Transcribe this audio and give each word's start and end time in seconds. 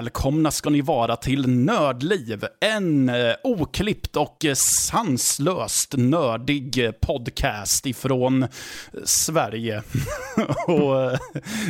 Välkomna 0.00 0.50
ska 0.50 0.70
ni 0.70 0.80
vara 0.80 1.16
till 1.16 1.48
Nördliv. 1.48 2.44
En 2.60 3.08
eh, 3.08 3.34
oklippt 3.44 4.16
och 4.16 4.46
sanslöst 4.54 5.94
nördig 5.96 6.90
podcast 7.00 7.86
ifrån 7.86 8.46
Sverige. 9.04 9.82
och 10.66 11.02
eh, 11.02 11.18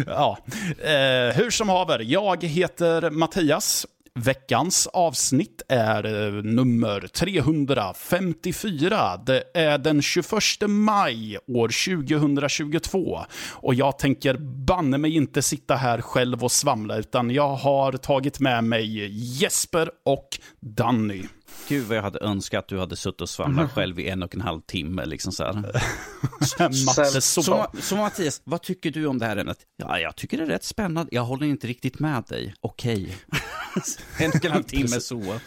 ja, 0.07 0.39
eh, 0.79 1.37
hur 1.37 1.51
som 1.51 1.69
haver, 1.69 1.99
jag 1.99 2.45
heter 2.45 3.11
Mattias. 3.11 3.87
Veckans 4.15 4.87
avsnitt 4.87 5.63
är 5.69 6.05
eh, 6.05 6.33
nummer 6.43 7.01
354. 7.01 9.17
Det 9.27 9.43
är 9.55 9.79
den 9.79 10.03
21 10.03 10.33
maj 10.69 11.39
år 11.49 11.69
2022. 12.09 13.21
Och 13.51 13.75
jag 13.75 13.99
tänker 13.99 14.37
banne 14.67 14.99
mig 14.99 15.17
inte 15.17 15.43
sitta 15.43 15.77
här 15.77 16.01
själv 16.01 16.45
och 16.45 16.53
svamla, 16.53 16.97
utan 16.97 17.31
jag 17.31 17.55
har 17.55 17.93
tagit 17.93 18.41
med 18.41 18.65
mig 18.65 19.09
Jesper 19.43 19.91
och 20.05 20.29
Danny. 20.61 21.23
Gud 21.69 21.87
vad 21.87 21.97
jag 21.97 22.03
hade 22.03 22.19
önskat 22.19 22.59
att 22.59 22.69
du 22.69 22.79
hade 22.79 22.97
suttit 22.97 23.21
och 23.21 23.29
svamlat 23.29 23.73
själv 23.73 24.01
i 24.01 24.09
en 24.09 24.23
och 24.23 24.35
en 24.35 24.41
halv 24.41 24.61
timme. 24.61 25.05
Liksom 25.05 25.33
så, 25.33 25.45
här. 25.45 25.55
Matte 26.87 27.21
så, 27.21 27.43
så, 27.43 27.67
så 27.81 27.97
Mattias, 27.97 28.43
vad 28.45 28.63
tycker 28.63 28.91
du 28.91 29.07
om 29.07 29.19
det 29.19 29.27
här 29.27 29.37
ämnet? 29.37 29.59
Ja, 29.77 29.99
jag 29.99 30.17
tycker 30.17 30.39
det 30.39 30.43
är 30.43 30.47
rätt 30.47 30.65
spännande. 30.65 31.15
Jag 31.15 31.23
håller 31.23 31.47
inte 31.47 31.67
riktigt 31.67 31.99
med 31.99 32.25
dig. 32.29 32.55
Okej. 32.61 33.17
en 34.19 34.31
och 34.31 34.45
en 34.45 34.53
halv 34.53 34.63
timme 34.63 35.01
så. 35.01 35.41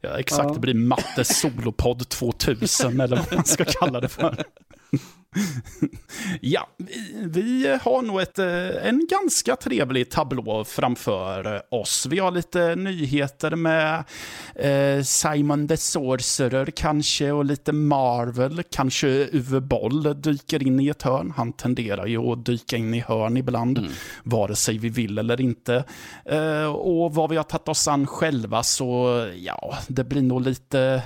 Ja, 0.00 0.18
exakt, 0.18 0.54
det 0.54 0.60
blir 0.60 0.74
Matte 0.74 1.24
Solopodd 1.24 2.08
2000 2.08 3.00
eller 3.00 3.16
vad 3.16 3.32
man 3.32 3.44
ska 3.44 3.64
kalla 3.64 4.00
det 4.00 4.08
för. 4.08 4.44
ja, 6.40 6.68
vi, 6.76 7.22
vi 7.24 7.78
har 7.82 8.02
nog 8.02 8.20
ett, 8.20 8.38
eh, 8.38 8.86
en 8.86 9.06
ganska 9.10 9.56
trevlig 9.56 10.10
tablå 10.10 10.64
framför 10.64 11.62
oss. 11.74 12.06
Vi 12.10 12.18
har 12.18 12.30
lite 12.30 12.74
nyheter 12.76 13.56
med 13.56 14.04
eh, 14.54 15.02
Simon 15.02 15.68
the 15.68 15.76
Sorcerer 15.76 16.66
kanske 16.66 17.32
och 17.32 17.44
lite 17.44 17.72
Marvel. 17.72 18.62
Kanske 18.70 19.08
Uwe 19.08 19.60
Boll 19.60 20.22
dyker 20.22 20.66
in 20.66 20.80
i 20.80 20.88
ett 20.88 21.02
hörn. 21.02 21.32
Han 21.36 21.52
tenderar 21.52 22.06
ju 22.06 22.18
att 22.18 22.46
dyka 22.46 22.76
in 22.76 22.94
i 22.94 23.00
hörn 23.00 23.36
ibland, 23.36 23.78
mm. 23.78 23.90
vare 24.22 24.56
sig 24.56 24.78
vi 24.78 24.88
vill 24.88 25.18
eller 25.18 25.40
inte. 25.40 25.84
Eh, 26.24 26.66
och 26.66 27.14
vad 27.14 27.30
vi 27.30 27.36
har 27.36 27.44
tagit 27.44 27.68
oss 27.68 27.88
an 27.88 28.06
själva 28.06 28.62
så, 28.62 29.26
ja, 29.36 29.78
det 29.88 30.04
blir 30.04 30.22
nog 30.22 30.42
lite 30.42 31.02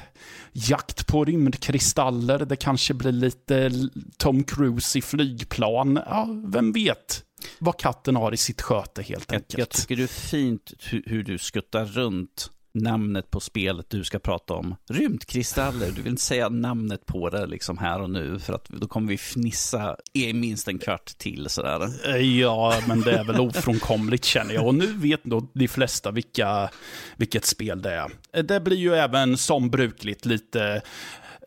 jakt 0.55 1.07
på 1.07 1.25
rymdkristaller, 1.25 2.39
det 2.39 2.57
kanske 2.57 2.95
blir 2.95 3.13
lite 3.13 3.71
Tom 4.17 4.45
Cruise 4.45 4.99
i 4.99 5.03
flygplan. 5.03 6.01
Ja, 6.07 6.29
vem 6.47 6.73
vet 6.73 7.25
vad 7.59 7.79
katten 7.79 8.17
har 8.17 8.35
i 8.35 8.37
sitt 8.37 8.63
sköte 8.63 9.03
helt 9.03 9.33
enkelt. 9.33 9.53
Jag, 9.53 9.61
jag 9.61 9.71
tycker 9.71 9.97
det 9.97 10.03
är 10.03 10.07
fint 10.07 10.73
hur, 10.79 11.03
hur 11.07 11.23
du 11.23 11.39
skuttar 11.39 11.85
runt 11.85 12.51
namnet 12.75 13.31
på 13.31 13.41
spelet 13.41 13.87
du 13.91 14.05
ska 14.05 14.19
prata 14.19 14.55
om. 14.55 14.77
Rymdkristaller, 14.91 15.87
du 15.87 16.03
vill 16.03 16.11
inte 16.11 16.23
säga 16.23 16.49
namnet 16.49 17.07
på 17.07 17.31
det 17.31 17.47
liksom 17.47 17.79
här 17.79 18.01
och 18.03 18.11
nu 18.11 18.39
för 18.39 18.53
att 18.53 18.69
då 18.69 18.89
kommer 18.89 19.09
vi 19.09 19.15
fnissa 19.15 19.97
i 20.13 20.33
minst 20.33 20.69
en 20.69 20.79
kvart 20.79 21.19
till 21.19 21.49
sådär. 21.49 21.89
Eh, 22.09 22.39
ja, 22.41 22.81
men 22.89 23.01
det 23.01 23.13
är 23.13 23.25
väl 23.25 23.41
ofrånkomligt 23.41 24.25
känner 24.25 24.55
jag. 24.55 24.67
Och 24.67 24.75
nu 24.75 24.93
vet 24.93 25.25
nog 25.25 25.51
de 25.55 25.69
flesta 25.69 26.11
vilka, 26.11 26.71
vilket 27.17 27.45
spel 27.45 27.83
det 27.83 27.95
är. 27.95 28.11
Eh, 28.33 28.45
det 28.45 28.61
blir 28.61 28.77
ju 28.77 28.95
även 28.95 29.37
som 29.37 29.71
brukligt 29.71 30.25
lite 30.25 30.83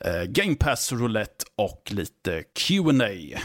eh, 0.05 0.23
Game 0.23 0.55
Pass 0.55 0.91
roulette 0.91 1.45
och 1.55 1.91
lite 1.91 2.43
Q&A. 2.53 3.39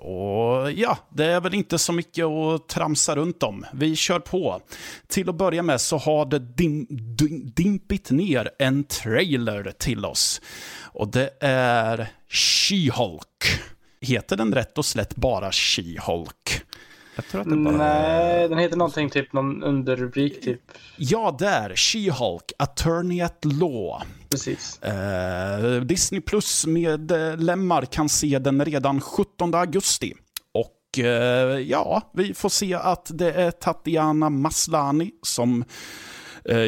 Och 0.00 0.72
ja, 0.72 0.98
det 1.08 1.24
är 1.24 1.40
väl 1.40 1.54
inte 1.54 1.78
så 1.78 1.92
mycket 1.92 2.24
att 2.24 2.68
tramsa 2.68 3.16
runt 3.16 3.42
om. 3.42 3.66
Vi 3.72 3.96
kör 3.96 4.18
på. 4.18 4.60
Till 5.06 5.28
att 5.28 5.34
börja 5.34 5.62
med 5.62 5.80
så 5.80 5.96
har 5.96 6.26
det 6.26 6.38
dim, 6.38 6.86
dim, 6.90 7.52
dimpit 7.56 8.10
ner 8.10 8.50
en 8.58 8.84
trailer 8.84 9.72
till 9.78 10.04
oss. 10.04 10.40
Och 10.92 11.08
det 11.08 11.30
är 11.40 12.08
She-Hulk. 12.28 13.60
Heter 14.00 14.36
den 14.36 14.54
rätt 14.54 14.78
och 14.78 14.84
slätt 14.84 15.16
bara 15.16 15.50
She-Hulk? 15.50 16.62
Jag 17.16 17.26
tror 17.26 17.40
att 17.40 17.50
det 17.50 17.56
bara... 17.56 17.76
Nej, 17.76 18.48
den 18.48 18.58
heter 18.58 18.76
någonting 18.76 19.10
typ, 19.10 19.32
någon 19.32 19.62
underrubrik 19.62 20.42
typ. 20.42 20.60
Ja, 20.96 21.36
där. 21.38 21.70
She-Hulk, 21.70 22.52
Attorney 22.58 23.20
at 23.20 23.44
Law. 23.44 24.02
Precis. 24.30 24.78
Eh, 24.82 25.80
Disney 25.80 26.20
Plus-medlemmar 26.20 27.84
kan 27.84 28.08
se 28.08 28.38
den 28.38 28.64
redan 28.64 29.00
17 29.00 29.54
augusti. 29.54 30.14
Och 30.54 30.98
eh, 30.98 31.58
ja, 31.58 32.10
vi 32.14 32.34
får 32.34 32.48
se 32.48 32.74
att 32.74 33.10
det 33.14 33.32
är 33.32 33.50
Tatiana 33.50 34.30
Maslani 34.30 35.10
som 35.22 35.64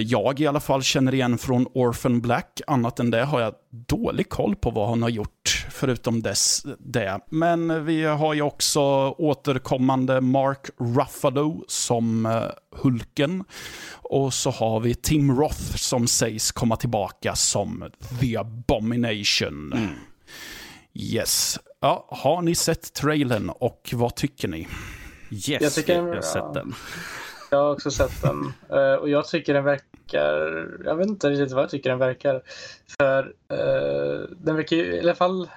jag 0.05 0.41
i 0.41 0.47
alla 0.47 0.60
fall 0.60 0.83
känner 0.83 1.15
igen 1.15 1.38
från 1.38 1.66
Orphan 1.75 2.21
Black. 2.21 2.60
Annat 2.66 3.00
än 3.00 3.10
det 3.10 3.25
har 3.25 3.41
jag 3.41 3.55
dålig 3.71 4.28
koll 4.28 4.56
på 4.56 4.71
vad 4.71 4.88
hon 4.88 5.03
har 5.03 5.09
gjort, 5.09 5.66
förutom 5.71 6.22
dess, 6.22 6.66
det. 6.78 7.21
Men 7.28 7.84
vi 7.84 8.05
har 8.05 8.34
ju 8.34 8.43
också 8.43 8.81
återkommande 9.10 10.21
Mark 10.21 10.66
Ruffalo 10.78 11.65
som 11.69 12.27
uh, 12.27 12.43
Hulken. 12.83 13.44
Och 13.94 14.34
så 14.34 14.50
har 14.50 14.81
vi 14.81 14.94
Tim 14.94 15.37
Roth 15.37 15.77
som 15.77 16.06
sägs 16.06 16.53
komma 16.53 16.77
tillbaka 16.77 17.34
som 17.34 17.84
The 18.21 18.37
Abomination. 18.37 19.72
Mm. 19.72 19.89
Yes. 20.94 21.59
Ja, 21.81 22.06
har 22.10 22.43
ni 22.43 22.54
sett 22.54 22.94
trailern 22.94 23.50
och 23.50 23.91
vad 23.93 24.15
tycker 24.15 24.49
ni? 24.49 24.69
Yes, 25.31 25.62
jag, 25.62 25.72
tycker, 25.72 25.97
jag 25.97 26.15
har 26.15 26.22
sett 26.22 26.54
den. 26.54 26.75
Jag 27.53 27.59
har 27.59 27.73
också 27.73 27.91
sett 27.91 28.23
den. 28.23 28.53
Uh, 28.79 28.95
och 28.95 29.09
jag 29.09 29.27
tycker 29.27 29.55
den 29.55 29.65
verkar... 29.65 30.69
Jag 30.85 30.97
vet 30.97 31.07
inte 31.07 31.31
riktigt 31.31 31.53
vad 31.53 31.63
jag 31.63 31.71
tycker 31.71 31.91
den 31.91 31.99
verkar. 31.99 32.43
För 32.99 33.23
uh, 33.53 34.27
den 34.31 34.57
verkar 34.57 34.77
ju 34.77 34.95
i 34.95 35.01
alla 35.01 35.15
fall 35.15 35.49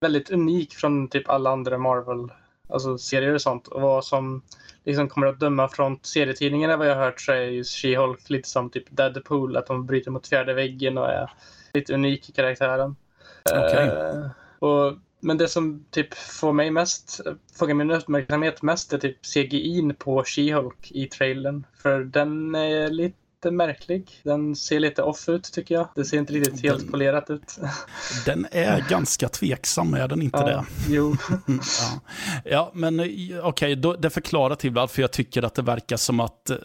väldigt 0.00 0.30
unik 0.30 0.74
från 0.74 1.08
typ 1.08 1.28
alla 1.28 1.50
andra 1.50 1.78
Marvel 1.78 2.28
alltså 2.68 2.98
serier 2.98 3.34
och 3.34 3.40
sånt. 3.40 3.68
Och 3.68 3.80
vad 3.80 4.04
som 4.04 4.42
liksom 4.84 5.08
kommer 5.08 5.26
att 5.26 5.40
döma 5.40 5.68
från 5.68 5.98
serietidningarna 6.02 6.76
vad 6.76 6.88
jag 6.88 6.96
har 6.96 7.04
hört 7.04 7.20
så 7.20 7.32
är 7.32 7.40
ju 7.40 7.62
She-Hulk 7.62 8.30
lite 8.30 8.48
som 8.48 8.70
typ 8.70 8.84
Deadpool. 8.90 9.56
Att 9.56 9.66
de 9.66 9.86
bryter 9.86 10.10
mot 10.10 10.28
fjärde 10.28 10.54
väggen 10.54 10.98
och 10.98 11.08
är 11.08 11.32
lite 11.74 11.94
unik 11.94 12.28
i 12.28 12.32
karaktären. 12.32 12.96
Okay. 13.44 13.88
Uh, 13.88 14.26
och 14.58 14.94
men 15.20 15.38
det 15.38 15.48
som 15.48 15.84
typ 15.90 16.14
får 16.14 16.52
mig 16.52 16.70
mest, 16.70 17.20
fångar 17.58 17.74
min 17.74 17.90
uppmärksamhet 17.90 18.62
mest 18.62 18.92
är 18.92 18.98
typ 18.98 19.16
CGI 19.22 19.92
på 19.98 20.22
She-Hulk 20.22 20.92
i 20.92 21.06
trailern. 21.06 21.66
För 21.82 22.00
den 22.00 22.54
är 22.54 22.90
lite 22.90 23.16
märklig. 23.44 24.10
Den 24.22 24.56
ser 24.56 24.80
lite 24.80 25.02
off 25.02 25.28
ut 25.28 25.52
tycker 25.52 25.74
jag. 25.74 25.88
Det 25.94 26.04
ser 26.04 26.18
inte 26.18 26.32
riktigt 26.32 26.62
den, 26.62 26.70
helt 26.70 26.90
polerat 26.90 27.30
ut. 27.30 27.58
Den 28.26 28.46
är 28.50 28.88
ganska 28.88 29.28
tveksam, 29.28 29.94
är 29.94 30.08
den 30.08 30.22
inte 30.22 30.38
ja, 30.38 30.46
det? 30.46 30.64
Jo. 30.88 31.16
ja. 31.46 32.00
ja, 32.44 32.70
men 32.74 33.00
okej, 33.00 33.40
okay, 33.42 33.74
det 33.74 34.10
förklarar 34.10 34.54
till 34.54 34.70
varför 34.70 35.02
jag 35.02 35.12
tycker 35.12 35.42
att 35.42 35.54
det 35.54 35.62
verkar 35.62 35.96
som 35.96 36.20
att 36.20 36.50
eh, 36.50 36.56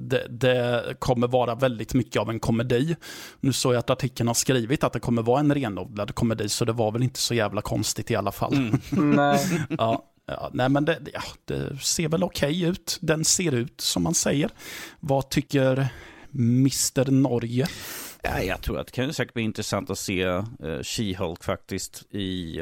det, 0.00 0.26
det, 0.28 0.84
kommer 0.98 1.26
vara 1.26 1.54
väldigt 1.54 1.94
mycket 1.94 2.22
av 2.22 2.30
en 2.30 2.40
komedi. 2.40 2.96
Nu 3.40 3.52
såg 3.52 3.74
jag 3.74 3.78
att 3.78 3.90
artikeln 3.90 4.26
har 4.26 4.34
skrivit 4.34 4.84
att 4.84 4.92
det 4.92 5.00
kommer 5.00 5.22
vara 5.22 5.40
en 5.40 5.54
renodlad 5.54 6.14
komedi, 6.14 6.48
så 6.48 6.64
det 6.64 6.72
var 6.72 6.92
väl 6.92 7.02
inte 7.02 7.20
så 7.20 7.34
jävla 7.34 7.62
konstigt 7.62 8.10
i 8.10 8.16
alla 8.16 8.32
fall. 8.32 8.54
Mm. 8.54 8.80
Nej. 9.16 9.66
ja. 9.78 10.12
Ja, 10.28 10.50
nej 10.52 10.68
men 10.68 10.84
det, 10.84 10.98
ja, 11.12 11.22
det 11.44 11.78
ser 11.78 12.08
väl 12.08 12.24
okej 12.24 12.50
okay 12.50 12.70
ut. 12.70 12.98
Den 13.00 13.24
ser 13.24 13.54
ut 13.54 13.80
som 13.80 14.02
man 14.02 14.14
säger. 14.14 14.50
Vad 15.00 15.28
tycker 15.28 15.88
Mr 16.38 17.10
Norge? 17.10 17.66
Ja, 18.22 18.42
jag 18.42 18.62
tror 18.62 18.78
att 18.78 18.86
det 18.86 18.92
kan 18.92 19.14
säkert 19.14 19.34
bli 19.34 19.42
intressant 19.42 19.90
att 19.90 19.98
se 19.98 20.26
uh, 20.26 20.42
She-Hulk 20.60 21.44
faktiskt 21.44 22.06
i, 22.10 22.60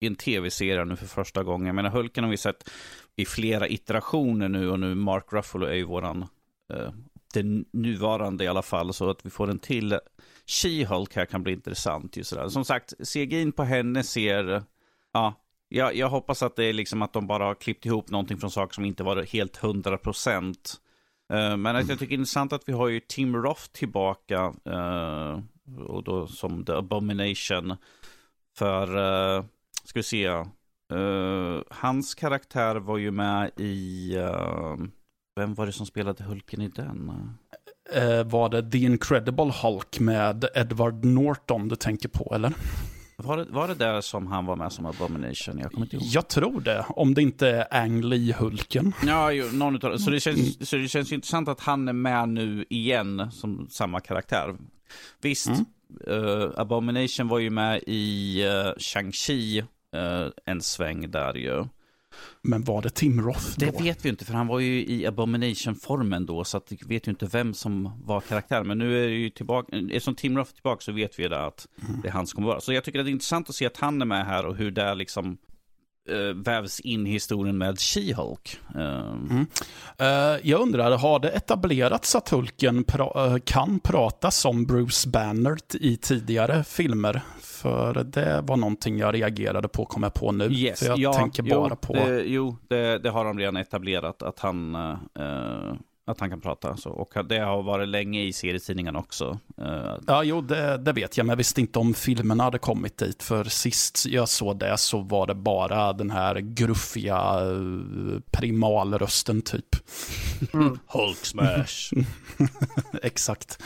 i 0.00 0.06
en 0.06 0.16
tv-serie 0.16 0.84
nu 0.84 0.96
för 0.96 1.06
första 1.06 1.42
gången. 1.42 1.66
Jag 1.66 1.74
menar, 1.74 1.90
Hulken 1.90 2.24
har 2.24 2.30
vi 2.30 2.36
sett 2.36 2.70
i 3.16 3.26
flera 3.26 3.68
iterationer 3.68 4.48
nu 4.48 4.70
och 4.70 4.80
nu 4.80 4.94
Mark 4.94 5.24
Ruffalo 5.32 5.66
är 5.66 5.74
ju 5.74 5.84
våran, 5.84 6.26
uh, 6.74 6.90
den 7.34 7.64
nuvarande 7.72 8.44
i 8.44 8.48
alla 8.48 8.62
fall, 8.62 8.94
så 8.94 9.10
att 9.10 9.26
vi 9.26 9.30
får 9.30 9.50
en 9.50 9.58
till 9.58 9.98
She-Hulk 10.46 11.16
här 11.16 11.26
kan 11.26 11.42
bli 11.42 11.52
intressant. 11.52 12.16
Just 12.16 12.34
där. 12.34 12.48
Som 12.48 12.64
sagt, 12.64 12.94
CGin 13.08 13.52
på 13.52 13.64
henne 13.64 14.02
ser, 14.02 14.62
ja, 15.12 15.34
jag, 15.68 15.96
jag 15.96 16.08
hoppas 16.08 16.42
att 16.42 16.56
det 16.56 16.64
är 16.64 16.72
liksom 16.72 17.02
att 17.02 17.12
de 17.12 17.26
bara 17.26 17.44
har 17.44 17.54
klippt 17.54 17.86
ihop 17.86 18.10
någonting 18.10 18.38
från 18.38 18.50
saker 18.50 18.74
som 18.74 18.84
inte 18.84 19.02
var 19.02 19.22
helt 19.22 19.56
hundra 19.56 19.98
procent. 19.98 20.80
Eh, 21.32 21.56
men 21.56 21.74
jag 21.74 21.86
tycker 21.86 22.06
det 22.06 22.12
är 22.12 22.18
intressant 22.18 22.52
att 22.52 22.68
vi 22.68 22.72
har 22.72 22.88
ju 22.88 23.00
Tim 23.00 23.36
Roth 23.36 23.66
tillbaka 23.72 24.52
eh, 24.64 25.40
och 25.86 26.04
då 26.04 26.26
som 26.26 26.64
The 26.64 26.72
Abomination. 26.72 27.76
För, 28.58 28.96
eh, 29.36 29.44
ska 29.84 29.98
vi 29.98 30.02
se, 30.02 30.44
hans 31.70 32.14
karaktär 32.14 32.76
var 32.76 32.98
ju 32.98 33.10
med 33.10 33.50
i, 33.56 34.16
vem 35.36 35.54
var 35.54 35.66
det 35.66 35.72
som 35.72 35.86
spelade 35.86 36.24
Hulken 36.24 36.62
i 36.62 36.68
den? 36.68 37.12
Var 38.26 38.48
det 38.48 38.70
The 38.70 38.78
Incredible 38.78 39.52
Hulk 39.62 40.00
med 40.00 40.44
Edward 40.54 41.04
Norton 41.04 41.68
du 41.68 41.76
tänker 41.76 42.08
på, 42.08 42.32
eller? 42.34 42.54
Var 43.22 43.36
det, 43.36 43.44
var 43.44 43.68
det 43.68 43.74
där 43.74 44.00
som 44.00 44.26
han 44.26 44.46
var 44.46 44.56
med 44.56 44.72
som 44.72 44.86
Abomination? 44.86 45.58
Jag 45.58 45.72
kommer 45.72 45.86
inte 45.86 45.96
ihåg. 45.96 46.04
Jag 46.06 46.28
tror 46.28 46.60
det, 46.60 46.86
om 46.88 47.14
det 47.14 47.22
inte 47.22 47.48
är 47.48 47.82
Ang 47.82 48.02
Lee-Hulken. 48.04 48.92
Ja, 49.06 49.32
ju, 49.32 49.52
någon 49.52 49.76
utav, 49.76 49.96
så, 49.96 50.10
det 50.10 50.20
känns, 50.20 50.68
så 50.68 50.76
det 50.76 50.88
känns 50.88 51.12
intressant 51.12 51.48
att 51.48 51.60
han 51.60 51.88
är 51.88 51.92
med 51.92 52.28
nu 52.28 52.64
igen 52.70 53.30
som 53.32 53.68
samma 53.70 54.00
karaktär. 54.00 54.56
Visst, 55.20 55.48
mm. 55.48 55.64
uh, 56.08 56.50
Abomination 56.56 57.28
var 57.28 57.38
ju 57.38 57.50
med 57.50 57.82
i 57.86 58.44
uh, 58.44 58.72
Shang-Chi 58.78 59.60
uh, 59.96 60.30
en 60.44 60.60
sväng 60.60 61.10
där 61.10 61.34
ju. 61.34 61.64
Men 62.42 62.64
var 62.64 62.82
det 62.82 62.90
Tim 62.90 63.20
Roth 63.20 63.46
då? 63.56 63.66
Det 63.66 63.82
vet 63.82 64.04
vi 64.04 64.08
inte, 64.08 64.24
för 64.24 64.34
han 64.34 64.46
var 64.46 64.58
ju 64.58 64.86
i 64.86 65.06
Abomination-formen 65.06 66.26
då, 66.26 66.44
så 66.44 66.56
att 66.56 66.72
vi 66.72 66.78
vet 66.86 67.08
ju 67.08 67.10
inte 67.10 67.26
vem 67.26 67.54
som 67.54 68.02
var 68.04 68.20
karaktär. 68.20 68.64
Men 68.64 68.78
nu 68.78 69.04
är 69.04 69.08
det 69.08 69.14
ju 69.14 69.30
tillbaka, 69.30 69.76
eftersom 69.76 70.14
Tim 70.14 70.38
Roth 70.38 70.50
är 70.50 70.54
tillbaka 70.54 70.80
så 70.80 70.92
vet 70.92 71.18
vi 71.18 71.28
det 71.28 71.46
att 71.46 71.66
mm. 71.88 72.00
det 72.00 72.08
är 72.08 72.12
han 72.12 72.26
som 72.26 72.36
kommer 72.36 72.48
vara. 72.48 72.60
Så 72.60 72.72
jag 72.72 72.84
tycker 72.84 72.98
att 72.98 73.06
det 73.06 73.10
är 73.10 73.12
intressant 73.12 73.48
att 73.48 73.54
se 73.54 73.66
att 73.66 73.76
han 73.76 74.02
är 74.02 74.06
med 74.06 74.26
här 74.26 74.46
och 74.46 74.56
hur 74.56 74.70
det 74.70 74.94
liksom 74.94 75.38
uh, 76.10 76.34
vävs 76.34 76.80
in 76.80 77.06
i 77.06 77.10
historien 77.10 77.58
med 77.58 77.74
She-Hulk. 77.74 78.58
Uh. 78.74 78.82
Mm. 79.30 79.46
Uh, 80.00 80.48
jag 80.48 80.60
undrar, 80.60 80.98
har 80.98 81.18
det 81.18 81.30
etablerats 81.30 82.14
att 82.14 82.28
Hulken 82.28 82.84
pra 82.84 83.40
kan 83.44 83.80
prata 83.80 84.30
som 84.30 84.66
Bruce 84.66 85.08
Banner 85.08 85.58
i 85.74 85.96
tidigare 85.96 86.64
filmer? 86.64 87.22
För 87.62 88.04
det 88.04 88.40
var 88.40 88.56
någonting 88.56 88.98
jag 88.98 89.14
reagerade 89.14 89.68
på, 89.68 89.86
kom 89.86 90.02
jag 90.02 90.14
på 90.14 90.32
nu. 90.32 90.44
Yes, 90.44 90.78
för 90.78 90.86
jag 90.86 90.98
ja, 90.98 91.12
tänker 91.12 91.42
bara 91.42 91.68
jo, 91.70 91.76
på... 91.76 91.92
Det, 91.92 92.22
jo, 92.22 92.56
det, 92.68 92.98
det, 92.98 93.10
har 93.10 93.24
de 93.24 93.38
redan 93.38 93.56
etablerat, 93.56 94.22
att 94.22 94.38
han, 94.38 94.76
uh, 94.76 95.74
att 96.06 96.20
han 96.20 96.30
kan 96.30 96.40
prata. 96.40 96.76
Så, 96.76 96.90
och 96.90 97.28
det 97.28 97.38
har 97.38 97.62
varit 97.62 97.88
länge 97.88 98.22
i 98.22 98.32
serietidningen 98.32 98.96
också. 98.96 99.38
Uh, 99.60 99.96
ja, 100.06 100.22
jo, 100.24 100.40
det, 100.40 100.76
det, 100.76 100.92
vet 100.92 101.16
jag, 101.16 101.26
men 101.26 101.30
jag 101.30 101.36
visste 101.36 101.60
inte 101.60 101.78
om 101.78 101.94
filmerna 101.94 102.44
hade 102.44 102.58
kommit 102.58 102.98
dit. 102.98 103.22
För 103.22 103.44
sist 103.44 104.06
jag 104.06 104.28
såg 104.28 104.58
det 104.58 104.78
så 104.78 105.00
var 105.00 105.26
det 105.26 105.34
bara 105.34 105.92
den 105.92 106.10
här 106.10 106.34
gruffiga 106.34 107.44
uh, 107.44 108.20
primalrösten 108.30 109.42
typ. 109.42 109.76
Mm. 110.52 110.78
Hulk 110.86 111.24
smash. 111.24 111.92
Exakt. 113.02 113.62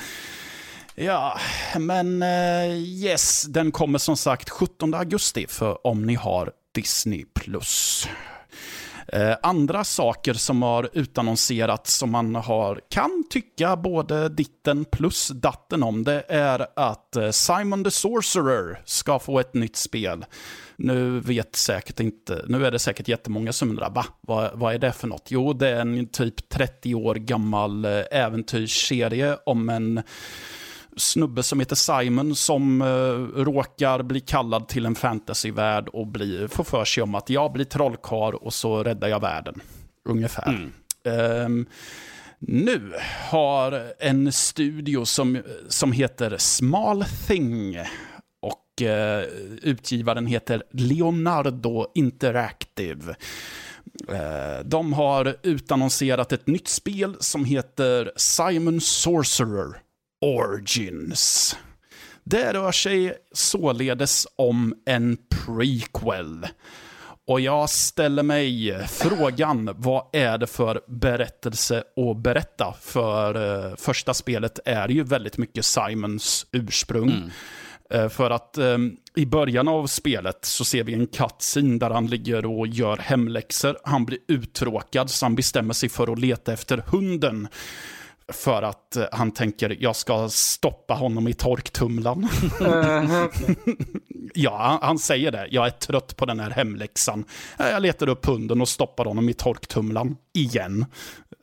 Ja, 0.95 1.39
men 1.79 2.23
uh, 2.23 2.79
yes, 2.79 3.43
den 3.43 3.73
kommer 3.73 3.99
som 3.99 4.17
sagt 4.17 4.51
17 4.51 4.95
augusti 4.95 5.47
för 5.49 5.87
om 5.87 6.07
ni 6.07 6.15
har 6.15 6.53
Disney+. 6.75 7.25
Uh, 9.15 9.37
andra 9.43 9.85
saker 9.85 10.35
som 10.35 10.63
har 10.63 10.91
utannonserats 10.93 11.97
som 11.97 12.11
man 12.11 12.35
har, 12.35 12.81
kan 12.91 13.25
tycka 13.31 13.77
både 13.77 14.29
ditten 14.29 14.85
plus 14.85 15.29
datten 15.29 15.83
om 15.83 16.05
det 16.05 16.25
är 16.29 16.67
att 16.77 17.17
eh, 17.17 17.31
Simon 17.31 17.85
the 17.85 17.91
Sorcerer 17.91 18.83
ska 18.85 19.19
få 19.19 19.41
ett 19.41 19.55
nytt 19.55 19.77
spel. 19.77 20.25
Nu 20.77 21.21
vet 21.21 21.57
säkert 21.57 22.01
inte, 22.01 22.45
nu 22.49 22.67
är 22.67 22.71
det 22.71 22.79
säkert 22.79 23.09
jättemånga 23.09 23.53
som 23.53 23.71
undrar, 23.71 23.91
va? 23.91 24.07
Vad, 24.21 24.51
vad 24.55 24.75
är 24.75 24.79
det 24.79 24.93
för 24.93 25.09
något? 25.09 25.31
Jo, 25.31 25.53
det 25.53 25.69
är 25.69 25.81
en 25.81 26.09
typ 26.09 26.49
30 26.49 26.95
år 26.95 27.15
gammal 27.15 27.85
äventyrsserie 28.11 29.37
om 29.47 29.69
en 29.69 30.03
snubbe 30.97 31.43
som 31.43 31.61
heter 31.61 31.77
Simon 31.77 32.35
som 32.35 32.83
uh, 32.83 33.45
råkar 33.45 34.03
bli 34.03 34.21
kallad 34.21 34.69
till 34.69 34.87
en 34.87 34.95
fantasyvärld 34.95 35.89
och 35.89 36.07
bli, 36.07 36.49
får 36.49 36.65
för 36.65 36.85
sig 36.85 37.03
om 37.03 37.15
att 37.15 37.31
jag 37.31 37.53
blir 37.53 37.65
trollkar 37.65 38.45
och 38.45 38.55
så 38.55 38.83
räddar 38.83 39.09
jag 39.09 39.21
världen. 39.21 39.61
Ungefär. 40.09 40.49
Mm. 40.49 40.73
Um, 41.47 41.67
nu 42.39 42.93
har 43.31 43.93
en 43.99 44.33
studio 44.33 45.05
som, 45.05 45.43
som 45.69 45.93
heter 45.93 46.37
Small 46.39 47.05
Thing 47.29 47.79
och 48.43 48.83
uh, 48.83 49.23
utgivaren 49.63 50.27
heter 50.27 50.63
Leonardo 50.71 51.87
Interactive. 51.95 53.17
Uh, 54.11 54.65
de 54.65 54.93
har 54.93 55.37
utannonserat 55.43 56.33
ett 56.33 56.47
nytt 56.47 56.69
spel 56.69 57.17
som 57.21 57.45
heter 57.45 58.13
Simon 58.17 58.81
Sorcerer 58.81 59.83
Origins. 60.23 61.57
Det 62.25 62.53
rör 62.53 62.73
sig 62.73 63.15
således 63.33 64.27
om 64.37 64.75
en 64.87 65.17
prequel. 65.47 66.47
Och 67.27 67.41
jag 67.41 67.71
ställer 67.71 68.23
mig 68.23 68.79
frågan, 68.89 69.71
vad 69.77 70.07
är 70.13 70.39
det 70.39 70.47
för 70.47 70.81
berättelse 70.89 71.85
att 71.97 72.17
berätta? 72.17 72.75
För 72.81 73.37
uh, 73.37 73.77
första 73.77 74.15
spelet 74.15 74.59
är 74.65 74.89
ju 74.89 75.03
väldigt 75.03 75.39
mycket 75.39 75.65
Simons 75.65 76.47
ursprung. 76.53 77.11
Mm. 77.11 77.31
Uh, 77.95 78.09
för 78.09 78.31
att 78.31 78.59
um, 78.59 78.97
i 79.17 79.27
början 79.27 79.69
av 79.69 79.87
spelet 79.87 80.45
så 80.45 80.65
ser 80.65 80.85
vi 80.85 80.95
en 80.95 81.07
cutscene 81.07 81.79
där 81.79 81.91
han 81.91 82.07
ligger 82.07 82.47
och 82.47 82.67
gör 82.67 82.97
hemläxor. 82.97 83.79
Han 83.85 84.05
blir 84.05 84.19
uttråkad 84.29 85.11
så 85.11 85.25
han 85.25 85.35
bestämmer 85.35 85.75
sig 85.75 85.89
för 85.89 86.13
att 86.13 86.19
leta 86.19 86.53
efter 86.53 86.85
hunden. 86.87 87.49
För 88.33 88.63
att 88.63 88.97
eh, 88.97 89.05
han 89.13 89.31
tänker, 89.31 89.77
jag 89.81 89.97
ska 89.97 90.29
stoppa 90.29 90.95
honom 90.95 91.29
i 91.29 91.35
torktumlan. 91.35 92.29
ja, 94.35 94.79
han 94.83 94.99
säger 94.99 95.33
det. 95.33 95.49
Jag 95.51 95.67
är 95.67 95.71
trött 95.71 96.17
på 96.17 96.27
den 96.27 96.41
här 96.41 96.51
hemläxan. 96.51 97.25
Jag 97.59 97.83
letar 97.83 98.09
upp 98.09 98.27
hunden 98.27 98.61
och 98.61 98.69
stoppar 98.69 99.05
honom 99.05 99.29
i 99.29 99.35
torktumlan 99.35 100.17
igen. 100.33 100.87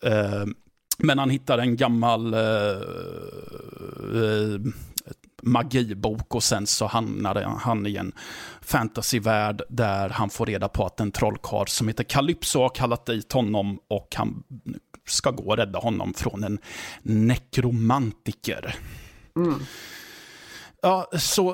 Eh, 0.04 0.46
men 0.98 1.20
han 1.20 1.30
hittar 1.30 1.58
en 1.58 1.76
gammal 1.76 2.34
eh, 2.34 2.40
magibok 5.42 6.36
och 6.36 6.44
sen 6.44 6.68
så 6.68 6.88
hamnar 6.88 7.42
han 7.44 7.88
i 7.88 7.96
en 7.96 8.12
fantasyvärld 8.62 9.62
där 9.70 10.10
han 10.10 10.30
får 10.30 10.46
reda 10.46 10.68
på 10.68 10.86
att 10.86 11.00
en 11.00 11.12
trollkarl 11.12 11.68
som 11.68 11.88
heter 11.88 12.04
Calypso 12.04 12.60
har 12.60 12.70
kallat 12.70 13.06
dit 13.06 13.32
honom 13.32 13.80
och 13.88 14.16
han 14.16 14.44
ska 15.10 15.32
gå 15.32 15.44
och 15.44 15.58
rädda 15.58 15.80
honom 15.80 16.14
från 16.14 16.44
en 16.44 16.60
nekromantiker. 17.02 18.76
Mm. 19.36 19.60
Ja, 20.82 21.10
så 21.14 21.50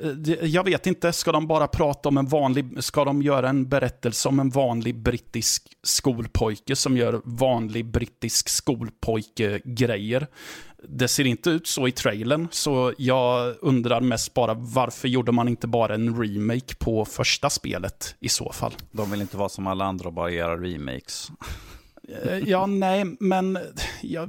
eh, 0.00 0.44
jag 0.44 0.64
vet 0.64 0.86
inte, 0.86 1.12
ska 1.12 1.32
de 1.32 1.46
bara 1.46 1.68
prata 1.68 2.08
om 2.08 2.16
en 2.18 2.26
vanlig, 2.26 2.84
ska 2.84 3.04
de 3.04 3.22
göra 3.22 3.48
en 3.48 3.68
berättelse 3.68 4.28
om 4.28 4.40
en 4.40 4.50
vanlig 4.50 5.02
brittisk 5.02 5.68
skolpojke 5.82 6.76
som 6.76 6.96
gör 6.96 7.20
vanlig 7.24 7.86
brittisk 7.86 8.48
skolpojke-grejer? 8.48 10.26
Det 10.88 11.08
ser 11.08 11.26
inte 11.26 11.50
ut 11.50 11.66
så 11.66 11.88
i 11.88 11.92
trailern, 11.92 12.48
så 12.50 12.92
jag 12.98 13.54
undrar 13.60 14.00
mest 14.00 14.34
bara 14.34 14.54
varför 14.54 15.08
gjorde 15.08 15.32
man 15.32 15.48
inte 15.48 15.66
bara 15.66 15.94
en 15.94 16.22
remake 16.22 16.74
på 16.78 17.04
första 17.04 17.50
spelet 17.50 18.14
i 18.20 18.28
så 18.28 18.52
fall? 18.52 18.72
De 18.90 19.10
vill 19.10 19.20
inte 19.20 19.36
vara 19.36 19.48
som 19.48 19.66
alla 19.66 19.84
andra 19.84 20.06
och 20.06 20.12
bara 20.12 20.30
göra 20.30 20.56
remakes. 20.56 21.30
Eh, 22.08 22.38
ja, 22.38 22.66
nej, 22.66 23.04
men 23.20 23.58
ja, 24.02 24.28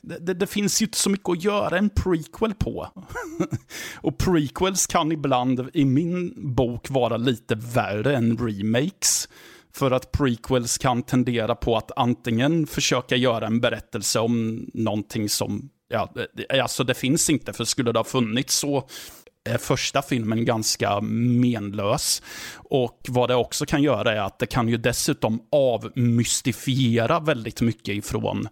det, 0.00 0.34
det, 0.34 0.46
finns 0.46 0.82
ju 0.82 0.86
inte 0.86 0.98
så 0.98 1.10
mycket 1.10 1.28
att 1.28 1.44
göra 1.44 1.78
en 1.78 1.90
prequel 1.90 2.54
på. 2.54 2.88
Och 3.96 4.18
prequels 4.18 4.86
kan 4.86 5.12
ibland, 5.12 5.70
i 5.74 5.84
min 5.84 6.32
bok, 6.54 6.90
vara 6.90 7.16
lite 7.16 7.54
värre 7.54 8.16
än 8.16 8.38
remakes. 8.38 9.28
För 9.72 9.90
att 9.90 10.12
prequels 10.12 10.78
kan 10.78 11.02
tendera 11.02 11.54
på 11.54 11.76
att 11.76 11.90
antingen 11.96 12.66
försöka 12.66 13.16
göra 13.16 13.46
en 13.46 13.60
berättelse 13.60 14.20
om 14.20 14.66
någonting 14.74 15.28
som, 15.28 15.70
ja, 15.88 16.12
alltså 16.62 16.84
det 16.84 16.94
finns 16.94 17.30
inte, 17.30 17.52
för 17.52 17.64
skulle 17.64 17.92
det 17.92 17.98
ha 17.98 18.04
funnits 18.04 18.58
så 18.58 18.88
första 19.58 20.02
filmen 20.02 20.44
ganska 20.44 21.00
menlös. 21.00 22.22
Och 22.54 22.98
vad 23.08 23.30
det 23.30 23.34
också 23.34 23.66
kan 23.66 23.82
göra 23.82 24.12
är 24.12 24.20
att 24.20 24.38
det 24.38 24.46
kan 24.46 24.68
ju 24.68 24.76
dessutom 24.76 25.40
avmystifiera 25.52 27.20
väldigt 27.20 27.60
mycket 27.60 27.94
ifrån 27.94 28.48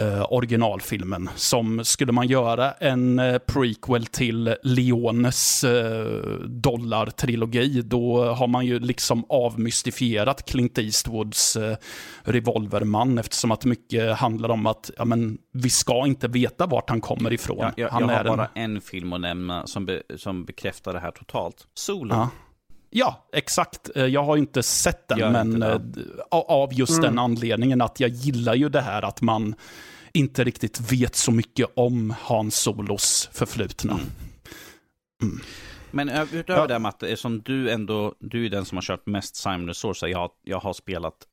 eh, 0.00 0.32
originalfilmen. 0.32 1.28
Som 1.34 1.84
skulle 1.84 2.12
man 2.12 2.28
göra 2.28 2.72
en 2.72 3.18
eh, 3.18 3.38
prequel 3.38 4.06
till 4.06 4.56
Leones 4.62 5.64
eh, 5.64 6.04
dollartrilogi, 6.46 7.82
då 7.82 8.24
har 8.24 8.46
man 8.46 8.66
ju 8.66 8.78
liksom 8.78 9.24
avmystifierat 9.28 10.44
Clint 10.48 10.78
Eastwoods 10.78 11.56
eh, 11.56 11.76
revolverman 12.22 13.18
eftersom 13.18 13.50
att 13.50 13.64
mycket 13.64 14.16
handlar 14.16 14.48
om 14.48 14.66
att 14.66 14.90
ja, 14.96 15.04
men, 15.04 15.38
vi 15.52 15.70
ska 15.70 16.06
inte 16.06 16.28
veta 16.28 16.66
vart 16.66 16.90
han 16.90 17.00
kommer 17.00 17.32
ifrån. 17.32 17.58
Ja, 17.60 17.72
jag, 17.76 17.88
han 17.88 18.02
jag 18.02 18.16
har 18.16 18.24
bara 18.24 18.48
en... 18.54 18.74
en 18.74 18.80
film 18.80 19.12
att 19.12 19.20
nämna 19.20 19.66
som, 19.66 19.86
be, 19.86 20.02
som 20.16 20.44
bekräftar 20.44 20.92
det 20.92 21.00
här 21.00 21.10
totalt. 21.10 21.66
Solo. 21.74 22.14
Ja. 22.14 22.28
Ja, 22.98 23.28
exakt. 23.32 23.90
Eh, 23.96 24.06
jag 24.06 24.22
har 24.22 24.36
inte 24.36 24.62
sett 24.62 25.08
den, 25.08 25.32
men 25.32 25.62
eh, 25.62 25.80
av 26.30 26.74
just 26.74 26.92
mm. 26.92 27.02
den 27.02 27.18
anledningen 27.18 27.80
att 27.80 28.00
jag 28.00 28.10
gillar 28.10 28.54
ju 28.54 28.68
det 28.68 28.80
här 28.80 29.02
att 29.02 29.22
man 29.22 29.54
inte 30.12 30.44
riktigt 30.44 30.92
vet 30.92 31.14
så 31.14 31.32
mycket 31.32 31.66
om 31.76 32.14
Hans 32.20 32.56
Solos 32.56 33.28
förflutna. 33.32 33.92
Mm. 33.92 34.06
Mm. 35.22 35.40
Men 35.90 36.08
utöver 36.08 36.60
ja. 36.60 36.66
det 36.66 36.78
Matte, 36.78 37.16
som 37.16 37.42
du 37.42 37.70
ändå, 37.70 38.14
du 38.18 38.46
är 38.46 38.50
den 38.50 38.64
som 38.64 38.76
har 38.76 38.82
kört 38.82 39.06
mest 39.06 39.36
Simon 39.36 39.74
Source, 39.74 40.08
jag, 40.08 40.30
jag 40.42 40.60
har 40.60 40.72
spelat 40.72 41.26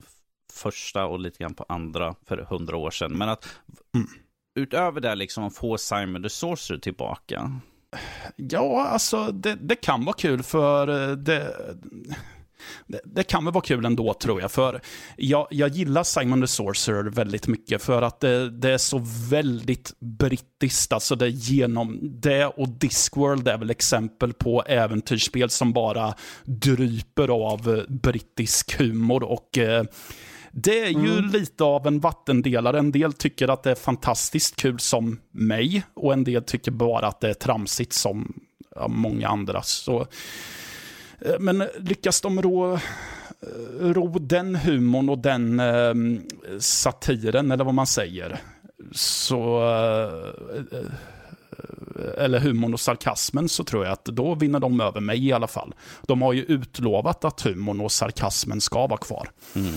första 0.54 1.06
och 1.06 1.20
lite 1.20 1.38
grann 1.44 1.54
på 1.54 1.66
andra 1.70 2.16
för 2.26 2.38
hundra 2.38 2.78
år 2.78 2.92
sedan. 2.92 3.18
Men 3.18 3.30
att 3.30 3.48
mm. 3.96 4.08
utöver 4.56 5.02
det 5.02 5.16
liksom 5.16 5.52
få 5.52 5.78
Simon 5.78 6.24
the 6.24 6.30
Sorcerer 6.30 6.80
tillbaka. 6.80 7.62
Ja, 8.36 8.88
alltså 8.88 9.32
det, 9.32 9.56
det 9.62 9.76
kan 9.76 10.06
vara 10.06 10.16
kul 10.16 10.44
för 10.44 11.10
eh, 11.12 11.18
det, 11.18 11.56
det, 12.88 13.02
det, 13.06 13.24
kan 13.24 13.46
väl 13.46 13.54
vara 13.54 13.64
kul 13.64 13.86
ändå 13.86 14.14
tror 14.14 14.42
jag. 14.42 14.52
För 14.52 14.82
jag, 15.16 15.48
jag 15.50 15.70
gillar 15.70 16.04
Simon 16.04 16.42
the 16.42 16.48
Sorcerer 16.48 17.04
väldigt 17.04 17.48
mycket 17.48 17.82
för 17.82 18.02
att 18.02 18.20
det, 18.20 18.50
det 18.50 18.72
är 18.72 18.78
så 18.78 19.02
väldigt 19.30 19.94
brittiskt. 20.00 20.94
Alltså 20.94 21.16
det 21.16 21.30
genom 21.30 22.00
det 22.02 22.46
och 22.46 22.70
Discworld 22.70 23.48
är 23.48 23.58
väl 23.58 23.70
exempel 23.70 24.34
på 24.34 24.64
äventyrsspel 24.64 25.50
som 25.50 25.74
bara 25.74 26.14
dryper 26.44 27.28
av 27.52 27.78
eh, 27.78 27.84
brittisk 27.88 28.80
humor 28.80 29.24
och 29.24 29.58
eh, 29.58 29.84
det 30.56 30.80
är 30.80 30.90
ju 30.90 31.18
mm. 31.18 31.32
lite 31.32 31.64
av 31.64 31.88
en 31.88 32.00
vattendelare. 32.00 32.80
En 32.80 32.92
del 32.92 33.14
tycker 33.14 33.48
att 33.48 33.64
det 33.64 33.72
är 33.72 33.76
fantastiskt 33.76 34.56
kul 34.56 34.80
som 34.80 35.20
mig 35.32 35.84
och 35.94 36.14
en 36.14 36.24
del 36.24 36.44
tycker 36.44 36.72
bara 36.72 37.08
att 37.08 37.20
det 37.20 37.30
är 37.30 37.34
tramsigt 37.34 37.94
som 37.94 38.34
många 38.88 39.28
andra. 39.28 39.62
Så, 39.62 40.02
eh, 41.22 41.40
men 41.40 41.64
lyckas 41.80 42.22
de 42.22 42.42
rå, 42.42 42.74
eh, 42.74 42.80
ro 43.80 44.20
den 44.20 44.56
humorn 44.56 45.10
och 45.10 45.18
den 45.18 45.60
eh, 45.60 45.94
satiren, 46.60 47.52
eller 47.52 47.64
vad 47.64 47.74
man 47.74 47.88
säger, 47.88 48.40
så... 48.92 49.64
Eh, 50.74 50.84
eller 52.18 52.40
humorn 52.40 52.74
och 52.74 52.80
sarkasmen 52.80 53.50
så 53.50 53.64
tror 53.64 53.86
jag 53.86 53.94
att 53.94 54.06
då 54.06 54.36
vinner 54.36 54.60
de 54.60 54.82
över 54.82 55.02
mig 55.02 55.28
i 55.28 55.32
alla 55.32 55.48
fall. 55.48 55.74
De 56.02 56.22
har 56.22 56.34
ju 56.34 56.44
utlovat 56.44 57.26
att 57.26 57.42
humorn 57.42 57.82
och 57.82 57.92
sarkasmen 57.92 58.62
ska 58.62 58.88
vara 58.88 58.98
kvar. 58.98 59.30
Mm. 59.56 59.74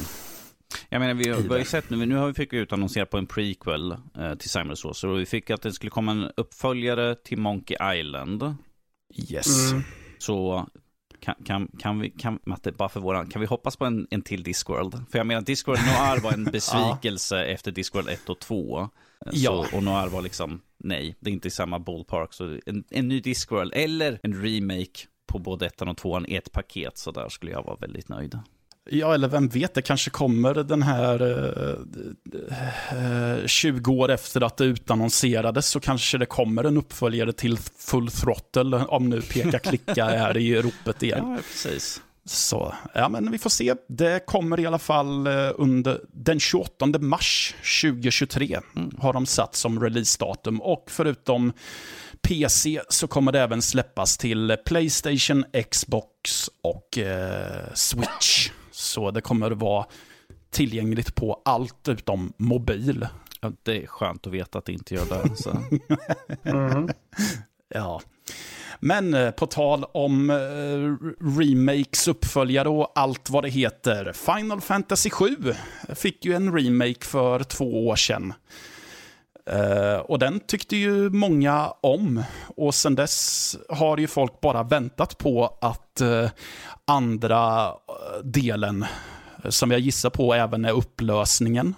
Jag 0.88 1.00
menar, 1.00 1.14
vi 1.14 1.48
har 1.48 1.58
ju 1.58 1.64
sett 1.64 1.90
nu, 1.90 2.06
nu 2.06 2.16
har 2.16 2.26
vi 2.26 2.34
fick 2.34 2.52
utannonsera 2.52 3.06
på 3.06 3.18
en 3.18 3.26
prequel 3.26 3.92
eh, 3.92 4.34
till 4.34 4.50
Simon 4.50 4.76
Saucer 4.76 5.08
och 5.08 5.20
vi 5.20 5.26
fick 5.26 5.50
att 5.50 5.62
det 5.62 5.72
skulle 5.72 5.90
komma 5.90 6.12
en 6.12 6.30
uppföljare 6.36 7.14
till 7.14 7.38
Monkey 7.38 7.76
Island. 8.00 8.56
Yes. 9.30 9.72
Mm. 9.72 9.82
Så 10.18 10.66
kan, 11.20 11.34
kan, 11.44 11.68
kan 11.78 12.00
vi, 12.00 12.10
kan, 12.10 12.38
Matte, 12.46 12.72
bara 12.72 12.88
för 12.88 13.00
våran, 13.00 13.28
kan 13.28 13.40
vi 13.40 13.46
hoppas 13.46 13.76
på 13.76 13.84
en, 13.84 14.06
en 14.10 14.22
till 14.22 14.42
Discworld? 14.42 15.04
För 15.10 15.18
jag 15.18 15.26
menar, 15.26 15.42
Discworld 15.42 15.80
Noir 15.80 16.20
var 16.20 16.32
en 16.32 16.44
besvikelse 16.52 17.36
ja. 17.36 17.44
efter 17.44 17.72
Discworld 17.72 18.08
1 18.08 18.28
och 18.28 18.38
2. 18.38 18.88
Så, 19.24 19.30
ja. 19.32 19.66
Och 19.72 19.82
Noir 19.82 20.08
var 20.08 20.22
liksom, 20.22 20.60
nej, 20.78 21.16
det 21.20 21.30
är 21.30 21.32
inte 21.32 21.48
i 21.48 21.50
samma 21.50 21.78
ballpark. 21.78 22.32
Så 22.32 22.58
en, 22.66 22.84
en 22.90 23.08
ny 23.08 23.20
Discworld, 23.20 23.72
eller 23.74 24.20
en 24.22 24.42
remake 24.42 25.06
på 25.26 25.38
både 25.38 25.66
ettan 25.66 25.88
och 25.88 25.96
tvåan 25.96 26.26
i 26.28 26.34
ett 26.34 26.52
paket, 26.52 26.98
så 26.98 27.10
där 27.10 27.28
skulle 27.28 27.52
jag 27.52 27.62
vara 27.62 27.76
väldigt 27.76 28.08
nöjd. 28.08 28.38
Ja, 28.90 29.14
eller 29.14 29.28
vem 29.28 29.48
vet, 29.48 29.74
det 29.74 29.82
kanske 29.82 30.10
kommer 30.10 30.54
den 30.54 30.82
här 30.82 31.22
eh, 31.22 31.74
eh, 33.40 33.46
20 33.46 33.92
år 33.92 34.10
efter 34.10 34.40
att 34.40 34.56
det 34.56 34.64
utannonserades 34.64 35.68
så 35.68 35.80
kanske 35.80 36.18
det 36.18 36.26
kommer 36.26 36.64
en 36.64 36.76
uppföljare 36.76 37.32
till 37.32 37.58
Full 37.78 38.10
Throttle, 38.10 38.76
om 38.76 39.08
nu 39.08 39.22
peka 39.22 39.58
klicka 39.58 40.04
är 40.10 40.36
i 40.36 40.62
ropet 40.62 41.02
igen. 41.02 41.30
Ja, 41.30 41.36
precis. 41.36 42.02
Så, 42.28 42.74
ja 42.94 43.08
men 43.08 43.30
vi 43.30 43.38
får 43.38 43.50
se. 43.50 43.74
Det 43.88 44.26
kommer 44.26 44.60
i 44.60 44.66
alla 44.66 44.78
fall 44.78 45.26
eh, 45.26 45.50
under 45.54 46.00
den 46.12 46.40
28 46.40 46.86
mars 46.98 47.54
2023 47.82 48.60
mm. 48.76 48.90
har 48.98 49.12
de 49.12 49.26
satt 49.26 49.56
som 49.56 49.80
releasedatum. 49.80 50.62
Och 50.62 50.84
förutom 50.90 51.52
PC 52.22 52.80
så 52.88 53.06
kommer 53.06 53.32
det 53.32 53.40
även 53.40 53.62
släppas 53.62 54.18
till 54.18 54.56
Playstation, 54.66 55.44
Xbox 55.70 56.50
och 56.62 56.98
eh, 56.98 57.74
Switch. 57.74 58.50
Så 58.86 59.10
det 59.10 59.20
kommer 59.20 59.50
att 59.50 59.58
vara 59.58 59.86
tillgängligt 60.50 61.14
på 61.14 61.42
allt 61.44 61.88
utom 61.88 62.32
mobil. 62.36 63.06
Ja, 63.40 63.52
det 63.62 63.82
är 63.82 63.86
skönt 63.86 64.26
att 64.26 64.32
veta 64.32 64.58
att 64.58 64.64
det 64.64 64.72
inte 64.72 64.94
gör 64.94 65.04
det. 65.04 65.36
Så. 65.36 65.50
mm. 66.50 66.88
Ja. 67.68 68.00
Men 68.80 69.14
eh, 69.14 69.30
på 69.30 69.46
tal 69.46 69.84
om 69.84 70.30
eh, 70.30 70.36
remakes, 71.38 72.08
uppföljare 72.08 72.68
och 72.68 72.92
allt 72.94 73.30
vad 73.30 73.44
det 73.44 73.48
heter. 73.48 74.12
Final 74.12 74.60
Fantasy 74.60 75.10
7 75.10 75.36
fick 75.94 76.24
ju 76.24 76.34
en 76.34 76.58
remake 76.58 77.04
för 77.04 77.42
två 77.42 77.86
år 77.86 77.96
sedan. 77.96 78.34
Uh, 79.52 79.96
och 79.96 80.18
den 80.18 80.40
tyckte 80.40 80.76
ju 80.76 81.10
många 81.10 81.72
om. 81.80 82.22
Och 82.56 82.74
sen 82.74 82.94
dess 82.94 83.56
har 83.68 83.98
ju 83.98 84.06
folk 84.06 84.40
bara 84.40 84.62
väntat 84.62 85.18
på 85.18 85.58
att 85.60 86.00
uh, 86.02 86.28
andra 86.84 87.66
eh, 87.66 88.24
delen, 88.24 88.84
som 89.48 89.70
jag 89.70 89.80
gissar 89.80 90.10
på 90.10 90.34
även 90.34 90.64
är 90.64 90.72
upplösningen 90.72 91.74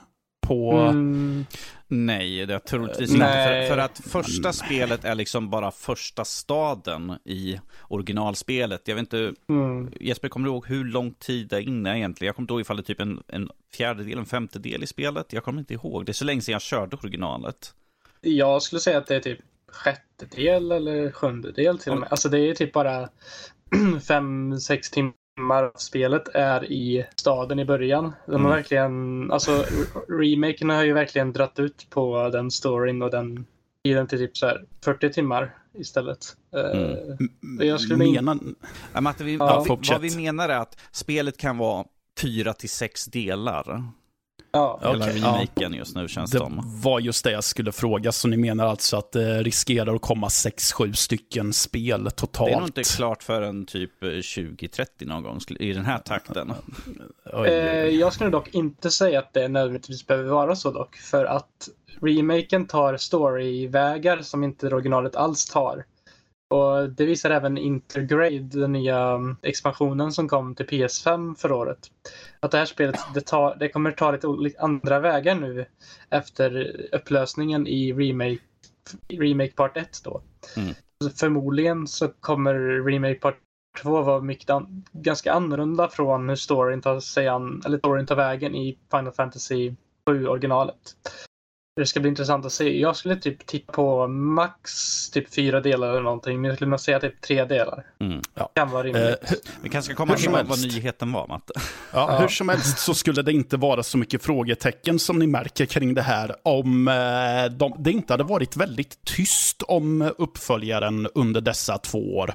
på... 0.48 0.72
Mm. 0.72 1.46
Nej, 1.88 2.46
det 2.46 2.54
är 2.54 2.58
troligtvis 2.58 3.10
inte. 3.10 3.24
För, 3.24 3.68
för, 3.68 3.78
att 3.78 3.98
första 3.98 4.52
spelet 4.52 5.04
är 5.04 5.14
liksom 5.14 5.50
bara 5.50 5.70
första 5.70 6.24
staden 6.24 7.18
i 7.24 7.60
originalspelet. 7.88 8.88
Jag 8.88 8.94
vet 8.94 9.02
inte, 9.02 9.34
mm. 9.48 9.92
Jesper, 10.00 10.28
kommer 10.28 10.48
du 10.48 10.52
ihåg 10.52 10.66
hur 10.66 10.84
lång 10.84 11.14
tid 11.14 11.48
det 11.48 11.56
är 11.56 11.60
inne 11.60 11.98
egentligen? 11.98 12.26
Jag 12.26 12.36
kommer 12.36 12.44
inte 12.44 12.52
ihåg 12.52 12.60
ifall 12.60 12.76
det 12.76 12.82
är 12.82 12.84
typ 12.84 13.00
en, 13.00 13.22
en 13.28 13.50
fjärdedel, 13.74 14.18
en 14.18 14.26
femtedel 14.26 14.82
i 14.82 14.86
spelet. 14.86 15.32
Jag 15.32 15.44
kommer 15.44 15.58
inte 15.58 15.74
ihåg. 15.74 16.06
Det 16.06 16.10
är 16.10 16.14
så 16.14 16.24
länge 16.24 16.40
sedan 16.40 16.52
jag 16.52 16.62
körde 16.62 16.96
originalet. 16.96 17.74
Jag 18.20 18.62
skulle 18.62 18.80
säga 18.80 18.98
att 18.98 19.06
det 19.06 19.16
är 19.16 19.20
typ 19.20 19.38
sjättedel 19.72 20.72
eller 20.72 21.10
sjundedel 21.10 21.78
till 21.78 21.92
och 21.92 21.98
med. 21.98 22.08
Alltså 22.10 22.28
det 22.28 22.38
är 22.38 22.54
typ 22.54 22.72
bara 22.72 23.08
fem, 24.08 24.60
sex 24.60 24.90
timmar 24.90 25.12
timmar 25.38 25.64
av 25.64 25.72
spelet 25.76 26.28
är 26.34 26.72
i 26.72 27.06
staden 27.16 27.58
i 27.58 27.64
början. 27.64 28.12
De 28.26 28.32
har 28.32 28.38
mm. 28.38 28.50
verkligen, 28.50 29.30
alltså 29.30 29.64
remaken 30.08 30.70
har 30.70 30.84
ju 30.84 30.92
verkligen 30.92 31.32
dratt 31.32 31.58
ut 31.58 31.86
på 31.90 32.28
den 32.28 32.50
storyn 32.50 33.02
och 33.02 33.10
den 33.10 33.46
tiden 33.84 34.06
till 34.06 34.18
typ 34.18 34.36
så 34.36 34.46
här 34.46 34.64
40 34.84 35.12
timmar 35.12 35.54
istället. 35.78 36.18
Eh, 36.56 36.80
mm. 36.80 37.68
jag 37.68 37.80
skulle 37.80 37.96
mena... 37.96 38.38
Ja, 38.92 39.00
Matte, 39.00 39.24
vi, 39.24 39.34
ja. 39.34 39.64
vad 39.68 40.00
vi 40.00 40.16
menar 40.16 40.48
är 40.48 40.58
att 40.58 40.80
spelet 40.92 41.38
kan 41.38 41.58
vara 41.58 41.84
fyra 42.20 42.52
till 42.52 42.70
sex 42.70 43.04
delar. 43.04 43.82
Ja. 44.52 44.78
Hela 44.82 44.96
okay, 44.96 45.16
remaken 45.16 45.72
ja. 45.72 45.78
just 45.78 45.96
nu 45.96 46.08
känns 46.08 46.30
det 46.30 46.38
som. 46.38 46.80
var 46.82 47.00
just 47.00 47.24
det 47.24 47.30
jag 47.30 47.44
skulle 47.44 47.72
fråga, 47.72 48.12
så 48.12 48.28
ni 48.28 48.36
menar 48.36 48.66
alltså 48.66 48.96
att 48.96 49.12
det 49.12 49.42
riskerar 49.42 49.94
att 49.94 50.02
komma 50.02 50.28
6-7 50.28 50.92
stycken 50.92 51.52
spel 51.52 52.10
totalt? 52.16 52.50
Det 52.50 52.54
är 52.54 52.60
nog 52.60 52.68
inte 52.68 52.82
klart 52.82 53.22
förrän 53.22 53.66
typ 53.66 54.00
2030 54.00 54.92
eh, 55.00 55.08
någon 55.08 55.22
gång 55.22 55.40
i 55.60 55.72
den 55.72 55.84
här 55.84 55.98
takten. 55.98 56.52
Eh, 57.46 57.86
jag 57.86 58.12
skulle 58.12 58.30
dock 58.30 58.54
inte 58.54 58.90
säga 58.90 59.18
att 59.18 59.32
det 59.32 59.48
nödvändigtvis 59.48 60.06
behöver 60.06 60.30
vara 60.30 60.56
så 60.56 60.70
dock, 60.70 60.96
för 60.96 61.24
att 61.24 61.68
remaken 62.00 62.66
tar 62.66 62.96
storyvägar 62.96 64.22
som 64.22 64.44
inte 64.44 64.66
originalet 64.66 65.16
alls 65.16 65.46
tar. 65.46 65.84
Och 66.50 66.90
det 66.90 67.04
visar 67.04 67.30
även 67.30 67.58
Intergrade, 67.58 68.38
den 68.38 68.72
nya 68.72 68.98
mm, 68.98 69.36
expansionen 69.42 70.12
som 70.12 70.28
kom 70.28 70.54
till 70.54 70.66
PS5 70.66 71.34
förra 71.34 71.56
året. 71.56 71.78
Att 72.40 72.50
det 72.50 72.58
här 72.58 72.64
spelet 72.64 72.96
det, 73.14 73.20
tar, 73.20 73.56
det 73.56 73.68
kommer 73.68 73.92
ta 73.92 74.10
lite 74.36 74.60
andra 74.60 75.00
vägar 75.00 75.34
nu 75.34 75.66
efter 76.10 76.76
upplösningen 76.92 77.66
i 77.66 77.92
Remake, 77.92 78.38
remake 79.08 79.52
Part 79.52 79.76
1 79.76 80.00
då. 80.04 80.22
Mm. 80.56 80.74
Förmodligen 81.16 81.86
så 81.86 82.08
kommer 82.08 82.54
Remake 82.84 83.14
Part 83.14 83.36
2 83.82 84.02
vara 84.02 84.20
mycket 84.20 84.50
an, 84.50 84.84
ganska 84.92 85.32
annorlunda 85.32 85.88
från 85.88 86.28
hur 86.28 86.36
storyn 86.36 86.82
tar 86.82 87.00
sig 87.00 87.28
an, 87.28 87.62
eller 87.66 87.78
storyn 87.78 88.06
tar 88.06 88.16
vägen 88.16 88.54
i 88.54 88.78
Final 88.90 89.12
Fantasy 89.12 89.74
7 90.08 90.26
originalet. 90.26 90.76
Det 91.78 91.86
ska 91.86 92.00
bli 92.00 92.08
intressant 92.08 92.46
att 92.46 92.52
se. 92.52 92.80
Jag 92.80 92.96
skulle 92.96 93.16
typ 93.16 93.46
titta 93.46 93.72
på 93.72 94.06
max 94.08 95.10
typ 95.10 95.34
fyra 95.34 95.60
delar 95.60 95.90
eller 95.90 96.02
någonting. 96.02 96.40
Men 96.40 96.48
jag 96.48 96.56
skulle 96.56 96.70
nog 96.70 96.80
säga 96.80 97.00
typ 97.00 97.20
tre 97.20 97.44
delar. 97.44 97.84
Mm. 98.00 98.20
Ja. 98.34 98.50
Kan 98.54 98.70
vara 98.70 98.82
rimligt. 98.82 99.04
Eh, 99.04 99.30
vi 99.62 99.68
kanske 99.68 99.92
ska 99.92 99.96
komma 99.96 100.16
ihåg 100.18 100.46
vad 100.46 100.62
nyheten 100.62 101.12
var, 101.12 101.26
Matte. 101.26 101.52
Ja, 101.56 101.62
ja, 101.92 102.18
Hur 102.18 102.28
som 102.28 102.48
helst 102.48 102.78
så 102.78 102.94
skulle 102.94 103.22
det 103.22 103.32
inte 103.32 103.56
vara 103.56 103.82
så 103.82 103.98
mycket 103.98 104.22
frågetecken 104.22 104.98
som 104.98 105.18
ni 105.18 105.26
märker 105.26 105.66
kring 105.66 105.94
det 105.94 106.02
här 106.02 106.36
om 106.42 106.88
eh, 106.88 107.56
de, 107.56 107.74
det 107.78 107.90
inte 107.90 108.12
hade 108.12 108.24
varit 108.24 108.56
väldigt 108.56 109.04
tyst 109.04 109.62
om 109.62 110.12
uppföljaren 110.18 111.08
under 111.14 111.40
dessa 111.40 111.78
två 111.78 112.16
år. 112.16 112.34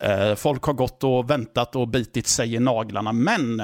Eh, 0.00 0.34
folk 0.34 0.62
har 0.62 0.72
gått 0.72 1.04
och 1.04 1.30
väntat 1.30 1.76
och 1.76 1.88
bitit 1.88 2.26
sig 2.26 2.54
i 2.54 2.58
naglarna, 2.58 3.12
men 3.12 3.60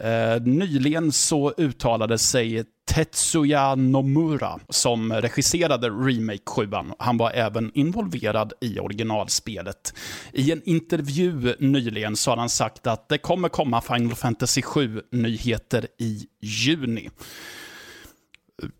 eh, 0.00 0.42
nyligen 0.42 1.12
så 1.12 1.52
uttalade 1.56 2.18
sig 2.18 2.64
Tetsuya 2.86 3.74
Nomura 3.74 4.60
som 4.68 5.12
regisserade 5.12 5.90
Remake 5.90 6.42
7. 6.46 6.68
Han 6.98 7.16
var 7.16 7.30
även 7.30 7.70
involverad 7.74 8.52
i 8.60 8.78
originalspelet. 8.78 9.94
I 10.32 10.52
en 10.52 10.62
intervju 10.64 11.54
nyligen 11.58 12.16
så 12.16 12.30
har 12.30 12.36
han 12.36 12.48
sagt 12.48 12.86
att 12.86 13.08
det 13.08 13.18
kommer 13.18 13.48
komma 13.48 13.80
Final 13.80 14.14
Fantasy 14.16 14.60
7-nyheter 14.60 15.86
i 15.98 16.26
juni. 16.40 17.10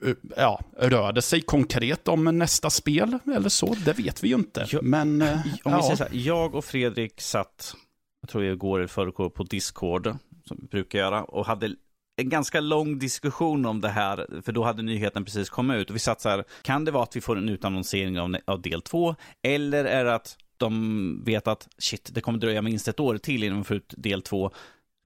eh, 0.06 0.14
ja, 0.37 0.61
rör 0.78 1.12
det 1.12 1.23
sig 1.23 1.40
konkret 1.40 2.08
om 2.08 2.25
nästa 2.38 2.70
spel 2.70 3.18
eller 3.37 3.49
så? 3.49 3.75
Det 3.84 3.92
vet 3.92 4.25
vi 4.25 4.28
ju 4.28 4.34
inte. 4.34 4.66
Ja, 4.70 4.78
Men, 4.82 5.23
eh, 5.23 5.32
Om 5.64 5.73
ja. 5.73 5.76
vi 5.76 5.82
säger 5.82 5.96
så 5.96 6.04
här, 6.04 6.11
jag 6.12 6.54
och 6.54 6.64
Fredrik 6.64 7.20
satt, 7.20 7.75
jag 8.20 8.30
tror 8.30 8.44
jag 8.44 8.58
går 8.58 8.84
i 8.84 8.88
förrgår 8.88 9.30
på 9.30 9.42
Discord, 9.42 10.16
som 10.49 10.58
vi 10.61 10.66
brukar 10.66 10.99
göra, 10.99 11.25
och 11.25 11.46
hade 11.46 11.75
en 12.16 12.28
ganska 12.28 12.61
lång 12.61 12.99
diskussion 12.99 13.66
om 13.66 13.80
det 13.80 13.88
här, 13.88 14.42
för 14.42 14.52
då 14.52 14.64
hade 14.64 14.83
nyheten 14.83 15.25
precis 15.25 15.50
kommit 15.50 15.76
ut. 15.76 15.90
Och 15.90 15.97
vi 15.97 16.00
satt 16.00 16.21
så 16.21 16.28
här, 16.28 16.44
kan 16.62 16.85
det 16.85 16.90
vara 16.90 17.02
att 17.02 17.16
vi 17.16 17.21
får 17.21 17.38
en 17.38 17.49
utannonsering 17.49 18.21
av, 18.21 18.37
av 18.44 18.62
del 18.62 18.83
två, 18.83 19.14
eller 19.42 19.85
är 19.85 20.04
det 20.04 20.14
att 20.14 20.37
de 20.56 21.23
vet 21.25 21.49
att 21.49 21.68
shit, 21.78 22.11
det 22.12 22.21
kommer 22.21 22.38
dröja 22.38 22.62
minst 22.62 22.88
ett 22.88 23.00
år 23.00 23.18
till 23.18 23.44
innan 23.44 23.59
vi 23.59 23.64
får 23.64 23.76
ut 23.76 23.94
del 23.97 24.23
två. 24.23 24.50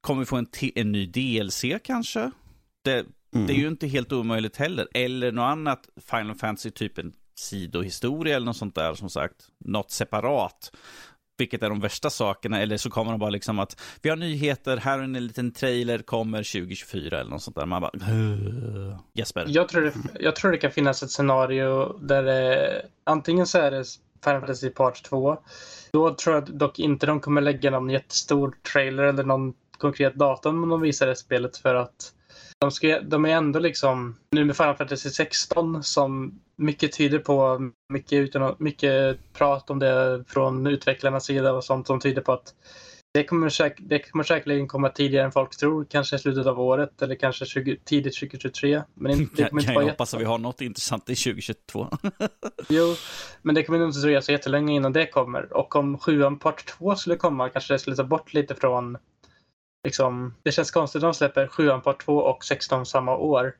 Kommer 0.00 0.20
vi 0.20 0.26
få 0.26 0.36
en, 0.36 0.46
en 0.74 0.92
ny 0.92 1.06
DLC 1.06 1.64
kanske? 1.84 2.30
Det, 2.84 3.06
Mm. 3.34 3.46
det 3.46 3.52
är 3.52 3.56
ju 3.58 3.68
inte 3.68 3.86
helt 3.86 4.12
omöjligt 4.12 4.56
heller. 4.56 4.88
Eller 4.94 5.32
något 5.32 5.50
annat 5.52 5.88
Final 6.10 6.34
Fantasy, 6.34 6.70
typ 6.70 6.98
en 6.98 7.12
sidohistoria 7.34 8.36
eller 8.36 8.46
något 8.46 8.56
sånt 8.56 8.74
där, 8.74 8.94
som 8.94 9.10
sagt. 9.10 9.34
Något 9.64 9.90
separat. 9.90 10.72
Vilket 11.38 11.62
är 11.62 11.68
de 11.68 11.80
värsta 11.80 12.10
sakerna, 12.10 12.62
eller 12.62 12.76
så 12.76 12.90
kommer 12.90 13.10
de 13.10 13.20
bara 13.20 13.30
liksom 13.30 13.58
att 13.58 13.80
vi 14.02 14.10
har 14.10 14.16
nyheter, 14.16 14.76
här 14.76 14.98
är 14.98 15.02
en 15.02 15.26
liten 15.26 15.52
trailer, 15.52 15.98
kommer 15.98 16.38
2024 16.38 17.20
eller 17.20 17.30
något 17.30 17.42
sånt 17.42 17.56
där. 17.56 17.66
Man 17.66 17.82
bara, 17.82 17.92
"Ugh." 17.94 18.98
Jesper. 19.14 19.44
Jag 19.48 19.68
tror, 19.68 19.82
det, 19.82 19.92
jag 20.20 20.36
tror 20.36 20.52
det 20.52 20.58
kan 20.58 20.70
finnas 20.70 21.02
ett 21.02 21.10
scenario 21.10 21.98
där 21.98 22.22
det, 22.22 22.82
antingen 23.04 23.46
så 23.46 23.58
är 23.58 23.70
det 23.70 23.84
Final 24.24 24.40
Fantasy 24.40 24.70
Part 24.70 25.02
2. 25.02 25.38
Då 25.92 26.14
tror 26.14 26.34
jag 26.34 26.58
dock 26.58 26.78
inte 26.78 27.06
de 27.06 27.20
kommer 27.20 27.40
lägga 27.40 27.70
någon 27.70 27.90
jättestor 27.90 28.54
trailer 28.72 29.02
eller 29.02 29.24
någon 29.24 29.54
konkret 29.78 30.14
datum 30.14 30.62
om 30.62 30.68
de 30.68 30.80
visar 30.80 31.06
det 31.06 31.16
spelet 31.16 31.56
för 31.56 31.74
att 31.74 32.12
de, 32.58 32.70
ska, 32.70 33.00
de 33.00 33.24
är 33.24 33.28
ändå 33.28 33.58
liksom, 33.58 34.16
nu 34.30 34.44
med 34.44 34.56
Final 34.56 34.76
Fantasy 34.76 35.10
16 35.10 35.82
som 35.82 36.40
mycket 36.58 36.92
tyder 36.92 37.18
på, 37.18 37.70
mycket, 37.92 38.12
utan, 38.12 38.56
mycket 38.58 39.18
prat 39.32 39.70
om 39.70 39.78
det 39.78 40.24
från 40.28 40.66
utvecklarnas 40.66 41.24
sida 41.24 41.52
och 41.52 41.64
sånt 41.64 41.86
som 41.86 42.00
tyder 42.00 42.22
på 42.22 42.32
att 42.32 42.54
det 43.14 43.24
kommer, 43.24 43.48
säk, 43.48 43.76
det 43.78 43.98
kommer 43.98 44.24
säkerligen 44.24 44.68
komma 44.68 44.88
tidigare 44.88 45.24
än 45.24 45.32
folk 45.32 45.56
tror, 45.56 45.86
kanske 45.90 46.16
i 46.16 46.18
slutet 46.18 46.46
av 46.46 46.60
året 46.60 47.02
eller 47.02 47.14
kanske 47.14 47.46
20, 47.46 47.76
tidigt 47.84 48.18
2023. 48.18 48.82
Men 48.94 49.12
inte, 49.12 49.42
det 49.42 49.48
Kan, 49.48 49.58
inte 49.58 49.72
kan 49.72 49.82
jag 49.82 49.90
hoppas 49.90 50.14
att 50.14 50.20
vi 50.20 50.24
har 50.24 50.38
något 50.38 50.60
intressant 50.60 51.10
i 51.10 51.14
2022. 51.14 51.88
Jo, 52.68 52.94
men 53.42 53.54
det 53.54 53.62
kommer 53.62 53.78
nog 53.78 53.88
inte 53.88 54.00
dröja 54.00 54.22
så 54.22 54.32
jättelänge 54.32 54.74
innan 54.74 54.92
det 54.92 55.06
kommer. 55.06 55.52
Och 55.52 55.76
om 55.76 55.98
sjuan 55.98 56.38
part 56.38 56.66
2 56.66 56.96
skulle 56.96 57.16
komma 57.16 57.48
kanske 57.48 57.74
det 57.74 57.78
skulle 57.78 57.96
ta 57.96 58.04
bort 58.04 58.34
lite 58.34 58.54
från 58.54 58.98
liksom, 59.84 60.34
det 60.42 60.52
känns 60.52 60.70
konstigt 60.70 61.02
att 61.02 61.08
de 61.08 61.14
släpper 61.14 61.46
sjuan 61.46 61.82
part 61.82 62.04
2 62.04 62.16
och 62.16 62.44
16 62.44 62.86
samma 62.86 63.16
år. 63.16 63.56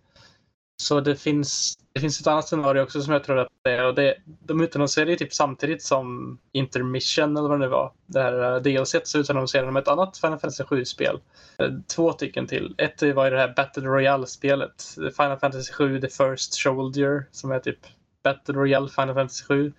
Så 0.83 1.01
det 1.01 1.17
finns, 1.17 1.79
det 1.99 2.03
finns 2.03 2.21
ett 2.21 2.27
annat 2.27 2.49
scenario 2.49 2.83
också 2.83 3.03
som 3.03 3.13
jag 3.13 3.25
tror 3.25 3.39
att 3.39 3.49
det 3.63 3.71
är. 3.71 3.87
Och 3.87 3.95
det, 3.95 4.17
de 4.25 4.61
utannonserade 4.61 5.11
ju 5.11 5.17
typ 5.17 5.35
samtidigt 5.35 5.83
som 5.83 6.39
Intermission 6.53 7.37
eller 7.37 7.49
vad 7.49 7.61
det 7.61 7.65
nu 7.65 7.69
var. 7.69 7.93
Det 8.07 8.23
här 8.23 8.55
eh, 8.55 8.63
DLC 8.63 8.97
så 9.05 9.19
utannonserade 9.19 9.69
de 9.69 9.77
ett 9.77 9.89
annat 9.89 10.19
Final 10.19 10.39
Fantasy 10.39 10.63
7-spel. 10.63 11.21
Eh, 11.59 11.71
två 11.95 12.13
stycken 12.13 12.47
till. 12.47 12.75
Ett 12.79 13.03
var 13.03 13.25
ju 13.25 13.31
det 13.31 13.39
här 13.39 13.55
Battle 13.57 13.83
Royale-spelet. 13.83 14.85
Final 14.95 15.39
Fantasy 15.39 15.73
7 15.73 16.01
The 16.01 16.09
First 16.09 16.55
Soldier 16.55 17.27
som 17.31 17.51
är 17.51 17.59
typ 17.59 17.79
Battle 18.25 18.55
Royale 18.55 18.89
Final 18.89 19.15
Fantasy 19.15 19.45
7. 19.45 19.73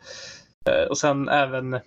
Eh, 0.66 0.90
och 0.90 0.98
sen 0.98 1.30
även 1.30 1.80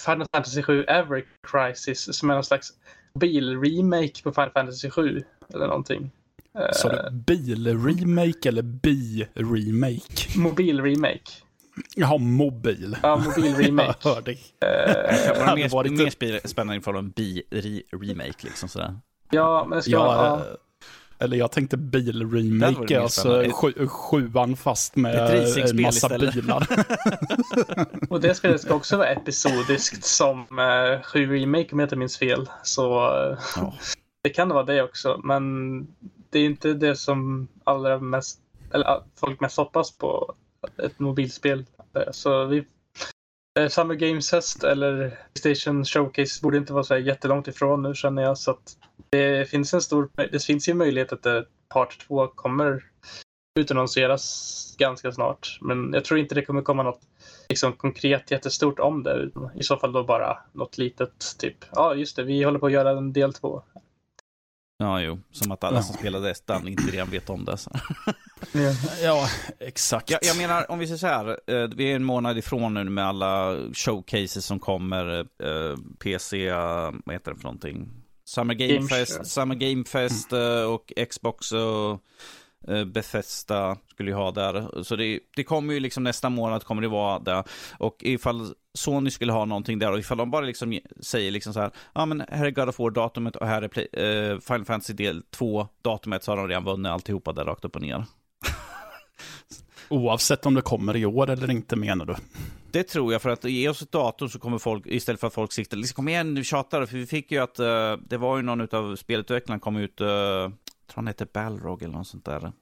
Final 0.00 0.26
Fantasy 0.32 0.62
7 0.62 0.84
Ever 0.84 1.24
Crisis 1.46 2.18
som 2.18 2.30
är 2.30 2.34
någon 2.34 2.44
slags 2.44 2.72
bil-remake 3.18 4.22
på 4.22 4.32
Final 4.32 4.50
Fantasy 4.50 4.90
7. 4.90 5.24
Eller 5.54 5.66
någonting. 5.66 6.10
Eh, 6.58 6.72
Så 6.72 6.88
det 6.88 7.10
bil-remake 7.12 8.48
eller 8.48 8.62
bi-remake? 8.62 10.38
Mobil-remake. 10.38 11.30
Jaha, 11.96 12.18
mobil. 12.18 12.96
Ja, 13.02 13.16
mobil-remake. 13.16 13.94
Jag 14.02 14.14
hörde. 14.14 14.30
Eh, 14.32 14.36
Det 14.60 15.34
var 15.38 15.44
hade 15.44 15.60
mer, 15.62 15.68
varit- 15.68 15.92
mer 15.92 16.06
sp- 16.06 16.46
spännande 16.46 16.76
ifall 16.80 16.96
en 16.96 17.10
bi-remake 17.12 18.44
liksom 18.44 18.68
sådär. 18.68 18.98
ja, 19.30 19.66
men 19.68 19.76
det 19.76 19.82
ska 19.82 19.90
Ja, 19.92 20.04
vara... 20.04 20.40
eh, 20.40 20.46
eller 21.18 21.36
jag 21.36 21.52
tänkte 21.52 21.76
Det 21.76 21.98
bil-remake, 21.98 23.00
alltså 23.00 23.44
sju, 23.52 23.86
sjuan 23.86 24.56
fast 24.56 24.96
med 24.96 25.14
en 25.14 25.82
massa 25.82 26.06
istället. 26.06 26.34
bilar. 26.34 26.66
Och 28.10 28.20
det 28.20 28.34
spelet 28.34 28.60
ska 28.60 28.74
också 28.74 28.96
vara 28.96 29.08
episodiskt 29.08 30.04
som 30.04 30.46
7 31.04 31.26
Remake 31.36 31.68
om 31.72 31.78
jag 31.78 31.86
inte 31.86 31.96
minns 31.96 32.18
fel. 32.18 32.48
Så 32.62 32.94
eh, 33.30 33.38
Ja. 33.56 33.74
det 34.22 34.30
kan 34.30 34.48
vara 34.48 34.62
det 34.64 34.82
också. 34.82 35.20
Men 35.24 35.42
det 36.34 36.38
är 36.38 36.44
inte 36.44 36.74
det 36.74 36.96
som 36.96 37.48
allra 37.64 37.98
mest, 37.98 38.40
eller 38.72 39.02
folk 39.16 39.40
mest 39.40 39.56
hoppas 39.56 39.98
på. 39.98 40.34
Ett 40.76 40.98
mobilspel. 40.98 41.64
Eh, 41.96 42.10
så 42.10 42.44
vi, 42.44 42.64
eh, 43.58 43.68
Summer 43.68 43.94
Games 43.94 44.30
Fest 44.30 44.64
eller 44.64 45.18
Playstation 45.34 45.84
Showcase 45.84 46.42
borde 46.42 46.56
inte 46.56 46.72
vara 46.72 46.84
så 46.84 46.94
här 46.94 47.00
jättelångt 47.00 47.48
ifrån 47.48 47.82
nu 47.82 47.94
känner 47.94 48.22
jag. 48.22 48.38
Så 48.38 48.50
att 48.50 48.76
det 49.10 49.50
finns 49.50 49.74
en 49.74 49.80
stor, 49.80 50.08
det 50.32 50.44
finns 50.44 50.68
ju 50.68 50.74
möjlighet 50.74 51.12
att 51.12 51.22
det, 51.22 51.46
Part 51.68 52.06
2 52.06 52.26
kommer 52.26 52.84
utannonseras 53.60 54.74
ganska 54.78 55.12
snart. 55.12 55.58
Men 55.60 55.92
jag 55.92 56.04
tror 56.04 56.20
inte 56.20 56.34
det 56.34 56.44
kommer 56.44 56.62
komma 56.62 56.82
något 56.82 57.00
liksom, 57.48 57.72
konkret 57.72 58.30
jättestort 58.30 58.78
om 58.78 59.02
det. 59.02 59.30
I 59.54 59.62
så 59.62 59.76
fall 59.76 59.92
då 59.92 60.04
bara 60.04 60.38
något 60.52 60.78
litet, 60.78 61.36
typ 61.38 61.56
ja 61.72 61.94
just 61.94 62.16
det, 62.16 62.22
vi 62.22 62.42
håller 62.42 62.58
på 62.58 62.66
att 62.66 62.72
göra 62.72 62.90
en 62.90 63.12
del 63.12 63.32
två. 63.32 63.62
Ja, 64.78 65.00
jo. 65.00 65.20
Som 65.30 65.52
att 65.52 65.64
alla 65.64 65.76
Ja. 65.78 65.82
som 65.82 65.94
spelar 65.96 66.20
Destan 66.20 66.68
inte 66.68 66.82
redan 66.82 67.10
vet 67.10 67.30
om 67.30 67.44
det. 67.44 67.56
Så. 67.56 67.70
ja, 69.02 69.28
exakt. 69.60 70.10
Jag, 70.10 70.20
jag 70.22 70.36
menar, 70.36 70.70
om 70.70 70.78
vi 70.78 70.86
säger 70.86 70.98
så 70.98 71.06
här, 71.06 71.28
eh, 71.28 71.68
vi 71.76 71.90
är 71.92 71.96
en 71.96 72.04
månad 72.04 72.38
ifrån 72.38 72.74
nu 72.74 72.84
med 72.84 73.06
alla 73.06 73.56
showcases 73.72 74.46
som 74.46 74.58
kommer, 74.58 75.18
eh, 75.20 75.76
PC, 75.98 76.52
vad 77.04 77.12
heter 77.12 77.30
det 77.30 77.36
för 77.36 77.44
någonting? 77.44 77.88
Summer 78.26 78.54
Game 78.54 78.74
Game 78.74 78.88
Fest. 78.88 79.26
Summer 79.26 79.54
Game 79.54 79.84
Fest 79.84 80.32
eh, 80.32 80.62
och 80.62 80.92
Xbox 81.10 81.52
och 81.52 82.00
Bethesda 82.86 83.76
skulle 83.90 84.10
ju 84.10 84.16
ha 84.16 84.30
där. 84.30 84.82
Så 84.82 84.96
det, 84.96 85.20
det 85.36 85.44
kommer 85.44 85.74
ju 85.74 85.80
liksom 85.80 86.02
nästa 86.02 86.28
månad 86.28 86.64
kommer 86.64 86.82
det 86.82 86.88
vara 86.88 87.18
där. 87.18 87.44
Och 87.78 87.96
ifall 88.00 88.54
Sony 88.74 89.10
skulle 89.10 89.32
ha 89.32 89.44
någonting 89.44 89.78
där 89.78 89.92
och 89.92 89.98
ifall 89.98 90.18
de 90.18 90.30
bara 90.30 90.44
liksom 90.44 90.72
ge- 90.72 90.82
säger 91.00 91.30
liksom 91.30 91.52
så 91.52 91.60
här, 91.60 91.70
ja 91.94 92.06
men 92.06 92.24
här 92.28 92.46
är 92.46 92.50
God 92.50 92.68
of 92.68 92.78
War-datumet 92.78 93.36
och 93.36 93.46
här 93.46 93.62
är 93.62 93.68
Play, 93.68 93.86
eh, 93.92 94.38
Final 94.40 94.64
Fantasy 94.64 94.92
del 94.92 95.22
2-datumet 95.36 96.24
så 96.24 96.32
har 96.32 96.36
de 96.36 96.48
redan 96.48 96.64
vunnit 96.64 96.90
alltihopa 96.92 97.32
där 97.32 97.44
rakt 97.44 97.64
upp 97.64 97.76
och 97.76 97.82
ner. 97.82 98.04
Oavsett 99.88 100.46
om 100.46 100.54
det 100.54 100.62
kommer 100.62 100.96
i 100.96 101.06
år 101.06 101.30
eller 101.30 101.50
inte 101.50 101.76
menar 101.76 102.06
du? 102.06 102.14
Det 102.70 102.82
tror 102.82 103.12
jag, 103.12 103.22
för 103.22 103.30
att 103.30 103.44
ge 103.44 103.68
oss 103.68 103.82
ett 103.82 103.92
datum 103.92 104.28
så 104.28 104.38
kommer 104.38 104.58
folk, 104.58 104.86
istället 104.86 105.20
för 105.20 105.26
att 105.26 105.34
folk 105.34 105.52
siktar, 105.52 105.76
liksom, 105.76 105.94
kom 105.94 106.08
igen 106.08 106.34
nu 106.34 106.44
tjatar, 106.44 106.86
för 106.86 106.96
vi 106.96 107.06
fick 107.06 107.32
ju 107.32 107.38
att, 107.38 107.58
eh, 107.58 107.96
det 108.08 108.16
var 108.16 108.36
ju 108.36 108.42
någon 108.42 108.74
av 108.74 108.96
spelutvecklarna 108.96 109.58
kom 109.60 109.76
ut, 109.76 110.00
uh, 110.00 110.08
tror 110.94 111.02
han 111.02 111.06
hette 111.06 111.26
Balrog 111.26 111.82
eller 111.82 111.94
något 111.94 112.06
sånt 112.06 112.24
där. 112.24 112.52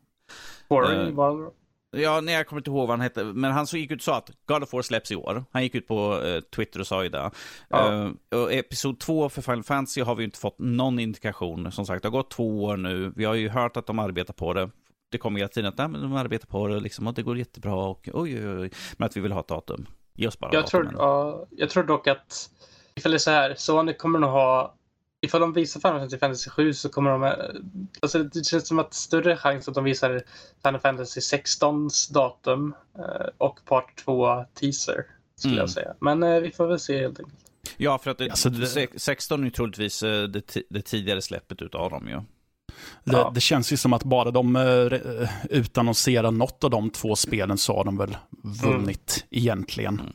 Boring, 0.69 1.01
Eh, 1.09 1.15
bara- 1.15 1.51
Ja, 1.97 2.21
nej, 2.21 2.35
jag 2.35 2.47
kommer 2.47 2.61
inte 2.61 2.71
ihåg 2.71 2.81
vad 2.89 2.91
han 2.91 3.01
hette, 3.01 3.25
men 3.25 3.53
han 3.53 3.67
så 3.67 3.77
gick 3.77 3.91
ut 3.91 3.99
och 3.99 4.03
sa 4.05 4.17
att 4.17 4.31
God 4.47 4.63
of 4.63 4.73
War 4.73 4.83
släpps 4.83 5.11
i 5.13 5.17
år. 5.17 5.45
Han 5.53 5.63
gick 5.63 5.75
ut 5.75 5.89
på 5.89 6.21
eh, 6.25 6.41
Twitter 6.41 6.81
och 6.81 6.87
sa 6.87 7.03
ju 7.03 7.09
det. 7.09 7.31
Ja. 7.69 7.93
Eh, 8.05 8.11
och 8.41 8.53
episod 8.53 9.01
två 9.01 9.29
för 9.29 9.43
Final 9.43 9.63
Fantasy 9.63 10.01
har 10.01 10.15
vi 10.15 10.23
ju 10.23 10.25
inte 10.25 10.39
fått 10.39 10.59
någon 10.59 10.99
indikation. 10.99 11.73
Som 11.73 11.87
sagt, 11.87 12.03
det 12.03 12.09
har 12.09 12.13
gått 12.13 12.31
två 12.31 12.65
år 12.65 12.77
nu. 12.77 13.13
Vi 13.17 13.25
har 13.25 13.35
ju 13.35 13.49
hört 13.49 13.77
att 13.77 13.87
de 13.87 13.99
arbetar 13.99 14.35
på 14.35 14.53
det. 14.55 14.71
Det 15.11 15.19
kommer 15.19 15.39
hela 15.41 15.49
tiden 15.49 15.69
att 15.69 15.91
nej, 15.91 16.01
de 16.03 16.13
arbetar 16.17 16.47
på 16.47 16.69
det 16.69 16.81
liksom, 16.81 17.07
och 17.07 17.15
det 17.15 17.23
går 17.23 17.39
jättebra 17.39 17.75
och 17.75 18.09
oj, 18.13 18.49
oj, 18.49 18.59
oj. 18.61 18.71
Men 18.97 19.07
att 19.07 19.17
vi 19.17 19.21
vill 19.21 19.33
ha 19.33 19.41
ett 19.41 19.49
datum. 19.49 19.87
Ge 20.15 20.27
oss 20.29 20.39
bara 20.39 20.51
Jag 20.55 20.67
tror, 20.67 20.83
datumen. 20.83 21.01
ja, 21.07 21.47
jag 21.51 21.71
tror 21.71 21.85
dock 21.85 22.07
att 22.07 22.51
ifall 22.95 23.13
det 23.13 23.17
är 23.17 23.19
så 23.19 23.31
här, 23.31 23.55
Sony 23.55 23.95
kommer 23.95 24.19
nog 24.19 24.31
ha 24.31 24.75
Ifall 25.25 25.41
de 25.41 25.53
visar 25.53 25.81
Final 25.81 25.99
Fantasy 26.01 26.19
Fantasy 26.19 26.51
7 26.51 26.73
så 26.75 26.89
kommer 26.89 27.11
de... 27.11 27.25
eh, 27.25 27.33
Alltså 28.01 28.23
det 28.23 28.45
känns 28.47 28.69
som 28.69 28.79
att 28.79 28.95
större 28.95 29.37
chans 29.37 29.69
att 29.69 29.75
de 29.75 29.85
visar 29.85 30.23
Final 30.65 30.81
Fantasy 30.81 31.21
16s 31.21 32.13
datum 32.13 32.75
eh, 32.99 33.27
och 33.39 33.59
Part 33.65 33.97
2 34.05 34.45
teaser. 34.61 35.05
Skulle 35.37 35.53
Mm. 35.55 35.61
jag 35.63 35.71
säga. 35.71 35.95
Men 36.01 36.23
eh, 36.23 36.41
vi 36.41 36.51
får 36.51 36.67
väl 36.67 36.79
se 36.81 37.01
helt 37.01 37.19
enkelt. 37.21 37.39
Ja, 37.77 37.99
för 37.99 38.11
att 38.11 38.19
det, 38.19 38.31
Alltså, 38.31 38.51
det- 38.51 38.67
se- 38.67 38.89
16 38.97 39.41
är 39.41 39.45
ju 39.45 39.51
troligtvis 39.51 40.01
det, 40.01 40.27
det 40.71 40.83
tidigare 40.83 41.23
släppet 41.23 41.63
utav 41.63 41.91
dem 41.91 42.09
ju. 42.09 42.17
Det, 43.05 43.17
Ja. 43.17 43.33
det 43.35 43.41
känns 43.41 43.73
ju 43.73 43.77
som 43.77 43.93
att 43.93 44.05
bara 44.05 44.31
de 44.31 44.57
re- 44.59 45.29
utannonserar 45.51 46.31
något 46.31 46.65
av 46.65 46.71
de 46.71 46.91
två 46.91 47.17
spelen 47.17 47.59
så 47.59 47.77
har 47.77 47.85
de 47.85 47.97
väl 47.99 48.17
vunnit 48.63 49.25
egentligen. 49.31 50.13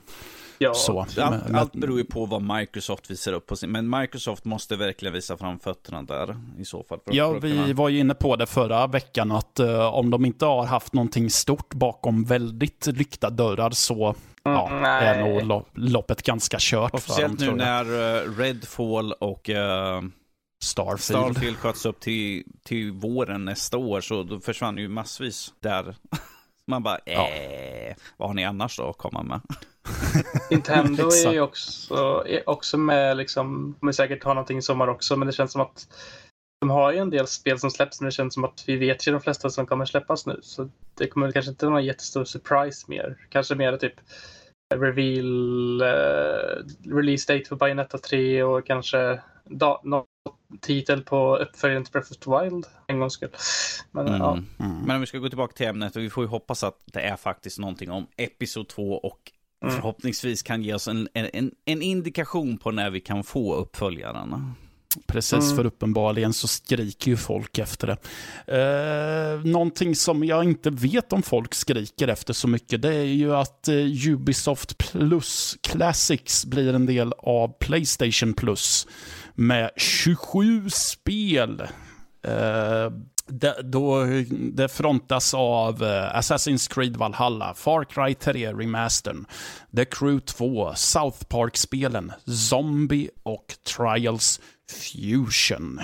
Ja, 0.59 0.73
Så. 0.73 0.99
Allt, 0.99 1.17
allt 1.55 1.73
beror 1.73 1.97
ju 1.97 2.03
på 2.05 2.25
vad 2.25 2.41
Microsoft 2.57 3.11
visar 3.11 3.33
upp 3.33 3.45
på 3.47 3.55
sin, 3.55 3.71
men 3.71 3.89
Microsoft 3.89 4.45
måste 4.45 4.75
verkligen 4.75 5.13
visa 5.13 5.37
fram 5.37 5.59
fötterna 5.59 6.01
där 6.03 6.37
i 6.59 6.65
så 6.65 6.83
fall. 6.83 6.99
För, 7.05 7.13
Ja, 7.15 7.29
för 7.29 7.37
att 7.37 7.43
vi 7.43 7.51
kunna- 7.51 7.73
var 7.73 7.89
ju 7.89 7.99
inne 7.99 8.13
på 8.13 8.35
det 8.35 8.45
förra 8.45 8.87
veckan 8.87 9.31
att 9.31 9.59
eh, 9.59 9.93
om 9.93 10.09
de 10.09 10.25
inte 10.25 10.45
har 10.45 10.65
haft 10.65 10.93
någonting 10.93 11.29
stort 11.29 11.73
bakom 11.73 12.23
väldigt 12.23 12.87
lyckta 12.87 13.29
dörrar 13.29 13.71
så 13.71 14.15
ja, 14.43 14.67
Mm, 14.71 14.83
är 14.83 15.21
nog 15.29 15.45
lo- 15.45 15.65
loppet 15.73 16.21
ganska 16.23 16.57
kört 16.59 16.91
för 16.91 16.97
dem 16.97 17.25
Officiellt 17.27 17.39
nu 17.39 17.51
när 17.51 17.85
uh, 18.25 18.37
Redfall 18.37 19.11
och 19.13 19.49
uh, 19.49 19.55
Starfield. 20.63 21.01
Starfield 21.33 21.57
sköts 21.57 21.85
upp 21.85 21.99
till, 21.99 22.43
till 22.63 22.91
våren 22.91 23.45
nästa 23.45 23.77
år, 23.77 24.01
så 24.01 24.23
då 24.23 24.39
försvann 24.39 24.77
ju 24.77 24.87
massvis 24.89 25.53
där. 25.59 25.95
Man 26.67 26.83
bara, 26.83 26.99
Ja. 27.05 27.29
eh, 27.29 27.95
vad 28.17 28.29
har 28.29 28.33
ni 28.33 28.45
annars 28.45 28.77
då 28.77 28.89
att 28.89 28.97
komma 28.97 29.23
med? 29.23 29.41
Nintendo 30.51 31.03
är 31.27 31.33
ju 31.33 31.41
också, 31.41 32.23
är 32.27 32.49
också 32.49 32.77
med, 32.77 33.17
liksom, 33.17 33.75
kommer 33.79 33.91
säkert 33.91 34.23
ha 34.23 34.33
någonting 34.33 34.57
i 34.57 34.61
sommar 34.61 34.87
också, 34.87 35.15
men 35.15 35.27
det 35.27 35.33
känns 35.33 35.51
som 35.51 35.61
att 35.61 35.87
de 36.61 36.69
har 36.69 36.91
ju 36.91 36.97
en 36.97 37.09
del 37.09 37.27
spel 37.27 37.59
som 37.59 37.71
släpps, 37.71 38.01
men 38.01 38.05
det 38.05 38.11
känns 38.11 38.33
som 38.33 38.43
att 38.43 38.63
vi 38.67 38.75
vet 38.75 39.07
ju 39.07 39.11
de 39.11 39.21
flesta 39.21 39.49
som 39.49 39.65
kommer 39.65 39.85
släppas 39.85 40.25
nu. 40.25 40.39
Så 40.43 40.69
det 40.97 41.07
kommer 41.07 41.31
kanske 41.31 41.51
inte 41.51 41.65
vara 41.65 41.75
någon 41.75 41.85
jättestor 41.85 42.25
surprise 42.25 42.85
mer. 42.87 43.17
Kanske 43.29 43.55
mer 43.55 43.77
typ 43.77 43.93
reveal, 44.75 45.81
eh, 45.81 46.63
release 46.95 47.33
date 47.33 47.45
för 47.49 47.55
Bayonetta 47.55 47.97
3 47.97 48.43
och 48.43 48.65
kanske 48.67 49.19
da- 49.45 49.81
någon 49.83 50.05
titel 50.61 51.01
på 51.03 51.37
uppföljaren 51.37 51.83
till 51.83 51.91
Breath 51.91 52.11
of 52.11 52.17
the 52.17 52.31
Wild 52.49 52.65
en 52.87 52.99
gångs 52.99 53.13
skull. 53.13 53.29
Men 53.91 54.07
Mm. 54.07 54.19
ja, 54.21 54.31
Mm. 54.59 54.77
Men 54.85 54.95
om 54.95 55.01
vi 55.01 55.07
ska 55.07 55.17
gå 55.17 55.29
tillbaka 55.29 55.53
till 55.53 55.67
ämnet, 55.67 55.95
och 55.95 56.01
vi 56.01 56.09
får 56.09 56.23
ju 56.23 56.27
hoppas 56.27 56.63
att 56.63 56.79
det 56.85 57.01
är 57.01 57.15
faktiskt 57.15 57.59
någonting 57.59 57.91
om 57.91 58.07
Episod 58.17 58.67
2 58.67 58.93
och 58.93 59.31
Mm. 59.63 59.75
förhoppningsvis 59.75 60.41
kan 60.43 60.63
ge 60.63 60.73
oss 60.73 60.87
en, 60.87 61.07
en, 61.13 61.51
en 61.65 61.81
indikation 61.81 62.57
på 62.57 62.71
när 62.71 62.89
vi 62.89 62.99
kan 62.99 63.23
få 63.23 63.55
uppföljaren. 63.55 64.53
Precis, 65.07 65.43
Mm. 65.43 65.55
för 65.55 65.65
uppenbarligen 65.65 66.33
så 66.33 66.47
skriker 66.47 67.11
ju 67.11 67.17
folk 67.17 67.57
efter 67.57 67.87
det. 67.87 67.97
Eh, 68.57 69.45
någonting 69.45 69.95
som 69.95 70.23
jag 70.23 70.43
inte 70.43 70.69
vet 70.69 71.13
om 71.13 71.23
folk 71.23 71.53
skriker 71.53 72.07
efter 72.07 72.33
så 72.33 72.47
mycket, 72.47 72.81
det 72.81 72.95
är 72.95 73.03
ju 73.03 73.35
att 73.35 73.67
eh, 73.67 74.07
Ubisoft 74.09 74.77
Plus 74.77 75.57
Classics 75.61 76.45
blir 76.45 76.73
en 76.73 76.85
del 76.85 77.13
av 77.17 77.53
Playstation 77.59 78.33
Plus 78.33 78.87
med 79.35 79.69
27 79.77 80.69
spel. 80.69 81.61
Eh, 82.23 82.91
det, 83.27 83.61
då, 83.63 84.05
det 84.29 84.67
frontas 84.67 85.33
av 85.33 85.83
eh, 85.83 86.15
Assassin's 86.17 86.73
Creed 86.73 86.97
Valhalla, 86.97 87.53
Far 87.53 87.83
Cry 87.83 88.13
3 88.15 88.53
Remastern, 88.53 89.25
The 89.75 89.85
Crew 89.85 90.19
2, 90.25 90.73
South 90.75 91.23
Park-spelen, 91.25 92.11
Zombie 92.25 93.09
och 93.23 93.45
Trials 93.77 94.41
Fusion. 94.71 95.79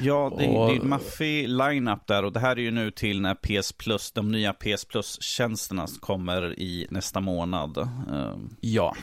Ja, 0.00 0.32
det, 0.38 0.48
Och- 0.48 0.68
det 0.68 0.76
är 0.76 0.80
en 0.80 0.88
maffig 0.88 1.48
line-up 1.48 2.06
där 2.06 2.24
och 2.24 2.32
det 2.32 2.40
här 2.40 2.56
är 2.56 2.60
ju 2.62 2.70
nu 2.70 2.90
till 2.90 3.20
när 3.20 3.34
PS 3.34 3.72
Plus, 3.72 4.12
de 4.12 4.28
nya 4.32 4.52
PS 4.52 4.84
Plus-tjänsterna 4.84 5.86
kommer 6.00 6.58
i 6.58 6.86
nästa 6.90 7.20
månad. 7.20 7.78
Ehm, 7.78 8.56
Ja, 8.60 8.96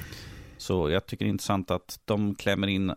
Så 0.57 0.89
jag 0.89 1.05
tycker 1.05 1.25
det 1.25 1.29
är 1.29 1.31
intressant 1.31 1.71
att 1.71 1.99
de 2.05 2.35
klämmer 2.35 2.67
in 2.67 2.93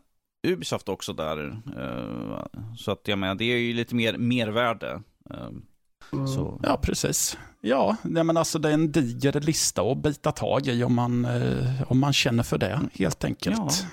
Ubisoft 0.46 0.88
också 0.88 1.12
där. 1.12 1.62
Eh, 1.76 2.60
Så 2.76 2.90
att 2.92 3.08
jag 3.08 3.18
menar, 3.18 3.34
det 3.34 3.44
är 3.44 3.56
ju 3.58 3.72
lite 3.72 3.94
mer 3.94 4.16
mervärde. 4.18 5.02
Mm. 5.30 6.26
Så, 6.26 6.60
ja 6.62 6.76
precis. 6.82 7.38
Ja, 7.60 7.96
nej, 8.02 8.24
men 8.24 8.36
alltså 8.36 8.58
det 8.58 8.68
är 8.68 8.72
en 8.74 8.92
diger 8.92 9.40
lista 9.40 9.82
att 9.82 9.98
bita 10.02 10.32
tag 10.32 10.66
i 10.66 10.84
om 10.84 10.94
man, 10.94 11.24
eh, 11.24 11.82
om 11.92 11.98
man 11.98 12.12
känner 12.12 12.42
för 12.42 12.58
det, 12.58 12.80
helt 12.94 13.24
enkelt. 13.24 13.86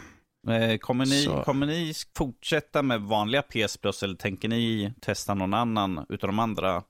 Eh, 0.47 0.77
Kommer 0.77 1.05
ni, 1.05 1.23
Så. 1.23 1.43
kommer 1.43 1.65
ni 1.65 1.93
fortsätta 2.17 2.81
med 2.83 3.01
vanliga 3.01 3.41
PS 3.41 3.77
Plus 3.77 4.03
eller 4.03 4.15
tänker 4.15 4.47
ni 4.47 4.93
testa 5.01 5.33
någon 5.33 5.53
annan 5.53 6.05
utav 6.09 6.27
de 6.27 6.39
andra 6.39 6.83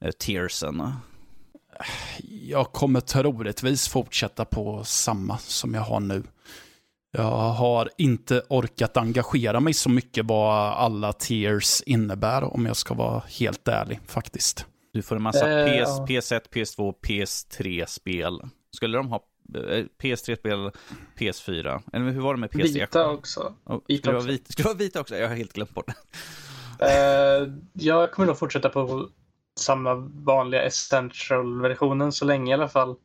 eh, 0.00 0.10
tiersen? 0.18 0.92
Jag 2.42 2.72
kommer 2.72 3.00
troligtvis 3.00 3.88
fortsätta 3.88 4.44
på 4.44 4.84
samma 4.84 5.38
som 5.38 5.74
jag 5.74 5.82
har 5.82 6.00
nu. 6.00 6.22
Jag 7.12 7.50
har 7.50 7.90
inte 7.98 8.42
orkat 8.48 8.96
engagera 8.96 9.60
mig 9.60 9.74
så 9.74 9.90
mycket 9.90 10.24
vad 10.24 10.72
alla 10.72 11.12
tiers 11.12 11.82
innebär, 11.86 12.44
om 12.54 12.66
jag 12.66 12.76
ska 12.76 12.94
vara 12.94 13.22
helt 13.28 13.68
ärlig 13.68 14.00
faktiskt. 14.06 14.66
Du 14.92 15.02
får 15.02 15.16
en 15.16 15.22
massa 15.22 15.50
Eh, 15.50 15.66
PS, 15.66 15.88
ja. 15.98 16.06
PS1, 16.08 16.40
PS2, 16.52 16.94
PS3-spel. 17.02 18.40
Skulle 18.76 18.96
de 18.98 19.08
ha 19.08 19.16
eh, 19.54 19.84
PS3-spel, 20.02 20.70
PS4? 21.18 21.82
Eller 21.92 22.10
hur 22.10 22.20
var 22.20 22.34
det 22.34 22.40
med 22.40 22.50
PS3? 22.50 22.62
Vita 22.62 23.08
också. 23.10 23.54
Oh, 23.64 23.80
Vita 23.88 24.02
skulle, 24.02 24.16
också. 24.16 24.28
vita, 24.28 24.52
skulle 24.52 24.64
det 24.64 24.68
vara 24.68 24.78
vita 24.78 25.00
också? 25.00 25.16
Jag 25.16 25.28
har 25.28 25.36
helt 25.36 25.52
glömt 25.52 25.74
bort 25.74 25.86
det. 25.86 25.94
Eh, 26.80 27.48
jag 27.72 28.10
kommer 28.12 28.26
nog 28.26 28.38
fortsätta 28.38 28.68
på 28.68 29.08
samma 29.60 29.94
vanliga 30.24 30.62
essential-versionen 30.62 32.12
så 32.12 32.24
länge 32.24 32.50
i 32.50 32.54
alla 32.54 32.68
fall. 32.68 32.96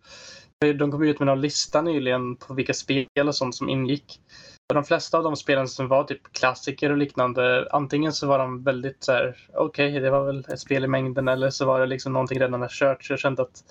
De 0.62 0.92
kom 0.92 1.04
ut 1.04 1.20
med 1.20 1.26
någon 1.26 1.42
lista 1.42 1.82
nyligen 1.82 2.36
på 2.36 2.54
vilka 2.54 2.74
spel 2.74 3.28
och 3.28 3.36
sånt 3.36 3.56
som 3.56 3.70
ingick. 3.70 4.22
Och 4.70 4.76
de 4.76 4.84
flesta 4.84 5.18
av 5.18 5.24
de 5.24 5.36
spelen 5.36 5.68
som 5.68 5.88
var 5.88 6.04
typ 6.04 6.34
klassiker 6.34 6.92
och 6.92 6.98
liknande, 6.98 7.68
antingen 7.72 8.14
så 8.14 8.28
var 8.28 8.40
de 8.40 8.64
väldigt 8.64 9.04
så 9.04 9.12
här, 9.12 9.38
okej, 9.54 10.00
det 10.00 10.10
var 10.10 10.26
väl 10.26 10.46
ett 10.50 10.60
spel 10.60 10.84
i 10.84 10.88
mängden, 10.88 11.28
eller 11.28 11.50
så 11.50 11.66
var 11.66 11.80
det 11.80 11.86
liksom 11.86 12.14
någonting 12.14 12.40
redan 12.40 12.62
har 12.62 12.70
kört. 12.70 13.04
Så 13.04 13.14
jag 13.14 13.20
kände 13.20 13.42
att 13.42 13.64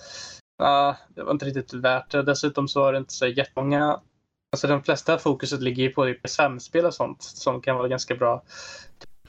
uh, 0.63 0.97
det 1.09 1.23
var 1.23 1.33
inte 1.33 1.47
riktigt 1.47 1.73
värt 1.73 2.11
det. 2.11 2.23
Dessutom 2.23 2.69
så 2.69 2.81
var 2.81 2.93
det 2.93 2.99
inte 2.99 3.15
så 3.15 3.27
jättemånga 3.27 4.01
Alltså 4.53 4.67
de 4.67 4.83
flesta 4.83 5.19
fokuset 5.19 5.61
ligger 5.61 5.83
ju 5.83 5.91
på 5.91 6.05
typ 6.05 6.29
SM-spel 6.29 6.87
och 6.87 6.95
sånt 6.95 7.23
som 7.23 7.61
kan 7.61 7.77
vara 7.77 7.89
ganska 7.89 8.15
bra. 8.15 8.43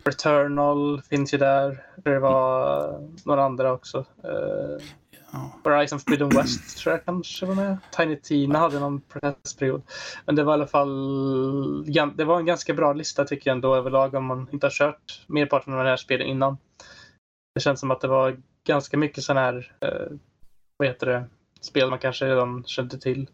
Returnal 0.04 1.02
finns 1.02 1.34
ju 1.34 1.38
där. 1.38 1.86
Det 1.95 2.19
var 2.19 3.10
några 3.26 3.43
andra 3.43 3.74
också. 3.74 4.06
Eh, 4.24 4.86
Ja. 5.32 5.52
Horizon 5.63 5.82
liksom 5.82 6.00
Freedom 6.00 6.30
West 6.30 6.78
tror 6.78 6.94
jag 6.94 7.06
kanske 7.06 7.46
var 7.46 7.56
med. 7.56 7.78
Tiny 7.98 8.15
Tina 8.15 8.60
hade 8.60 8.80
någon 8.80 9.02
protestperiod. 9.02 9.82
Men 10.26 10.36
det 10.36 10.44
var 10.44 10.54
i 10.54 10.56
alla 10.56 10.67
fall 10.67 11.86
det 12.15 12.24
var 12.24 12.39
en 12.39 12.46
ganska 12.46 12.74
bra 12.74 12.94
lista 12.94 13.26
tycker 13.26 13.50
jag 13.50 13.56
ändå 13.56 13.76
överlag 13.76 14.13
om 14.13 14.26
man 14.26 14.48
inte 14.52 14.65
har 14.65 14.72
kört 14.72 15.24
merparten 15.28 15.74
av 15.74 15.84
de 15.84 15.89
här 15.89 15.98
spelen 15.98 16.28
innan. 16.28 16.58
Det 17.56 17.62
känns 17.62 17.80
som 17.80 17.91
att 17.91 18.02
det 18.02 18.08
var 18.08 18.38
ganska 18.67 18.98
mycket 18.98 19.24
sådana 19.24 19.41
här, 19.41 19.76
eh, 19.80 20.17
vad 20.78 20.88
heter 20.88 21.08
det, 21.08 21.26
spel 21.62 21.89
man 21.89 22.00
kanske 22.00 22.26
redan 22.26 22.63
kände 22.63 22.98
till. 22.98 23.28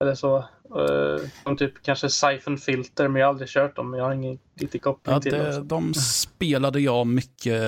Eller 0.00 0.14
så. 0.14 0.38
Uh, 0.76 1.26
som 1.42 1.56
typ 1.56 1.82
kanske 1.82 2.10
Siphon 2.10 2.58
Filter, 2.58 3.08
men 3.08 3.20
jag 3.20 3.26
har 3.26 3.32
aldrig 3.32 3.48
kört 3.48 3.76
dem. 3.76 3.94
Jag 3.94 4.04
har 4.04 4.12
ingen 4.12 4.38
riktig 4.60 4.82
koppling 4.82 5.14
Ja, 5.14 5.20
till 5.20 5.32
dem. 5.32 5.40
det, 5.44 5.60
de 5.60 5.94
spelade 5.94 6.80
jag 6.80 7.06
mycket 7.06 7.62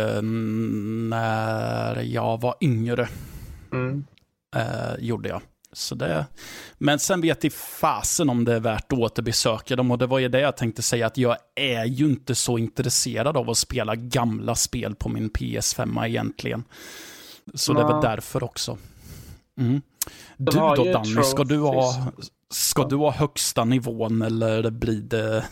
när 1.10 2.02
jag 2.02 2.40
var 2.40 2.54
yngre. 2.60 3.08
Mm. 3.72 4.04
eh, 4.56 4.94
gjorde 4.98 5.28
jag. 5.28 5.42
Så 5.72 5.94
det, 5.94 6.26
men 6.78 6.98
sen 6.98 7.20
vet 7.20 7.44
i 7.44 7.50
fasen 7.50 8.30
om 8.30 8.44
det 8.44 8.54
är 8.54 8.60
värt 8.60 8.92
att 8.92 8.98
återbesöka 8.98 9.76
dem 9.76 9.90
och 9.90 9.98
det 9.98 10.06
var 10.06 10.18
ju 10.18 10.28
det 10.28 10.40
jag 10.40 10.56
tänkte 10.56 10.82
säga 10.82 11.06
att 11.06 11.16
jag 11.18 11.36
är 11.54 11.84
ju 11.84 12.04
inte 12.04 12.34
så 12.34 12.58
intresserad 12.58 13.36
av 13.36 13.50
att 13.50 13.56
spela 13.56 13.94
gamla 13.94 14.54
spel 14.54 14.94
på 14.94 15.08
min 15.08 15.30
PS5 15.30 16.06
egentligen. 16.06 16.64
Så 17.54 17.72
det 17.72 17.80
är 17.80 17.84
väl 17.84 17.96
Ja. 18.02 18.08
därför 18.10 18.44
också. 18.44 18.78
Mm. 19.58 19.82
Du 20.36 20.52
då 20.52 20.84
Danny, 20.92 21.22
ska 21.24 21.44
du, 21.44 21.58
ha, 21.58 22.12
ska 22.50 22.84
du 22.88 22.96
ha 22.96 23.10
högsta 23.10 23.64
nivån 23.64 24.22
eller 24.22 24.70
blir 24.70 25.00
det 25.00 25.44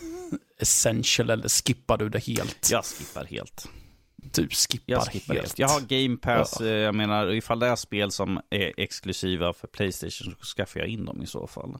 essential 0.59 1.29
eller 1.29 1.49
skippar 1.49 1.97
du 1.97 2.09
det 2.09 2.19
helt? 2.23 2.69
Jag 2.71 2.85
skippar 2.85 3.25
helt. 3.25 3.67
Du 4.15 4.49
skippar, 4.49 4.83
Jag 4.93 5.03
skippar 5.03 5.33
helt. 5.33 5.47
helt. 5.47 5.59
Jag 5.59 5.67
har 5.67 5.81
Game 5.81 6.17
Pass, 6.17 6.57
Ja. 6.59 6.65
eh, 6.65 6.71
jag 6.71 6.95
menar 6.95 7.31
ifall 7.33 7.59
det 7.59 7.67
är 7.67 7.75
spel 7.75 8.11
som 8.11 8.39
är 8.49 8.73
exklusiva 8.77 9.53
för 9.53 9.67
Playstation 9.67 10.35
så 10.39 10.45
skaffar 10.45 10.79
jag 10.79 10.89
in 10.89 11.05
dem 11.05 11.21
i 11.21 11.27
så 11.27 11.47
fall. 11.47 11.77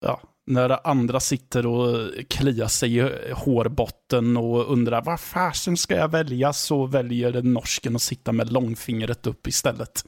Ja, 0.00 0.20
när 0.50 0.86
andra 0.86 1.20
sitter 1.20 1.66
och 1.66 2.10
kliar 2.28 2.68
sig 2.68 2.96
i 2.98 3.32
hårbotten 3.32 4.36
och 4.36 4.72
undrar 4.72 5.02
vad 5.02 5.20
fasen 5.20 5.76
ska 5.76 5.96
jag 5.96 6.08
välja 6.10 6.52
så 6.52 6.86
väljer 6.86 7.42
norsken 7.42 7.96
att 7.96 8.02
sitta 8.02 8.32
med 8.32 8.52
långfingret 8.52 9.26
upp 9.26 9.46
istället. 9.46 10.04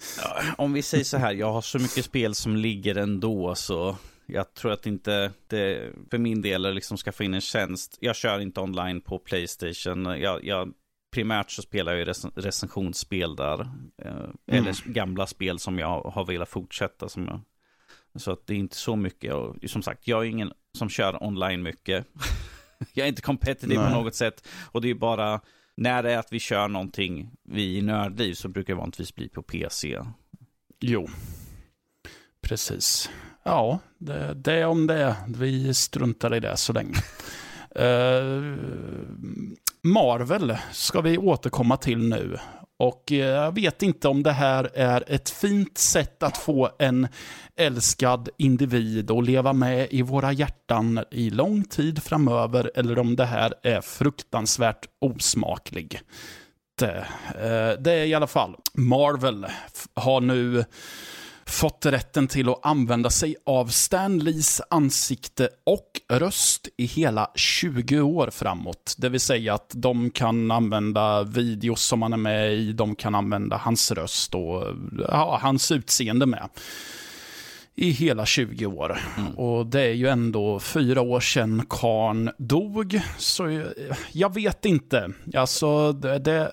Om 0.59 0.73
vi 0.73 0.83
säger 0.83 1.05
så 1.05 1.17
här, 1.17 1.33
jag 1.33 1.53
har 1.53 1.63
så 1.63 1.79
mycket 1.79 2.05
spel 2.05 2.35
som 2.35 2.57
ligger 2.57 2.95
ändå 2.95 3.55
så 3.55 3.97
jag 4.27 4.55
tror 4.55 4.73
att 4.73 4.87
inte 4.87 5.31
det 5.47 5.93
för 6.11 6.19
min 6.19 6.43
del 6.43 6.65
är 6.65 6.73
liksom 6.73 6.97
skaffa 6.97 7.25
in 7.25 7.35
en 7.35 7.41
tjänst. 7.41 7.99
Jag 8.01 8.17
kör 8.17 8.41
inte 8.41 8.61
online 8.61 9.01
på 9.01 9.19
Playstation. 9.19 10.05
Jag, 10.05 10.45
jag 10.45 10.73
primärt 11.13 11.51
så 11.51 11.63
spelar 11.63 11.93
jag 11.93 11.99
ju 11.99 12.05
rec 12.05 12.27
recensionsspel 12.35 13.37
där. 13.37 13.61
Eh, 14.03 14.57
Eller 14.59 14.93
gamla 14.93 15.27
spel 15.27 15.59
som 15.59 15.79
jag 15.79 16.01
har 16.01 16.25
velat 16.25 16.49
fortsätta. 16.49 17.09
Som 17.09 17.25
jag, 17.27 17.41
så 18.15 18.33
att 18.33 18.47
det 18.47 18.55
är 18.55 18.59
inte 18.59 18.77
så 18.77 18.97
mycket. 18.97 19.35
Och 19.35 19.57
som 19.67 19.83
sagt, 19.83 20.09
jag 20.09 20.21
är 20.21 20.29
ingen 20.29 20.53
som 20.79 20.89
kör 20.89 21.25
online 21.25 21.63
mycket. 21.63 22.07
jag 22.93 23.05
är 23.05 23.09
inte 23.09 23.23
competitive 23.23 23.81
Nej. 23.81 23.93
på 23.93 23.99
något 24.03 24.15
sätt. 24.15 24.49
Och 24.71 24.81
det 24.81 24.91
är 24.91 24.95
bara 24.95 25.41
när 25.77 26.03
det 26.03 26.13
är 26.13 26.19
att 26.19 26.33
vi 26.33 26.41
kör 26.41 26.69
någonting, 26.69 27.31
vi 27.49 27.77
i 27.77 27.83
nördliv, 27.83 28.35
så 28.35 28.49
brukar 28.49 28.75
det 28.75 28.79
vanligtvis 28.79 29.15
bli 29.15 29.29
på 29.29 29.43
PC. 29.43 29.99
Jo, 30.81 31.09
precis. 32.43 33.11
Ja, 33.43 33.79
det, 33.99 34.35
det 34.35 34.53
är 34.53 34.67
om 34.67 34.87
det. 34.87 35.17
Vi 35.29 35.75
struntar 35.75 36.35
i 36.35 36.41
det 36.41 36.57
så 36.57 36.73
länge. 36.73 36.95
Eh, 37.75 38.57
Marvel 39.83 40.57
ska 40.73 41.01
vi 41.01 41.19
återkomma 41.19 41.77
till 41.77 41.99
nu. 41.99 42.39
Och 42.79 43.13
eh, 43.13 43.19
jag 43.19 43.55
vet 43.55 43.83
inte 43.83 44.09
om 44.09 44.23
det 44.23 44.33
här 44.33 44.71
är 44.75 45.05
ett 45.07 45.31
fint 45.31 45.79
sätt 45.79 46.23
att 46.23 46.37
få 46.37 46.71
en 46.79 47.09
älskad 47.57 48.29
individ 48.39 49.11
att 49.11 49.25
leva 49.25 49.53
med 49.53 49.89
i 49.91 50.03
våra 50.03 50.33
hjärtan 50.33 51.05
i 51.11 51.31
lång 51.31 51.65
tid 51.65 52.03
framöver, 52.03 52.71
eller 52.75 52.99
om 52.99 53.17
det 53.17 53.25
här 53.25 53.55
är 53.63 53.81
fruktansvärt 53.81 54.87
osmaklig. 55.01 56.01
Det, 56.79 57.07
eh, 57.29 57.83
det 57.83 57.93
är 57.93 58.07
i 58.07 58.15
alla 58.15 58.27
fall, 58.27 58.57
Marvel 58.75 59.47
har 59.95 60.21
nu 60.21 60.65
fått 61.47 61.87
rätten 61.87 62.29
till 62.29 62.49
att 62.49 62.67
använda 62.67 63.11
sig 63.11 63.37
av 63.47 63.67
Stan 63.67 64.19
Lees 64.19 64.61
ansikte 64.71 65.49
och 65.67 65.92
röst 66.09 66.69
i 66.77 66.87
hela 66.87 67.31
20 67.35 68.01
år 68.01 68.31
framåt. 68.33 68.95
Det 68.99 69.09
vill 69.09 69.21
säga 69.21 69.55
att 69.55 69.73
de 69.75 70.11
kan 70.11 70.51
använda 70.51 71.23
videos 71.23 71.83
som 71.83 72.03
han 72.03 72.13
är 72.13 72.17
med 72.17 72.53
i, 72.53 72.73
de 72.73 72.95
kan 72.95 73.15
använda 73.15 73.57
hans 73.57 73.93
röst 73.93 74.35
och 74.35 74.65
ja, 74.99 75.39
hans 75.43 75.73
utseende 75.73 76.27
med 76.27 76.49
i 77.75 77.91
hela 77.91 78.27
20 78.27 78.67
år. 78.67 79.01
Mm. 79.19 79.39
Och 79.39 79.67
det 79.67 79.81
är 79.81 79.93
ju 79.93 80.09
ändå 80.09 80.61
fyra 80.61 81.01
år 81.01 81.21
sedan 81.21 81.67
Karn 81.69 82.31
dog, 82.39 83.01
så 83.19 83.65
jag 84.13 84.35
vet 84.35 84.65
inte. 84.65 85.13
Alltså, 85.35 85.93
det, 85.93 86.19
det 86.19 86.53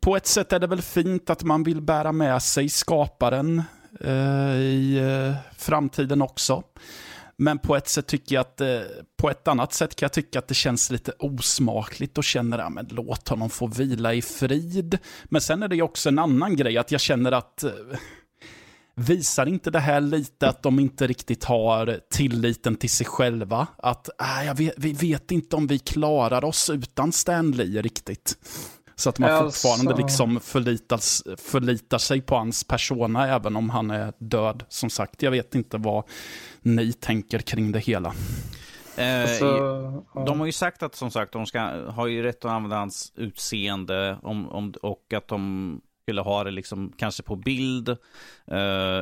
på 0.00 0.16
ett 0.16 0.26
sätt 0.26 0.52
är 0.52 0.58
det 0.58 0.66
väl 0.66 0.82
fint 0.82 1.30
att 1.30 1.42
man 1.42 1.62
vill 1.62 1.80
bära 1.80 2.12
med 2.12 2.42
sig 2.42 2.68
skaparen 2.68 3.62
eh, 4.00 4.56
i 4.56 4.98
eh, 4.98 5.34
framtiden 5.56 6.22
också. 6.22 6.62
Men 7.38 7.58
på 7.58 7.76
ett 7.76 7.88
sätt 7.88 8.06
tycker 8.06 8.34
jag 8.34 8.40
att, 8.40 8.60
eh, 8.60 8.80
på 9.16 9.30
ett 9.30 9.48
annat 9.48 9.72
sätt 9.72 9.96
kan 9.96 10.06
jag 10.06 10.12
tycka 10.12 10.38
att 10.38 10.48
det 10.48 10.54
känns 10.54 10.90
lite 10.90 11.12
osmakligt 11.18 12.18
och 12.18 12.24
känner 12.24 12.58
att 12.58 12.72
men 12.72 12.88
låt 12.90 13.28
honom 13.28 13.50
få 13.50 13.66
vila 13.66 14.14
i 14.14 14.22
frid. 14.22 14.98
Men 15.24 15.40
sen 15.40 15.62
är 15.62 15.68
det 15.68 15.76
ju 15.76 15.82
också 15.82 16.08
en 16.08 16.18
annan 16.18 16.56
grej, 16.56 16.78
att 16.78 16.92
jag 16.92 17.00
känner 17.00 17.32
att 17.32 17.62
eh, 17.62 17.70
Visar 19.00 19.46
inte 19.46 19.70
det 19.70 19.78
här 19.78 20.00
lite 20.00 20.48
att 20.48 20.62
de 20.62 20.78
inte 20.78 21.06
riktigt 21.06 21.44
har 21.44 22.00
tilliten 22.10 22.76
till 22.76 22.90
sig 22.90 23.06
själva? 23.06 23.66
Att 23.76 24.08
äh, 24.20 24.46
jag 24.46 24.54
vet, 24.54 24.74
vi 24.76 24.92
vet 24.92 25.30
inte 25.30 25.56
om 25.56 25.66
vi 25.66 25.78
klarar 25.78 26.44
oss 26.44 26.70
utan 26.70 27.12
Stanley 27.12 27.82
riktigt. 27.82 28.38
Så 28.98 29.08
att 29.08 29.18
man 29.18 29.30
alltså... 29.30 29.68
fortfarande 29.68 30.02
liksom 30.02 30.40
förlitas, 30.40 31.22
förlitar 31.36 31.98
sig 31.98 32.20
på 32.20 32.36
hans 32.36 32.64
persona 32.64 33.28
även 33.28 33.56
om 33.56 33.70
han 33.70 33.90
är 33.90 34.12
död. 34.18 34.64
Som 34.68 34.90
sagt, 34.90 35.22
jag 35.22 35.30
vet 35.30 35.54
inte 35.54 35.78
vad 35.78 36.04
ni 36.62 36.92
tänker 36.92 37.38
kring 37.38 37.72
det 37.72 37.78
hela. 37.78 38.14
Eh, 38.96 39.22
alltså, 39.22 40.04
de 40.26 40.40
har 40.40 40.46
ju 40.46 40.52
sagt 40.52 40.82
att 40.82 40.94
som 40.94 41.10
sagt, 41.10 41.32
de 41.32 41.46
ska, 41.46 41.60
har 41.90 42.06
ju 42.06 42.22
rätt 42.22 42.44
att 42.44 42.50
använda 42.50 42.76
hans 42.76 43.12
utseende 43.16 44.18
om, 44.22 44.48
om, 44.48 44.74
och 44.82 45.12
att 45.16 45.28
de 45.28 45.80
skulle 46.02 46.20
ha 46.20 46.44
det 46.44 46.50
liksom 46.50 46.92
kanske 46.96 47.22
på 47.22 47.36
bild 47.36 47.88
eh, 47.88 47.96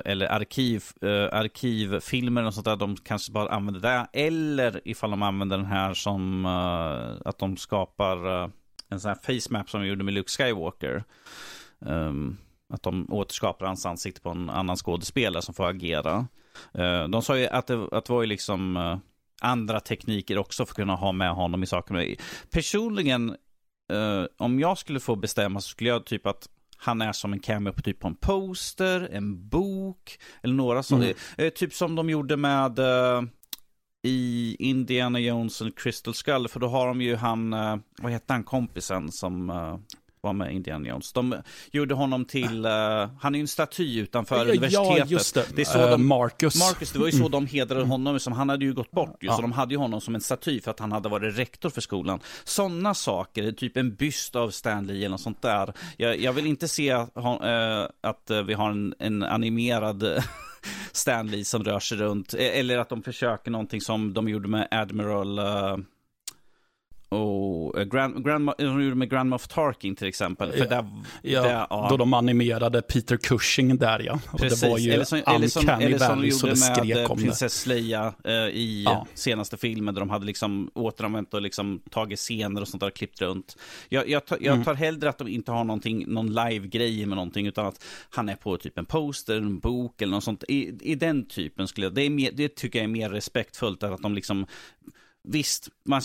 eller 0.04 0.26
arkiv, 0.26 0.85
eh, 1.02 1.38
arkivfilmer 1.38 2.44
och 2.44 2.54
sånt 2.54 2.64
där. 2.64 2.76
De 2.76 2.96
kanske 2.96 3.32
bara 3.32 3.48
använder 3.48 3.80
det. 3.80 4.06
Eller 4.12 4.80
ifall 4.85 5.11
de 5.11 5.22
använder 5.22 5.56
den 5.56 5.66
här 5.66 5.94
som 5.94 6.44
eh, 6.46 7.28
att 7.28 7.38
de 7.38 7.56
skapar 7.56 8.42
eh, 8.42 8.48
en 8.88 9.01
sån 9.01 9.09
här 9.09 9.40
face 9.40 9.53
map 9.53 9.70
som 9.70 9.81
de 9.81 9.87
gjorde 9.87 10.05
med 10.05 10.14
Luke 10.14 10.31
Skywalker. 10.31 11.05
Um, 11.79 12.37
att 12.68 12.83
de 12.83 13.12
återskapar 13.12 13.66
hans 13.66 13.87
ansikte 13.87 14.20
på 14.20 14.31
en 14.31 14.51
annan 14.51 14.77
skådespelare 14.77 15.42
som 15.42 15.55
får 15.55 15.68
agera. 15.68 16.27
Uh, 16.79 17.09
de 17.09 17.22
sa 17.22 17.38
ju 17.38 17.46
att 17.46 17.66
det, 17.66 17.88
att 17.92 18.05
det 18.05 18.12
var 18.12 18.20
ju 18.22 18.27
liksom 18.27 18.77
uh, 18.77 18.99
andra 19.40 19.81
tekniker 19.81 20.38
också 20.38 20.66
för 20.66 20.72
att 20.72 20.77
kunna 20.77 20.94
ha 20.94 21.12
med 21.12 21.31
honom 21.31 21.62
i 21.62 21.66
sakerna. 21.66 22.05
Personligen, 22.51 23.31
uh, 23.92 24.25
om 24.37 24.61
jag 24.61 24.79
skulle 24.79 25.01
få 25.01 25.16
bestämma 25.16 25.61
så 25.61 25.68
skulle 25.68 25.90
jag 25.90 26.07
typ 26.07 26.27
att 26.27 26.49
han 26.79 27.03
är 27.03 27.12
som 27.12 27.33
en 27.33 27.40
cameo 27.40 27.72
på 27.72 27.83
typ 27.83 28.01
på 28.01 28.09
en 28.09 28.16
poster, 28.16 29.09
en 29.12 29.49
bok 29.49 30.18
eller 30.42 30.55
några 30.55 30.83
sådana. 30.83 31.07
Mm. 31.37 31.51
Typ 31.51 31.75
som 31.75 31.94
de 31.94 32.11
gjorde 32.11 32.37
med 32.37 32.79
i 34.07 34.57
Indiana 34.59 35.21
Jones 35.21 35.61
och 35.61 35.79
Crystal 35.79 36.14
Skull, 36.14 36.49
för 36.49 36.61
då 36.61 36.69
har 36.69 36.87
de 36.87 37.01
ju 37.01 37.16
han, 37.16 37.53
eh, 37.53 37.77
vad 37.99 38.12
heter 38.12 38.35
han, 38.35 38.45
kompisen 38.45 39.12
som 39.12 39.51
uh, 39.51 39.77
var 40.21 40.33
med 40.33 40.55
Indiana 40.55 40.88
Jones. 40.88 41.12
De 41.12 41.35
gjorde 41.73 41.95
honom 41.95 42.25
till, 42.25 42.66
uh, 42.66 42.73
han 43.21 43.35
är 43.35 43.38
ju 43.38 43.40
en 43.40 43.49
staty 43.49 44.01
utanför 44.01 44.37
ja, 44.37 44.42
universitetet. 44.42 44.99
Ja, 44.99 45.05
just 45.07 45.35
det. 45.35 45.47
det 45.55 45.62
är 45.62 45.64
så 45.64 45.85
uh, 45.85 45.90
de, 45.90 46.07
Marcus. 46.07 46.61
Marcus, 46.61 46.92
det 46.92 46.99
var 46.99 47.07
ju 47.07 47.12
så 47.12 47.19
mm. 47.19 47.31
de 47.31 47.47
hedrade 47.47 47.85
honom, 47.85 48.21
som 48.21 48.33
han 48.33 48.49
hade 48.49 48.64
ju 48.64 48.75
gått 48.75 48.90
bort 48.90 49.16
ju, 49.21 49.27
ja. 49.27 49.37
så 49.37 49.42
de 49.42 49.53
hade 49.53 49.75
ju 49.75 49.79
honom 49.79 50.01
som 50.01 50.14
en 50.14 50.21
staty 50.21 50.61
för 50.61 50.71
att 50.71 50.81
han 50.81 50.92
hade 50.92 51.09
varit 51.09 51.38
rektor 51.38 51.71
för 51.71 51.81
skolan. 51.81 52.21
Sådana 52.45 52.95
saker, 52.95 53.53
typ 53.53 53.77
en 53.77 53.95
byst 53.95 54.37
av 54.37 54.51
Stanley 54.51 54.97
eller 54.97 55.09
något 55.09 55.21
sånt 55.21 55.42
där. 55.42 55.73
Jag, 55.97 56.21
jag 56.21 56.33
vill 56.33 56.47
inte 56.47 56.69
se 56.69 56.95
uh, 56.95 57.07
att 58.01 58.31
vi 58.47 58.55
har 58.55 58.71
en, 58.71 58.95
en 58.99 59.23
animerad 59.23 60.23
Stanley 60.92 61.45
som 61.45 61.64
rör 61.64 61.81
sig 61.81 61.99
runt. 61.99 62.35
E- 62.35 62.61
eller 62.61 62.79
att 62.79 62.88
de 62.88 63.03
försöker 63.03 63.51
någonting 63.51 63.81
som 63.81 64.14
de 64.14 64.29
gjorde 64.29 64.49
med 64.49 64.69
Admiral 64.71 65.38
uh, 65.38 65.77
och 67.09 67.79
uh, 67.79 67.85
Grand, 67.85 68.25
Grand, 68.25 68.51
de 68.59 68.83
gjorde 68.83 68.95
med 68.97 69.11
Grand 69.11 69.31
Moff 69.31 69.49
Tarkin 69.49 69.97
till 69.97 70.09
exempel. 70.09 70.53
För 70.53 70.59
ja, 70.59 70.66
där, 70.66 70.85
ja, 71.23 71.42
där, 71.42 71.66
ja. 71.71 71.87
Då 71.90 71.97
de 71.97 72.14
animerade 72.14 72.83
Peter 72.83 73.16
Cushing 73.16 73.77
där 73.77 74.01
ja. 74.01 74.21
Precis. 74.38 74.61
det 74.61 74.69
var 74.69 74.79
ju 74.79 74.90
eller 74.90 75.05
som, 75.05 75.19
eller 75.27 75.49
som, 75.49 75.69
eller 75.69 75.99
som 75.99 76.21
de 76.21 76.29
gjorde 76.29 76.87
med 76.87 76.97
eh, 76.97 77.14
Princess 77.14 77.66
Leia 77.66 78.14
uh, 78.27 78.33
i 78.33 78.83
ja. 78.85 79.07
senaste 79.14 79.57
filmen. 79.57 79.95
Där 79.95 80.01
de 80.01 80.11
hade 80.11 80.27
liksom 80.27 80.71
återanvänt 80.75 81.35
och 81.35 81.42
liksom 81.42 81.81
tagit 81.90 82.19
scener 82.19 82.61
och 82.61 82.69
sånt 82.69 82.81
där 82.81 82.87
och 82.87 82.95
klippt 82.95 83.21
runt. 83.21 83.57
Jag, 83.88 84.09
jag, 84.09 84.27
tar, 84.27 84.38
jag 84.40 84.53
mm. 84.53 84.64
tar 84.64 84.75
hellre 84.75 85.09
att 85.09 85.19
de 85.19 85.29
inte 85.29 85.53
har 85.53 85.64
någonting, 85.64 86.05
någon 86.09 86.35
live-grej 86.35 87.07
med 87.07 87.16
någonting. 87.16 87.47
Utan 87.47 87.66
att 87.66 87.85
han 88.11 88.29
är 88.29 88.37
på 88.37 88.57
typ 88.57 88.79
en 88.79 88.87
poster, 88.87 89.37
en 89.37 89.59
bok 89.59 90.03
eller 90.03 90.12
något 90.12 90.25
sånt. 90.25 90.45
I, 90.49 90.79
i 90.81 90.95
den 90.95 91.29
typen 91.29 91.69
skulle 91.69 91.87
jag, 91.87 91.95
det, 91.95 92.11
mer, 92.11 92.31
det 92.33 92.49
tycker 92.57 92.79
jag 92.79 92.85
är 92.85 92.88
mer 92.88 93.11
respektfullt. 93.11 93.83
Att 93.83 94.03
de 94.03 94.14
liksom 94.14 94.47
visst, 95.27 95.69
man, 95.85 96.03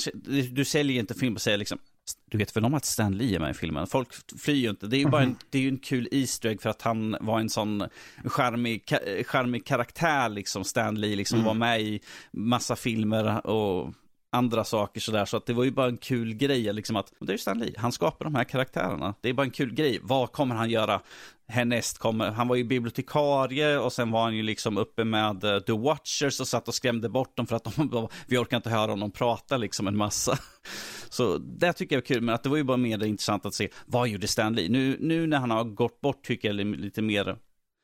du 0.52 0.66
säljer 0.66 1.00
inte 1.00 1.14
film 1.14 1.36
och 1.36 1.42
säger 1.42 1.58
liksom, 1.58 1.80
du 2.26 2.38
vet 2.38 2.56
väl 2.56 2.66
om 2.66 2.74
att 2.74 2.86
Stan 2.86 3.18
Lee 3.18 3.36
är 3.36 3.40
med 3.40 3.52
i 3.52 3.54
filmen? 3.54 3.88
Folk 3.88 4.40
flyr 4.40 4.56
ju 4.56 4.70
inte. 4.70 4.88
Det 4.88 4.98
är 4.98 5.00
ju 5.00 5.10
bara 5.10 5.24
en, 5.24 5.36
det 5.50 5.60
är 5.60 5.68
en 5.68 5.78
kul 5.78 6.08
Easter 6.12 6.50
egg 6.50 6.62
för 6.62 6.70
att 6.70 6.82
han 6.82 7.18
var 7.22 7.40
en 7.40 7.50
sån 7.50 7.84
charmig, 8.26 8.84
charmig 9.26 9.66
karaktär, 9.66 10.30
liksom. 10.30 10.64
Stan 10.64 11.02
Lee 11.02 11.16
liksom 11.16 11.40
mm. 11.40 11.46
var 11.46 11.54
med 11.54 11.82
i 11.82 12.02
massa 12.32 12.76
filmer 12.76 13.48
och 13.48 13.94
andra 14.32 14.64
saker 14.64 15.02
sådär. 15.02 15.26
Så 15.26 15.38
att 15.38 15.46
det 15.46 15.54
var 15.54 15.64
ju 15.64 15.72
bara 15.72 15.88
en 15.88 15.98
kul 15.98 16.34
grej, 16.34 16.74
liksom 16.74 16.96
att 16.96 17.14
det 17.20 17.30
är 17.30 17.32
ju 17.32 17.38
Stan 17.38 17.60
Lee, 17.60 17.74
han 17.78 17.92
skapar 17.92 18.26
de 18.26 18.36
här 18.36 18.44
karaktärerna. 18.44 19.14
Det 19.22 19.30
är 19.30 19.34
bara 19.34 19.44
en 19.44 19.52
kul 19.52 19.74
grej. 19.74 20.00
Vad 20.02 20.32
kommer 20.32 20.56
han 20.56 20.70
göra 20.70 21.02
härnäst? 21.48 21.98
Kommer, 21.98 22.32
han 22.32 22.48
var 22.48 22.56
ju 22.56 22.64
bibliotekarie 22.64 23.78
och 23.78 23.94
sen 23.94 24.12
var 24.12 24.24
han 24.24 24.36
ju 24.36 24.44
liksom 24.44 24.78
uppe 24.78 25.04
med 25.04 25.44
uh, 25.44 25.60
The 25.60 25.72
Watchers 25.72 26.40
och 26.40 26.48
satt 26.48 26.68
och 26.68 26.76
skrämde 26.76 27.10
bort 27.10 27.38
dem 27.38 27.48
för 27.48 27.56
att 27.56 27.64
de, 27.64 28.10
vi 28.28 28.38
orkar 28.38 28.58
inte 28.58 28.70
höra 28.70 28.92
honom 28.92 29.12
prata 29.12 29.58
liksom 29.58 29.88
en 29.88 29.98
massa. 29.98 30.38
Så 31.10 31.38
det 31.38 31.74
tycker 31.74 31.96
jag 31.96 32.02
är 32.02 32.06
kul, 32.06 32.22
men 32.22 32.36
att 32.36 32.44
det 32.44 32.50
var 32.50 32.58
ju 32.58 32.64
bara 32.64 32.78
mer 32.78 33.06
intressant 33.06 33.46
att 33.46 33.54
se 33.54 33.70
vad 33.86 34.08
gjorde 34.08 34.28
Stan 34.28 34.56
Lee? 34.56 34.70
Nu, 34.70 34.98
nu 35.00 35.28
när 35.28 35.38
han 35.38 35.52
har 35.52 35.64
gått 35.64 36.02
bort 36.02 36.24
tycker 36.24 36.48
jag 36.48 36.56
lite 36.56 37.02
mer 37.02 37.38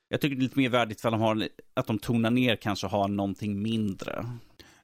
jag 0.10 0.22
tycker 0.22 0.36
det 0.36 0.40
är 0.40 0.44
lite 0.44 0.60
mer 0.60 0.70
värdigt 0.70 1.02
för 1.02 1.10
att 1.10 1.14
de, 1.14 1.22
har, 1.22 1.48
att 1.74 1.88
de 1.88 2.00
tonar 2.00 2.32
ner 2.32 2.56
kanske 2.56 2.88
har 2.88 3.08
någonting 3.08 3.62
mindre. 3.62 4.26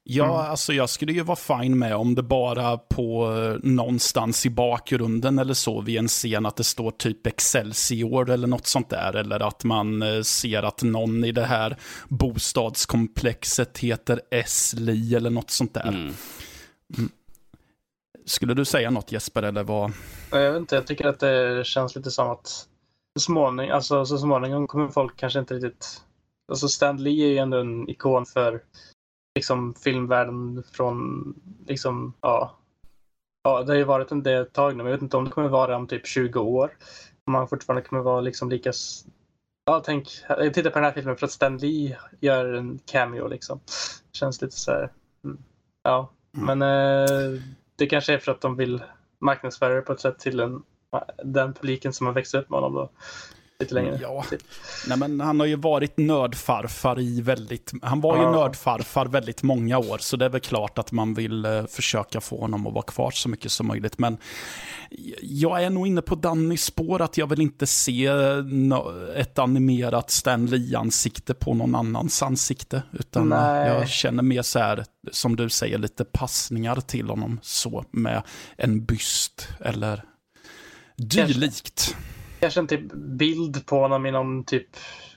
Ja, 0.05 0.23
mm. 0.25 0.51
alltså 0.51 0.73
jag 0.73 0.89
skulle 0.89 1.13
ju 1.13 1.21
vara 1.21 1.35
fine 1.35 1.79
med 1.79 1.95
om 1.95 2.15
det 2.15 2.23
bara 2.23 2.77
på 2.77 3.35
eh, 3.37 3.69
någonstans 3.69 4.45
i 4.45 4.49
bakgrunden 4.49 5.39
eller 5.39 5.53
så 5.53 5.81
vid 5.81 5.97
en 5.97 6.07
scen 6.07 6.45
att 6.45 6.55
det 6.55 6.63
står 6.63 6.91
typ 6.91 7.27
Excelsior 7.27 8.29
eller 8.29 8.47
något 8.47 8.67
sånt 8.67 8.89
där. 8.89 9.15
Eller 9.15 9.39
att 9.39 9.63
man 9.63 10.01
eh, 10.01 10.21
ser 10.21 10.63
att 10.63 10.83
någon 10.83 11.23
i 11.23 11.31
det 11.31 11.45
här 11.45 11.77
bostadskomplexet 12.07 13.77
heter 13.77 14.21
Esli 14.31 15.15
eller 15.15 15.29
något 15.29 15.51
sånt 15.51 15.73
där. 15.73 15.87
Mm. 15.87 16.13
Mm. 16.97 17.09
Skulle 18.25 18.53
du 18.53 18.65
säga 18.65 18.89
något 18.89 19.11
Jesper 19.11 19.43
eller 19.43 19.63
vad? 19.63 19.91
Jag 20.31 20.51
vet 20.51 20.59
inte, 20.59 20.75
jag 20.75 20.87
tycker 20.87 21.07
att 21.07 21.19
det 21.19 21.65
känns 21.65 21.95
lite 21.95 22.11
som 22.11 22.29
att 22.29 22.47
så 23.15 23.19
småningom, 23.19 23.75
alltså, 23.75 24.05
så 24.05 24.17
småningom 24.17 24.67
kommer 24.67 24.87
folk 24.87 25.17
kanske 25.17 25.39
inte 25.39 25.53
riktigt... 25.53 26.01
Alltså 26.51 26.67
Stan 26.67 27.03
Lee 27.03 27.25
är 27.25 27.29
ju 27.29 27.37
ändå 27.37 27.57
en 27.57 27.89
ikon 27.89 28.25
för 28.25 28.61
liksom 29.35 29.73
filmvärlden 29.73 30.63
från 30.71 31.23
liksom, 31.67 32.13
ja. 32.21 32.59
Ja, 33.43 33.63
det 33.63 33.71
har 33.71 33.77
ju 33.77 33.83
varit 33.83 34.11
en 34.11 34.23
del 34.23 34.45
tag 34.45 34.71
nu, 34.71 34.77
men 34.77 34.85
jag 34.85 34.97
vet 34.97 35.01
inte 35.01 35.17
om 35.17 35.25
det 35.25 35.31
kommer 35.31 35.49
vara 35.49 35.75
om 35.75 35.87
typ 35.87 36.07
20 36.07 36.39
år. 36.39 36.71
Om 37.25 37.33
man 37.33 37.47
fortfarande 37.47 37.81
kommer 37.81 38.01
vara 38.01 38.21
liksom 38.21 38.49
lika 38.49 38.71
Ja, 39.65 39.81
tänk, 39.85 40.07
jag 40.29 40.53
tittar 40.53 40.69
på 40.69 40.79
den 40.79 40.83
här 40.83 40.91
filmen 40.91 41.17
för 41.17 41.25
att 41.25 41.31
Stan 41.31 41.57
Lee 41.57 41.97
gör 42.19 42.53
en 42.53 42.79
cameo 42.85 43.27
liksom. 43.27 43.59
Känns 44.11 44.41
lite 44.41 44.55
så 44.55 44.71
här, 44.71 44.91
mm, 45.23 45.37
ja. 45.83 46.11
Mm. 46.37 46.59
Men 46.59 46.61
eh, 46.61 47.41
det 47.75 47.87
kanske 47.87 48.13
är 48.13 48.17
för 48.17 48.31
att 48.31 48.41
de 48.41 48.55
vill 48.55 48.83
marknadsföra 49.19 49.75
det 49.75 49.81
på 49.81 49.93
ett 49.93 49.99
sätt 49.99 50.19
till 50.19 50.39
en, 50.39 50.63
den 51.23 51.53
publiken 51.53 51.93
som 51.93 52.07
har 52.07 52.13
växt 52.13 52.35
upp 52.35 52.49
med 52.49 52.59
honom 52.59 52.73
då. 52.73 52.89
Lite 53.63 53.75
längre. 53.75 53.99
Ja. 54.01 54.25
Typ. 54.29 54.41
Nej, 54.87 54.97
men 54.97 55.19
han 55.21 55.39
har 55.39 55.47
ju 55.47 55.55
varit 55.55 55.97
nördfarfar 55.97 56.99
i 56.99 57.21
väldigt... 57.21 57.71
Han 57.81 58.01
var 58.01 58.17
ju 58.17 58.23
Ja. 58.23 58.31
nördfarfar 58.31 59.05
väldigt 59.05 59.43
många 59.43 59.77
år, 59.77 59.97
så 59.97 60.17
det 60.17 60.25
är 60.25 60.29
väl 60.29 60.41
klart 60.41 60.77
att 60.77 60.91
man 60.91 61.13
vill 61.13 61.45
eh, 61.45 61.65
försöka 61.65 62.21
få 62.21 62.39
honom 62.39 62.67
att 62.67 62.73
vara 62.73 62.85
kvar 62.85 63.11
så 63.11 63.29
mycket 63.29 63.51
som 63.51 63.67
möjligt. 63.67 63.97
Men 63.99 64.17
jag 65.21 65.63
är 65.63 65.69
nog 65.69 65.87
inne 65.87 66.01
på 66.01 66.15
Dannys 66.15 66.63
spår 66.65 67.01
att 67.01 67.17
jag 67.17 67.27
vill 67.27 67.41
inte 67.41 67.67
se 67.67 68.05
ett 69.15 69.39
animerat 69.39 70.11
Stan 70.11 70.45
Lee-ansikte 70.45 71.33
på 71.33 71.53
någon 71.53 71.75
annans 71.75 72.23
ansikte. 72.23 72.83
Utan 72.91 73.29
Nej. 73.29 73.67
jag 73.67 73.89
känner 73.89 74.23
mer 74.23 74.41
så 74.41 74.59
här, 74.59 74.85
som 75.11 75.35
du 75.35 75.49
säger, 75.49 75.77
lite 75.77 76.05
passningar 76.05 76.75
till 76.75 77.09
honom 77.09 77.39
så 77.41 77.85
med 77.91 78.23
en 78.57 78.85
byst 78.85 79.47
eller 79.59 80.03
dylikt. 80.97 81.95
Kanske 81.95 81.95
en 82.43 82.67
typ 82.67 82.93
bild 82.93 83.65
på 83.65 83.79
honom 83.79 84.05
i 84.05 84.11
någon 84.11 84.43
typ 84.43 84.67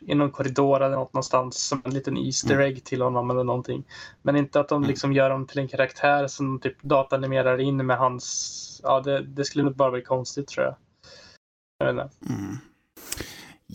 i 0.00 0.14
någon 0.14 0.30
korridor 0.30 0.82
eller 0.82 0.96
något 0.96 1.12
någonstans 1.12 1.68
som 1.68 1.82
en 1.84 1.94
liten 1.94 2.16
Easter 2.16 2.60
egg 2.60 2.84
till 2.84 3.02
honom 3.02 3.30
eller 3.30 3.44
någonting. 3.44 3.84
Men 4.22 4.36
inte 4.36 4.60
att 4.60 4.68
de 4.68 4.84
liksom 4.84 5.12
gör 5.12 5.30
honom 5.30 5.46
till 5.46 5.58
en 5.58 5.68
karaktär 5.68 6.26
som 6.26 6.60
typ 6.60 6.82
datanimerar 6.82 7.58
in 7.58 7.86
med 7.86 7.98
hans... 7.98 8.80
Ja, 8.84 9.00
det, 9.00 9.22
det 9.22 9.44
skulle 9.44 9.64
nog 9.64 9.76
bara 9.76 9.90
bli 9.90 10.02
konstigt 10.02 10.48
tror 10.48 10.66
jag. 10.66 10.74
Jag 11.78 11.94
vet 11.94 12.04
inte. 12.04 12.34
Mm. 12.34 12.56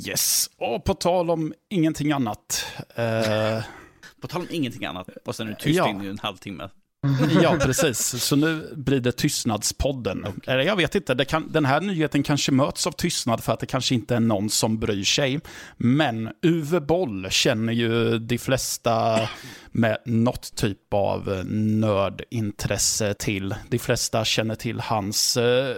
Yes, 0.07 0.49
och 0.57 0.83
på 0.83 0.93
tal 0.93 1.29
om 1.29 1.53
ingenting 1.69 2.11
annat. 2.11 2.65
Eh, 2.95 3.63
På 4.21 4.27
tal 4.27 4.41
om 4.41 4.47
ingenting 4.51 4.85
annat, 4.85 5.09
och 5.25 5.35
sen 5.35 5.47
är 5.47 5.51
du 5.51 5.55
tyst 5.55 5.77
Ja. 5.77 5.89
in 5.89 6.03
i 6.03 6.07
en 6.07 6.19
halvtimme. 6.19 6.69
Ja, 7.41 7.57
precis. 7.61 8.23
Så 8.23 8.35
nu 8.35 8.73
blir 8.75 8.99
det 8.99 9.11
Tystnadspodden. 9.11 10.25
Eller 10.47 10.63
jag 10.63 10.75
vet 10.75 10.95
inte, 10.95 11.13
det 11.13 11.25
kan, 11.25 11.51
den 11.51 11.65
här 11.65 11.81
nyheten 11.81 12.23
kanske 12.23 12.51
möts 12.51 12.87
av 12.87 12.91
tystnad 12.91 13.43
för 13.43 13.53
att 13.53 13.59
det 13.59 13.65
kanske 13.65 13.95
inte 13.95 14.15
är 14.15 14.19
någon 14.19 14.49
som 14.49 14.79
bryr 14.79 15.03
sig. 15.03 15.39
Men 15.77 16.29
Uwe 16.41 16.81
Boll 16.81 17.27
känner 17.29 17.73
ju 17.73 18.19
de 18.19 18.37
flesta 18.37 19.19
med 19.71 19.97
något 20.05 20.55
typ 20.55 20.93
av 20.93 21.45
nördintresse 21.45 23.13
till. 23.13 23.55
De 23.69 23.79
flesta 23.79 24.25
känner 24.25 24.55
till 24.55 24.79
hans 24.79 25.37
eh, 25.37 25.75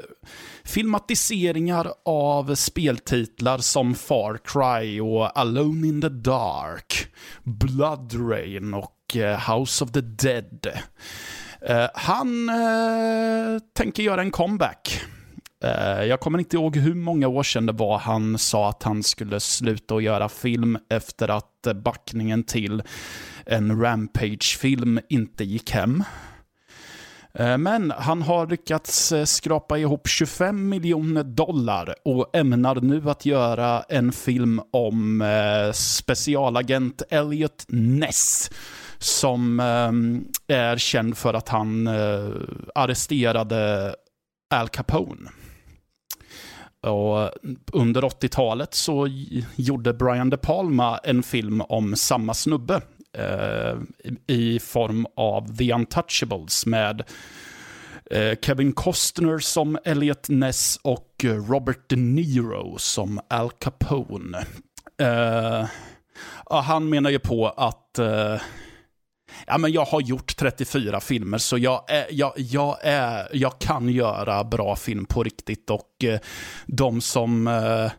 filmatiseringar 0.64 1.94
av 2.06 2.56
speltitlar 2.56 3.58
som 3.58 3.96
Far 3.96 4.40
Cry 4.44 5.00
och 5.00 5.40
Alone 5.40 5.88
in 5.88 6.02
the 6.02 6.10
Dark, 6.10 7.08
Blood 7.44 8.30
Rain 8.30 8.74
och 8.74 9.03
Eh, 9.16 9.52
House 9.52 9.84
of 9.84 9.92
the 9.92 10.02
Dead. 10.02 10.68
Eh, 11.62 11.88
han 11.94 12.50
eh, 12.50 13.60
tänker 13.74 14.04
göra 14.04 14.22
en 14.22 14.32
comeback. 14.32 15.02
Jag 16.08 16.20
kommer 16.20 16.40
inte 16.40 16.56
ihåg 16.56 16.78
hur 16.78 16.94
många 16.96 17.28
år 17.28 17.44
sedan 17.44 17.66
det 17.66 17.74
var 17.74 17.98
han 17.98 18.38
sa 18.38 18.70
att 18.70 18.84
han 18.84 19.04
skulle 19.04 19.40
sluta 19.40 19.96
att 19.96 20.04
göra 20.04 20.30
film 20.30 20.78
efter 20.90 21.30
att 21.30 21.68
backningen 21.84 22.44
till 22.44 22.84
en 23.46 23.82
Rampage-film 23.82 25.00
inte 25.10 25.44
gick 25.44 25.72
hem. 25.72 26.04
Men 27.58 27.94
han 27.98 28.22
har 28.22 28.48
lyckats 28.48 29.14
skrapa 29.26 29.78
ihop 29.78 30.08
25 30.08 30.70
miljoner 30.70 31.24
dollar 31.24 31.96
och 32.06 32.36
ämnar 32.36 32.76
nu 32.76 33.10
att 33.10 33.26
göra 33.26 33.84
en 33.90 34.12
film 34.12 34.62
om 34.72 35.24
specialagent 35.74 37.02
Elliot 37.10 37.66
Ness 37.68 38.50
som 39.04 39.60
eh, 39.60 40.58
är 40.58 40.78
känd 40.78 41.18
för 41.18 41.34
att 41.34 41.50
han 41.50 41.88
eh, 41.88 42.30
arresterade 42.76 43.96
Al 44.56 44.70
Capone. 44.70 45.30
Och 46.82 47.30
under 47.74 48.02
80-talet 48.02 48.74
så 48.74 49.08
gjorde 49.56 49.94
Brian 49.94 50.30
De 50.30 50.38
Palma 50.38 50.98
en 50.98 51.24
film 51.24 51.62
om 51.62 51.96
samma 51.96 52.34
snubbe 52.34 52.82
eh, 53.18 53.76
i- 54.28 54.60
form 54.60 55.08
av 55.16 55.58
The 55.58 55.74
Untouchables 55.74 56.66
med 56.66 57.04
eh, 58.12 58.38
Kevin 58.42 58.74
Costner 58.74 59.40
som 59.40 59.78
Elliot 59.86 60.30
Ness 60.30 60.80
och 60.82 61.26
Robert 61.50 61.90
De 61.90 61.96
Niro 61.96 62.78
som 62.78 63.20
Al 63.30 63.52
Capone. 63.52 64.46
Eh, 65.02 65.66
han 66.50 66.90
menar 66.90 67.10
ju 67.10 67.20
på 67.20 67.48
att 67.50 68.00
eh, 68.00 68.42
Ja, 69.48 69.58
men 69.58 69.72
jag 69.72 69.86
har 69.86 70.02
gjort 70.02 70.38
34 70.38 71.00
filmer, 71.00 71.38
så 71.38 71.58
jag, 71.58 71.84
är, 71.88 72.06
jag, 72.12 72.34
jag, 72.36 72.78
är, 72.82 73.28
jag 73.34 73.60
kan 73.60 73.90
göra 73.90 74.44
bra 74.44 74.76
film 74.76 75.06
på 75.06 75.24
riktigt. 75.24 75.70
Och 75.70 76.04
eh, 76.04 76.20
de 76.66 77.02
som 77.02 77.48
eh, 77.48 77.92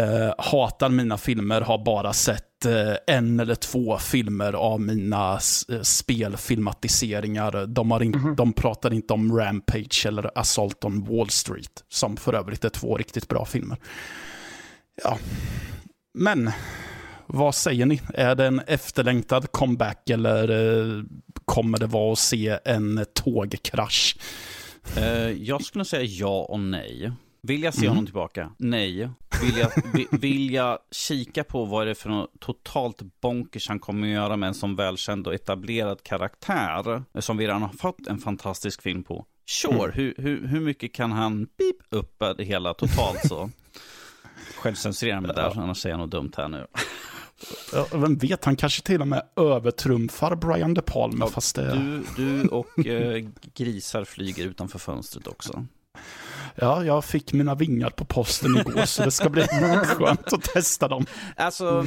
eh, 0.00 0.34
hatar 0.38 0.88
mina 0.88 1.18
filmer 1.18 1.60
har 1.60 1.84
bara 1.84 2.12
sett 2.12 2.66
eh, 2.66 3.16
en 3.16 3.40
eller 3.40 3.54
två 3.54 3.98
filmer 3.98 4.52
av 4.52 4.80
mina 4.80 5.38
spelfilmatiseringar. 5.82 7.66
De, 7.66 7.90
har 7.90 8.02
in, 8.02 8.34
de 8.36 8.52
pratar 8.52 8.94
inte 8.94 9.12
om 9.12 9.38
Rampage 9.38 10.06
eller 10.06 10.30
Assault 10.38 10.84
on 10.84 11.04
Wall 11.04 11.30
Street, 11.30 11.84
som 11.88 12.16
för 12.16 12.32
övrigt 12.32 12.64
är 12.64 12.68
två 12.68 12.96
riktigt 12.96 13.28
bra 13.28 13.44
filmer. 13.44 13.78
Ja, 15.02 15.18
men 16.14 16.50
vad 17.26 17.54
säger 17.54 17.86
ni? 17.86 18.00
Är 18.14 18.34
det 18.34 18.46
en 18.46 18.60
efterlängtad 18.66 19.52
comeback 19.52 20.10
eller 20.10 20.48
eh, 20.50 21.02
kommer 21.44 21.78
det 21.78 21.86
vara 21.86 22.12
att 22.12 22.18
se 22.18 22.58
en 22.64 23.04
tågkrasch? 23.14 24.16
Eh, 24.96 25.28
jag 25.30 25.64
skulle 25.64 25.84
säga 25.84 26.02
ja 26.02 26.46
och 26.48 26.60
nej. 26.60 27.12
Vill 27.42 27.62
jag 27.62 27.74
se 27.74 27.80
Mm. 27.80 27.88
honom 27.90 28.06
tillbaka? 28.06 28.50
Nej. 28.58 29.08
Vill 29.42 29.56
jag, 29.58 29.70
vi- 29.94 30.08
vill 30.10 30.50
jag 30.54 30.78
kika 30.90 31.44
på 31.44 31.64
vad 31.64 31.86
det 31.86 31.90
är 31.90 31.94
för 31.94 32.08
något 32.10 32.40
totalt 32.40 33.02
bonkers 33.22 33.68
han 33.68 33.78
kommer 33.78 34.06
att 34.08 34.14
göra 34.14 34.36
med 34.36 34.46
en 34.46 34.54
sån 34.54 34.76
välkänd 34.76 35.26
och 35.26 35.34
etablerad 35.34 36.02
karaktär 36.02 37.02
eh, 37.14 37.20
som 37.20 37.36
vi 37.36 37.46
redan 37.46 37.62
har 37.62 37.72
fått 37.72 38.06
en 38.06 38.18
fantastisk 38.18 38.82
film 38.82 39.02
på? 39.04 39.26
Sure, 39.46 39.74
Mm. 39.74 39.90
hur, 39.94 40.14
hur, 40.18 40.46
hur 40.46 40.60
mycket 40.60 40.92
kan 40.94 41.12
han 41.12 41.44
beep 41.58 41.76
upp 41.90 42.22
det 42.36 42.44
hela 42.44 42.74
totalt 42.74 43.28
så? 43.28 43.50
Självcensurera 44.56 45.20
mig 45.20 45.30
där, 45.34 45.58
annars 45.60 45.78
säger 45.78 45.92
jag 45.92 46.00
något 46.00 46.10
dumt 46.10 46.32
här 46.36 46.48
nu. 46.48 46.66
Ja, 47.72 47.86
Vem 47.92 48.16
vet, 48.18 48.44
han 48.44 48.56
kanske 48.56 48.82
till 48.82 49.00
och 49.00 49.08
med 49.08 49.22
övertrumfar 49.36 50.36
Brian 50.36 50.74
De 50.74 50.82
Palma. 50.82 51.16
Ja, 51.24 51.30
fast 51.30 51.56
det, 51.56 51.70
Du, 51.72 52.04
du 52.16 52.48
och 52.48 52.86
eh, 52.86 53.24
grisar 53.54 54.04
flyger 54.04 54.44
utanför 54.46 54.78
fönstret 54.78 55.26
också. 55.26 55.66
ja, 56.54 56.84
jag 56.84 57.04
fick 57.04 57.32
mina 57.32 57.54
vingar 57.54 57.90
på 57.90 58.04
posten 58.04 58.56
igår 58.56 58.84
så 58.86 59.04
det 59.04 59.10
ska 59.10 59.28
bli 59.30 59.42
skönt 59.84 60.32
att 60.32 60.42
testa 60.42 60.88
dem. 60.88 61.06
Alltså, 61.36 61.84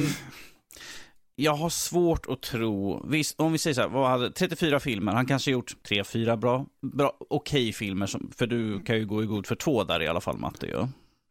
jag 1.36 1.54
har 1.54 1.68
svårt 1.70 2.26
att 2.28 2.42
tro, 2.42 3.06
visst, 3.08 3.40
om 3.40 3.52
vi 3.52 3.58
säger 3.58 3.74
så 3.74 3.80
här, 3.80 3.88
vad 3.88 4.10
hade, 4.10 4.30
34 4.30 4.80
filmer, 4.80 5.12
han 5.12 5.26
kanske 5.26 5.50
gjort 5.50 5.76
3-4 5.88 6.36
bra, 6.36 6.66
bra 6.82 7.12
okej 7.30 7.72
filmer, 7.72 8.06
som, 8.06 8.30
för 8.36 8.46
du 8.46 8.80
kan 8.80 8.96
ju 8.96 9.06
gå 9.06 9.22
i 9.22 9.26
god 9.26 9.46
för 9.46 9.54
två 9.54 9.84
där 9.84 10.02
i 10.02 10.08
alla 10.08 10.20
fall 10.20 10.38
Matte 10.38 10.66
ju. 10.66 10.86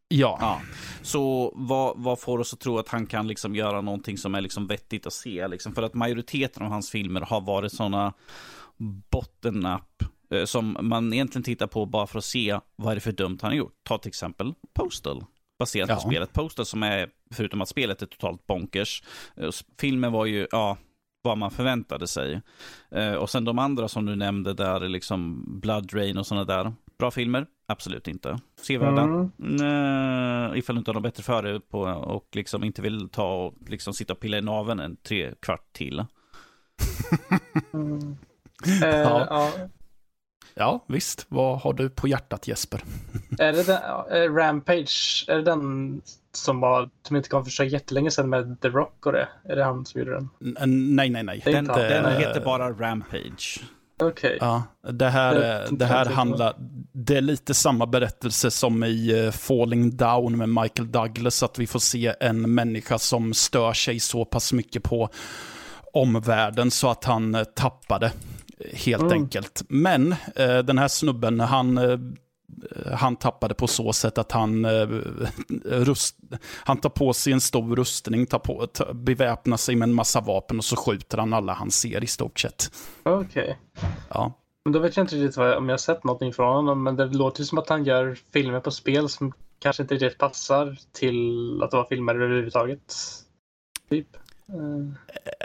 Ja, 0.10 0.38
Ja. 0.42 0.62
Så 1.02 1.52
vad, 1.56 1.94
vad 1.98 2.20
får 2.20 2.40
oss 2.40 2.54
att 2.54 2.60
tro 2.60 2.78
att 2.78 2.90
han 2.90 3.06
kan 3.08 3.28
liksom 3.28 3.56
göra 3.56 3.82
någonting 3.82 4.18
som 4.18 4.36
är 4.36 4.42
liksom 4.42 4.68
vettigt 4.68 5.08
att 5.08 5.14
se? 5.14 5.48
Liksom? 5.48 5.74
För 5.76 5.82
att 5.84 5.94
majoriteten 5.94 6.64
av 6.64 6.70
hans 6.70 6.90
filmer 6.90 7.22
har 7.22 7.42
varit 7.42 7.72
sådana 7.74 8.14
bottom-up 9.12 10.04
eh, 10.34 10.46
som 10.46 10.78
man 10.82 11.14
egentligen 11.14 11.44
tittar 11.44 11.68
på 11.68 11.86
bara 11.86 12.08
för 12.08 12.18
att 12.18 12.26
se 12.26 12.60
vad 12.76 12.92
är 12.92 12.96
det 12.96 13.02
för 13.02 13.12
dumt 13.12 13.38
han 13.42 13.52
har 13.52 13.58
gjort. 13.58 13.74
Ta 13.84 13.98
till 13.98 14.10
exempel 14.10 14.54
Postal. 14.74 15.24
Baserat 15.60 15.90
Ja. 15.90 15.96
på 15.96 16.02
spelet 16.02 16.34
Postal 16.34 16.66
som 16.66 16.84
är, 16.84 17.10
förutom 17.34 17.62
att 17.62 17.70
spelet 17.70 18.02
är 18.02 18.06
totalt 18.06 18.48
bonkers. 18.48 19.04
eh, 19.36 19.50
Filmen 19.80 20.12
var 20.12 20.26
ju, 20.26 20.48
ja, 20.52 20.78
vad 21.22 21.38
man 21.38 21.52
förväntade 21.52 22.08
sig. 22.08 22.42
Eh, 22.92 23.14
och 23.14 23.30
sen 23.30 23.46
de 23.46 23.60
andra 23.60 23.88
som 23.88 24.06
du 24.06 24.16
nämnde 24.16 24.54
där, 24.54 24.80
liksom 24.80 25.44
Blood 25.60 25.94
Rain 25.94 26.18
och 26.18 26.28
sådana 26.28 26.46
där. 26.46 26.74
Bra 27.00 27.12
filmer? 27.12 27.46
Absolut 27.68 28.08
inte. 28.08 28.38
Sevärda? 28.62 29.02
Mm. 29.02 29.32
Nej, 29.38 30.60
ifall 30.60 30.76
du 30.76 30.80
inte 30.80 30.92
har 30.92 30.94
något 30.94 31.04
bättre 31.04 31.24
för 31.24 31.44
dig 31.44 31.60
på 31.60 31.80
och 31.82 32.28
liksom 32.36 32.64
inte 32.64 32.82
vill 32.82 33.10
ta 33.10 33.34
och 33.46 33.54
liksom 33.68 33.94
sitta 33.94 34.14
och 34.14 34.20
pilla 34.20 34.38
i 34.38 34.42
naveln 34.42 34.80
en 34.80 34.96
tre 34.96 35.34
kvart 35.40 35.74
till. 35.74 36.06
Mm. 37.74 38.18
Eh, 38.84 38.90
Ja. 39.00 39.26
ja. 39.30 39.52
ja, 40.56 40.86
visst. 40.88 41.26
Vad 41.30 41.60
har 41.60 41.74
du 41.74 41.90
på 41.90 42.08
hjärtat 42.08 42.48
Jesper? 42.48 42.82
Är 43.40 43.54
det 43.54 43.64
den, 43.68 43.80
ja, 43.84 44.08
eh, 44.12 44.34
Rampage, 44.34 45.26
är 45.28 45.36
det 45.36 45.42
den 45.42 46.02
som 46.32 46.60
var, 46.60 46.90
som 47.08 47.16
inte 47.16 47.30
kom 47.30 47.44
för 47.44 47.52
så 47.52 47.64
jättelänge 47.64 48.12
sedan 48.12 48.30
med 48.30 48.62
The 48.62 48.70
Rock 48.70 49.06
och 49.06 49.12
det? 49.12 49.28
Är 49.44 49.56
det 49.56 49.64
han 49.64 49.86
som 49.86 50.00
gjorde 50.02 50.14
den? 50.14 50.30
N- 50.42 50.96
nej, 50.96 51.10
nej, 51.10 51.24
nej. 51.24 51.42
Är 51.46 51.52
Den, 51.52 51.70
han. 51.70 51.80
den 51.80 52.06
Eh, 52.06 52.12
heter 52.12 52.42
bara 52.46 52.72
Rampage. 52.72 53.60
Okej. 54.04 54.38
Ja, 54.42 54.64
det 54.92 55.10
här, 55.10 55.36
Det- 55.36 55.46
är- 55.46 55.68
det 55.72 55.86
här 55.86 56.06
handlar, 56.06 56.54
det 56.94 57.18
är 57.18 57.22
lite 57.22 57.54
samma 57.54 57.86
berättelse 57.86 58.52
som 58.52 58.84
i 58.84 59.24
eh, 59.26 59.32
Falling 59.32 59.98
Down 59.98 60.38
med 60.38 60.50
Michael 60.50 60.92
Douglas, 60.92 61.44
att 61.44 61.60
vi 61.60 61.68
får 61.68 61.80
se 61.80 62.14
en 62.20 62.54
människa 62.56 62.98
som 63.00 63.34
stör 63.34 63.74
sig 63.74 64.00
så 64.00 64.26
pass 64.26 64.54
mycket 64.54 64.84
på 64.84 65.10
omvärlden 65.94 66.72
så 66.72 66.90
att 66.90 67.04
han 67.04 67.36
eh, 67.36 67.44
tappade, 67.44 68.06
eh, 68.06 68.78
helt 68.78 69.02
Mm. 69.02 69.14
enkelt. 69.14 69.64
Men 69.70 70.16
eh, 70.36 70.58
den 70.58 70.78
här 70.78 70.88
snubben, 70.88 71.40
han, 71.40 71.78
eh, 71.78 71.98
han 72.94 73.16
tappade 73.16 73.54
på 73.54 73.68
så 73.68 73.94
sätt 73.94 74.18
att 74.18 74.32
han, 74.32 74.66
eh, 74.66 74.88
rust, 75.66 76.18
han 76.64 76.78
tar 76.78 76.90
på 76.90 77.14
sig 77.14 77.34
en 77.34 77.42
stor 77.42 77.76
rustning, 77.76 78.26
tar 78.26 78.40
på, 78.40 78.68
tar, 78.68 78.94
beväpnar 78.94 79.58
sig 79.58 79.76
med 79.76 79.90
en 79.90 79.96
massa 79.96 80.22
vapen 80.22 80.58
och 80.58 80.66
så 80.66 80.76
skjuter 80.76 81.18
han 81.18 81.34
alla 81.34 81.54
han 81.54 81.72
ser 81.72 82.04
i 82.04 82.08
stort 82.08 82.40
sett. 82.40 82.72
Okej. 83.04 83.44
Okay. 83.44 83.56
Ja. 84.10 84.34
Men 84.66 84.72
då 84.72 84.80
vet 84.80 84.98
jag 84.98 85.04
inte 85.04 85.16
riktigt 85.16 85.38
vad, 85.38 85.54
om 85.54 85.70
jag 85.70 85.74
har 85.74 85.78
sett 85.78 86.04
någonting 86.04 86.34
från 86.34 86.56
honom, 86.56 86.84
men 86.84 86.96
det 86.96 87.06
låter 87.06 87.44
som 87.44 87.58
att 87.58 87.70
han 87.70 87.86
gör 87.86 88.18
filmer 88.34 88.60
på 88.60 88.72
spel 88.72 89.10
som 89.10 89.34
kanske 89.60 89.84
inte 89.84 89.96
riktigt 89.96 90.18
passar 90.18 90.78
till 90.92 91.64
att 91.64 91.74
vara 91.74 91.86
filmer 91.86 92.16
överhuvudtaget. 92.16 92.94
Typ. 93.90 94.08
Uh. 94.54 94.94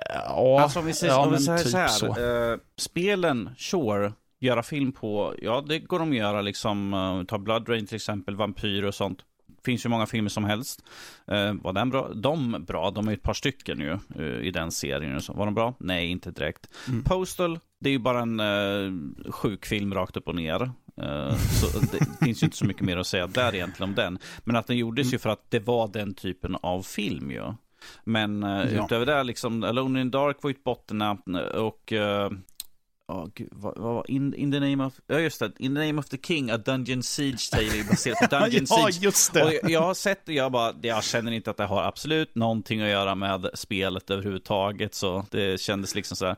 Ja, 0.09 0.61
alltså 0.63 0.79
om 0.79 0.87
vi 0.87 0.93
säger, 0.93 1.13
ja, 1.13 1.27
om 1.27 1.33
vi 1.33 1.39
säger 1.39 1.59
typ 1.59 1.69
så 1.69 1.77
här. 1.77 1.89
Så. 1.89 2.07
Uh, 2.07 2.59
spelen, 2.77 3.51
sure, 3.59 4.13
göra 4.43 4.63
film 4.63 4.93
på, 4.93 5.35
ja 5.43 5.65
det 5.69 5.79
går 5.79 5.99
de 5.99 6.11
att 6.11 6.17
göra 6.17 6.43
liksom. 6.43 6.95
Uh, 6.95 7.25
ta 7.25 7.39
Blood 7.39 7.69
Rain 7.69 7.87
till 7.87 7.97
exempel, 7.97 8.37
Vampyr 8.37 8.83
och 8.83 8.95
sånt. 8.95 9.19
Finns 9.65 9.85
ju 9.85 9.89
många 9.89 10.07
filmer 10.07 10.31
som 10.31 10.45
helst. 10.45 10.85
Uh, 11.33 11.53
var 11.63 11.73
den 11.73 11.91
bra? 11.91 12.09
De 12.15 12.65
bra? 12.69 12.91
De 12.91 13.09
är 13.09 13.13
ett 13.13 13.23
par 13.23 13.35
stycken 13.35 13.81
ju 13.81 13.99
uh, 14.19 14.47
i 14.47 14.51
den 14.51 14.73
serien. 14.73 15.21
Var 15.29 15.45
de 15.45 15.55
bra? 15.55 15.75
Nej, 15.79 16.07
inte 16.07 16.31
direkt. 16.31 16.69
Mm. 16.89 17.05
Postal, 17.05 17.59
det 17.81 17.89
är 17.89 17.93
ju 17.93 17.99
bara 17.99 18.21
en 18.21 18.41
uh, 18.41 18.93
sjuk 19.31 19.67
film 19.67 19.95
rakt 19.95 20.17
upp 20.17 20.29
och 20.29 20.35
ner. 20.35 20.71
Så 21.61 21.79
det 21.93 22.25
finns 22.25 22.43
ju 22.43 22.45
inte 22.45 22.57
så 22.57 22.65
mycket 22.65 22.83
mer 22.83 22.97
att 22.97 23.07
säga 23.07 23.27
där 23.27 23.55
egentligen 23.55 23.91
om 23.91 23.95
den. 23.95 24.19
Men 24.45 24.57
att 24.57 24.67
den 24.67 24.77
gjordes 24.77 25.05
mm. 25.05 25.13
ju 25.13 25.19
för 25.19 25.31
att 25.31 25.51
det 25.51 25.59
var 25.59 25.89
den 25.89 26.15
typen 26.15 26.57
av 26.63 26.83
film 26.83 27.31
ju. 27.31 27.55
Men 28.05 28.43
ja. 28.43 28.85
utöver 28.85 29.07
det, 29.07 29.23
liksom, 29.23 29.65
Alone 29.65 30.01
in 30.01 30.11
Dark 30.11 30.43
var 30.43 30.51
ju 30.51 30.55
ett 30.55 30.65
bottennamn 30.65 31.37
och 31.55 31.93
uh, 31.93 32.31
Oh, 33.13 33.29
gud, 33.35 33.49
vad, 33.53 33.79
vad, 33.79 34.11
in, 34.11 34.35
in 34.35 34.53
the 34.53 34.61
name 34.61 34.85
of, 34.85 35.01
ja 35.07 35.19
just 35.19 35.41
det, 35.41 35.53
In 35.59 35.75
the 35.75 35.87
name 35.87 35.99
of 35.99 36.09
the 36.09 36.19
king, 36.23 36.51
a 36.51 36.57
Dungeon 36.57 37.03
Siege 37.03 37.51
tale 37.51 37.85
baserat 37.91 38.19
på 38.19 38.27
Dungeon 38.37 38.67
ja, 38.69 38.87
Siege. 38.91 39.05
just 39.05 39.33
det. 39.33 39.45
Och 39.45 39.53
jag, 39.53 39.71
jag 39.71 39.81
har 39.81 39.95
sett 39.95 40.27
det, 40.27 40.33
jag 40.33 40.53
bara, 40.53 40.75
jag 40.83 41.05
känner 41.05 41.33
inte 41.33 41.51
att 41.51 41.57
det 41.57 41.65
har 41.65 41.83
absolut 41.83 42.35
någonting 42.35 42.81
att 42.81 42.89
göra 42.89 43.15
med 43.15 43.51
spelet 43.55 44.11
överhuvudtaget, 44.11 44.95
så 44.95 45.27
det 45.31 45.61
kändes 45.61 45.95
liksom 45.95 46.17
så 46.17 46.27
här, 46.27 46.37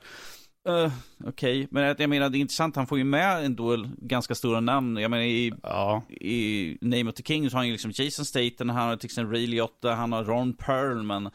Uh, 0.68 0.93
Okej, 1.25 1.61
okay. 1.61 1.66
men 1.70 1.95
jag 1.99 2.11
menar 2.11 2.29
det 2.29 2.39
är 2.39 2.41
intressant, 2.41 2.77
han 2.77 2.87
får 2.87 2.99
ju 2.99 3.05
med 3.05 3.45
ändå 3.45 3.87
ganska 3.99 4.35
stora 4.35 4.61
namn. 4.61 4.97
Jag 4.97 5.11
menar 5.11 5.25
i, 5.25 5.53
ja. 5.62 6.03
i 6.11 6.79
Name 6.81 7.11
of 7.11 7.14
the 7.14 7.22
King 7.22 7.51
så 7.51 7.57
har 7.57 7.59
han 7.59 7.66
ju 7.66 7.72
liksom 7.72 7.93
Jason 7.95 8.25
Staten, 8.25 8.70
han 8.70 8.89
har 8.89 8.97
till 8.97 9.07
exempel 9.07 9.37
Ray 9.37 9.47
Liotta, 9.47 9.95
han 9.95 10.12
har 10.12 10.25
Ron 10.25 10.55
Perlman. 10.55 11.31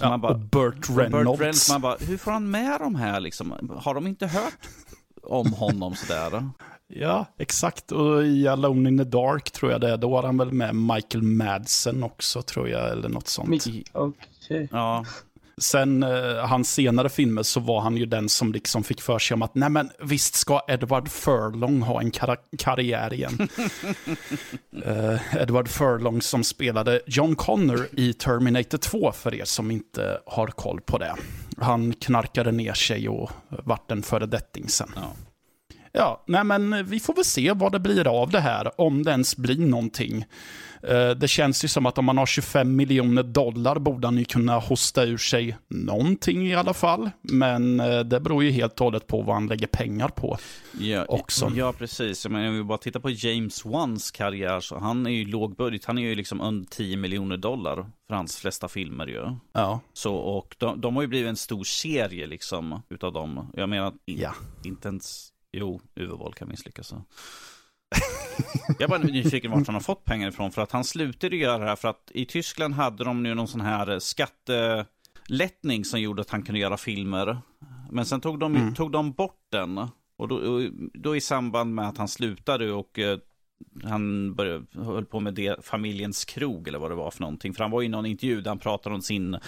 Ja, 0.00 0.08
man 0.08 0.20
bara, 0.20 0.32
och 0.32 0.38
Burt 0.38 0.90
Reynolds. 0.90 1.30
Burt 1.30 1.40
Reynolds. 1.40 1.70
Man 1.70 1.80
bara, 1.80 1.96
hur 2.00 2.16
får 2.16 2.30
han 2.30 2.50
med 2.50 2.80
de 2.80 2.94
här 2.94 3.20
liksom? 3.20 3.70
Har 3.76 3.94
de 3.94 4.06
inte 4.06 4.26
hört 4.26 4.68
om 5.22 5.52
honom 5.52 5.94
sådär? 5.94 6.48
Ja, 6.88 7.26
exakt. 7.38 7.92
Och 7.92 8.24
i 8.24 8.48
Alone 8.48 8.88
in 8.88 8.98
the 8.98 9.04
Dark 9.04 9.50
tror 9.50 9.72
jag 9.72 9.80
det 9.80 9.90
är. 9.90 9.96
Då 9.96 10.16
har 10.16 10.22
han 10.22 10.38
väl 10.38 10.52
med 10.52 10.74
Michael 10.74 11.22
Madsen 11.22 12.02
också, 12.02 12.42
tror 12.42 12.68
jag, 12.68 12.90
eller 12.90 13.08
något 13.08 13.28
sånt. 13.28 13.66
Okej. 13.66 13.84
Okay. 13.94 14.68
Ja. 14.70 15.04
Sen 15.60 16.02
eh, 16.02 16.46
hans 16.46 16.72
senare 16.72 17.08
filmer 17.08 17.42
så 17.42 17.60
var 17.60 17.80
han 17.80 17.96
ju 17.96 18.06
den 18.06 18.28
som 18.28 18.52
liksom 18.52 18.84
fick 18.84 19.00
för 19.00 19.18
sig 19.18 19.34
om 19.34 19.42
att 19.42 19.54
nej 19.54 19.70
men 19.70 19.90
visst 19.98 20.34
ska 20.34 20.60
Edward 20.68 21.08
Furlong 21.08 21.82
ha 21.82 22.00
en 22.00 22.10
kar 22.10 22.36
karriär 22.58 23.12
igen. 23.12 23.48
eh, 24.84 25.36
Edward 25.36 25.68
Furlong 25.68 26.22
som 26.22 26.44
spelade 26.44 27.00
John 27.06 27.36
Connor 27.36 27.88
i 27.92 28.12
Terminator 28.12 28.78
2 28.78 29.12
för 29.12 29.34
er 29.34 29.44
som 29.44 29.70
inte 29.70 30.18
har 30.26 30.46
koll 30.46 30.80
på 30.80 30.98
det. 30.98 31.14
Han 31.58 31.92
knarkade 31.92 32.52
ner 32.52 32.74
sig 32.74 33.08
och 33.08 33.30
vart 33.48 33.90
en 33.90 34.02
föredetting 34.02 34.68
sen. 34.68 34.90
Ja. 34.96 35.12
Ja, 35.98 36.24
nej 36.26 36.44
men 36.44 36.86
vi 36.86 37.00
får 37.00 37.14
väl 37.14 37.24
se 37.24 37.52
vad 37.52 37.72
det 37.72 37.80
blir 37.80 38.22
av 38.22 38.30
det 38.30 38.40
här, 38.40 38.80
om 38.80 39.02
det 39.02 39.10
ens 39.10 39.36
blir 39.36 39.58
någonting. 39.58 40.24
Eh, 40.88 41.10
det 41.10 41.28
känns 41.28 41.64
ju 41.64 41.68
som 41.68 41.86
att 41.86 41.98
om 41.98 42.04
man 42.04 42.18
har 42.18 42.26
25 42.26 42.76
miljoner 42.76 43.22
dollar 43.22 43.78
borde 43.78 44.06
han 44.06 44.18
ju 44.18 44.24
kunna 44.24 44.58
hosta 44.58 45.04
ur 45.04 45.18
sig 45.18 45.56
någonting 45.68 46.46
i 46.46 46.54
alla 46.54 46.74
fall. 46.74 47.10
Men 47.22 47.80
eh, 47.80 48.00
det 48.00 48.20
beror 48.20 48.44
ju 48.44 48.50
helt 48.50 48.80
och 48.80 48.84
hållet 48.84 49.06
på 49.06 49.22
vad 49.22 49.34
han 49.34 49.46
lägger 49.46 49.66
pengar 49.66 50.08
på. 50.08 50.38
Ja, 50.78 51.04
också. 51.08 51.52
ja 51.56 51.72
precis. 51.72 52.28
Men 52.28 52.48
om 52.48 52.56
vi 52.56 52.62
bara 52.62 52.78
tittar 52.78 53.00
på 53.00 53.10
James 53.10 53.64
Wans 53.64 54.10
karriär, 54.10 54.60
så 54.60 54.78
han 54.78 55.06
är 55.06 55.10
ju 55.10 55.24
lågbudget. 55.24 55.84
Han 55.84 55.98
är 55.98 56.02
ju 56.02 56.14
liksom 56.14 56.40
under 56.40 56.68
10 56.70 56.96
miljoner 56.96 57.36
dollar 57.36 57.86
för 58.06 58.14
hans 58.14 58.36
flesta 58.36 58.68
filmer 58.68 59.06
ju. 59.06 59.36
Ja. 59.52 59.80
Så, 59.92 60.14
och 60.14 60.56
de, 60.58 60.80
de 60.80 60.96
har 60.96 61.02
ju 61.02 61.08
blivit 61.08 61.28
en 61.28 61.36
stor 61.36 61.64
serie 61.64 62.26
liksom, 62.26 62.82
utav 62.88 63.12
dem. 63.12 63.50
Jag 63.54 63.68
menar, 63.68 63.92
in, 64.06 64.18
ja. 64.18 64.34
inte 64.64 64.88
ens, 64.88 65.28
jo, 65.52 65.80
Uwe 65.96 66.32
kan 66.36 66.48
misslyckas. 66.48 66.86
Så. 66.86 67.02
Jag 68.68 68.82
är 68.82 68.88
bara 68.88 68.98
nyfiken 68.98 69.50
vart 69.50 69.66
han 69.66 69.74
har 69.74 69.80
fått 69.80 70.04
pengar 70.04 70.28
ifrån. 70.28 70.52
För 70.52 70.62
att 70.62 70.72
han 70.72 70.84
slutade 70.84 71.36
göra 71.36 71.58
det 71.58 71.68
här 71.68 71.76
för 71.76 71.88
att 71.88 72.10
i 72.14 72.24
Tyskland 72.24 72.74
hade 72.74 73.04
de 73.04 73.22
nu 73.22 73.34
någon 73.34 73.48
sån 73.48 73.60
här 73.60 73.98
skattelättning 73.98 75.84
som 75.84 76.00
gjorde 76.00 76.22
att 76.22 76.30
han 76.30 76.42
kunde 76.42 76.60
göra 76.60 76.76
filmer. 76.76 77.38
Men 77.90 78.06
sen 78.06 78.20
tog 78.20 78.38
de, 78.38 78.56
mm. 78.56 78.74
tog 78.74 78.92
de 78.92 79.12
bort 79.12 79.46
den. 79.52 79.78
Och 80.18 80.28
då, 80.28 80.68
då 80.94 81.16
i 81.16 81.20
samband 81.20 81.74
med 81.74 81.88
att 81.88 81.98
han 81.98 82.08
slutade 82.08 82.72
och 82.72 82.98
eh, 82.98 83.18
han 83.84 84.34
började, 84.34 84.64
höll 84.74 85.04
på 85.04 85.20
med 85.20 85.34
det, 85.34 85.64
familjens 85.64 86.24
krog 86.24 86.68
eller 86.68 86.78
vad 86.78 86.90
det 86.90 86.94
var 86.94 87.10
för 87.10 87.20
någonting. 87.20 87.54
För 87.54 87.64
han 87.64 87.70
var 87.70 87.82
i 87.82 87.88
någon 87.88 88.06
intervju 88.06 88.40
där 88.40 88.50
han 88.50 88.58
pratade 88.58 88.94
om 88.94 89.02
sin 89.02 89.38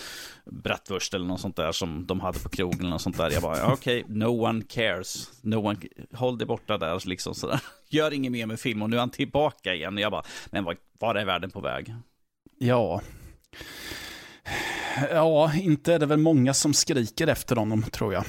bratwurst 0.50 1.14
eller 1.14 1.26
något 1.26 1.40
sånt 1.40 1.56
där 1.56 1.72
som 1.72 2.06
de 2.06 2.20
hade 2.20 2.38
på 2.38 2.48
krogen 2.48 2.80
eller 2.80 2.90
något 2.90 3.02
sånt 3.02 3.16
där. 3.16 3.30
Jag 3.30 3.42
bara, 3.42 3.72
okej, 3.72 4.04
okay, 4.04 4.16
no 4.16 4.44
one 4.48 4.62
cares. 4.68 5.30
No 5.42 5.54
one, 5.54 5.78
håll 6.12 6.38
dig 6.38 6.46
borta 6.46 6.78
där 6.78 7.09
liksom 7.09 7.34
sådär. 7.34 7.61
Gör 7.88 8.12
inget 8.12 8.32
mer 8.32 8.46
med 8.46 8.61
film 8.61 8.82
och 8.82 8.90
nu 8.90 8.96
är 8.96 9.00
han 9.00 9.11
tillbaka 9.11 9.74
igen. 9.74 9.98
Jag 9.98 10.12
bara, 10.12 10.24
men 10.50 10.64
vad, 10.64 10.76
var 10.98 11.14
är 11.14 11.24
världen 11.24 11.50
på 11.50 11.61
väg? 11.61 11.94
Ja. 12.59 13.02
Ja, 15.11 15.52
inte 15.54 15.94
är 15.94 15.98
det 15.98 16.06
väl 16.06 16.18
många 16.18 16.54
som 16.54 16.74
skriker 16.74 17.26
efter 17.26 17.56
honom 17.56 17.82
tror 17.82 18.12
jag. 18.12 18.24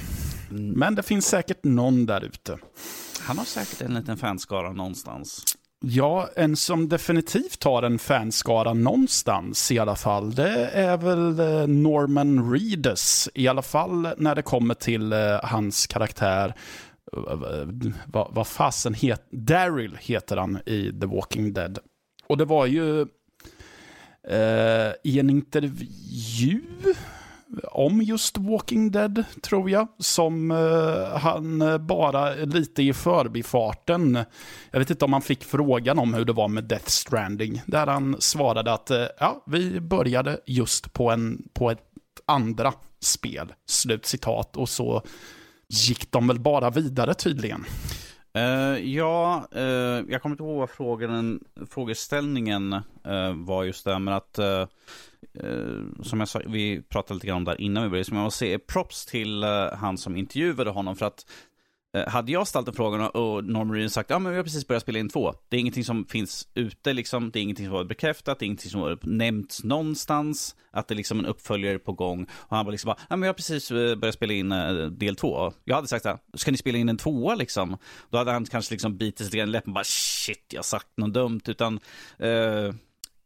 Mm. 0.50 0.70
Men 0.70 0.94
det 0.94 1.02
finns 1.02 1.26
säkert 1.26 1.64
någon 1.64 2.06
där 2.06 2.24
ute. 2.24 2.58
Han 3.20 3.38
har 3.38 3.44
säkert 3.44 3.80
en 3.80 3.94
liten 3.94 4.16
fanskara 4.16 4.72
någonstans. 4.72 5.44
Ja, 5.82 6.28
en 6.36 6.56
som 6.56 6.88
definitivt 6.88 7.64
har 7.64 7.82
en 7.82 7.98
fanskara 7.98 8.74
någonstans 8.74 9.72
i 9.72 9.78
alla 9.78 9.96
fall, 9.96 10.34
det 10.34 10.66
är 10.66 10.96
väl 10.96 11.40
eh, 11.40 11.66
Norman 11.66 12.52
Reedus. 12.52 13.28
I 13.34 13.48
alla 13.48 13.62
fall 13.62 14.08
när 14.16 14.34
det 14.34 14.42
kommer 14.42 14.74
till 14.74 15.12
eh, 15.12 15.40
hans 15.42 15.86
karaktär. 15.86 16.54
Eh, 17.16 17.38
vad, 18.06 18.34
vad 18.34 18.46
fasen 18.46 18.94
heter... 18.94 19.24
Daryl 19.30 19.98
heter 20.00 20.36
han 20.36 20.58
i 20.66 21.00
The 21.00 21.06
Walking 21.06 21.52
Dead. 21.52 21.78
Och 22.26 22.36
det 22.36 22.44
var 22.44 22.66
ju 22.66 23.00
eh, 24.28 24.92
i 25.04 25.18
en 25.18 25.30
intervju 25.30 26.62
om 27.62 28.02
just 28.02 28.38
Walking 28.38 28.90
Dead, 28.90 29.24
tror 29.42 29.70
jag. 29.70 29.88
Som 29.98 30.50
eh, 30.50 31.18
han 31.18 31.62
eh, 31.62 31.78
bara 31.78 32.34
lite 32.34 32.82
i 32.82 32.92
förbifarten, 32.92 34.18
jag 34.70 34.78
vet 34.78 34.90
inte 34.90 35.04
om 35.04 35.12
han 35.12 35.22
fick 35.22 35.44
frågan 35.44 35.98
om 35.98 36.14
hur 36.14 36.24
det 36.24 36.32
var 36.32 36.48
med 36.48 36.64
Death 36.64 36.88
Stranding, 36.88 37.62
där 37.66 37.86
han 37.86 38.16
svarade 38.18 38.72
att 38.72 38.90
eh, 38.90 39.04
ja, 39.20 39.42
vi 39.46 39.80
började 39.80 40.40
just 40.46 40.92
på, 40.92 41.10
en, 41.10 41.48
på 41.52 41.70
ett 41.70 41.84
andra 42.26 42.72
spel, 43.00 43.52
slut 43.66 44.06
citat, 44.06 44.56
och 44.56 44.68
så 44.68 45.02
gick 45.68 46.12
de 46.12 46.26
väl 46.26 46.40
bara 46.40 46.70
vidare 46.70 47.14
tydligen. 47.14 47.64
Uh, 48.38 48.78
ja, 48.78 49.48
uh, 49.56 49.62
jag 50.08 50.22
kommer 50.22 50.34
inte 50.34 50.42
ihåg 50.42 50.58
vad 50.58 50.70
frågan, 50.70 51.40
frågeställningen 51.70 52.72
uh, 52.72 53.32
var 53.34 53.64
just 53.64 53.84
där. 53.84 53.98
men 53.98 54.14
att 54.14 54.38
som 56.02 56.20
jag 56.20 56.28
sa, 56.28 56.40
vi 56.46 56.82
pratade 56.82 57.14
lite 57.14 57.26
grann 57.26 57.36
om 57.36 57.44
där 57.44 57.60
innan 57.60 57.82
vi 57.82 57.88
började, 57.88 58.04
som 58.04 58.16
jag 58.16 58.24
måste 58.24 58.38
säga 58.38 58.58
props 58.58 59.06
till 59.06 59.44
han 59.72 59.98
som 59.98 60.16
intervjuade 60.16 60.70
honom 60.70 60.96
för 60.96 61.06
att 61.06 61.26
Eh, 61.92 62.08
hade 62.08 62.32
jag 62.32 62.48
ställt 62.48 62.68
en 62.68 62.74
fråga 62.74 63.08
och 63.08 63.44
Norman 63.44 63.76
Reedus 63.76 63.92
sagt 63.92 64.10
ja 64.10 64.18
men 64.18 64.32
vi 64.32 64.36
har 64.36 64.44
precis 64.44 64.66
börjat 64.66 64.82
spela 64.82 64.98
in 64.98 65.08
två. 65.08 65.34
Det 65.48 65.56
är 65.56 65.60
ingenting 65.60 65.84
som 65.84 66.06
finns 66.06 66.48
ute 66.54 66.92
liksom. 66.92 67.30
Det 67.30 67.38
är 67.38 67.42
ingenting 67.42 67.66
som 67.66 67.74
har 67.74 67.84
bekräftat. 67.84 68.38
Det 68.38 68.44
är 68.44 68.46
ingenting 68.46 68.70
som 68.70 68.80
har 68.80 68.98
nämnts 69.02 69.64
någonstans. 69.64 70.56
Att 70.72 70.88
det 70.88 70.94
liksom 70.94 71.18
är 71.18 71.22
liksom 71.22 71.30
en 71.30 71.36
uppföljare 71.36 71.78
på 71.78 71.92
gång. 71.92 72.26
Och 72.32 72.56
han 72.56 72.64
var 72.64 72.72
liksom 72.72 72.88
bara, 72.88 72.96
ja 72.98 73.16
men 73.16 73.20
vi 73.20 73.26
har 73.26 73.34
precis 73.34 73.70
eh, 73.70 73.96
börjat 73.96 74.14
spela 74.14 74.32
in 74.32 74.52
eh, 74.52 74.74
del 74.74 75.16
två. 75.16 75.52
Jag 75.64 75.74
hade 75.74 75.88
sagt 75.88 76.02
så 76.02 76.08
här, 76.08 76.18
ska 76.34 76.50
ni 76.50 76.56
spela 76.56 76.78
in 76.78 76.88
en 76.88 76.96
tvåa 76.96 77.34
liksom? 77.34 77.76
Då 78.10 78.18
hade 78.18 78.32
han 78.32 78.44
kanske 78.44 78.74
liksom 78.74 78.96
bitit 78.96 79.30
sig 79.30 79.40
i 79.40 79.46
läppen 79.46 79.70
och 79.70 79.74
bara 79.74 79.84
shit, 79.84 80.46
jag 80.48 80.58
har 80.58 80.62
sagt 80.62 80.88
något 80.96 81.14
dumt. 81.14 81.40
Utan 81.46 81.80
eh, 82.18 82.74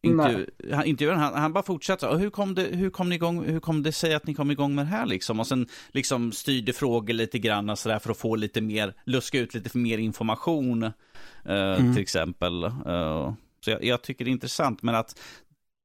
intervju, 0.05 1.11
han, 1.11 1.21
han, 1.21 1.35
han 1.35 1.53
bara 1.53 1.65
fortsätter. 1.65 2.09
Och 2.09 2.19
hur 2.19 2.31
kom 2.31 2.55
det, 2.55 2.63
hur 2.63 2.91
kom 2.91 3.09
ni 3.09 3.15
igång, 3.15 3.45
hur 3.45 3.61
kom 3.61 3.83
det 3.83 3.93
sig 3.93 4.15
att 4.15 4.27
ni 4.27 4.35
kom 4.35 4.51
igång 4.51 4.75
med 4.75 4.87
det 4.87 4.91
här 4.91 5.07
liksom? 5.07 5.41
Och 5.41 5.47
sen 5.47 5.67
liksom 5.93 6.33
styrde 6.33 6.73
frågor 6.73 7.15
lite 7.15 7.39
grann 7.39 7.77
så 7.77 7.89
där 7.89 7.99
för 7.99 8.11
att 8.11 8.19
få 8.19 8.37
lite 8.37 8.61
mer, 8.61 8.95
luska 9.05 9.39
ut 9.39 9.55
lite 9.55 9.79
mer 9.79 9.99
information. 9.99 10.83
Uh, 10.83 10.93
mm. 11.45 11.95
Till 11.95 12.03
exempel. 12.03 12.65
Uh, 12.65 13.33
så 13.61 13.71
jag, 13.71 13.85
jag, 13.85 14.03
tycker 14.03 14.25
det 14.25 14.31
är 14.31 14.33
intressant, 14.33 14.83
men 14.83 14.95
att 14.95 15.21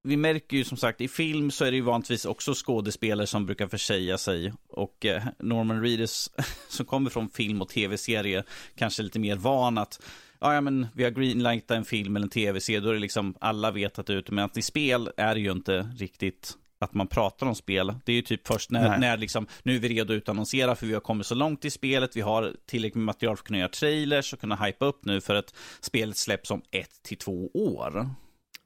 vi 0.04 0.18
märker 0.18 0.58
ju 0.58 0.64
som 0.64 0.78
sagt 0.78 1.02
i 1.02 1.08
film 1.08 1.52
så 1.52 1.66
är 1.66 1.72
det 1.72 1.78
ju 1.78 1.84
vanligtvis 1.84 2.26
också 2.26 2.54
skådespelare 2.56 3.28
som 3.28 3.46
brukar 3.46 3.68
försäga 3.68 4.18
sig. 4.18 4.54
Och 4.70 5.06
eh, 5.06 5.24
Norman 5.40 5.82
Reedus 5.82 6.32
som 6.70 6.86
kommer 6.86 7.10
från 7.10 7.30
film 7.30 7.62
och 7.62 7.70
tv-serie 7.70 8.44
kanske 8.76 9.04
lite 9.04 9.20
mer 9.20 9.36
van 9.36 9.78
att 9.78 10.02
ja, 10.42 10.54
ja 10.54 10.62
men 10.62 10.88
vi 10.94 11.04
har 11.04 11.12
greenlightat 11.12 11.78
en 11.78 11.86
film 11.86 12.16
eller 12.16 12.26
en 12.26 12.30
tv-serie, 12.30 12.80
då 12.80 12.90
är 12.90 12.94
det 12.94 13.00
liksom, 13.00 13.36
alla 13.40 13.72
vet 13.72 14.00
att 14.00 14.06
det 14.06 14.14
är 14.14 14.18
ute, 14.18 14.34
men 14.34 14.46
att 14.46 14.58
i 14.58 14.62
spel 14.62 15.10
är 15.18 15.36
det 15.36 15.42
ju 15.42 15.52
inte 15.52 15.92
riktigt 15.98 16.58
att 16.82 16.94
man 16.94 17.08
pratar 17.08 17.48
om 17.48 17.56
spel. 17.56 17.94
Det 18.06 18.12
är 18.12 18.16
ju 18.16 18.22
typ 18.22 18.48
först 18.48 18.72
när, 18.72 18.98
när 18.98 19.18
liksom, 19.18 19.48
nu 19.64 19.76
är 19.76 19.80
vi 19.80 19.90
redo 19.90 20.14
att 20.14 20.18
utannonsera 20.18 20.76
för 20.76 20.86
vi 20.86 20.94
har 20.94 21.02
kommit 21.02 21.28
så 21.28 21.36
långt 21.36 21.66
i 21.66 21.70
spelet, 21.70 22.16
vi 22.16 22.22
har 22.22 22.56
tillräckligt 22.66 22.96
med 22.96 23.06
material 23.06 23.38
för 23.38 23.42
att 23.42 23.48
kunna 23.48 23.60
göra 23.60 23.70
trailers 23.70 24.34
och 24.34 24.40
kunna 24.40 24.56
hypa 24.56 24.86
upp 24.86 25.06
nu 25.06 25.22
för 25.22 25.36
att 25.36 25.54
spelet 25.82 26.18
släpps 26.18 26.52
om 26.52 26.62
ett 26.72 27.04
till 27.04 27.18
två 27.18 27.50
år. 27.54 28.10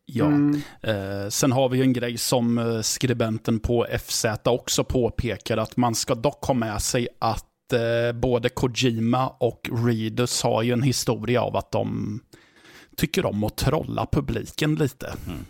Ja, 0.06 0.26
mm. 0.26 0.62
eh, 0.82 1.30
sen 1.30 1.52
har 1.52 1.70
vi 1.70 1.82
en 1.82 1.94
grej 1.94 2.18
som 2.18 2.58
eh, 2.58 2.82
skribenten 2.82 3.60
på 3.60 3.88
FZ 4.00 4.26
också 4.46 4.84
påpekar 4.84 5.58
att 5.58 5.78
man 5.78 5.96
ska 5.96 6.16
dock 6.16 6.46
ha 6.46 6.54
med 6.54 6.82
sig 6.82 7.08
att 7.20 7.46
både 8.14 8.50
Kojima 8.50 9.28
och 9.28 9.70
Readers 9.86 10.44
har 10.44 10.64
ju 10.64 10.74
en 10.74 10.84
historia 10.84 11.42
av 11.42 11.56
att 11.56 11.72
de 11.72 12.20
tycker 12.98 13.26
om 13.26 13.44
att 13.44 13.56
trolla 13.56 14.08
publiken 14.12 14.76
lite. 14.76 15.14
Mm. 15.28 15.46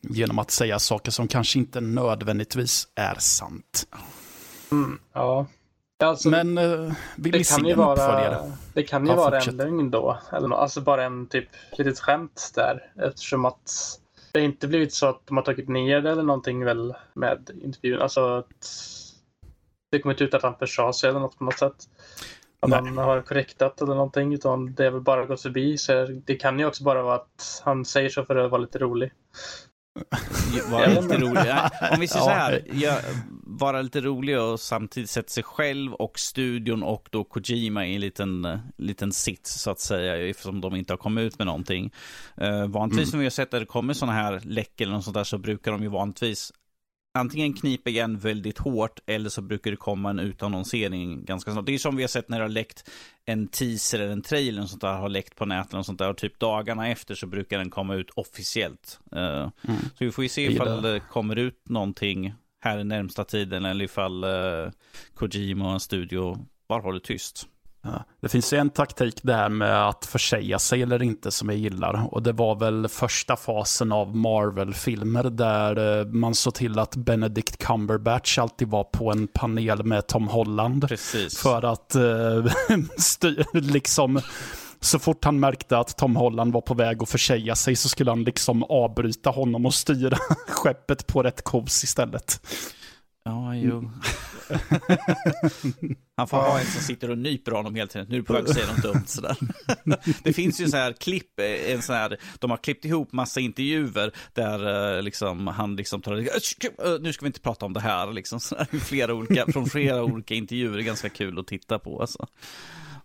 Genom 0.00 0.38
att 0.38 0.50
säga 0.50 0.78
saker 0.78 1.10
som 1.10 1.28
kanske 1.28 1.58
inte 1.58 1.80
nödvändigtvis 1.80 2.88
är 2.94 3.14
sant. 3.18 3.88
Mm, 4.72 4.98
ja. 5.12 5.46
Alltså, 6.02 6.28
Men 6.28 6.58
uh, 6.58 6.92
vill 7.16 7.32
ni 7.32 7.44
se 7.44 7.70
en 7.70 7.80
uppföljare? 7.80 8.52
Det 8.74 8.82
kan 8.82 9.06
ju 9.06 9.12
ja, 9.12 9.16
vara 9.16 9.40
fortsätt. 9.40 9.52
en 9.52 9.56
lögn 9.56 9.90
då. 9.90 10.18
Eller, 10.32 10.56
alltså 10.56 10.80
bara 10.80 11.04
en 11.04 11.26
typ 11.26 11.48
litet 11.78 12.00
skämt 12.00 12.52
där. 12.54 12.92
Eftersom 12.96 13.44
att 13.44 13.98
det 14.32 14.40
inte 14.40 14.68
blivit 14.68 14.94
så 14.94 15.06
att 15.06 15.26
de 15.26 15.36
har 15.36 15.44
tagit 15.44 15.68
ner 15.68 16.00
det 16.00 16.10
eller 16.10 16.22
någonting 16.22 16.64
väl 16.64 16.94
med 17.14 17.50
intervjun. 17.62 18.02
Alltså 18.02 18.38
att 18.38 18.68
det 19.92 20.02
kommit 20.02 20.20
ut 20.20 20.34
att 20.34 20.42
han 20.42 20.58
försade 20.58 20.94
sig 20.94 21.10
eller 21.10 21.20
något 21.20 21.38
på 21.38 21.44
något 21.44 21.58
sätt. 21.58 21.76
Att 22.60 22.70
Nej. 22.70 22.78
han 22.78 22.98
har 22.98 23.22
korrektat 23.22 23.80
eller 23.80 23.94
någonting. 23.94 24.34
Utan 24.34 24.74
det 24.74 24.86
är 24.86 24.90
väl 24.90 25.00
bara 25.00 25.26
gått 25.26 25.42
förbi. 25.42 25.78
Så 25.78 26.06
det 26.06 26.34
kan 26.34 26.58
ju 26.58 26.66
också 26.66 26.84
bara 26.84 27.02
vara 27.02 27.14
att 27.14 27.62
han 27.64 27.84
säger 27.84 28.08
så 28.08 28.24
för 28.24 28.36
att 28.36 28.50
vara 28.50 28.60
lite 28.60 28.78
rolig. 28.78 29.12
Vara 30.70 30.86
lite 30.86 31.18
rolig. 31.18 31.52
Om 31.92 32.00
vi 32.00 32.08
säger 32.08 32.24
så 32.24 32.30
här, 32.30 32.62
ja, 32.72 32.98
vara 33.46 33.82
lite 33.82 34.00
rolig 34.00 34.40
och 34.40 34.60
samtidigt 34.60 35.10
sätta 35.10 35.28
sig 35.28 35.42
själv 35.42 35.94
och 35.94 36.18
studion 36.18 36.82
och 36.82 37.08
då 37.10 37.24
Kojima 37.24 37.86
i 37.86 37.94
en 37.94 38.00
liten, 38.00 38.58
liten 38.78 39.12
sits 39.12 39.62
så 39.62 39.70
att 39.70 39.80
säga, 39.80 40.28
eftersom 40.28 40.60
de 40.60 40.74
inte 40.74 40.92
har 40.92 40.98
kommit 40.98 41.22
ut 41.22 41.38
med 41.38 41.46
någonting. 41.46 41.92
Uh, 42.42 42.66
vanligtvis 42.66 43.08
mm. 43.08 43.10
när 43.12 43.18
vi 43.18 43.24
har 43.24 43.30
sett 43.30 43.54
att 43.54 43.60
det 43.60 43.66
kommer 43.66 43.94
sådana 43.94 44.12
här 44.12 44.40
läck 44.44 44.80
eller 44.80 44.92
något 44.92 45.04
sånt 45.04 45.14
där 45.14 45.24
så 45.24 45.38
brukar 45.38 45.72
de 45.72 45.82
ju 45.82 45.88
vanligtvis 45.88 46.52
antingen 47.14 47.54
knipa 47.54 47.90
igen 47.90 48.18
väldigt 48.18 48.58
hårt 48.58 49.00
eller 49.06 49.30
så 49.30 49.42
brukar 49.42 49.70
det 49.70 49.76
komma 49.76 50.10
en 50.10 50.18
utannonsering 50.18 51.24
ganska 51.24 51.52
snart. 51.52 51.66
Det 51.66 51.74
är 51.74 51.78
som 51.78 51.96
vi 51.96 52.02
har 52.02 52.08
sett 52.08 52.28
när 52.28 52.38
det 52.38 52.44
har 52.44 52.50
läckt 52.50 52.90
en 53.24 53.48
teaser 53.48 54.00
eller 54.00 54.12
en 54.12 54.22
trailer 54.22 54.62
och 54.62 54.70
sånt 54.70 54.80
där 54.80 54.92
har 54.92 55.08
läckt 55.08 55.36
på 55.36 55.46
nätet 55.46 55.74
och 55.74 55.86
sånt 55.86 55.98
där 55.98 56.10
och 56.10 56.16
typ 56.16 56.38
dagarna 56.38 56.88
efter 56.88 57.14
så 57.14 57.26
brukar 57.26 57.58
den 57.58 57.70
komma 57.70 57.94
ut 57.94 58.10
officiellt. 58.10 59.00
Uh, 59.16 59.20
mm. 59.68 59.80
Så 59.94 60.04
vi 60.04 60.12
får 60.12 60.24
ju 60.24 60.28
se 60.28 60.42
ifall 60.42 60.82
det 60.82 61.00
kommer 61.00 61.36
ut 61.36 61.68
någonting 61.68 62.34
här 62.60 62.78
i 62.78 62.84
närmsta 62.84 63.24
tiden 63.24 63.64
eller 63.64 63.84
ifall 63.84 64.24
uh, 64.24 64.70
Kojima 65.14 65.66
och 65.66 65.72
en 65.72 65.80
studio 65.80 66.46
bara 66.68 66.82
håller 66.82 67.00
tyst. 67.00 67.48
Ja. 67.84 68.04
Det 68.20 68.28
finns 68.28 68.52
ju 68.52 68.58
en 68.58 68.70
taktik 68.70 69.22
där 69.22 69.48
med 69.48 69.88
att 69.88 70.06
försäga 70.06 70.58
sig 70.58 70.82
eller 70.82 71.02
inte 71.02 71.30
som 71.30 71.48
jag 71.48 71.58
gillar. 71.58 72.08
Och 72.10 72.22
det 72.22 72.32
var 72.32 72.54
väl 72.54 72.88
första 72.88 73.36
fasen 73.36 73.92
av 73.92 74.16
Marvel-filmer 74.16 75.24
där 75.24 76.00
eh, 76.00 76.06
man 76.06 76.34
såg 76.34 76.54
till 76.54 76.78
att 76.78 76.96
Benedict 76.96 77.58
Cumberbatch 77.58 78.38
alltid 78.38 78.68
var 78.68 78.84
på 78.84 79.12
en 79.12 79.28
panel 79.28 79.84
med 79.84 80.06
Tom 80.06 80.28
Holland. 80.28 80.88
Precis. 80.88 81.38
För 81.38 81.64
att 81.64 81.94
eh, 81.94 82.44
liksom 83.52 84.20
så 84.80 84.98
fort 84.98 85.24
han 85.24 85.40
märkte 85.40 85.78
att 85.78 85.96
Tom 85.96 86.16
Holland 86.16 86.52
var 86.52 86.60
på 86.60 86.74
väg 86.74 87.02
att 87.02 87.08
försäga 87.08 87.56
sig 87.56 87.76
så 87.76 87.88
skulle 87.88 88.10
han 88.10 88.24
liksom 88.24 88.62
avbryta 88.62 89.30
honom 89.30 89.66
och 89.66 89.74
styra 89.74 90.16
skeppet 90.48 91.06
på 91.06 91.22
rätt 91.22 91.44
kurs 91.44 91.84
istället. 91.84 92.40
Ja, 93.24 93.56
jo. 93.56 93.90
Han 96.16 96.28
får 96.28 96.36
ha 96.36 96.60
en 96.60 96.66
som 96.66 96.82
sitter 96.82 97.10
och 97.10 97.18
nyper 97.18 97.52
honom 97.52 97.74
hela 97.74 97.86
tiden. 97.86 98.06
Nu 98.10 98.16
är 98.16 98.20
du 98.20 98.24
på 98.24 98.32
väg 98.32 98.44
att 98.44 98.54
säga 98.54 98.66
något 98.66 98.82
dumt 98.82 99.06
sådär. 99.06 99.36
Det 100.24 100.32
finns 100.32 100.60
ju 100.60 100.68
så 100.68 100.76
här 100.76 100.92
klipp, 100.92 101.40
eh, 101.40 101.72
en 101.72 101.82
så 101.82 101.92
här, 101.92 102.16
de 102.38 102.50
har 102.50 102.56
klippt 102.56 102.84
ihop 102.84 103.12
massa 103.12 103.40
intervjuer 103.40 104.12
där 104.32 104.96
eh, 104.96 105.02
liksom, 105.02 105.46
han 105.46 105.76
liksom 105.76 106.02
tar, 106.02 106.16
eh, 106.16 106.24
nu 107.00 107.12
ska 107.12 107.24
vi 107.24 107.26
inte 107.26 107.40
prata 107.40 107.66
om 107.66 107.72
det 107.72 107.80
här, 107.80 108.12
liksom, 108.12 108.40
så 108.40 108.56
flera 108.80 109.14
olika, 109.14 109.46
från 109.52 109.66
flera 109.66 110.02
olika 110.02 110.34
intervjuer, 110.34 110.76
det 110.76 110.82
är 110.82 110.84
ganska 110.84 111.08
kul 111.08 111.38
att 111.38 111.46
titta 111.46 111.78
på. 111.78 112.00
Alltså. 112.00 112.26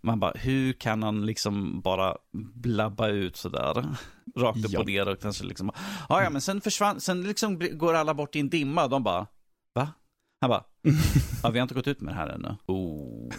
Man 0.01 0.20
bara, 0.20 0.34
hur 0.36 0.74
kan 0.74 1.03
han 1.03 1.26
liksom 1.26 1.82
bara 1.82 2.18
blabba 2.53 3.07
ut 3.07 3.38
sådär? 3.38 3.95
Rakt 4.36 4.65
upp 4.65 4.72
ja. 4.72 4.80
och 4.80 4.86
ner 4.86 5.07
och 5.07 5.22
kanske 5.22 5.43
liksom, 5.43 5.72
ja 6.09 6.30
men 6.30 6.41
sen 6.41 6.61
försvann, 6.61 7.01
sen 7.01 7.24
liksom 7.24 7.59
går 7.72 7.93
alla 7.93 8.13
bort 8.13 8.36
i 8.36 8.39
en 8.39 8.49
dimma, 8.49 8.88
de 8.88 9.03
bara, 9.03 9.28
va? 9.76 9.93
Han 10.42 10.50
bara, 10.50 10.64
ja, 11.44 11.50
vi 11.50 11.60
har 11.60 11.64
inte 11.64 11.76
gått 11.76 11.88
ut 11.88 12.02
med 12.02 12.14
det 12.14 12.18
här 12.18 12.28
ännu. 12.28 12.56
Oh. 12.66 13.32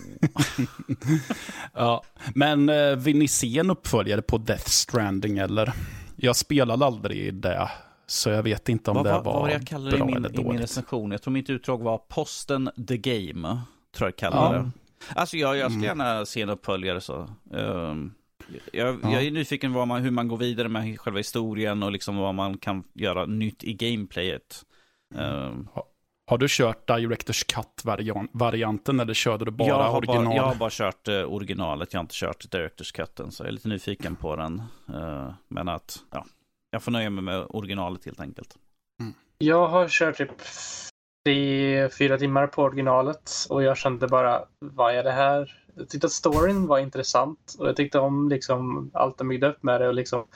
ja, 1.74 2.02
men 2.34 2.68
eh, 2.68 2.96
vill 2.96 3.18
ni 3.18 3.28
se 3.28 3.58
en 3.58 3.70
uppföljare 3.70 4.22
på 4.22 4.38
Death 4.38 4.68
Stranding 4.68 5.38
eller? 5.38 5.72
Jag 6.16 6.36
spelade 6.36 6.86
aldrig 6.86 7.34
det, 7.34 7.70
så 8.06 8.30
jag 8.30 8.42
vet 8.42 8.68
inte 8.68 8.90
om 8.90 8.96
vad, 8.96 9.06
det 9.06 9.12
var, 9.12 9.22
vad 9.22 9.50
jag 9.50 9.66
kallade 9.66 9.96
bra 9.96 10.06
i 10.06 10.06
min, 10.06 10.16
eller 10.16 10.28
dåligt. 10.28 10.46
i 10.46 10.52
min 10.52 10.60
recension? 10.60 11.10
Jag 11.10 11.22
tror 11.22 11.32
mitt 11.32 11.50
utdrag 11.50 11.82
var 11.82 11.98
Posten 11.98 12.70
the 12.88 12.96
Game, 12.96 13.60
tror 13.96 14.08
jag 14.08 14.16
kallade 14.16 14.56
ja. 14.56 14.62
det. 14.62 14.70
Alltså 15.14 15.36
jag, 15.36 15.56
jag 15.56 15.70
skulle 15.70 15.90
mm. 15.90 16.06
gärna 16.06 16.26
se 16.26 16.42
en 16.42 16.48
uppföljare 16.48 17.00
så. 17.00 17.30
Um, 17.50 18.14
jag, 18.72 18.98
ja. 19.02 19.12
jag, 19.12 19.22
är 19.22 19.30
nyfiken 19.30 19.72
på 19.72 19.84
hur 19.84 20.10
man 20.10 20.28
går 20.28 20.36
vidare 20.36 20.68
med 20.68 21.00
själva 21.00 21.18
historien 21.18 21.82
och 21.82 21.92
liksom 21.92 22.16
vad 22.16 22.34
man 22.34 22.58
kan 22.58 22.84
göra 22.94 23.26
nytt 23.26 23.64
i 23.64 23.74
gameplayet. 23.74 24.62
Um, 25.14 25.68
har 26.28 26.38
du 26.38 26.46
kört 26.48 26.86
Directors 26.86 27.44
Cut-varianten 27.44 29.00
eller 29.00 29.14
körde 29.14 29.44
du 29.44 29.50
bara 29.50 29.68
jag 29.68 29.94
original? 29.94 30.24
Bara, 30.24 30.36
jag 30.36 30.42
har 30.42 30.54
bara 30.54 30.70
kört 30.70 31.08
uh, 31.08 31.22
originalet, 31.22 31.92
jag 31.92 31.98
har 31.98 32.04
inte 32.04 32.14
kört 32.14 32.50
Directors 32.50 32.92
Cutten, 32.92 33.32
så 33.32 33.42
jag 33.42 33.48
är 33.48 33.52
lite 33.52 33.68
nyfiken 33.68 34.16
på 34.16 34.36
den. 34.36 34.62
Uh, 34.90 35.30
men 35.48 35.68
att, 35.68 35.98
ja, 36.10 36.26
jag 36.70 36.82
får 36.82 36.92
nöja 36.92 37.10
mig 37.10 37.24
med 37.24 37.46
originalet 37.48 38.04
helt 38.04 38.20
enkelt. 38.20 38.56
Mm. 39.00 39.14
Jag 39.38 39.68
har 39.68 39.88
kört 39.88 40.16
typ 40.16 40.30
tre, 41.24 41.88
fyra 41.88 42.18
timmar 42.18 42.46
på 42.46 42.62
originalet 42.62 43.32
och 43.48 43.62
jag 43.62 43.76
kände 43.76 44.08
bara, 44.08 44.44
vad 44.58 44.94
är 44.94 45.04
det 45.04 45.12
här? 45.12 45.64
Jag 45.74 45.88
tyckte 45.88 46.06
att 46.06 46.12
storyn 46.12 46.66
var 46.66 46.78
intressant 46.78 47.56
och 47.58 47.68
jag 47.68 47.76
tyckte 47.76 47.98
om 47.98 48.28
liksom 48.28 48.90
allt 48.94 49.18
de 49.18 49.28
byggde 49.28 49.48
upp 49.48 49.62
med 49.62 49.80
det 49.80 49.88
och 49.88 49.94
liksom 49.94 50.26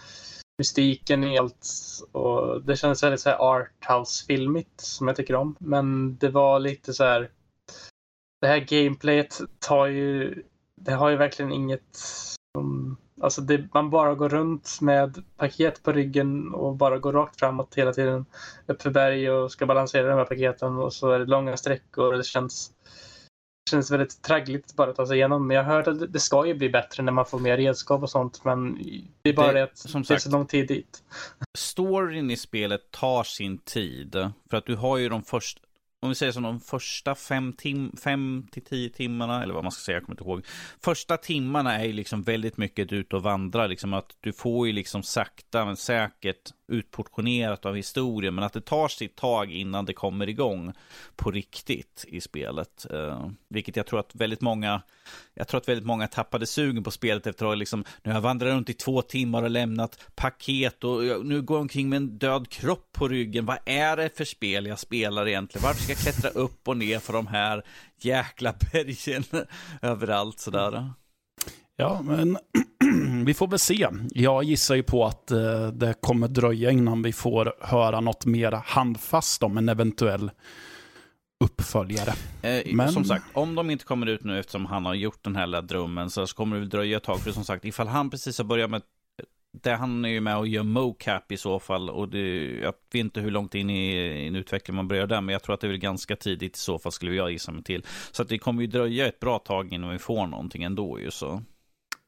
mystiken 0.59 1.25
i 1.25 1.39
allt. 1.39 1.69
Och 2.13 2.63
det 2.63 2.77
kändes 2.77 3.03
väldigt 3.03 3.21
så 3.21 3.31
här 3.31 3.39
arthouse-filmigt 3.39 4.81
som 4.81 5.09
jag 5.09 5.17
tycker 5.17 5.35
om. 5.35 5.57
Men 5.59 6.17
det 6.17 6.29
var 6.29 6.59
lite 6.59 6.95
så 6.95 7.05
här. 7.05 7.31
Det 8.41 8.47
här 8.47 8.59
gameplayet 8.59 9.41
tar 9.59 9.87
ju. 9.87 10.43
Det 10.77 10.93
har 10.93 11.11
ju 11.11 11.17
verkligen 11.17 11.53
inget. 11.53 11.97
Som, 12.57 12.97
alltså 13.21 13.41
det, 13.41 13.69
man 13.75 13.91
bara 13.91 14.15
går 14.15 14.29
runt 14.29 14.79
med 14.81 15.23
paket 15.37 15.83
på 15.83 15.93
ryggen 15.93 16.55
och 16.55 16.77
bara 16.77 16.99
går 16.99 17.13
rakt 17.13 17.39
framåt 17.39 17.75
hela 17.75 17.93
tiden. 17.93 18.27
Upp 18.67 18.83
för 18.83 18.91
berg 18.91 19.31
och 19.31 19.53
ska 19.53 19.67
balansera 19.67 20.09
de 20.09 20.15
här 20.15 20.25
paketen 20.25 20.77
och 20.77 20.93
så 20.93 21.11
är 21.11 21.19
det 21.19 21.25
långa 21.25 21.57
sträckor 21.57 22.13
och 22.13 22.19
det 22.19 22.25
känns 22.25 22.73
känns 23.73 23.91
väldigt 23.91 24.23
traggligt 24.23 24.77
bara 24.77 24.91
att 24.91 24.97
ta 24.97 25.07
sig 25.07 25.17
igenom. 25.17 25.47
Men 25.47 25.57
jag 25.57 25.65
hört 25.65 25.87
att 25.87 26.13
det 26.13 26.21
ska 26.21 26.47
ju 26.47 26.55
bli 26.55 26.69
bättre 26.69 27.03
när 27.03 27.13
man 27.13 27.27
får 27.27 27.39
mer 27.39 27.57
redskap 27.57 28.03
och 28.03 28.11
sånt. 28.11 28.45
Men 28.45 28.79
det 29.23 29.29
är 29.29 29.35
bara 29.35 29.53
det 29.53 29.63
att 29.63 29.79
som 29.79 30.03
det 30.03 30.15
är 30.15 30.19
så 30.19 30.31
lång 30.31 30.47
tid 30.47 30.69
dit. 30.69 31.03
Storyn 31.59 32.31
i 32.31 32.37
spelet 32.37 32.91
tar 32.91 33.25
sin 33.25 33.59
tid. 33.59 34.31
För 34.51 34.57
att 34.57 34.67
du 34.67 34.77
har 34.77 34.99
ju 34.99 35.09
de 35.09 35.23
första, 35.23 35.61
om 36.03 36.09
vi 36.09 36.15
säger 36.15 36.33
som 36.33 36.43
de 36.43 36.61
första 36.61 37.15
fem, 37.15 37.53
tim 37.53 37.97
fem 37.97 38.47
till 38.53 38.65
tio 38.65 38.91
timmarna, 38.91 39.43
eller 39.43 39.55
vad 39.55 39.65
man 39.65 39.73
ska 39.73 39.81
säga, 39.81 39.97
jag 39.97 40.05
kommer 40.05 40.15
inte 40.15 40.25
ihåg. 40.25 40.47
Första 40.81 41.17
timmarna 41.17 41.79
är 41.79 41.85
ju 41.85 41.93
liksom 41.93 42.23
väldigt 42.23 42.57
mycket 42.57 42.93
ut 42.93 43.13
och 43.13 43.23
vandra, 43.23 43.67
liksom 43.67 43.95
att 43.95 44.17
du 44.21 44.33
får 44.33 44.67
ju 44.67 44.73
liksom 44.73 45.03
sakta 45.03 45.65
men 45.65 45.77
säkert 45.77 46.51
utportionerat 46.73 47.67
av 47.67 47.77
historien, 47.77 48.35
men 48.35 48.45
att 48.45 48.53
det 48.53 48.61
tar 48.61 48.89
sitt 48.89 49.17
tag 49.17 49.53
innan 49.53 49.85
det 49.85 49.93
kommer 49.93 50.29
igång 50.29 50.73
på 51.17 51.31
riktigt 51.31 52.05
i 52.09 52.21
spelet. 52.21 52.87
Eh, 52.91 53.29
vilket 53.49 53.77
jag 53.77 53.87
tror 53.87 54.01
att 54.01 54.15
väldigt 54.15 54.41
många, 54.41 54.83
jag 55.35 55.49
tror 55.49 55.61
att 55.61 55.69
väldigt 55.69 55.87
många 55.87 56.09
tappade 56.09 56.47
sugen 56.47 56.85
på 56.85 56.91
spelet 56.91 57.27
efter 57.27 57.45
att 57.45 57.51
ha 57.51 57.55
liksom, 57.55 57.85
nu 58.03 58.11
har 58.11 58.17
jag 58.17 58.23
vandrat 58.23 58.49
runt 58.49 58.71
i 58.71 58.75
två 58.75 59.03
timmar 59.03 59.43
och 59.43 59.51
lämnat 59.51 60.05
paket 60.15 60.85
och 60.85 61.05
jag, 61.05 61.27
nu 61.27 61.43
går 61.43 61.57
jag 61.57 61.63
omkring 61.63 61.89
med 61.89 61.97
en 61.97 62.19
död 62.19 62.49
kropp 62.49 62.89
på 62.93 63.09
ryggen. 63.09 63.47
Vad 63.47 63.59
är 63.65 63.97
det 63.97 64.17
för 64.17 64.25
spel 64.25 64.67
jag 64.67 64.79
spelar 64.79 65.29
egentligen? 65.29 65.65
Varför 65.65 65.83
ska 65.83 65.93
jag 65.93 65.99
klättra 65.99 66.31
upp 66.31 66.69
och 66.69 66.77
ner 66.77 66.99
för 66.99 67.13
de 67.13 67.27
här 67.27 67.63
jäkla 68.01 68.55
bergen 68.73 69.25
överallt 69.83 70.41
sådär? 70.41 70.93
Ja, 71.77 72.03
men 72.03 72.39
vi 73.27 73.35
får 73.35 73.49
väl 73.49 73.59
se. 73.59 73.89
Jag 74.11 74.45
gissar 74.45 74.75
ju 74.75 74.83
på 74.83 75.07
att 75.07 75.31
eh, 75.31 75.67
det 75.67 75.95
kommer 76.01 76.29
dröja 76.29 76.71
innan 76.71 77.03
vi 77.03 77.13
får 77.13 77.55
höra 77.61 78.01
något 78.01 78.27
mer 78.27 78.53
handfast 78.65 79.43
om 79.43 79.59
en 79.59 79.69
eventuell 79.69 80.31
uppföljare. 81.45 82.13
Eh, 82.43 82.75
Men... 82.75 82.93
Som 82.93 83.05
sagt, 83.05 83.25
om 83.33 83.55
de 83.55 83.71
inte 83.71 83.85
kommer 83.85 84.07
ut 84.07 84.25
nu 84.25 84.39
eftersom 84.39 84.67
han 84.67 84.87
har 84.87 84.95
gjort 84.95 85.25
den 85.25 85.37
här 85.37 85.47
lilla 85.47 85.63
drömmen 85.63 86.11
så 86.11 86.27
kommer 86.27 86.57
det 86.57 86.61
väl 86.61 86.69
dröja 86.69 86.97
ett 86.97 87.03
tag. 87.03 87.21
För 87.21 87.33
som 87.33 87.45
sagt, 87.45 87.65
ifall 87.65 87.89
han 87.89 88.11
precis 88.11 88.39
har 88.39 88.45
börjat 88.45 88.71
med 88.71 88.83
det 89.63 89.75
han 89.75 90.05
är 90.05 90.09
ju 90.09 90.21
med 90.21 90.39
och 90.39 90.49
gör 90.49 90.63
mocap 90.63 91.33
i 91.33 91.37
så 91.37 91.59
fall. 91.59 91.91
Och 91.91 92.09
det, 92.09 92.45
jag 92.61 92.73
vet 92.93 92.95
inte 92.95 93.21
hur 93.21 93.31
långt 93.31 93.55
in 93.55 93.71
i, 93.71 94.27
en 94.27 94.37
utveckling 94.37 94.77
man 94.77 94.89
börjar 94.89 95.07
där. 95.07 95.21
Men 95.21 95.33
jag 95.33 95.43
tror 95.43 95.55
att 95.55 95.61
det 95.61 95.69
är 95.69 95.77
ganska 95.77 96.17
tidigt 96.17 96.57
i 96.57 96.61
så 96.61 96.79
fall 96.79 96.93
skulle 96.93 97.15
jag 97.15 97.31
gissa 97.33 97.53
mig 97.53 97.63
till. 97.63 97.87
Så 98.13 98.23
att 98.23 98.29
det 98.29 98.39
kommer 98.39 98.63
ju 98.63 98.67
dröja 98.67 99.07
ett 99.07 99.21
bra 99.21 99.39
tag 99.39 99.73
innan 99.73 99.91
vi 99.91 99.99
får 99.99 100.27
någonting 100.27 100.63
ändå 100.63 101.01
ju 101.01 101.11
så. 101.11 101.43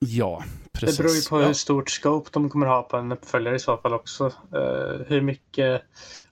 Ja, 0.06 0.44
precis. 0.72 0.96
Det 0.96 1.02
beror 1.02 1.16
ju 1.16 1.22
på 1.22 1.38
hur 1.38 1.52
stort 1.52 1.90
scope 1.90 2.30
de 2.32 2.50
kommer 2.50 2.66
ha 2.66 2.82
på 2.82 2.96
en 2.96 3.12
uppföljare 3.12 3.56
i 3.56 3.58
så 3.58 3.76
fall 3.76 3.94
också. 3.94 4.24
Uh, 4.26 5.02
hur 5.06 5.20
mycket, 5.20 5.82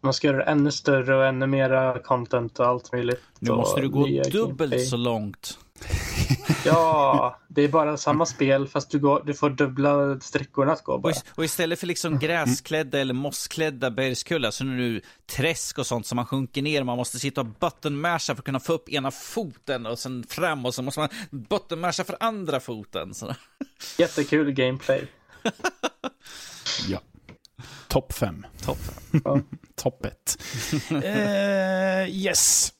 man 0.01 0.12
ska 0.12 0.27
göra 0.27 0.37
det 0.37 0.45
ännu 0.45 0.70
större 0.70 1.16
och 1.16 1.27
ännu 1.27 1.47
mera 1.47 1.99
content 1.99 2.59
och 2.59 2.66
allt 2.66 2.93
möjligt. 2.93 3.20
Nu 3.39 3.51
måste 3.51 3.81
du 3.81 3.89
gå 3.89 4.07
dubbelt 4.07 4.33
gameplay. 4.33 4.85
så 4.85 4.97
långt. 4.97 5.59
Ja, 6.64 7.41
det 7.49 7.62
är 7.62 7.68
bara 7.68 7.97
samma 7.97 8.26
spel 8.26 8.68
fast 8.68 8.91
du, 8.91 8.99
går, 8.99 9.22
du 9.26 9.35
får 9.35 9.51
dubbla 9.51 10.20
sträckorna 10.20 10.72
att 10.72 10.85
gå 10.85 10.99
bara. 10.99 11.14
Och, 11.35 11.45
istället 11.45 11.78
för 11.80 11.87
liksom 11.87 12.18
gräsklädda 12.18 12.99
eller 12.99 13.14
mossklädda 13.14 13.91
bergskullar 13.91 14.51
så 14.51 14.64
är 14.64 14.68
det 14.68 14.74
nu 14.74 15.01
träsk 15.26 15.78
och 15.78 15.87
sånt 15.87 16.07
som 16.07 16.16
man 16.16 16.26
sjunker 16.26 16.62
ner. 16.62 16.85
Man 16.85 16.97
måste 16.97 17.18
sitta 17.18 17.41
och 17.41 17.47
buttonmasha 17.47 18.35
för 18.35 18.41
att 18.41 18.45
kunna 18.45 18.61
få 18.61 18.72
upp 18.72 18.89
ena 18.89 19.11
foten 19.11 19.87
och 19.87 19.99
sen 19.99 20.24
fram 20.28 20.66
och 20.66 20.74
så 20.74 20.83
måste 20.83 21.01
man 21.01 21.09
buttonmasha 21.30 22.05
för 22.05 22.16
andra 22.20 22.61
foten. 22.61 23.14
Så. 23.14 23.35
Jättekul 23.99 24.53
gameplay. 24.53 25.07
ja. 26.89 27.01
Topp 27.89 28.12
fem. 28.12 28.47
Topp 28.64 28.78
fem. 28.78 29.20
Ja. 29.24 29.41
Topp 29.74 30.05
ett. 30.05 30.43
uh, 30.93 32.09
yes. 32.09 32.72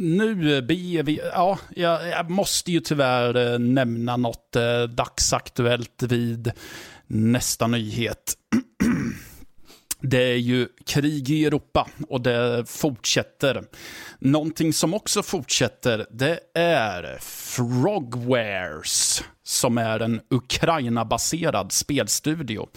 Nu 0.00 0.62
beger 0.62 1.02
vi... 1.02 1.20
Ja, 1.32 1.58
jag, 1.76 2.08
jag, 2.08 2.30
måste 2.30 2.72
ju 2.72 2.80
tyvärr 2.80 3.52
eh, 3.52 3.58
nämna 3.58 4.16
något 4.16 4.56
eh, 4.56 4.82
dagsaktuellt 4.82 6.02
vid 6.02 6.52
nästa 7.06 7.66
nyhet. 7.66 8.34
Det 10.00 10.22
är 10.22 10.36
ju 10.36 10.68
krig 10.86 11.30
i 11.30 11.44
Europa 11.44 11.88
och 12.08 12.20
det 12.20 12.64
fortsätter. 12.66 13.64
Någonting 14.18 14.72
som 14.72 14.94
också 14.94 15.22
fortsätter, 15.22 16.06
det 16.10 16.40
är 16.54 17.18
Frogwares, 17.20 19.24
som 19.42 19.78
är 19.78 20.00
en 20.00 20.20
Ukraina-baserad 20.30 21.72
spelstudio. 21.72 22.68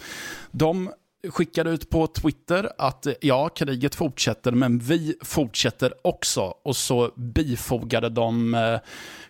De 0.50 0.90
skickade 1.30 1.70
ut 1.70 1.90
på 1.90 2.06
Twitter 2.06 2.72
att 2.78 3.06
eh, 3.06 3.12
ja, 3.20 3.48
kriget 3.48 3.94
fortsätter, 3.94 4.52
men 4.52 4.78
vi 4.78 5.16
fortsätter 5.20 5.94
också. 6.02 6.40
Och 6.40 6.76
så 6.76 7.12
bifogade 7.16 8.08
de 8.08 8.54
eh, 8.54 8.78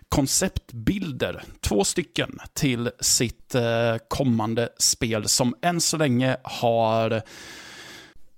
konceptbilder, 0.09 1.43
två 1.61 1.83
stycken, 1.83 2.39
till 2.53 2.89
sitt 2.99 3.55
eh, 3.55 3.95
kommande 4.07 4.69
spel 4.77 5.27
som 5.27 5.55
än 5.61 5.81
så 5.81 5.97
länge 5.97 6.37
har 6.43 7.11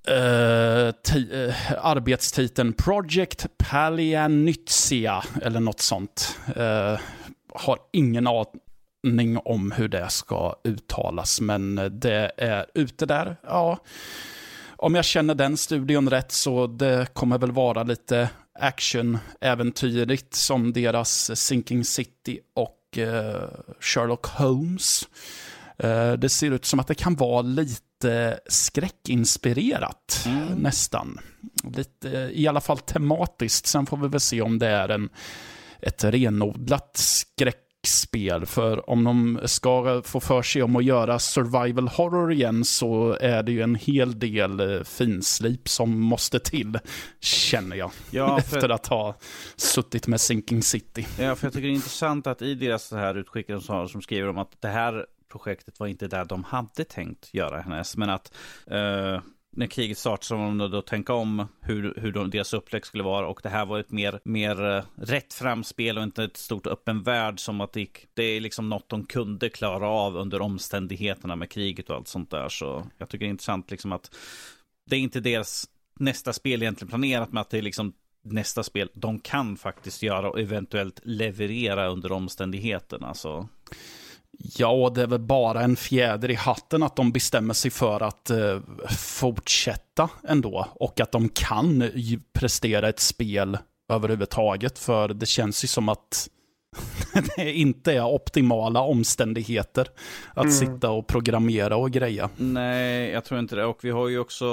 eh, 0.08 0.88
eh 0.88 1.56
arbetstiteln 1.82 2.74
Project 2.74 3.46
Palianytsia, 3.58 5.24
eller 5.42 5.60
något 5.60 5.80
sånt. 5.80 6.40
Eh, 6.56 7.00
har 7.56 7.80
ingen 7.92 8.28
aning 9.06 9.38
om 9.38 9.72
hur 9.72 9.88
det 9.88 10.10
ska 10.10 10.56
uttalas, 10.64 11.42
men 11.42 11.76
det 11.92 12.32
är 12.38 12.66
ute 12.74 13.06
där. 13.06 13.36
Ja, 13.44 13.80
om 14.78 14.96
jag 14.96 15.06
känner 15.06 15.36
den 15.36 15.58
studion 15.58 16.10
rätt 16.10 16.32
så 16.32 16.68
det 16.68 17.14
kommer 17.14 17.38
väl 17.38 17.52
vara 17.52 17.84
lite 17.84 18.30
action-äventyrligt 18.60 20.34
som 20.36 20.74
deras 20.74 21.40
Sinking 21.40 21.86
City 21.86 22.40
och 22.54 22.98
uh, 22.98 23.48
Sherlock 23.80 24.26
Holmes. 24.26 25.08
Uh, 25.84 26.14
det 26.14 26.30
ser 26.30 26.52
ut 26.52 26.66
som 26.66 26.80
att 26.80 26.88
det 26.88 26.96
kan 26.96 27.16
vara 27.16 27.42
lite 27.42 28.40
skräckinspirerat, 28.48 30.24
mm. 30.26 30.48
nästan. 30.48 31.20
Lite, 31.76 32.32
I 32.34 32.48
alla 32.48 32.62
fall 32.62 32.80
tematiskt. 32.80 33.68
Sen 33.68 33.86
får 33.86 33.98
vi 33.98 34.08
väl 34.08 34.20
se 34.20 34.42
om 34.42 34.60
det 34.60 34.68
är 34.68 34.90
en, 34.90 35.10
ett 35.82 36.04
renodlat 36.04 36.98
skräck 36.98 37.65
spel. 37.88 38.46
För 38.46 38.90
om 38.90 39.04
de 39.04 39.40
ska 39.46 40.02
få 40.06 40.20
för 40.20 40.42
sig 40.42 40.64
om 40.64 40.76
att 40.76 40.84
göra 40.84 41.20
survival 41.20 41.88
horror 41.88 42.32
igen 42.32 42.66
så 42.66 43.18
är 43.22 43.44
det 43.44 43.52
ju 43.52 43.62
en 43.62 43.76
hel 43.76 44.20
del 44.20 44.60
eh, 44.60 44.84
finslip 44.84 45.70
som 45.70 46.00
måste 46.00 46.40
till, 46.40 46.80
känner 47.20 47.76
jag. 47.76 47.92
Ja, 48.12 48.28
för... 48.28 48.38
Efter 48.58 48.70
att 48.70 48.88
ha 48.88 49.16
suttit 49.56 50.08
med 50.08 50.22
Sinking 50.22 50.64
City. 50.64 51.08
Ja, 51.20 51.36
för 51.36 51.48
jag 51.48 51.54
tycker 51.54 51.68
det 51.68 51.74
är 51.74 51.76
intressant 51.76 52.28
att 52.28 52.42
i 52.42 52.56
deras 52.56 52.84
så 52.84 52.98
här 52.98 53.16
utskick 53.16 53.48
som 53.64 54.02
skriver 54.02 54.30
om 54.30 54.38
att 54.38 54.62
det 54.62 54.68
här 54.68 55.06
projektet 55.32 55.80
var 55.80 55.88
inte 55.88 56.08
där 56.08 56.26
de 56.26 56.44
hade 56.44 56.84
tänkt 56.84 57.34
göra 57.34 57.62
hennes, 57.62 57.98
men 57.98 58.10
att 58.10 58.34
uh 58.72 59.20
när 59.56 59.68
kriget 59.68 59.98
startade 59.98 60.26
så 60.26 60.36
de 60.36 60.58
då 60.58 60.82
tänka 60.82 61.14
om 61.14 61.48
hur, 61.62 61.94
hur 61.98 62.12
de, 62.12 62.30
deras 62.30 62.54
upplägg 62.54 62.86
skulle 62.86 63.04
vara 63.04 63.28
och 63.28 63.40
det 63.44 63.50
här 63.50 63.66
var 63.66 63.80
ett 63.80 63.92
mer, 63.92 64.20
mer 64.24 64.66
uh, 64.66 64.84
rätt 64.96 65.34
framspel 65.34 65.98
och 65.98 66.04
inte 66.04 66.24
ett 66.24 66.38
stort 66.38 66.68
öppen 66.68 67.04
värld 67.04 67.40
som 67.40 67.62
att 67.62 67.74
det, 67.74 67.88
det 68.14 68.24
är 68.24 68.42
liksom 68.42 68.70
något 68.70 68.90
de 68.90 69.06
kunde 69.06 69.50
klara 69.50 69.88
av 69.88 70.18
under 70.18 70.42
omständigheterna 70.42 71.36
med 71.36 71.50
kriget 71.50 71.90
och 71.90 71.96
allt 71.96 72.08
sånt 72.08 72.32
där. 72.32 72.50
Så 72.50 72.88
jag 72.98 73.10
tycker 73.10 73.26
det 73.26 73.30
är 73.30 73.32
intressant 73.32 73.72
liksom 73.72 73.92
att 73.92 74.16
det 74.90 74.96
är 74.96 75.00
inte 75.00 75.20
deras 75.20 75.66
nästa 76.00 76.34
spel 76.34 76.62
egentligen 76.62 76.90
planerat 76.90 77.32
med 77.32 77.42
att 77.42 77.50
det 77.50 77.58
är 77.58 77.62
liksom 77.62 77.94
nästa 78.24 78.64
spel 78.64 78.90
de 78.94 79.20
kan 79.20 79.58
faktiskt 79.58 80.04
göra 80.04 80.30
och 80.30 80.40
eventuellt 80.40 81.00
leverera 81.04 81.88
under 81.88 82.12
omständigheterna. 82.12 83.14
Så. 83.14 83.50
Ja, 84.40 84.92
det 84.96 85.02
är 85.02 85.08
väl 85.08 85.20
bara 85.20 85.62
en 85.62 85.76
fjäder 85.76 86.32
i 86.32 86.36
hatten 86.36 86.84
att 86.84 86.96
de 86.96 87.12
bestämmer 87.12 87.54
sig 87.54 87.72
för 87.72 88.04
att 88.04 88.30
eh, 88.30 88.60
fortsätta 88.98 90.10
ändå. 90.28 90.68
Och 90.74 91.00
att 91.00 91.12
de 91.12 91.30
kan 91.30 91.92
prestera 92.34 92.90
ett 92.90 93.00
spel 93.00 93.58
överhuvudtaget. 93.90 94.80
För 94.80 95.08
det 95.08 95.26
känns 95.26 95.64
ju 95.64 95.68
som 95.68 95.90
att 95.90 96.30
det 97.36 97.54
inte 97.54 97.94
är 97.94 98.06
optimala 98.06 98.82
omständigheter 98.82 99.88
att 100.34 100.44
mm. 100.44 100.52
sitta 100.52 100.90
och 100.90 101.08
programmera 101.08 101.76
och 101.76 101.92
greja. 101.92 102.30
Nej, 102.38 103.10
jag 103.10 103.26
tror 103.26 103.40
inte 103.40 103.56
det. 103.56 103.66
Och 103.66 103.80
vi 103.82 103.90
har 103.90 104.08
ju 104.08 104.20
också 104.20 104.46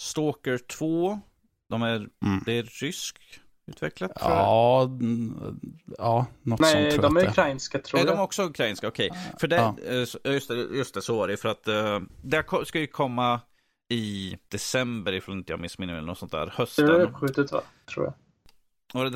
Stalker 0.00 0.58
2. 0.58 1.20
De 1.68 1.82
är, 1.82 1.96
mm. 1.96 2.42
Det 2.46 2.52
är 2.52 2.62
rysk 2.62 3.16
utvecklat? 3.68 4.12
Ja, 4.14 4.90
ja, 5.98 6.26
något 6.42 6.60
Nej, 6.60 6.72
sånt 6.72 6.90
tror 6.90 7.02
de 7.02 7.16
är 7.16 7.28
ukrainska 7.28 7.78
tror 7.78 8.00
jag. 8.00 8.08
Är 8.08 8.16
de 8.16 8.22
också 8.22 8.42
ukrainska? 8.42 8.88
Okej. 8.88 9.10
Okay. 9.10 9.22
För 9.40 9.48
det, 9.48 9.56
ja. 9.56 9.76
Eh, 9.86 10.32
just, 10.32 10.48
det, 10.48 10.54
just 10.54 10.94
det, 10.94 11.02
så 11.02 11.16
var 11.16 11.28
det. 11.28 11.36
För 11.36 11.48
att 11.48 11.68
uh, 11.68 12.00
det 12.22 12.44
ska 12.66 12.80
ju 12.80 12.86
komma 12.86 13.40
i 13.88 14.36
december, 14.48 15.12
ifall 15.12 15.34
inte 15.34 15.52
jag 15.52 15.60
missminner 15.60 15.94
mig, 15.94 16.02
något 16.02 16.18
sånt 16.18 16.32
där. 16.32 16.52
Hösten. 16.56 16.86
Det 16.86 16.92
är 16.92 17.00
uppskjutet 17.00 17.52
va? 17.52 17.62
Tror 17.94 18.04
jag. 18.04 18.14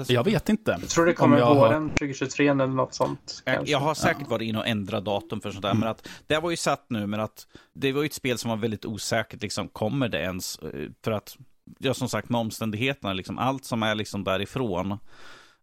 Jag 0.08 0.24
vet 0.24 0.48
inte. 0.48 0.78
Jag 0.80 0.88
tror 0.88 1.06
det 1.06 1.14
kommer 1.14 1.38
jag 1.38 1.54
våren 1.54 1.82
har... 1.82 1.88
2023 1.88 2.48
eller 2.48 2.66
något 2.66 2.94
sånt. 2.94 3.42
Jag, 3.44 3.68
jag 3.68 3.78
har 3.78 3.94
säkert 3.94 4.22
ja. 4.22 4.28
varit 4.28 4.48
inne 4.48 4.58
och 4.58 4.66
ändrat 4.66 5.04
datum 5.04 5.40
för 5.40 5.50
sånt 5.50 5.62
där. 5.62 5.70
Mm. 5.70 5.80
Men 5.80 5.88
att 5.88 6.08
det 6.26 6.38
var 6.38 6.50
ju 6.50 6.56
satt 6.56 6.86
nu, 6.88 7.06
men 7.06 7.20
att 7.20 7.46
det 7.72 7.92
var 7.92 8.02
ju 8.02 8.06
ett 8.06 8.12
spel 8.12 8.38
som 8.38 8.48
var 8.48 8.56
väldigt 8.56 8.84
osäkert. 8.84 9.42
Liksom, 9.42 9.68
kommer 9.68 10.08
det 10.08 10.18
ens? 10.18 10.58
Eh, 10.58 10.90
för 11.04 11.10
att 11.10 11.36
ja, 11.78 11.94
som 11.94 12.08
sagt 12.08 12.28
med 12.28 12.40
omständigheterna, 12.40 13.12
liksom, 13.12 13.38
allt 13.38 13.64
som 13.64 13.82
är 13.82 13.94
liksom 13.94 14.24
därifrån 14.24 14.92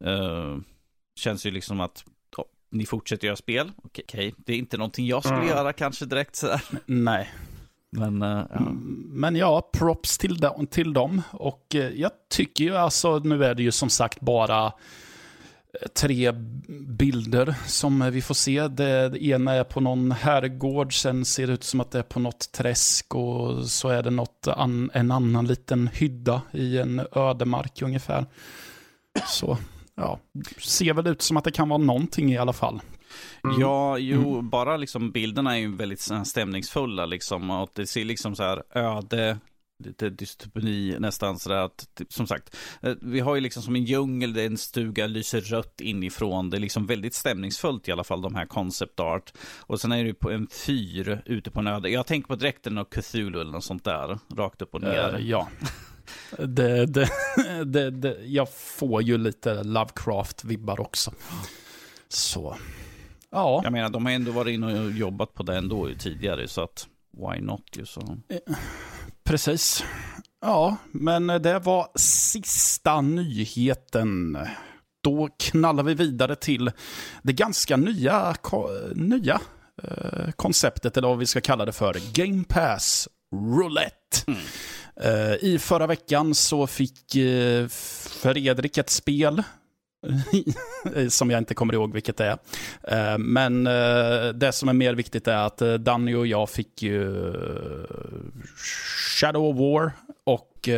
uh, 0.05 0.57
känns 1.15 1.45
ju 1.45 1.51
liksom 1.51 1.79
att 1.79 2.03
oh, 2.37 2.45
ni 2.71 2.85
fortsätter 2.85 3.27
göra 3.27 3.35
spel. 3.35 3.71
Okej, 3.83 4.03
okay, 4.07 4.31
det 4.37 4.53
är 4.53 4.57
inte 4.57 4.77
någonting 4.77 5.07
jag 5.07 5.23
skulle 5.23 5.37
mm. 5.37 5.49
göra 5.49 5.73
kanske 5.73 6.05
direkt 6.05 6.35
sådär. 6.35 6.61
Nej. 6.85 7.29
Men, 7.91 8.21
uh, 8.21 8.45
ja. 8.53 8.59
Men 9.05 9.35
ja, 9.35 9.69
props 9.73 10.17
till 10.17 10.37
dem. 10.37 10.67
Till 10.67 10.93
dem. 10.93 11.21
Och 11.31 11.75
uh, 11.75 11.81
jag 11.81 12.11
tycker 12.29 12.63
ju 12.63 12.75
alltså, 12.75 13.19
nu 13.19 13.45
är 13.45 13.55
det 13.55 13.63
ju 13.63 13.71
som 13.71 13.89
sagt 13.89 14.19
bara 14.19 14.73
tre 15.95 16.31
bilder 16.87 17.55
som 17.65 18.11
vi 18.11 18.21
får 18.21 18.35
se. 18.35 18.67
Det, 18.67 19.23
ena 19.23 19.53
är 19.53 19.63
på 19.63 19.79
någon 19.79 20.11
herrgård, 20.11 21.01
sen 21.01 21.25
ser 21.25 21.47
det 21.47 21.53
ut 21.53 21.63
som 21.63 21.79
att 21.79 21.91
det 21.91 21.99
är 21.99 22.03
på 22.03 22.19
något 22.19 22.51
träsk 22.51 23.15
och 23.15 23.65
så 23.65 23.89
är 23.89 24.03
det 24.03 24.09
något 24.09 24.47
an, 24.47 24.91
en 24.93 25.11
annan 25.11 25.47
liten 25.47 25.87
hydda 25.87 26.41
i 26.51 26.77
en 26.77 27.01
ödemark 27.11 27.81
ungefär. 27.81 28.25
Så, 29.27 29.57
ja, 29.95 30.19
ser 30.57 30.93
väl 30.93 31.07
ut 31.07 31.21
som 31.21 31.37
att 31.37 31.43
det 31.43 31.51
kan 31.51 31.69
vara 31.69 31.77
någonting 31.77 32.31
i 32.31 32.37
alla 32.37 32.53
fall. 32.53 32.81
Mm. 33.43 33.61
Ja, 33.61 33.97
jo, 33.97 34.33
mm. 34.33 34.49
bara 34.49 34.77
liksom 34.77 35.11
bilderna 35.11 35.55
är 35.55 35.59
ju 35.59 35.75
väldigt 35.75 36.09
stämningsfulla 36.25 37.05
liksom 37.05 37.49
och 37.49 37.69
det 37.73 37.87
ser 37.87 38.05
liksom 38.05 38.35
så 38.35 38.43
här 38.43 38.63
öde 38.73 39.37
lite 39.79 40.09
dystopni 40.09 40.95
nästan 40.99 41.39
sådär 41.39 41.57
att, 41.57 41.89
typ, 41.93 42.13
som 42.13 42.27
sagt, 42.27 42.55
eh, 42.81 42.93
vi 43.01 43.19
har 43.19 43.35
ju 43.35 43.41
liksom 43.41 43.63
som 43.63 43.75
en 43.75 43.83
djungel 43.83 44.33
där 44.33 44.45
en 44.45 44.57
stuga 44.57 45.07
lyser 45.07 45.41
rött 45.41 45.81
inifrån. 45.81 46.49
Det 46.49 46.57
är 46.57 46.61
liksom 46.61 46.85
väldigt 46.85 47.13
stämningsfullt 47.13 47.87
i 47.87 47.91
alla 47.91 48.03
fall 48.03 48.21
de 48.21 48.35
här 48.35 48.45
concept 48.45 48.99
art. 48.99 49.33
Och 49.59 49.81
sen 49.81 49.91
är 49.91 50.03
det 50.03 50.13
på 50.13 50.31
en 50.31 50.47
fyr 50.47 51.21
ute 51.25 51.51
på 51.51 51.59
en 51.59 51.67
öde. 51.67 51.89
Jag 51.89 52.07
tänker 52.07 52.27
på 52.27 52.35
dräkten 52.35 52.77
av 52.77 52.85
Cthulhu 52.85 53.41
eller 53.41 53.51
något 53.51 53.63
sånt 53.63 53.83
där, 53.83 54.19
rakt 54.35 54.61
upp 54.61 54.73
och 54.73 54.81
ner. 54.81 55.15
Uh, 55.15 55.29
ja. 55.29 55.47
Det, 56.37 56.85
det, 56.85 57.09
det, 57.65 57.91
det, 57.91 58.17
jag 58.25 58.53
får 58.53 59.01
ju 59.01 59.17
lite 59.17 59.63
Lovecraft-vibbar 59.63 60.79
också. 60.79 61.13
Så, 62.07 62.55
ja. 63.29 63.61
Jag 63.63 63.71
menar, 63.71 63.89
de 63.89 64.05
har 64.05 64.13
ändå 64.13 64.31
varit 64.31 64.53
inne 64.53 64.79
och 64.81 64.91
jobbat 64.91 65.33
på 65.33 65.43
det 65.43 65.57
ändå 65.57 65.89
tidigare, 65.99 66.47
så 66.47 66.61
att 66.61 66.87
why 67.11 67.41
not? 67.41 67.77
Ju 67.77 67.85
så. 67.85 68.17
Precis. 69.29 69.83
Ja, 70.41 70.77
men 70.91 71.27
det 71.27 71.59
var 71.59 71.87
sista 71.95 73.01
nyheten. 73.01 74.37
Då 75.03 75.29
knallar 75.39 75.83
vi 75.83 75.93
vidare 75.93 76.35
till 76.35 76.71
det 77.21 77.33
ganska 77.33 77.77
nya, 77.77 78.35
nya 78.95 79.41
eh, 79.83 80.31
konceptet, 80.35 80.97
eller 80.97 81.07
vad 81.07 81.17
vi 81.17 81.25
ska 81.25 81.41
kalla 81.41 81.65
det 81.65 81.71
för, 81.71 81.95
Game 82.13 82.43
Pass 82.43 83.07
Roulette. 83.35 84.23
Mm. 84.27 84.39
Eh, 85.01 85.33
I 85.33 85.59
förra 85.59 85.87
veckan 85.87 86.35
så 86.35 86.67
fick 86.67 87.15
eh, 87.15 87.67
Fredrik 88.21 88.77
ett 88.77 88.89
spel 88.89 89.43
som 91.09 91.29
jag 91.29 91.37
inte 91.37 91.53
kommer 91.53 91.73
ihåg 91.73 91.93
vilket 91.93 92.17
det 92.17 92.25
är. 92.25 92.37
Eh, 93.11 93.17
men 93.17 93.63
det 94.39 94.51
som 94.51 94.69
är 94.69 94.73
mer 94.73 94.93
viktigt 94.93 95.27
är 95.27 95.37
att 95.37 95.57
Danny 95.79 96.13
och 96.13 96.27
jag 96.27 96.49
fick 96.49 96.81
ju 96.81 97.23
Shadow 99.19 99.43
of 99.43 99.57
War 99.57 99.91
och 100.23 100.69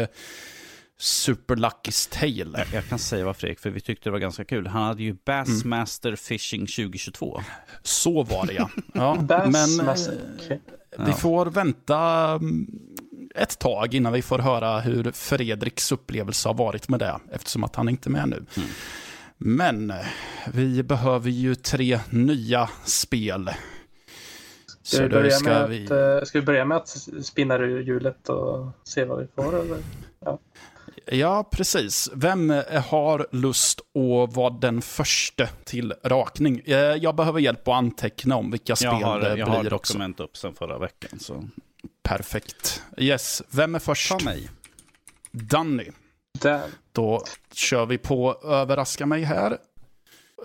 Super 1.01 1.55
Lucky's 1.55 2.11
Tale. 2.11 2.59
Jag, 2.59 2.67
jag, 2.73 2.85
kan 2.85 2.99
säga 2.99 3.25
vad 3.25 3.37
Fredrik, 3.37 3.59
för 3.59 3.69
vi 3.69 3.79
tyckte 3.79 4.09
det 4.09 4.11
var 4.11 4.19
ganska 4.19 4.45
kul. 4.45 4.67
Han 4.67 4.83
hade 4.83 5.03
ju 5.03 5.15
Bassmaster 5.25 6.09
mm. 6.09 6.17
Fishing 6.17 6.61
2022. 6.61 7.41
Så 7.83 8.23
var 8.23 8.45
det 8.45 8.53
ja. 8.53 8.69
ja 8.93 9.15
men 9.27 9.89
okay. 9.89 10.59
vi 10.97 11.13
får 11.13 11.45
vänta 11.45 11.99
mm, 12.31 12.67
ett 13.35 13.59
tag 13.59 13.93
innan 13.93 14.13
vi 14.13 14.21
får 14.21 14.39
höra 14.39 14.79
hur 14.79 15.11
Fredriks 15.11 15.91
upplevelse 15.91 16.49
har 16.49 16.53
varit 16.53 16.89
med 16.89 16.99
det, 16.99 17.19
eftersom 17.31 17.63
att 17.63 17.75
han 17.75 17.89
inte 17.89 18.09
är 18.09 18.11
med 18.11 18.29
nu. 18.29 18.45
Mm. 18.57 18.69
Men 19.43 19.93
vi 20.53 20.83
behöver 20.83 21.29
ju 21.29 21.55
tre 21.55 21.99
nya 22.09 22.69
spel. 22.85 23.49
Ska 24.83 25.03
vi, 25.03 25.09
börja 25.09 25.31
ska, 25.31 25.49
med 25.49 25.69
vi... 25.69 25.85
Att, 25.85 25.91
eh, 25.91 26.25
ska 26.25 26.39
vi 26.39 26.45
börja 26.45 26.65
med 26.65 26.77
att 26.77 26.87
spinna 27.21 27.57
ur 27.57 27.81
hjulet 27.81 28.29
och 28.29 28.71
se 28.83 29.05
vad 29.05 29.19
vi 29.19 29.27
får? 29.35 29.59
Eller? 29.59 29.77
Ja. 30.19 30.39
ja, 31.05 31.49
precis. 31.51 32.09
Vem 32.13 32.49
har 32.89 33.27
lust 33.31 33.79
att 33.79 34.35
vara 34.35 34.49
den 34.49 34.81
första 34.81 35.47
till 35.47 35.93
rakning? 36.03 36.61
Eh, 36.65 36.77
jag 36.77 37.15
behöver 37.15 37.39
hjälp 37.39 37.67
att 37.67 37.75
anteckna 37.75 38.35
om 38.35 38.51
vilka 38.51 38.75
spel 38.75 38.89
har, 38.89 39.19
det 39.19 39.27
jag 39.27 39.35
blir 39.35 39.45
har 39.45 39.63
dokument 39.63 40.19
upp 40.19 40.37
sen 40.37 40.53
förra 40.53 40.77
veckan. 40.77 41.19
Så. 41.19 41.43
Perfekt. 42.03 42.83
Yes, 42.97 43.43
vem 43.49 43.75
är 43.75 43.79
först? 43.79 44.11
Ta 44.11 44.25
mig. 44.25 44.49
Danny. 45.31 45.91
Där. 46.41 46.61
Då 46.91 47.23
kör 47.53 47.85
vi 47.85 47.97
på 47.97 48.35
överraska 48.43 49.05
mig 49.05 49.23
här. 49.23 49.57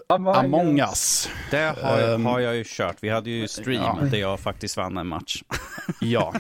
Among, 0.09 0.81
us. 0.81 1.29
Det 1.51 1.75
har, 1.83 2.13
um, 2.13 2.27
har, 2.27 2.41
jag 2.41 2.57
ju 2.57 2.65
kört. 2.67 2.97
Vi 3.01 3.09
hade 3.09 3.31
ju 3.31 3.49
stream 3.49 3.83
ja. 3.83 3.99
där 4.11 4.19
jag 4.19 4.41
faktiskt 4.41 4.77
vann 4.77 4.97
en 4.97 5.07
match. 5.07 5.43
ja. 6.01 6.35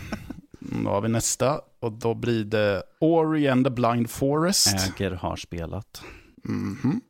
Då 0.58 0.90
har 0.90 1.00
vi 1.00 1.08
nästa. 1.08 1.60
Och 1.80 1.92
då 1.92 2.14
blir 2.14 2.44
det 2.44 2.82
Ori 3.00 3.48
and 3.48 3.66
the 3.66 3.70
Blind 3.70 4.10
Forest. 4.10 4.76
Äger 4.98 5.10
har 5.10 5.36
spelat. 5.36 6.02
Mm 6.48 6.78
-hmm. 6.82 7.00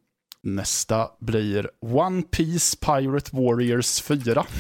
Nästa 0.42 1.11
blir 1.20 1.70
One 1.80 2.22
Piece 2.22 2.76
Pirate 2.76 3.36
Warriors 3.36 4.03
4. 4.03 4.47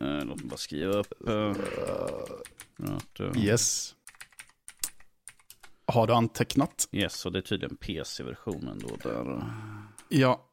Eh, 0.00 0.24
låt 0.24 0.36
mig 0.36 0.46
bara 0.46 0.56
skriva 0.56 0.92
upp. 0.92 1.12
Uh, 1.28 1.56
yes. 3.36 3.94
Har 5.94 6.06
du 6.06 6.12
antecknat? 6.12 6.88
Yes, 6.92 7.26
och 7.26 7.32
det 7.32 7.38
är 7.38 7.42
tydligen 7.42 7.76
PC-versionen 7.76 8.78
då 8.78 8.96
där. 8.96 9.44
Ja. 10.08 10.48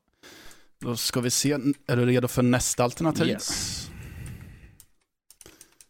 Då 0.80 0.96
ska 0.98 1.22
vi 1.22 1.30
se. 1.30 1.52
Är 1.88 1.98
du 1.98 2.06
redo 2.06 2.28
för 2.28 2.42
nästa 2.42 2.84
alternativ? 2.84 3.28
Yes. 3.28 3.90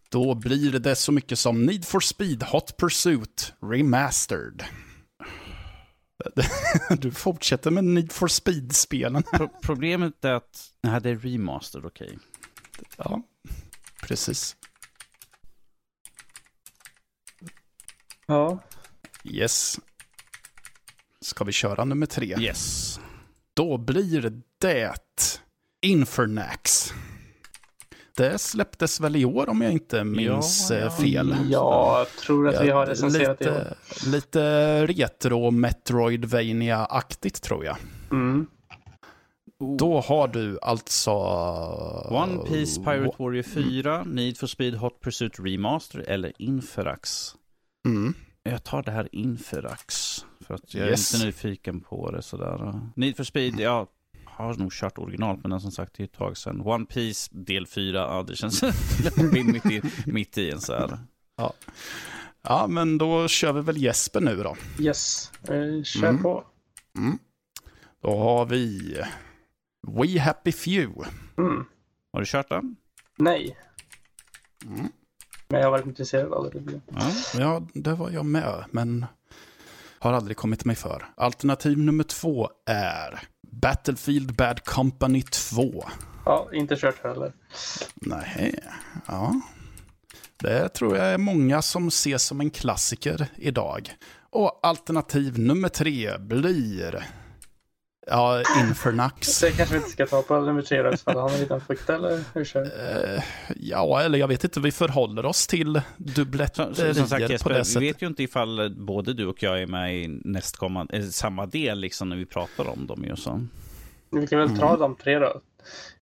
Då 0.09 0.35
blir 0.35 0.79
det 0.79 0.95
så 0.95 1.11
mycket 1.11 1.39
som 1.39 1.65
Need 1.65 1.85
for 1.85 1.99
Speed 1.99 2.43
Hot 2.43 2.77
Pursuit 2.77 3.53
Remastered. 3.61 4.63
Du 6.99 7.11
fortsätter 7.11 7.71
med 7.71 7.83
Need 7.83 8.11
for 8.11 8.27
Speed-spelen. 8.27 9.23
Pro 9.23 9.49
problemet 9.61 10.25
är 10.25 10.33
att, 10.33 10.71
nej 10.83 11.01
det 11.01 11.09
är 11.09 11.15
remastered, 11.15 11.85
okej. 11.85 12.07
Okay. 12.07 12.19
Ja, 12.97 13.21
precis. 14.01 14.55
Ja. 18.25 18.59
Yes. 19.23 19.79
Ska 21.21 21.43
vi 21.43 21.51
köra 21.51 21.85
nummer 21.85 22.05
tre? 22.05 22.35
Yes. 22.39 22.99
Då 23.53 23.77
blir 23.77 24.31
det 24.59 24.95
Infernax. 25.81 26.93
Det 28.17 28.37
släpptes 28.37 28.99
väl 28.99 29.15
i 29.15 29.25
år 29.25 29.49
om 29.49 29.61
jag 29.61 29.71
inte 29.71 30.03
minns 30.03 30.71
ja, 30.71 30.77
ja. 30.77 30.85
Eh, 30.85 30.95
fel. 30.97 31.35
Ja, 31.49 31.97
jag 31.97 32.07
tror 32.07 32.47
att 32.49 32.65
vi 32.65 32.69
har 32.69 32.85
recenserat 32.85 33.39
lite, 33.39 33.53
det 33.53 33.59
i 33.59 34.09
år. 34.09 34.11
Lite 34.11 34.87
retro 34.87 35.51
Metroidvania-aktigt 35.51 37.41
tror 37.41 37.65
jag. 37.65 37.77
Mm. 38.11 38.47
Då 39.77 39.99
har 39.99 40.27
du 40.27 40.59
alltså... 40.61 41.11
One 42.09 42.37
Piece 42.47 42.83
Pirate 42.83 43.15
Warrior 43.19 43.43
4, 43.43 44.03
Need 44.03 44.37
for 44.37 44.47
Speed 44.47 44.75
Hot 44.75 45.01
Pursuit 45.01 45.39
Remaster 45.39 45.99
eller 46.07 46.33
Inferax. 46.37 47.35
Mm. 47.85 48.13
Jag 48.43 48.63
tar 48.63 48.83
det 48.83 48.91
här 48.91 49.09
Inferax. 49.11 50.17
För 50.39 50.53
att 50.53 50.73
jag 50.73 50.87
yes. 50.87 51.13
är 51.13 51.17
inte 51.17 51.25
nyfiken 51.25 51.81
på 51.81 52.11
det 52.11 52.21
sådär. 52.21 52.81
Need 52.95 53.17
for 53.17 53.23
Speed, 53.23 53.59
jag 53.59 53.87
har 54.25 54.53
nog 54.53 54.71
kört 54.71 54.97
original, 54.97 55.39
men 55.43 55.61
som 55.61 55.71
sagt 55.71 55.93
det 55.93 56.03
är 56.03 56.05
ett 56.05 56.13
tag 56.13 56.37
sedan. 56.37 56.61
One 56.61 56.85
Piece 56.85 57.29
del 57.31 57.67
4, 57.67 57.97
ja 57.97 58.23
det 58.27 58.35
känns 58.35 58.63
mitt, 59.31 59.65
i, 59.65 59.81
mitt 60.05 60.37
i 60.37 60.51
en 60.51 60.61
så 60.61 60.73
här. 60.73 60.99
Ja. 61.35 61.53
ja, 62.41 62.67
men 62.67 62.97
då 62.97 63.27
kör 63.27 63.53
vi 63.53 63.61
väl 63.61 63.77
Jesper 63.77 64.21
nu 64.21 64.35
då. 64.35 64.55
Yes, 64.79 65.31
eh, 65.43 65.83
kör 65.83 66.09
mm. 66.09 66.23
på. 66.23 66.43
Mm. 66.97 67.19
Då 68.01 68.17
har 68.17 68.45
vi 68.45 68.95
We 69.87 70.19
Happy 70.19 70.51
Few. 70.51 71.09
Mm. 71.37 71.65
Har 72.13 72.19
du 72.19 72.25
kört 72.25 72.49
den? 72.49 72.75
Nej. 73.17 73.57
Mm. 74.65 74.91
Men 75.51 75.59
jag 75.59 75.67
har 75.67 75.71
varit 75.71 75.85
intresserad 75.85 76.33
av 76.33 76.51
det. 76.53 76.81
Ja. 76.87 77.11
ja, 77.37 77.67
det 77.73 77.93
var 77.93 78.09
jag 78.09 78.25
med, 78.25 78.65
men 78.71 79.05
har 79.99 80.13
aldrig 80.13 80.37
kommit 80.37 80.65
mig 80.65 80.75
för. 80.75 81.05
Alternativ 81.15 81.77
nummer 81.77 82.03
två 82.03 82.49
är 82.65 83.19
Battlefield 83.51 84.35
Bad 84.35 84.63
Company 84.63 85.21
2. 85.21 85.85
Ja, 86.25 86.49
inte 86.53 86.75
kört 86.75 87.03
heller. 87.03 87.33
Nej, 87.95 88.59
ja. 89.07 89.41
Det 90.37 90.69
tror 90.69 90.97
jag 90.97 91.07
är 91.07 91.17
många 91.17 91.61
som 91.61 91.91
ser 91.91 92.17
som 92.17 92.41
en 92.41 92.49
klassiker 92.49 93.27
idag. 93.35 93.95
Och 94.29 94.59
alternativ 94.63 95.39
nummer 95.39 95.69
tre 95.69 96.17
blir 96.17 97.05
Ja, 98.11 98.43
Infernax. 98.59 99.39
Det 99.39 99.51
kanske 99.51 99.75
vi 99.75 99.77
inte 99.77 99.89
ska 99.89 100.05
ta 100.05 100.21
på 100.21 100.39
nummer 100.39 100.61
tre 100.61 100.81
då, 100.81 100.93
ifall 100.93 101.17
han 101.17 101.29
är 101.29 101.37
redan 101.37 101.61
fukt 101.61 101.89
eller 101.89 102.23
hur 102.33 102.45
kör 102.45 102.63
uh, 102.63 103.23
Ja, 103.55 104.01
eller 104.01 104.19
jag 104.19 104.27
vet 104.27 104.43
inte, 104.43 104.59
vi 104.59 104.71
förhåller 104.71 105.25
oss 105.25 105.47
till 105.47 105.81
dubbletterier 105.97 106.93
som 106.93 107.07
sagt, 107.07 107.29
Jesper, 107.29 107.49
på 107.49 107.57
det 107.57 107.65
sättet. 107.65 107.81
Vi 107.81 107.87
vet 107.87 108.01
ju 108.01 108.07
inte 108.07 108.23
ifall 108.23 108.75
både 108.77 109.13
du 109.13 109.25
och 109.25 109.43
jag 109.43 109.61
är 109.61 109.67
med 109.67 109.95
i 109.95 110.07
nästkommande, 110.07 110.97
eh, 110.97 111.03
samma 111.03 111.45
del 111.45 111.79
liksom 111.79 112.09
när 112.09 112.15
vi 112.15 112.25
pratar 112.25 112.69
om 112.69 112.87
dem 112.87 113.03
ju 113.03 113.15
så. 113.15 113.47
Vi 114.09 114.27
kan 114.27 114.39
väl 114.39 114.47
mm. 114.47 114.59
ta 114.59 114.77
de 114.77 114.95
tre 114.95 115.19
då. 115.19 115.41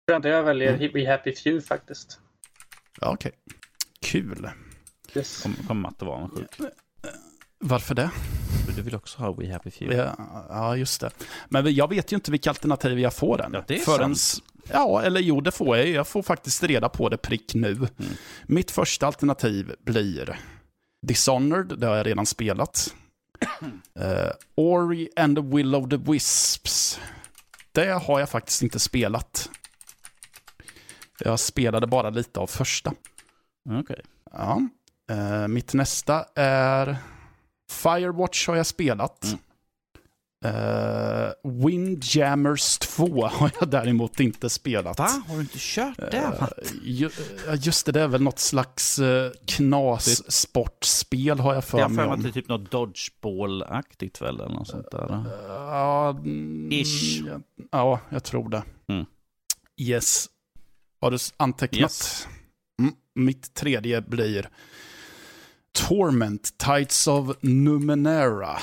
Jag 0.05 0.25
jag 0.25 0.43
väljer 0.43 0.73
mm. 0.73 0.91
We 0.93 1.11
Happy 1.11 1.35
Few 1.35 1.67
faktiskt. 1.67 2.19
Ja, 3.01 3.11
okej. 3.13 3.31
Okay. 3.45 4.21
Kul. 4.21 4.49
Yes. 5.13 5.43
Kommer 5.43 5.57
kom 5.67 5.81
Matte 5.81 6.05
vara 6.05 6.29
sjuk? 6.29 6.71
Varför 7.65 7.95
det? 7.95 8.09
Du 8.75 8.81
vill 8.81 8.95
också 8.95 9.19
ha 9.19 9.33
We 9.33 9.53
Happy 9.53 9.71
Few. 9.71 9.97
Ja, 9.97 10.45
ja, 10.49 10.77
just 10.77 11.01
det. 11.01 11.09
Men 11.49 11.75
jag 11.75 11.89
vet 11.89 12.11
ju 12.11 12.15
inte 12.15 12.31
vilka 12.31 12.49
alternativ 12.49 12.99
jag 12.99 13.13
får 13.13 13.41
än. 13.41 13.53
Ja, 13.53 13.63
det 13.67 13.75
är 13.75 13.79
Förrän, 13.79 14.15
sant. 14.15 14.43
Ja, 14.69 15.01
eller 15.01 15.21
jo, 15.21 15.41
det 15.41 15.51
får 15.51 15.77
jag. 15.77 15.87
Jag 15.87 16.07
får 16.07 16.23
faktiskt 16.23 16.63
reda 16.63 16.89
på 16.89 17.09
det 17.09 17.17
prick 17.17 17.53
nu. 17.53 17.71
Mm. 17.71 17.89
Mitt 18.47 18.71
första 18.71 19.07
alternativ 19.07 19.75
blir 19.85 20.39
Dishonored, 21.07 21.79
det 21.79 21.87
har 21.87 21.95
jag 21.95 22.05
redan 22.05 22.25
spelat. 22.25 22.93
uh, 24.01 24.31
Ori 24.55 25.09
and 25.15 25.37
the 25.37 25.41
Will 25.41 25.75
of 25.75 25.89
the 25.89 25.97
Wisps. 25.97 26.99
Det 27.71 27.91
har 27.91 28.19
jag 28.19 28.29
faktiskt 28.29 28.61
inte 28.63 28.79
spelat. 28.79 29.49
Jag 31.19 31.39
spelade 31.39 31.87
bara 31.87 32.09
lite 32.09 32.39
av 32.39 32.47
första. 32.47 32.93
Okej. 33.69 33.79
Okay. 33.79 34.01
Ja. 34.31 34.61
Uh, 35.11 35.47
mitt 35.47 35.73
nästa 35.73 36.25
är 36.35 36.97
Firewatch 37.73 38.47
har 38.47 38.55
jag 38.55 38.65
spelat. 38.65 39.23
Mm. 39.23 39.39
Uh, 40.45 41.31
Windjammers 41.43 42.77
2 42.77 43.25
har 43.27 43.51
jag 43.59 43.69
däremot 43.69 44.19
inte 44.19 44.49
spelat. 44.49 44.99
Va? 44.99 45.09
Har 45.27 45.35
du 45.35 45.41
inte 45.41 45.57
kört 45.57 45.97
det? 45.97 46.17
Uh, 46.17 46.47
ju, 46.83 47.09
just 47.57 47.85
det, 47.85 47.91
det 47.91 48.01
är 48.01 48.07
väl 48.07 48.21
något 48.21 48.39
slags 48.39 48.99
uh, 48.99 49.31
knas-sportspel 49.45 51.39
har 51.39 51.53
jag 51.53 51.65
för 51.65 51.77
mig. 51.77 51.81
Jag 51.81 51.89
har 51.89 51.95
för 51.95 52.05
mig 52.05 52.13
att 52.13 52.23
det 52.23 52.29
är 52.29 52.41
typ 52.41 52.47
något 52.47 52.71
dodgeball-aktigt 52.71 54.21
väl, 54.21 54.39
eller 54.39 54.49
något 54.49 54.67
sånt 54.67 54.91
där? 54.91 55.25
Ja, 55.47 56.15
uh, 56.25 56.73
Ish. 56.73 57.21
Ja, 57.27 57.39
ja, 57.71 57.99
jag 58.09 58.23
tror 58.23 58.49
det. 58.49 58.63
Mm. 58.87 59.05
Yes. 59.77 60.29
Har 61.01 61.11
du 61.11 61.17
antecknat? 61.37 61.81
Yes. 61.81 62.27
Mm, 62.79 62.93
mitt 63.15 63.53
tredje 63.53 64.01
blir 64.01 64.49
Torment, 65.73 66.57
Tides 66.57 67.07
of 67.07 67.35
Numenera. 67.41 68.57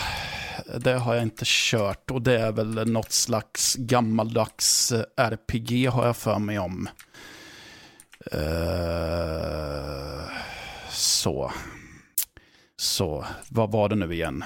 Det 0.79 0.93
har 0.93 1.15
jag 1.15 1.23
inte 1.23 1.43
kört 1.47 2.11
och 2.11 2.23
det 2.23 2.41
är 2.41 2.53
väl 2.53 2.93
något 2.93 3.13
slags 3.13 3.75
gammaldags 3.75 4.93
eh, 4.93 5.05
RPG 5.17 5.89
har 5.89 6.07
jag 6.07 6.17
för 6.17 6.39
mig 6.39 6.59
om. 6.59 6.89
Uh, 8.35 10.31
så. 10.91 11.53
Så, 12.77 13.27
vad 13.51 13.73
var 13.73 13.89
det 13.89 13.97
nu 13.97 14.15
igen? 14.15 14.45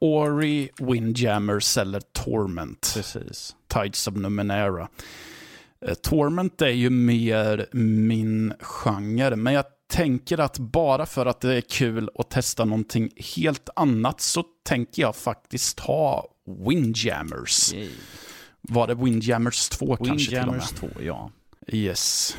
Ori, 0.00 0.70
Windjammers 0.78 1.78
eller 1.78 2.00
Torment. 2.00 2.92
Precis. 2.94 3.56
Tides 3.68 4.08
of 4.08 4.14
Numenera. 4.14 4.88
Uh, 5.88 5.94
Torment 5.94 6.62
är 6.62 6.68
ju 6.68 6.90
mer 6.90 7.66
min 7.72 8.54
genre, 8.60 9.36
men 9.36 9.52
jag 9.52 9.64
tänker 9.90 10.40
att 10.40 10.58
bara 10.58 11.06
för 11.06 11.26
att 11.26 11.40
det 11.40 11.56
är 11.56 11.60
kul 11.60 12.10
att 12.14 12.30
testa 12.30 12.64
någonting 12.64 13.10
helt 13.36 13.68
annat 13.76 14.20
så 14.20 14.44
tänker 14.62 15.02
jag 15.02 15.16
faktiskt 15.16 15.80
ha 15.80 16.26
Windjammers. 16.68 17.74
Yay. 17.74 17.90
Var 18.60 18.86
det 18.86 18.94
Windjammers 18.94 19.68
2 19.68 19.86
Windjammers 19.86 20.28
kanske 20.28 20.40
till 20.40 20.48
och 20.48 20.54
med? 20.54 20.94
2, 20.94 21.02
ja. 21.02 21.30
Yes. 21.66 22.36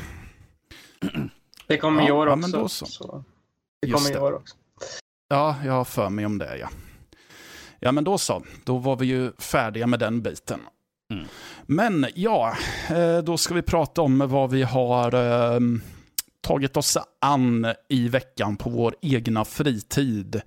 Det 1.66 1.76
kommer 1.76 2.02
ja, 2.02 2.08
i 2.08 2.12
år 2.12 2.26
också. 2.26 2.30
Ja, 2.30 2.36
men 2.36 2.50
då 2.50 2.68
så. 2.68 2.86
så. 2.86 3.24
Det 3.80 3.90
kommer 3.90 4.12
i 4.12 4.18
år 4.18 4.32
också. 4.32 4.56
Ja, 5.28 5.56
jag 5.64 5.72
har 5.72 5.84
för 5.84 6.10
mig 6.10 6.26
om 6.26 6.38
det, 6.38 6.58
ja. 6.58 6.68
Ja, 7.80 7.92
men 7.92 8.04
då 8.04 8.18
så. 8.18 8.44
Då 8.64 8.78
var 8.78 8.96
vi 8.96 9.06
ju 9.06 9.32
färdiga 9.38 9.86
med 9.86 9.98
den 9.98 10.22
biten. 10.22 10.60
Mm. 11.12 11.26
Men 11.66 12.06
ja, 12.14 12.56
eh, 12.90 13.18
då 13.18 13.36
ska 13.36 13.54
vi 13.54 13.62
prata 13.62 14.02
om 14.02 14.18
vad 14.18 14.50
vi 14.50 14.62
har 14.62 15.14
ehm, 15.14 15.80
tagit 16.42 16.76
oss 16.76 16.98
an 17.20 17.66
i 17.88 18.08
veckan 18.08 18.56
på 18.56 18.70
vår 18.70 18.94
egna 19.02 19.44
fritid. 19.44 20.40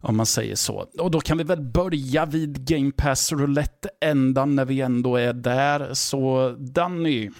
Om 0.00 0.16
man 0.16 0.26
säger 0.26 0.56
så. 0.56 0.86
Och 0.98 1.10
då 1.10 1.20
kan 1.20 1.38
vi 1.38 1.44
väl 1.44 1.60
börja 1.60 2.26
vid 2.26 2.68
Game 2.68 2.92
Pass 2.96 3.32
Roulette-ändan 3.32 4.56
när 4.56 4.64
vi 4.64 4.80
ändå 4.80 5.16
är 5.16 5.32
där. 5.32 5.94
Så 5.94 6.50
Danny, 6.58 7.30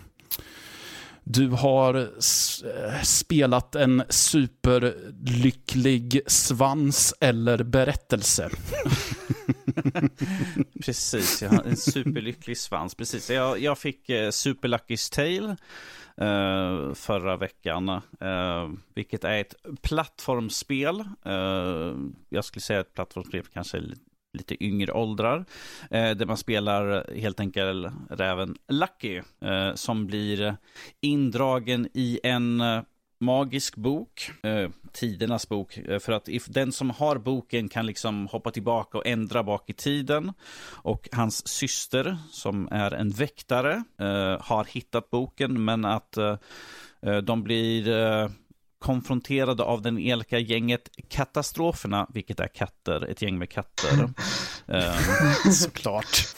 du 1.25 1.49
har 1.49 1.95
eh, 1.95 3.03
spelat 3.03 3.75
en 3.75 4.03
superlycklig 4.09 6.21
svans 6.27 7.15
eller 7.21 7.63
berättelse. 7.63 8.51
Precis, 10.85 11.43
jag 11.43 11.51
har 11.51 11.63
en 11.63 11.77
superlycklig 11.77 12.59
svans. 12.59 12.95
Precis, 12.95 13.31
jag, 13.31 13.59
jag 13.59 13.79
fick 13.79 14.09
eh, 14.09 14.31
Super 14.31 14.69
Lucky's 14.69 15.15
Tale 15.15 15.57
eh, 16.17 16.95
förra 16.95 17.37
veckan. 17.37 17.89
Eh, 18.21 18.71
vilket 18.95 19.25
är 19.25 19.41
ett 19.41 19.55
plattformsspel. 19.83 21.01
Eh, 21.25 21.95
jag 22.29 22.45
skulle 22.45 22.63
säga 22.63 22.81
ett 22.81 22.95
plattformsspel 22.95 23.43
för 23.43 23.53
kanske 23.53 23.83
lite 24.33 24.65
yngre 24.65 24.93
åldrar. 24.93 25.45
Eh, 25.91 26.11
där 26.11 26.27
man 26.27 26.37
spelar 26.37 27.11
helt 27.17 27.41
enkelt 27.41 27.93
räven 28.11 28.57
Lucky. 28.69 29.23
Eh, 29.41 29.75
som 29.75 30.07
blir 30.07 30.57
indragen 31.01 31.89
i 31.95 32.21
en 32.23 32.63
magisk 33.19 33.77
bok, 33.77 34.31
eh, 34.43 34.71
tidernas 34.93 35.49
bok, 35.49 35.79
eh, 35.79 35.99
för 35.99 36.13
att 36.13 36.29
if, 36.29 36.47
den 36.47 36.73
som 36.73 36.91
har 36.91 37.19
boken 37.19 37.69
kan 37.69 37.87
liksom 37.87 38.27
hoppa 38.27 38.51
tillbaka 38.51 38.99
och 38.99 39.07
ändra 39.07 39.43
bak 39.43 39.71
i 39.71 39.73
tiden. 39.73 40.33
Och 40.73 41.09
hans 41.13 41.49
syster, 41.49 42.19
som 42.31 42.69
är 42.71 42.95
en 42.95 43.11
väktare, 43.11 43.85
eh, 44.01 44.41
har 44.41 44.65
hittat 44.65 45.11
boken, 45.11 45.65
men 45.65 45.85
att 45.85 46.17
eh, 46.17 46.39
eh, 47.03 47.17
de 47.17 47.43
blir 47.43 47.89
eh, 47.89 48.29
konfronterade 48.79 49.63
av 49.63 49.83
den 49.83 49.99
elaka 49.99 50.39
gänget 50.39 50.89
Katastroferna, 51.09 52.07
vilket 52.15 52.41
är 52.41 52.49
katter, 52.49 53.11
ett 53.11 53.23
gäng 53.23 53.39
med 53.39 53.51
katter. 53.51 54.09
Såklart. 55.53 56.37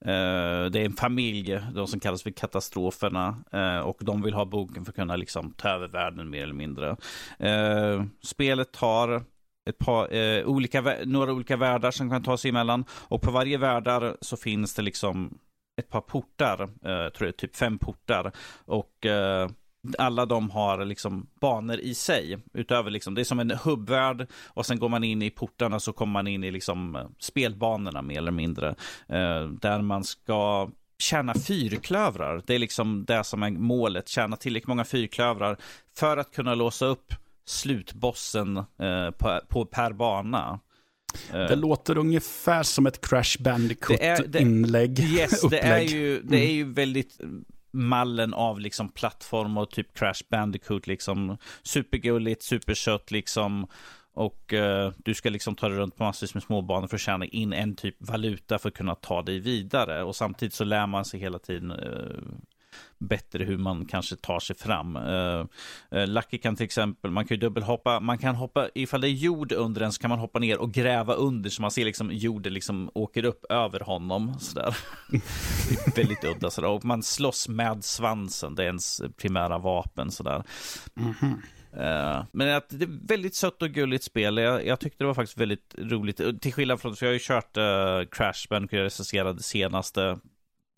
Eh, 0.00 0.70
det 0.70 0.80
är 0.80 0.84
en 0.84 0.92
familj, 0.92 1.60
de 1.74 1.86
som 1.86 2.00
kallas 2.00 2.22
för 2.22 2.30
katastroferna. 2.30 3.36
Eh, 3.52 3.78
och 3.78 3.98
de 4.00 4.22
vill 4.22 4.34
ha 4.34 4.44
boken 4.44 4.84
för 4.84 4.92
att 4.92 4.96
kunna 4.96 5.16
liksom, 5.16 5.52
ta 5.52 5.68
över 5.68 5.88
världen 5.88 6.30
mer 6.30 6.42
eller 6.42 6.54
mindre. 6.54 6.96
Eh, 7.38 8.04
spelet 8.22 8.76
har 8.76 9.22
ett 9.68 9.78
par, 9.78 10.08
olika, 10.44 10.96
några 11.04 11.32
olika 11.32 11.56
världar 11.56 11.90
som 11.90 12.10
kan 12.10 12.22
ta 12.22 12.36
sig 12.36 12.48
emellan. 12.48 12.84
Och 12.90 13.22
på 13.22 13.30
varje 13.30 13.58
världar 13.58 14.16
så 14.20 14.36
finns 14.36 14.74
det 14.74 14.82
liksom 14.82 15.38
ett 15.80 15.88
par 15.88 16.00
portar, 16.00 16.56
tror 17.10 17.28
jag, 17.28 17.36
typ 17.36 17.56
fem 17.56 17.78
portar. 17.78 18.32
Och 18.64 19.06
alla 19.98 20.26
de 20.26 20.50
har 20.50 20.84
liksom 20.84 21.26
banor 21.40 21.78
i 21.78 21.94
sig. 21.94 22.38
Utöver 22.52 22.90
liksom, 22.90 23.14
det 23.14 23.22
är 23.22 23.24
som 23.24 23.40
en 23.40 23.50
hubbvärld 23.50 24.26
och 24.46 24.66
sen 24.66 24.78
går 24.78 24.88
man 24.88 25.04
in 25.04 25.22
i 25.22 25.30
portarna 25.30 25.80
så 25.80 25.92
kommer 25.92 26.12
man 26.12 26.26
in 26.26 26.44
i 26.44 26.50
liksom 26.50 26.96
eh, 26.96 27.06
spelbanorna 27.18 28.02
mer 28.02 28.18
eller 28.18 28.30
mindre. 28.30 28.68
Eh, 29.08 29.48
där 29.60 29.82
man 29.82 30.04
ska 30.04 30.70
tjäna 30.98 31.34
fyrklövrar. 31.34 32.42
Det 32.46 32.54
är 32.54 32.58
liksom 32.58 33.04
det 33.04 33.24
som 33.24 33.42
är 33.42 33.50
målet. 33.50 34.08
Tjäna 34.08 34.36
tillräckligt 34.36 34.68
många 34.68 34.84
fyrklövrar 34.84 35.56
för 35.96 36.16
att 36.16 36.30
kunna 36.30 36.54
låsa 36.54 36.86
upp 36.86 37.14
slutbossen 37.46 38.56
eh, 38.56 39.10
på, 39.18 39.40
på 39.48 39.64
per 39.64 39.92
bana. 39.92 40.60
Eh, 41.32 41.38
det 41.38 41.56
låter 41.56 41.98
ungefär 41.98 42.62
som 42.62 42.86
ett 42.86 43.08
Crash 43.08 43.36
Bandicoot-inlägg. 43.40 44.98
Yes, 45.18 45.42
det 45.50 45.58
är, 45.58 45.80
ju, 45.80 46.22
det 46.22 46.36
är 46.36 46.52
ju 46.52 46.72
väldigt 46.72 47.20
mallen 47.70 48.34
av 48.34 48.60
liksom 48.60 48.88
plattform 48.88 49.58
och 49.58 49.70
typ 49.70 49.98
Crash 49.98 50.22
Bandicoot 50.30 50.86
liksom. 50.86 51.36
Supergulligt, 51.62 52.42
supersött 52.42 53.10
liksom. 53.10 53.66
Och 54.12 54.52
uh, 54.52 54.92
du 54.96 55.14
ska 55.14 55.30
liksom 55.30 55.54
ta 55.54 55.68
dig 55.68 55.78
runt 55.78 55.96
på 55.96 56.04
massvis 56.04 56.34
med 56.34 56.42
småbanor 56.42 56.86
för 56.86 56.96
att 56.96 57.00
tjäna 57.00 57.24
in 57.24 57.52
en 57.52 57.76
typ 57.76 57.96
valuta 57.98 58.58
för 58.58 58.68
att 58.68 58.74
kunna 58.74 58.94
ta 58.94 59.22
dig 59.22 59.38
vidare. 59.38 60.02
Och 60.02 60.16
samtidigt 60.16 60.54
så 60.54 60.64
lär 60.64 60.86
man 60.86 61.04
sig 61.04 61.20
hela 61.20 61.38
tiden 61.38 61.70
uh, 61.70 62.22
bättre 62.98 63.44
hur 63.44 63.58
man 63.58 63.84
kanske 63.86 64.16
tar 64.16 64.40
sig 64.40 64.56
fram. 64.56 64.96
Uh, 64.96 65.46
uh, 65.94 66.06
Lucky 66.06 66.38
kan 66.38 66.56
till 66.56 66.64
exempel, 66.64 67.10
man 67.10 67.24
kan 67.26 67.34
ju 67.34 67.40
dubbelhoppa, 67.40 68.00
man 68.00 68.18
kan 68.18 68.34
hoppa, 68.34 68.68
ifall 68.74 69.00
det 69.00 69.08
är 69.08 69.12
jord 69.12 69.52
under 69.52 69.80
den 69.80 69.92
så 69.92 70.00
kan 70.00 70.10
man 70.10 70.18
hoppa 70.18 70.38
ner 70.38 70.58
och 70.58 70.72
gräva 70.72 71.14
under 71.14 71.50
så 71.50 71.62
man 71.62 71.70
ser 71.70 71.84
liksom 71.84 72.10
jorden 72.12 72.54
liksom 72.54 72.90
åker 72.94 73.24
upp 73.24 73.44
över 73.48 73.80
honom. 73.80 74.38
Sådär. 74.40 74.76
väldigt 75.96 76.24
udda 76.24 76.50
sådär. 76.50 76.68
Och 76.68 76.84
man 76.84 77.02
slåss 77.02 77.48
med 77.48 77.84
svansen, 77.84 78.54
det 78.54 78.62
är 78.62 78.66
ens 78.66 79.02
primära 79.16 79.58
vapen 79.58 80.10
sådär. 80.10 80.42
Mm 80.96 81.12
-hmm. 81.12 81.34
Uh, 81.76 82.24
men 82.32 82.56
att 82.56 82.66
det 82.68 82.84
är 82.84 83.06
väldigt 83.08 83.34
sött 83.34 83.62
och 83.62 83.70
gulligt 83.70 84.04
spel. 84.04 84.36
Jag, 84.36 84.66
jag, 84.66 84.80
tyckte 84.80 85.04
det 85.04 85.06
var 85.06 85.14
faktiskt 85.14 85.38
väldigt 85.38 85.74
roligt. 85.78 86.40
Till 86.40 86.52
skillnad 86.52 86.80
från, 86.80 86.96
för 86.96 87.06
jag 87.06 87.10
har 87.10 87.14
ju 87.14 87.20
kört 87.22 87.56
uh, 87.56 88.08
Crash 88.10 88.48
Bandicoot, 88.50 88.78
jag 88.78 88.84
recenserade 88.84 89.42
senaste 89.42 90.18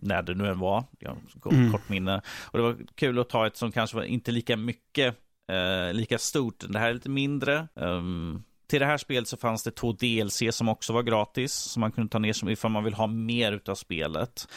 när 0.03 0.23
det 0.23 0.35
nu 0.35 0.49
än 0.49 0.59
var. 0.59 0.85
Jag 0.99 1.17
har 1.43 1.53
mm. 1.53 1.73
kort 1.73 1.89
minne. 1.89 2.23
Och 2.43 2.59
det 2.59 2.65
var 2.65 2.77
kul 2.95 3.19
att 3.19 3.29
ta 3.29 3.47
ett 3.47 3.57
som 3.57 3.73
kanske 3.73 3.97
var 3.97 4.05
inte 4.05 4.33
lika 4.33 4.57
mycket, 4.57 5.17
eh, 5.53 5.93
lika 5.93 6.19
stort. 6.19 6.65
Det 6.69 6.79
här 6.79 6.91
är 6.91 6.95
lite 6.95 7.11
mindre. 7.11 7.69
Um, 7.75 8.43
till 8.71 8.81
det 8.81 8.87
här 8.87 8.99
spelet 8.99 9.29
så 9.29 9.37
fanns 9.37 9.63
det 9.63 9.71
två 9.71 9.93
DLC 9.93 10.43
som 10.51 10.69
också 10.69 10.93
var 10.93 11.03
gratis. 11.03 11.53
Som 11.53 11.81
man 11.81 11.93
kunde 11.93 12.11
ta 12.11 12.19
ner 12.19 12.33
som 12.33 12.49
ifall 12.49 12.71
man 12.71 12.85
vill 12.85 12.95
ha 12.95 13.07
mer 13.07 13.61
av 13.67 13.75
spelet. 13.75 14.49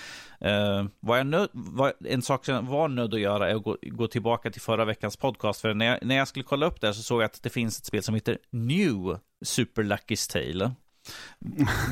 Uh, 0.45 0.85
vad 0.99 1.19
jag 1.19 1.27
nöd, 1.27 1.49
vad, 1.53 1.93
en 2.05 2.21
sak 2.21 2.45
som 2.45 2.55
jag 2.55 2.61
var 2.61 2.87
nödd 2.87 3.13
att 3.13 3.19
göra 3.19 3.49
är 3.49 3.55
att 3.55 3.63
gå, 3.63 3.77
gå, 3.81 4.07
tillbaka 4.07 4.51
till 4.51 4.61
förra 4.61 4.85
veckans 4.85 5.17
podcast. 5.17 5.61
För 5.61 5.73
när 5.73 5.85
jag, 5.85 5.99
när 6.01 6.15
jag 6.15 6.27
skulle 6.27 6.43
kolla 6.43 6.65
upp 6.65 6.81
det 6.81 6.93
så 6.93 7.01
såg 7.01 7.21
jag 7.21 7.25
att 7.25 7.43
det 7.43 7.49
finns 7.49 7.79
ett 7.79 7.85
spel 7.85 8.03
som 8.03 8.15
heter 8.15 8.37
New 8.49 9.17
Super 9.45 9.83
Lucky's 9.83 10.31
Tale. 10.31 10.71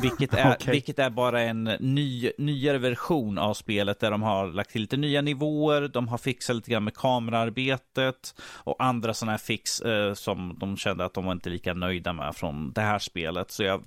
Vilket 0.02 0.34
är, 0.34 0.52
okay. 0.56 0.72
vilket 0.72 1.00
är 1.00 1.10
bara 1.10 1.42
en 1.42 1.64
ny, 1.64 2.32
nyare 2.38 2.78
version 2.78 3.38
av 3.38 3.54
spelet 3.54 4.00
där 4.00 4.12
de 4.12 4.22
har 4.22 4.48
lagt 4.48 4.72
till 4.72 4.82
lite 4.82 4.98
nya 4.98 5.22
nivåer, 5.22 5.88
de 5.88 6.08
har 6.08 6.18
fixat 6.18 6.56
lite 6.56 6.72
grann 6.72 6.84
med 6.84 6.96
kamerarbetet 6.96 8.36
och 8.42 8.84
andra 8.84 9.14
sådana 9.14 9.32
här 9.32 9.38
fix 9.38 9.82
eh, 9.82 10.14
som 10.14 10.58
de 10.60 10.78
kände 10.78 11.06
att 11.06 11.14
de 11.14 11.26
var 11.26 11.32
inte 11.32 11.50
lika 11.50 11.74
nöjda 11.74 12.14
med 12.14 12.36
från 12.36 12.72
det 12.72 12.82
här 12.82 13.00
spelet. 13.00 13.52
Så 13.52 13.64
jag 13.64 13.84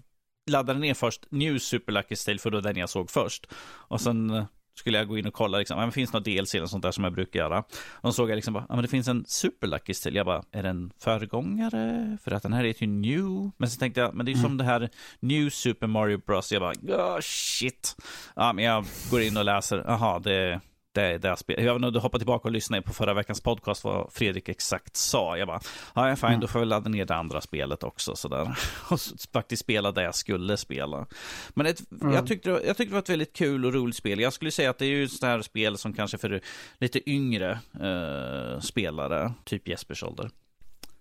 laddade 0.51 0.79
ner 0.79 0.95
först 0.95 1.27
New 1.31 1.59
Super 1.59 1.93
Lucky 1.93 2.17
Stale 2.17 2.39
för 2.39 2.51
var 2.51 2.61
den 2.61 2.77
jag 2.77 2.91
såg 2.91 3.11
först. 3.11 3.47
Och 3.65 4.01
sen 4.01 4.47
skulle 4.75 4.99
jag 4.99 5.09
gå 5.09 5.19
in 5.19 5.27
och 5.27 5.35
kolla, 5.35 5.59
liksom, 5.59 5.79
men 5.79 5.93
finns 5.93 6.11
det 6.11 6.19
något 6.19 6.25
DLC 6.25 6.55
eller 6.55 6.67
sånt 6.67 6.83
där 6.83 6.91
som 6.91 7.05
jag 7.05 7.13
brukar 7.13 7.41
göra. 7.41 7.65
Och 7.91 8.15
såg 8.15 8.31
jag 8.31 8.37
liksom, 8.37 8.55
bara, 8.55 8.67
ja, 8.69 8.75
men 8.75 8.83
det 8.83 8.89
finns 8.89 9.09
en 9.09 9.25
Super 9.27 9.67
Lucky 9.67 9.95
Still. 9.95 10.17
Jag 10.17 10.27
bara, 10.27 10.43
är 10.53 10.63
det 10.63 10.69
en 10.69 10.93
föregångare? 10.99 12.19
För 12.25 12.31
att 12.31 12.43
den 12.43 12.53
här 12.53 12.65
heter 12.65 12.87
ju 12.87 12.93
New. 12.93 13.51
Men 13.57 13.71
så 13.71 13.79
tänkte 13.79 14.01
jag, 14.01 14.15
men 14.15 14.27
det 14.27 14.33
är 14.33 14.35
ju 14.35 14.39
mm. 14.39 14.51
som 14.51 14.57
det 14.59 14.65
här 14.65 14.91
New 15.21 15.51
Super 15.51 15.87
Mario 15.87 16.19
Bros. 16.27 16.53
Jag 16.53 16.63
bara, 16.63 16.73
oh, 16.73 17.21
shit. 17.21 17.97
Ja, 18.37 18.53
men 18.53 18.65
jag 18.65 18.85
går 19.11 19.21
in 19.21 19.37
och 19.37 19.45
läser, 19.45 19.85
jaha, 19.87 20.19
det 20.19 20.61
det 20.95 21.19
det 21.19 21.37
spelet. 21.37 21.65
Jag 21.65 21.75
vill 21.75 21.97
hoppa 21.97 22.19
tillbaka 22.19 22.49
och 22.49 22.53
lyssna 22.53 22.83
på 22.83 22.93
förra 22.93 23.15
veckans 23.15 23.41
podcast 23.41 23.85
vad 23.85 24.13
Fredrik 24.13 24.49
exakt 24.49 24.97
sa. 24.97 25.37
Jag 25.37 25.49
bara, 25.49 25.61
ja, 25.95 26.17
fine, 26.17 26.29
mm. 26.29 26.41
då 26.41 26.47
får 26.47 26.61
jag 26.61 26.69
ladda 26.69 26.89
ner 26.91 27.05
det 27.05 27.15
andra 27.15 27.41
spelet 27.41 27.83
också. 27.83 28.17
Sådär. 28.17 28.59
Och 28.91 29.01
faktiskt 29.33 29.63
spela 29.63 29.93
det 29.93 30.03
jag 30.03 30.15
skulle 30.15 30.57
spela. 30.57 31.07
Men 31.55 31.67
ett, 31.67 31.93
mm. 32.03 32.15
jag, 32.15 32.27
tyckte, 32.27 32.51
jag 32.51 32.77
tyckte 32.77 32.85
det 32.85 32.93
var 32.93 32.99
ett 32.99 33.09
väldigt 33.09 33.33
kul 33.33 33.65
och 33.65 33.75
roligt 33.75 33.97
spel. 33.97 34.21
Jag 34.21 34.33
skulle 34.33 34.51
säga 34.51 34.71
att 34.71 34.79
det 34.79 34.87
är 34.87 34.91
ju 34.91 35.05
ett 35.05 35.13
sånt 35.13 35.23
här 35.23 35.43
spel 35.43 35.79
som 35.79 35.93
kanske 35.93 36.19
för 36.19 36.41
lite 36.79 37.11
yngre 37.11 37.59
uh, 37.83 38.61
spelare, 38.61 39.33
typ 39.45 39.69
Jespers 39.69 40.03
ålder. 40.03 40.31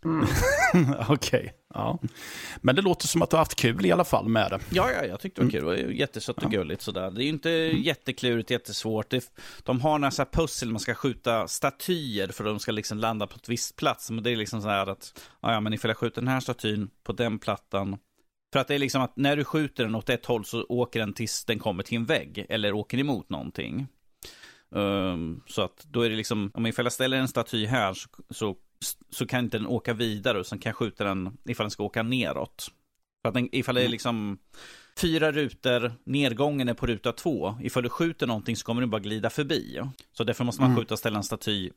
Mm. 0.05 0.25
Okej, 0.99 1.09
okay. 1.09 1.49
ja. 1.73 1.99
Men 2.61 2.75
det 2.75 2.81
låter 2.81 3.07
som 3.07 3.21
att 3.21 3.29
du 3.29 3.35
har 3.35 3.41
haft 3.41 3.55
kul 3.55 3.85
i 3.85 3.91
alla 3.91 4.03
fall 4.03 4.27
med 4.27 4.51
det. 4.51 4.59
Ja, 4.69 4.91
ja 4.91 5.05
jag 5.05 5.19
tyckte 5.19 5.41
det 5.41 5.45
var 5.45 5.51
kul. 5.51 5.65
Det 5.65 5.83
var 5.85 5.91
jättesött 5.91 6.37
och 6.37 6.43
ja. 6.43 6.49
gulligt 6.49 6.81
sådär. 6.81 7.11
Det 7.11 7.21
är 7.21 7.23
ju 7.23 7.29
inte 7.29 7.49
jätteklurigt, 7.49 8.51
jättesvårt. 8.51 9.09
Det, 9.09 9.33
de 9.63 9.81
har 9.81 9.99
några 9.99 10.11
så 10.11 10.25
pussel, 10.25 10.71
man 10.71 10.79
ska 10.79 10.93
skjuta 10.93 11.47
statyer 11.47 12.27
för 12.27 12.43
att 12.43 12.51
de 12.51 12.59
ska 12.59 12.71
liksom 12.71 12.97
landa 12.97 13.27
på 13.27 13.35
ett 13.35 13.49
visst 13.49 13.75
plats. 13.75 14.11
Men 14.11 14.23
det 14.23 14.31
är 14.31 14.35
liksom 14.35 14.61
så 14.61 14.69
här 14.69 14.87
att, 14.87 15.21
ja, 15.41 15.59
men 15.59 15.73
ifall 15.73 15.89
jag 15.89 15.97
skjuter 15.97 16.21
den 16.21 16.27
här 16.27 16.39
statyn 16.39 16.89
på 17.03 17.13
den 17.13 17.39
plattan. 17.39 17.97
För 18.53 18.59
att 18.59 18.67
det 18.67 18.75
är 18.75 18.79
liksom 18.79 19.01
att 19.01 19.17
när 19.17 19.35
du 19.35 19.43
skjuter 19.43 19.83
den 19.83 19.95
åt 19.95 20.09
ett 20.09 20.25
håll 20.25 20.45
så 20.45 20.65
åker 20.69 20.99
den 20.99 21.13
tills 21.13 21.45
den 21.45 21.59
kommer 21.59 21.83
till 21.83 21.97
en 21.97 22.05
vägg. 22.05 22.45
Eller 22.49 22.73
åker 22.73 22.99
emot 22.99 23.29
någonting. 23.29 23.87
Um, 24.69 25.41
så 25.47 25.61
att 25.61 25.85
då 25.91 26.01
är 26.01 26.09
det 26.09 26.15
liksom, 26.15 26.51
om 26.53 26.65
jag 26.65 26.91
ställer 26.91 27.17
en 27.17 27.27
staty 27.27 27.65
här 27.65 27.93
så, 27.93 28.09
så 28.29 28.55
så 29.09 29.25
kan 29.25 29.45
inte 29.45 29.57
den 29.57 29.67
åka 29.67 29.93
vidare 29.93 30.39
och 30.39 30.45
sen 30.45 30.59
kan 30.59 30.69
jag 30.69 30.77
skjuta 30.77 31.03
den 31.03 31.37
ifall 31.45 31.63
den 31.63 31.71
ska 31.71 31.83
åka 31.83 32.03
neråt. 32.03 32.71
För 33.21 33.29
att 33.29 33.33
den, 33.33 33.55
ifall 33.55 33.75
det 33.75 33.81
är 33.81 33.85
mm. 33.85 33.91
liksom 33.91 34.37
fyra 34.97 35.31
rutor, 35.31 35.93
nedgången 36.03 36.69
är 36.69 36.73
på 36.73 36.87
ruta 36.87 37.11
två. 37.11 37.55
Ifall 37.61 37.83
du 37.83 37.89
skjuter 37.89 38.27
någonting 38.27 38.55
så 38.55 38.65
kommer 38.65 38.81
den 38.81 38.89
bara 38.89 39.01
glida 39.01 39.29
förbi. 39.29 39.81
Så 40.11 40.23
därför 40.23 40.43
måste 40.43 40.61
man 40.61 40.71
mm. 40.71 40.79
skjuta 40.79 40.93
och 40.93 40.99
ställa 40.99 41.17
en 41.17 41.23
staty 41.23 41.69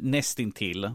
nästintill 0.00 0.90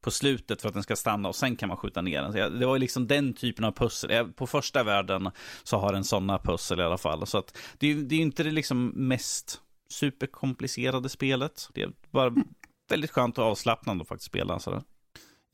på 0.00 0.10
slutet 0.10 0.62
för 0.62 0.68
att 0.68 0.74
den 0.74 0.82
ska 0.82 0.96
stanna 0.96 1.28
och 1.28 1.36
sen 1.36 1.56
kan 1.56 1.68
man 1.68 1.76
skjuta 1.76 2.02
ner 2.02 2.22
den. 2.22 2.58
Det 2.58 2.66
var 2.66 2.74
ju 2.74 2.80
liksom 2.80 3.06
den 3.06 3.34
typen 3.34 3.64
av 3.64 3.72
pussel. 3.72 4.32
På 4.32 4.46
första 4.46 4.82
världen 4.82 5.30
så 5.64 5.78
har 5.78 5.92
den 5.92 6.04
sådana 6.04 6.38
pussel 6.38 6.80
i 6.80 6.82
alla 6.82 6.98
fall. 6.98 7.26
Så 7.26 7.38
att 7.38 7.58
det, 7.78 7.90
är, 7.90 7.96
är 7.96 8.12
inte 8.12 8.42
det 8.42 8.50
liksom 8.50 8.86
mest 8.86 9.60
superkomplicerade 9.88 11.08
spelet. 11.08 11.68
Det 11.74 11.82
är 11.82 11.92
bara 12.10 12.34
väldigt 12.88 13.10
skönt 13.10 13.38
och 13.38 13.44
avslappnande 13.44 14.02
att 14.02 14.08
faktiskt 14.08 14.26
spela. 14.30 14.58
Sådär. 14.58 14.82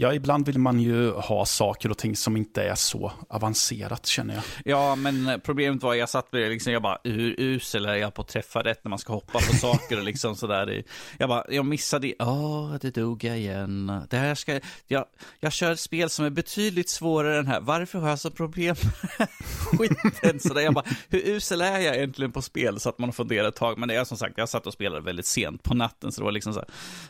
Ja, 0.02 0.14
ibland 0.14 0.46
vill 0.46 0.58
man 0.58 0.80
ju 0.80 1.12
ha 1.12 1.46
saker 1.46 1.90
och 1.90 1.98
ting 1.98 2.16
som 2.16 2.36
inte 2.36 2.62
är 2.62 2.74
så 2.74 3.12
avancerat 3.28 4.06
känner 4.06 4.34
jag. 4.34 4.42
Ja, 4.64 4.94
men 4.94 5.40
problemet 5.44 5.82
var 5.82 5.94
jag 5.94 6.08
satt 6.08 6.32
med 6.32 6.42
det 6.42 6.48
liksom, 6.48 6.72
jag 6.72 6.82
bara, 6.82 6.98
hur 7.04 7.34
usel 7.40 7.86
är 7.86 7.94
jag 7.94 8.14
på 8.14 8.22
att 8.22 8.28
träffa 8.28 8.62
rätt 8.62 8.84
när 8.84 8.88
man 8.90 8.98
ska 8.98 9.12
hoppa 9.12 9.32
på 9.32 9.56
saker 9.56 9.98
och 9.98 10.04
liksom 10.04 10.36
sådär. 10.36 10.82
Jag 11.18 11.28
bara, 11.28 11.44
jag 11.48 11.66
missade, 11.66 12.14
åh, 12.18 12.28
oh, 12.28 12.74
det 12.80 12.94
dog 12.94 13.24
jag 13.24 13.38
igen. 13.38 14.02
Det 14.10 14.16
här 14.16 14.34
ska, 14.34 14.60
jag, 14.86 15.04
jag 15.40 15.52
kör 15.52 15.72
ett 15.72 15.80
spel 15.80 16.10
som 16.10 16.24
är 16.24 16.30
betydligt 16.30 16.88
svårare 16.88 17.38
än 17.38 17.46
här. 17.46 17.60
Varför 17.60 17.98
har 17.98 18.08
jag 18.08 18.18
så 18.18 18.30
problem 18.30 18.76
med 19.18 19.88
skiten? 19.88 20.40
Sådär, 20.40 20.60
jag 20.60 20.74
bara, 20.74 20.84
hur 21.08 21.28
usel 21.28 21.60
är 21.60 21.78
jag 21.78 21.96
egentligen 21.96 22.32
på 22.32 22.42
spel? 22.42 22.80
Så 22.80 22.88
att 22.88 22.98
man 22.98 23.12
funderar 23.12 23.48
ett 23.48 23.56
tag. 23.56 23.78
Men 23.78 23.88
det 23.88 23.94
är 23.94 24.04
som 24.04 24.16
sagt, 24.16 24.38
jag 24.38 24.48
satt 24.48 24.66
och 24.66 24.72
spelade 24.72 25.02
väldigt 25.02 25.26
sent 25.26 25.62
på 25.62 25.74
natten, 25.74 26.12
så 26.12 26.20
det 26.20 26.24
var 26.24 26.32
liksom 26.32 26.54
så 26.54 26.64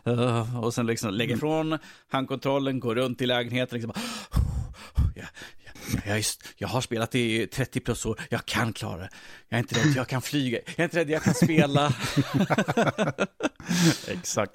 här, 0.04 0.12
uh, 0.12 0.64
och 0.64 0.74
sen 0.74 0.86
liksom 0.86 1.14
lägga 1.14 1.34
ifrån 1.34 1.78
handkontrollen, 2.08 2.79
går 2.80 2.94
runt 2.94 3.22
i 3.22 3.26
lägenheten 3.26 3.80
liksom. 3.80 3.92
Jag, 5.14 5.26
jag, 6.04 6.16
jag, 6.16 6.24
jag, 6.56 6.68
har 6.68 6.80
spelat 6.80 7.14
i 7.14 7.46
30 7.46 7.80
plus 7.80 8.06
år, 8.06 8.20
jag 8.30 8.46
kan 8.46 8.72
klara 8.72 8.96
det. 8.96 9.10
Jag 9.48 9.56
är 9.56 9.62
inte 9.62 9.80
rädd, 9.80 9.92
jag 9.96 10.08
kan 10.08 10.22
flyga, 10.22 10.58
jag 10.66 10.78
är 10.78 10.84
inte 10.84 10.98
rädd, 10.98 11.10
jag 11.10 11.22
kan 11.22 11.34
spela. 11.34 11.94
Exakt. 14.08 14.52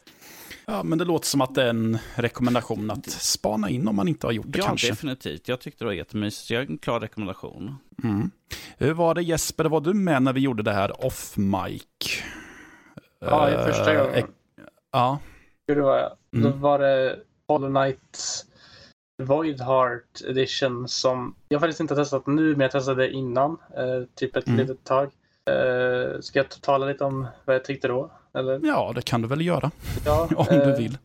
Ja, 0.67 0.83
men 0.83 0.97
det 0.97 1.05
låter 1.05 1.27
som 1.27 1.41
att 1.41 1.55
det 1.55 1.63
är 1.63 1.69
en 1.69 1.97
rekommendation 2.15 2.91
att 2.91 3.09
spana 3.09 3.69
in 3.69 3.87
om 3.87 3.95
man 3.95 4.07
inte 4.07 4.27
har 4.27 4.31
gjort 4.31 4.45
det 4.49 4.59
ja, 4.59 4.65
kanske. 4.65 4.87
Ja, 4.87 4.91
definitivt. 4.91 5.47
Jag 5.47 5.59
tyckte 5.59 5.83
det 5.83 5.85
var 5.85 5.93
jättemysigt. 5.93 6.49
Jag 6.49 6.69
en 6.69 6.77
klar 6.77 6.99
rekommendation. 6.99 7.75
Mm. 8.03 8.31
Hur 8.77 8.93
var 8.93 9.15
det 9.15 9.21
Jesper, 9.21 9.65
var 9.65 9.81
du 9.81 9.93
med 9.93 10.23
när 10.23 10.33
vi 10.33 10.39
gjorde 10.39 10.63
det 10.63 10.73
här 10.73 11.05
off-mic? 11.05 11.83
Ja, 13.19 13.49
i 13.49 13.71
första 13.71 13.95
gången. 13.95 14.15
Uh, 14.15 14.29
ja. 14.91 15.19
Det 15.67 15.75
var 15.75 15.97
jag. 15.97 16.11
Mm. 16.33 16.51
Då 16.51 16.57
var 16.57 16.79
det 16.79 17.19
Hollow 17.47 17.69
Knight 17.69 18.45
Void 19.23 19.61
Heart 19.61 20.21
Edition 20.27 20.87
som 20.87 21.35
jag 21.49 21.61
faktiskt 21.61 21.79
inte 21.79 21.93
har 21.93 22.03
testat 22.03 22.27
nu, 22.27 22.51
men 22.51 22.59
jag 22.59 22.71
testade 22.71 23.11
innan. 23.11 23.57
Eh, 23.77 24.03
typ 24.15 24.35
ett 24.35 24.47
mm. 24.47 24.59
litet 24.59 24.83
tag. 24.83 25.11
Eh, 25.49 26.19
ska 26.19 26.39
jag 26.39 26.49
tala 26.61 26.85
lite 26.85 27.03
om 27.03 27.27
vad 27.45 27.55
jag 27.55 27.65
tyckte 27.65 27.87
då? 27.87 28.11
Eller? 28.33 28.59
Ja, 28.63 28.91
det 28.95 29.01
kan 29.01 29.21
du 29.21 29.27
väl 29.27 29.45
göra. 29.45 29.71
Ja, 30.05 30.29
om 30.35 30.45
eh, 30.49 30.67
du 30.67 30.75
vill. 30.75 30.97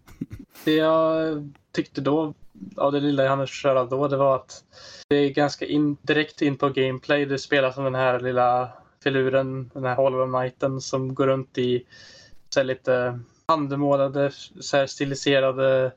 Det 0.65 0.75
jag 0.75 1.53
tyckte 1.73 2.01
då, 2.01 2.35
av 2.77 2.93
det 2.93 3.01
lilla 3.01 3.23
jag 3.23 3.37
hann 3.37 3.47
köra 3.47 3.85
då, 3.85 4.09
det 4.09 4.17
var 4.17 4.37
att 4.37 4.65
det 5.09 5.17
är 5.17 5.29
ganska 5.29 5.67
in, 5.67 5.97
direkt 6.03 6.43
in 6.43 6.57
på 6.57 6.69
gameplay. 6.69 7.27
Du 7.27 7.39
spelar 7.39 7.71
som 7.71 7.85
den 7.85 7.95
här 7.95 8.21
lilla 8.21 8.69
filuren, 9.03 9.71
den 9.75 9.85
här 9.85 9.97
Hollow 9.97 10.27
Knighten 10.27 10.81
som 10.81 11.15
går 11.15 11.27
runt 11.27 11.59
i 11.59 11.87
så 12.49 12.63
lite 12.63 13.21
handmålade, 13.49 14.31
så 14.61 14.77
här 14.77 14.87
stiliserade 14.87 15.93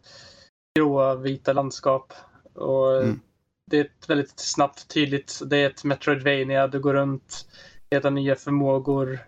gråa 0.75 1.15
vita 1.15 1.53
landskap. 1.53 2.13
Och 2.53 2.97
mm. 2.97 3.19
Det 3.65 3.79
är 3.79 3.85
ett 3.85 4.09
väldigt 4.09 4.39
snabbt 4.39 4.87
tydligt, 4.87 5.41
det 5.45 5.57
är 5.57 5.69
ett 5.69 5.83
Metroidvania, 5.83 6.67
du 6.67 6.79
går 6.79 6.93
runt, 6.93 7.47
hittar 7.91 8.11
nya 8.11 8.35
förmågor 8.35 9.19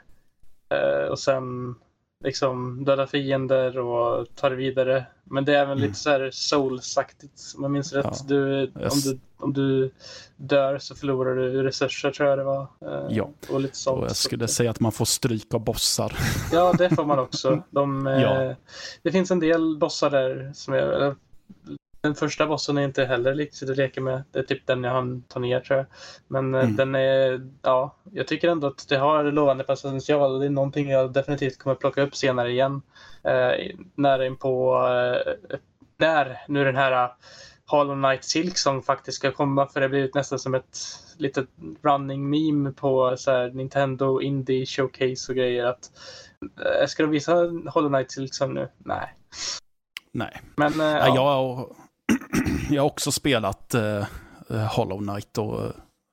eh, 0.69 1.09
och 1.09 1.19
sen 1.19 1.75
liksom 2.23 2.85
döda 2.85 3.07
fiender 3.07 3.77
och 3.77 4.35
tar 4.35 4.51
vidare. 4.51 5.05
Men 5.23 5.45
det 5.45 5.55
är 5.55 5.61
även 5.61 5.77
mm. 5.77 5.87
lite 5.87 5.99
så 5.99 6.09
här 6.09 6.29
soulsaktigt. 6.31 7.41
Om 7.57 7.63
jag 7.63 7.71
minns 7.71 7.93
rätt. 7.93 8.05
Ja. 8.05 8.25
Du, 8.27 8.71
yes. 8.79 8.93
om, 8.93 9.11
du, 9.11 9.19
om 9.37 9.53
du 9.53 9.91
dör 10.35 10.77
så 10.77 10.95
förlorar 10.95 11.35
du 11.35 11.63
resurser 11.63 12.11
tror 12.11 12.29
jag 12.29 12.37
det 12.37 12.43
var. 12.43 12.61
Eh, 12.61 13.07
ja, 13.09 13.29
och 13.49 13.59
lite 13.59 13.77
sånt. 13.77 13.97
Och 13.97 14.05
jag 14.05 14.15
skulle 14.15 14.47
säga 14.47 14.71
att 14.71 14.79
man 14.79 14.91
får 14.91 15.05
stryk 15.05 15.53
av 15.53 15.63
bossar. 15.63 16.17
Ja, 16.51 16.73
det 16.77 16.89
får 16.89 17.05
man 17.05 17.19
också. 17.19 17.63
De, 17.69 18.05
ja. 18.21 18.43
eh, 18.43 18.55
det 19.03 19.11
finns 19.11 19.31
en 19.31 19.39
del 19.39 19.77
bossar 19.77 20.09
där 20.09 20.51
som 20.53 20.73
är, 20.73 21.15
den 22.05 22.15
första 22.15 22.47
bossen 22.47 22.77
är 22.77 22.83
inte 22.83 23.05
heller 23.05 23.35
riktigt 23.35 23.69
att 23.69 23.77
leka 23.77 24.01
med. 24.01 24.23
Det 24.31 24.39
är 24.39 24.43
typ 24.43 24.67
den 24.67 24.83
jag 24.83 24.91
hann 24.91 25.21
ta 25.27 25.39
ner 25.39 25.59
tror 25.59 25.77
jag. 25.77 25.85
Men 26.27 26.55
eh, 26.55 26.63
mm. 26.63 26.75
den 26.75 26.95
är, 26.95 27.49
ja, 27.61 27.95
jag 28.11 28.27
tycker 28.27 28.49
ändå 28.49 28.67
att 28.67 28.89
det 28.89 28.97
har 28.97 29.23
lovande 29.23 29.63
potential. 29.63 30.39
Det 30.39 30.45
är 30.45 30.49
någonting 30.49 30.89
jag 30.89 31.13
definitivt 31.13 31.57
kommer 31.57 31.75
plocka 31.75 32.01
upp 32.01 32.15
senare 32.15 32.51
igen. 32.51 32.81
Eh, 33.23 33.75
nära 33.95 34.25
in 34.25 34.37
på, 34.37 34.75
eh, 34.87 35.57
när 35.97 36.37
nu 36.47 36.63
den 36.63 36.75
här 36.75 37.11
Hollow 37.65 37.95
Knight 37.95 38.23
Silk 38.23 38.57
som 38.57 38.83
faktiskt 38.83 39.17
ska 39.17 39.31
komma. 39.31 39.67
För 39.67 39.79
det 39.79 39.83
har 39.83 39.89
blivit 39.89 40.15
nästan 40.15 40.39
som 40.39 40.55
ett 40.55 40.77
litet 41.17 41.47
running 41.81 42.29
meme 42.29 42.71
på 42.71 43.15
så 43.17 43.31
här, 43.31 43.49
Nintendo 43.49 44.21
Indie 44.21 44.65
Showcase 44.65 45.31
och 45.31 45.35
grejer. 45.35 45.65
Att, 45.65 45.91
eh, 46.81 46.87
ska 46.87 47.03
de 47.03 47.11
visa 47.11 47.35
Hollow 47.73 47.89
Knight 47.89 48.11
Silk 48.11 48.35
som 48.35 48.53
nu? 48.53 48.69
Nej. 48.77 49.15
Nej. 50.15 50.41
Men, 50.55 50.73
uh, 50.73 50.87
ja. 50.87 51.15
jag, 51.15 51.75
jag 52.69 52.81
har 52.81 52.87
också 52.87 53.11
spelat 53.11 53.75
uh, 53.75 54.57
Hollow 54.57 54.99
Knight 54.99 55.37
och 55.37 55.61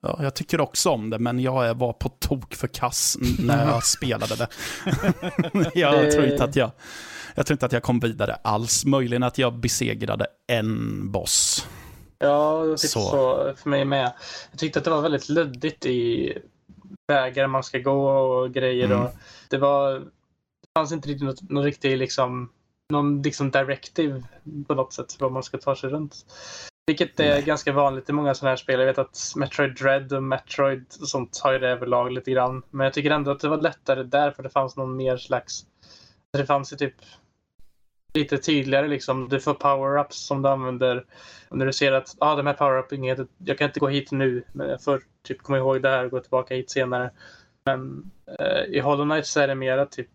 ja, 0.02 0.18
jag 0.22 0.34
tycker 0.34 0.60
också 0.60 0.90
om 0.90 1.10
det, 1.10 1.18
men 1.18 1.40
jag 1.40 1.74
var 1.74 1.92
på 1.92 2.08
tok 2.08 2.54
för 2.54 2.68
kass 2.68 3.18
när 3.38 3.66
jag 3.66 3.84
spelade 3.84 4.36
det. 4.36 4.48
jag 5.80 6.10
tror 6.12 6.24
inte 6.24 6.44
att 6.44 6.56
jag... 6.56 6.70
Jag 7.34 7.46
tror 7.46 7.54
inte 7.54 7.66
att 7.66 7.72
jag 7.72 7.82
kom 7.82 8.00
vidare 8.00 8.34
alls. 8.34 8.84
Möjligen 8.84 9.22
att 9.22 9.38
jag 9.38 9.54
besegrade 9.54 10.26
en 10.46 11.10
boss. 11.12 11.68
Ja, 12.18 12.64
det 12.64 12.78
så. 12.78 13.00
så 13.00 13.52
för 13.56 13.70
mig 13.70 13.84
med. 13.84 14.12
Jag 14.50 14.58
tyckte 14.58 14.78
att 14.78 14.84
det 14.84 14.90
var 14.90 15.02
väldigt 15.02 15.28
luddigt 15.28 15.86
i 15.86 16.32
vägar 17.08 17.46
man 17.46 17.62
ska 17.62 17.78
gå 17.78 18.10
och 18.10 18.52
grejer. 18.54 18.84
Mm. 18.84 19.00
Och 19.00 19.10
det 19.50 19.58
var 19.58 19.92
det 19.92 20.80
fanns 20.80 20.92
inte 20.92 21.08
riktigt 21.08 21.26
något, 21.26 21.50
något 21.50 21.64
riktigt 21.64 21.98
liksom 21.98 22.50
någon 22.92 23.22
liksom 23.22 23.50
directive 23.50 24.22
på 24.66 24.74
något 24.74 24.92
sätt 24.92 25.16
vad 25.20 25.32
man 25.32 25.42
ska 25.42 25.58
ta 25.58 25.76
sig 25.76 25.90
runt. 25.90 26.26
Vilket 26.86 27.20
är 27.20 27.34
Nej. 27.34 27.42
ganska 27.42 27.72
vanligt 27.72 28.08
i 28.08 28.12
många 28.12 28.34
sådana 28.34 28.50
här 28.50 28.56
spel. 28.56 28.80
Jag 28.80 28.86
vet 28.86 28.98
att 28.98 29.32
Metroid 29.36 29.76
Dread 29.76 30.12
och 30.12 30.22
Metroid 30.22 30.86
och 31.00 31.08
sånt 31.08 31.40
har 31.42 31.52
ju 31.52 31.58
det 31.58 31.68
överlag 31.68 32.12
lite 32.12 32.30
grann. 32.30 32.62
Men 32.70 32.84
jag 32.84 32.94
tycker 32.94 33.10
ändå 33.10 33.30
att 33.30 33.40
det 33.40 33.48
var 33.48 33.60
lättare 33.60 34.02
där 34.02 34.30
för 34.30 34.42
det 34.42 34.50
fanns 34.50 34.76
någon 34.76 34.96
mer 34.96 35.16
slags... 35.16 35.66
Det 36.32 36.46
fanns 36.46 36.72
ju 36.72 36.76
typ 36.76 36.94
lite 38.14 38.38
tydligare 38.38 38.88
liksom. 38.88 39.28
Du 39.28 39.40
får 39.40 39.54
power-ups 39.54 40.12
som 40.12 40.42
du 40.42 40.48
använder. 40.48 41.04
Och 41.48 41.58
när 41.58 41.66
du 41.66 41.72
ser 41.72 41.92
att 41.92 42.16
ah, 42.18 42.34
de 42.34 42.46
här 42.46 42.54
power-upen, 42.54 43.26
jag 43.38 43.58
kan 43.58 43.66
inte 43.66 43.80
gå 43.80 43.88
hit 43.88 44.12
nu, 44.12 44.44
men 44.52 44.68
jag 44.68 44.82
får 44.82 45.02
typ 45.22 45.42
komma 45.42 45.58
ihåg 45.58 45.82
det 45.82 45.88
här 45.88 46.04
och 46.04 46.10
gå 46.10 46.20
tillbaka 46.20 46.54
hit 46.54 46.70
senare. 46.70 47.10
Men 47.64 48.10
eh, 48.38 48.62
i 48.64 48.80
Hollow 48.80 49.06
Knight 49.06 49.26
så 49.26 49.40
är 49.40 49.48
det 49.48 49.54
mera 49.54 49.86
typ, 49.86 50.08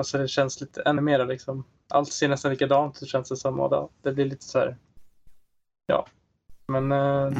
alltså 0.00 0.18
det 0.18 0.28
känns 0.28 0.60
lite 0.60 0.82
ännu 0.82 1.02
mera 1.02 1.24
liksom, 1.24 1.64
allt 1.90 2.12
ser 2.12 2.28
nästan 2.28 2.50
likadant 2.50 3.02
ut 3.02 3.08
känns 3.08 3.28
det 3.28 3.36
som 3.36 3.60
och 3.60 3.70
då, 3.70 3.90
det 4.02 4.12
blir 4.12 4.24
lite 4.24 4.44
så 4.44 4.58
här, 4.58 4.76
ja. 5.86 6.06
Men 6.68 6.92
eh, 6.92 7.32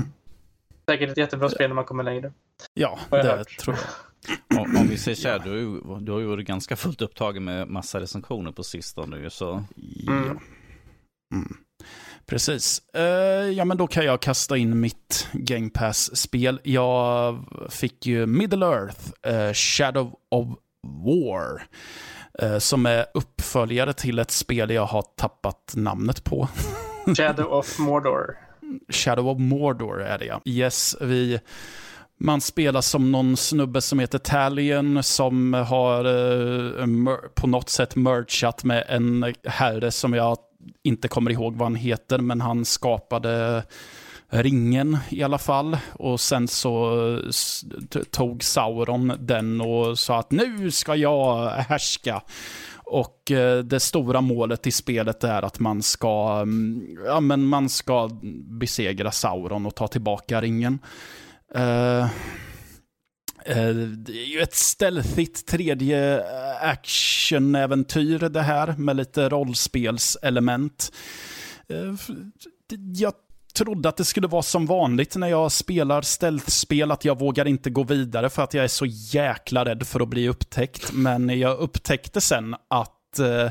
säkert 0.88 1.10
ett 1.10 1.16
jättebra 1.16 1.48
spel 1.48 1.68
när 1.70 1.74
man 1.74 1.84
kommer 1.84 2.04
längre. 2.04 2.32
Ja, 2.74 2.98
det 3.10 3.22
hört. 3.22 3.58
tror 3.58 3.76
jag. 3.76 3.86
Om, 4.60 4.76
om 4.76 4.86
vi 4.88 4.98
säger 4.98 5.16
så 5.16 5.28
här, 5.28 5.38
du, 5.38 5.50
har 5.50 5.56
ju- 5.56 6.00
du 6.00 6.12
har 6.12 6.18
ju 6.20 6.26
varit 6.26 6.46
ganska 6.46 6.76
fullt 6.76 7.02
upptagen 7.02 7.44
med 7.44 7.68
massa 7.68 8.00
recensioner 8.00 8.52
på 8.52 8.62
sistone 8.62 9.16
ju, 9.18 9.30
så 9.30 9.64
Ja. 9.76 10.12
Mm. 10.12 10.38
Mm. 11.34 11.56
Precis. 12.26 12.88
Eh, 12.94 13.02
ja, 13.50 13.64
men 13.64 13.76
då 13.76 13.86
kan 13.86 14.04
jag 14.04 14.20
kasta 14.22 14.56
in 14.56 14.80
mitt 14.80 15.28
Game 15.32 15.70
Pass-spel. 15.70 16.60
Jag 16.64 17.44
fick 17.70 18.06
ju 18.06 18.26
Middle 18.26 18.66
Earth, 18.66 19.00
eh, 19.22 19.52
Shadow 19.52 20.14
of 20.30 20.48
War. 20.86 21.62
Eh, 22.38 22.58
som 22.58 22.86
är 22.86 23.06
uppföljare 23.14 23.92
till 23.92 24.18
ett 24.18 24.30
spel 24.30 24.70
jag 24.70 24.86
har 24.86 25.02
tappat 25.02 25.72
namnet 25.76 26.24
på. 26.24 26.48
Shadow 27.16 27.52
of 27.52 27.78
Mordor. 27.78 28.36
Shadow 28.88 29.28
of 29.28 29.38
Mordor 29.38 30.02
är 30.02 30.18
det 30.18 30.24
ja. 30.24 30.40
Yes, 30.44 30.96
vi... 31.00 31.40
Man 32.22 32.40
spelar 32.40 32.80
som 32.80 33.12
någon 33.12 33.36
snubbe 33.36 33.80
som 33.80 33.98
heter 33.98 34.18
Talion 34.18 35.02
som 35.02 35.54
har 35.54 36.04
eh, 36.04 36.86
på 37.34 37.46
något 37.46 37.68
sätt 37.68 37.96
merchat 37.96 38.64
med 38.64 38.84
en 38.88 39.34
herre 39.44 39.90
som 39.90 40.14
jag 40.14 40.38
inte 40.82 41.08
kommer 41.08 41.30
ihåg 41.30 41.56
vad 41.56 41.66
han 41.66 41.74
heter, 41.74 42.18
men 42.18 42.40
han 42.40 42.64
skapade 42.64 43.62
ringen 44.30 44.98
i 45.08 45.22
alla 45.22 45.38
fall. 45.38 45.78
Och 45.92 46.20
sen 46.20 46.48
så 46.48 47.22
tog 48.10 48.44
Sauron 48.44 49.12
den 49.18 49.60
och 49.60 49.98
sa 49.98 50.18
att 50.18 50.30
nu 50.30 50.70
ska 50.70 50.96
jag 50.96 51.48
härska. 51.48 52.22
Och 52.92 53.30
eh, 53.30 53.58
det 53.58 53.80
stora 53.80 54.20
målet 54.20 54.66
i 54.66 54.70
spelet 54.70 55.24
är 55.24 55.42
att 55.42 55.58
man 55.58 55.82
ska, 55.82 56.40
mm, 56.42 56.96
ja, 57.06 57.20
men 57.20 57.44
man 57.44 57.68
ska 57.68 58.10
besegra 58.60 59.10
Sauron 59.10 59.66
och 59.66 59.74
ta 59.74 59.88
tillbaka 59.88 60.40
ringen. 60.40 60.78
Uh, 61.56 62.06
det 63.96 64.12
är 64.12 64.32
ju 64.32 64.40
ett 64.40 64.54
stealthigt 64.54 65.46
tredje 65.46 66.24
actionäventyr 66.60 68.24
action-äventyr 68.24 68.28
det 68.28 68.42
här 68.42 68.74
med 68.76 68.96
lite 68.96 69.28
rollspelselement. 69.28 70.92
Jag 72.94 73.12
trodde 73.64 73.88
att 73.88 73.96
det 73.96 74.04
skulle 74.04 74.26
vara 74.26 74.42
som 74.42 74.66
vanligt 74.66 75.16
när 75.16 75.28
jag 75.28 75.52
spelar 75.52 76.02
stealth-spel, 76.02 76.90
att 76.90 77.04
jag 77.04 77.18
vågar 77.18 77.48
inte 77.48 77.70
gå 77.70 77.84
vidare 77.84 78.30
för 78.30 78.42
att 78.42 78.54
jag 78.54 78.64
är 78.64 78.68
så 78.68 78.86
jäkla 78.86 79.64
rädd 79.64 79.86
för 79.86 80.00
att 80.00 80.08
bli 80.08 80.28
upptäckt. 80.28 80.92
Men 80.92 81.38
jag 81.40 81.58
upptäckte 81.58 82.20
sen 82.20 82.54
att 82.70 82.99
eh, 83.18 83.48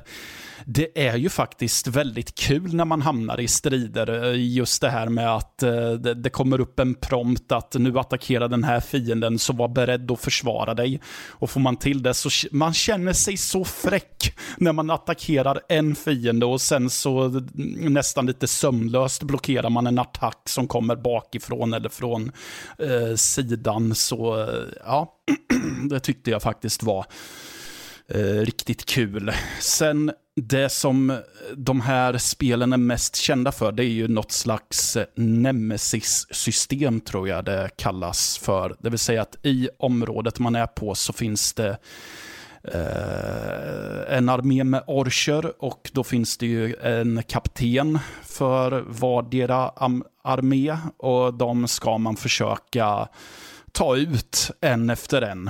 det 0.65 1.07
är 1.07 1.17
ju 1.17 1.29
faktiskt 1.29 1.87
väldigt 1.87 2.35
kul 2.35 2.73
när 2.73 2.85
man 2.85 3.01
hamnar 3.01 3.39
i 3.39 3.47
strider. 3.47 4.23
Eh, 4.23 4.53
just 4.53 4.81
det 4.81 4.89
här 4.89 5.09
med 5.09 5.35
att 5.35 5.63
eh, 5.63 5.91
det, 5.91 6.13
det 6.13 6.29
kommer 6.29 6.59
upp 6.61 6.79
en 6.79 6.95
prompt 6.95 7.51
att 7.51 7.73
nu 7.73 7.99
attackerar 7.99 8.47
den 8.47 8.63
här 8.63 8.79
fienden, 8.79 9.39
så 9.39 9.53
var 9.53 9.67
beredd 9.67 10.11
att 10.11 10.19
försvara 10.19 10.73
dig. 10.73 11.01
Och 11.27 11.49
får 11.49 11.59
man 11.59 11.77
till 11.77 12.03
det 12.03 12.13
så 12.13 12.29
man 12.51 12.73
känner 12.73 13.13
sig 13.13 13.37
så 13.37 13.65
fräck 13.65 14.35
när 14.57 14.73
man 14.73 14.89
attackerar 14.89 15.59
en 15.69 15.95
fiende 15.95 16.45
och 16.45 16.61
sen 16.61 16.89
så 16.89 17.21
mm, 17.23 17.43
nästan 17.93 18.25
lite 18.25 18.47
sömlöst 18.47 19.23
blockerar 19.23 19.69
man 19.69 19.87
en 19.87 19.99
attack 19.99 20.41
som 20.45 20.67
kommer 20.67 20.95
bakifrån 20.95 21.73
eller 21.73 21.89
från 21.89 22.31
eh, 22.77 23.15
sidan. 23.15 23.95
Så 23.95 24.41
eh, 24.41 24.63
ja, 24.85 25.13
det 25.89 25.99
tyckte 25.99 26.31
jag 26.31 26.41
faktiskt 26.41 26.83
var 26.83 27.05
Eh, 28.11 28.45
riktigt 28.45 28.85
kul. 28.85 29.31
Sen 29.59 30.11
det 30.35 30.69
som 30.69 31.19
de 31.55 31.81
här 31.81 32.17
spelen 32.17 32.73
är 32.73 32.77
mest 32.77 33.15
kända 33.15 33.51
för, 33.51 33.71
det 33.71 33.83
är 33.83 33.89
ju 33.89 34.07
något 34.07 34.31
slags 34.31 34.97
nemesis-system 35.15 36.99
tror 37.01 37.29
jag 37.29 37.45
det 37.45 37.69
kallas 37.77 38.37
för. 38.37 38.75
Det 38.79 38.89
vill 38.89 38.99
säga 38.99 39.21
att 39.21 39.35
i 39.43 39.69
området 39.79 40.39
man 40.39 40.55
är 40.55 40.67
på 40.67 40.95
så 40.95 41.13
finns 41.13 41.53
det 41.53 41.77
eh, 42.63 44.17
en 44.17 44.29
armé 44.29 44.63
med 44.63 44.83
orcher 44.87 45.63
och 45.63 45.89
då 45.93 46.03
finns 46.03 46.37
det 46.37 46.47
ju 46.47 46.75
en 46.75 47.23
kapten 47.23 47.99
för 48.23 48.83
vardera 48.87 49.69
am- 49.75 50.03
armé 50.23 50.77
och 50.97 51.33
de 51.33 51.67
ska 51.67 51.97
man 51.97 52.15
försöka 52.15 53.07
ta 53.71 53.95
ut 53.95 54.51
en 54.61 54.89
efter 54.89 55.21
en. 55.21 55.49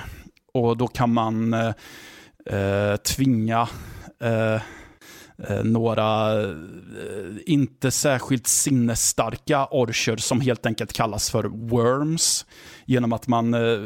Och 0.54 0.78
då 0.78 0.88
kan 0.88 1.14
man 1.14 1.54
eh, 1.54 1.72
eh, 2.50 2.96
tvinga 2.96 3.70
eh, 4.22 4.62
eh, 5.48 5.64
några 5.64 6.42
eh, 6.42 6.56
inte 7.46 7.92
särskilt 7.92 8.48
sinnesstarka 8.48 9.66
orcher 9.66 10.18
som 10.18 10.42
helt 10.42 10.66
enkelt 10.66 10.94
kallas 10.94 11.32
för 11.32 11.44
worms 11.44 12.46
genom 12.86 13.14
att 13.14 13.28
man 13.28 13.54
eh, 13.54 13.80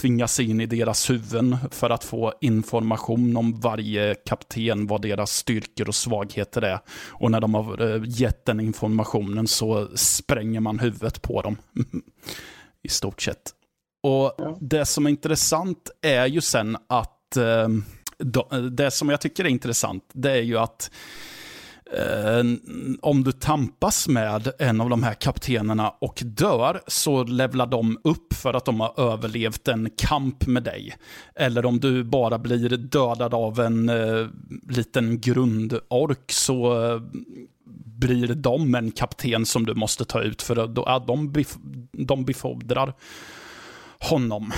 tvingas 0.00 0.40
in 0.40 0.60
i 0.60 0.66
deras 0.66 1.10
huvuden 1.10 1.56
för 1.70 1.90
att 1.90 2.04
få 2.04 2.32
information 2.40 3.36
om 3.36 3.60
varje 3.60 4.14
kapten, 4.14 4.86
vad 4.86 5.02
deras 5.02 5.30
styrkor 5.30 5.88
och 5.88 5.94
svagheter 5.94 6.62
är. 6.62 6.78
Och 7.08 7.30
när 7.30 7.40
de 7.40 7.54
har 7.54 8.04
gett 8.06 8.44
den 8.44 8.60
informationen 8.60 9.46
så 9.46 9.88
spränger 9.94 10.60
man 10.60 10.78
huvudet 10.78 11.22
på 11.22 11.42
dem. 11.42 11.56
I 12.82 12.88
stort 12.88 13.22
sett. 13.22 13.54
Och 14.02 14.36
det 14.60 14.86
som 14.86 15.06
är 15.06 15.10
intressant 15.10 15.90
är 16.02 16.26
ju 16.26 16.40
sen 16.40 16.76
att 16.88 17.36
eh, 17.36 17.68
det 18.70 18.90
som 18.90 19.08
jag 19.08 19.20
tycker 19.20 19.44
är 19.44 19.48
intressant, 19.48 20.04
det 20.12 20.30
är 20.30 20.42
ju 20.42 20.58
att 20.58 20.90
eh, 21.92 22.44
om 23.00 23.24
du 23.24 23.32
tampas 23.32 24.08
med 24.08 24.52
en 24.58 24.80
av 24.80 24.90
de 24.90 25.02
här 25.02 25.14
kaptenerna 25.14 25.90
och 25.90 26.22
dör 26.24 26.80
så 26.86 27.24
levlar 27.24 27.66
de 27.66 27.98
upp 28.04 28.34
för 28.34 28.54
att 28.54 28.64
de 28.64 28.80
har 28.80 29.00
överlevt 29.12 29.68
en 29.68 29.90
kamp 29.96 30.46
med 30.46 30.62
dig. 30.62 30.96
Eller 31.34 31.66
om 31.66 31.80
du 31.80 32.04
bara 32.04 32.38
blir 32.38 32.68
dödad 32.76 33.34
av 33.34 33.60
en 33.60 33.88
eh, 33.88 34.26
liten 34.68 35.20
grundork 35.20 36.32
så 36.32 36.84
eh, 36.92 37.00
blir 37.84 38.34
de 38.34 38.74
en 38.74 38.90
kapten 38.90 39.46
som 39.46 39.66
du 39.66 39.74
måste 39.74 40.04
ta 40.04 40.22
ut 40.22 40.42
för 40.42 40.56
att 40.56 40.74
då- 40.74 40.84
ja, 40.86 40.98
de, 41.06 41.32
bef 41.32 41.56
de 41.92 42.24
befordrar 42.24 42.94
honom. 43.98 44.52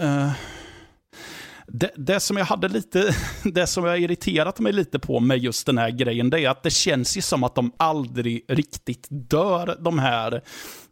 Eh, 0.00 0.30
det, 1.72 1.90
det 1.96 2.20
som 2.20 2.36
jag 2.36 2.44
hade 2.44 2.68
lite, 2.68 3.14
det 3.44 3.66
som 3.66 3.84
jag 3.84 4.00
irriterat 4.00 4.60
mig 4.60 4.72
lite 4.72 4.98
på 4.98 5.20
med 5.20 5.38
just 5.38 5.66
den 5.66 5.78
här 5.78 5.90
grejen, 5.90 6.30
det 6.30 6.40
är 6.40 6.50
att 6.50 6.62
det 6.62 6.70
känns 6.70 7.16
ju 7.16 7.20
som 7.20 7.44
att 7.44 7.54
de 7.54 7.72
aldrig 7.76 8.44
riktigt 8.48 9.06
dör, 9.10 9.76
de 9.80 9.98
här 9.98 10.42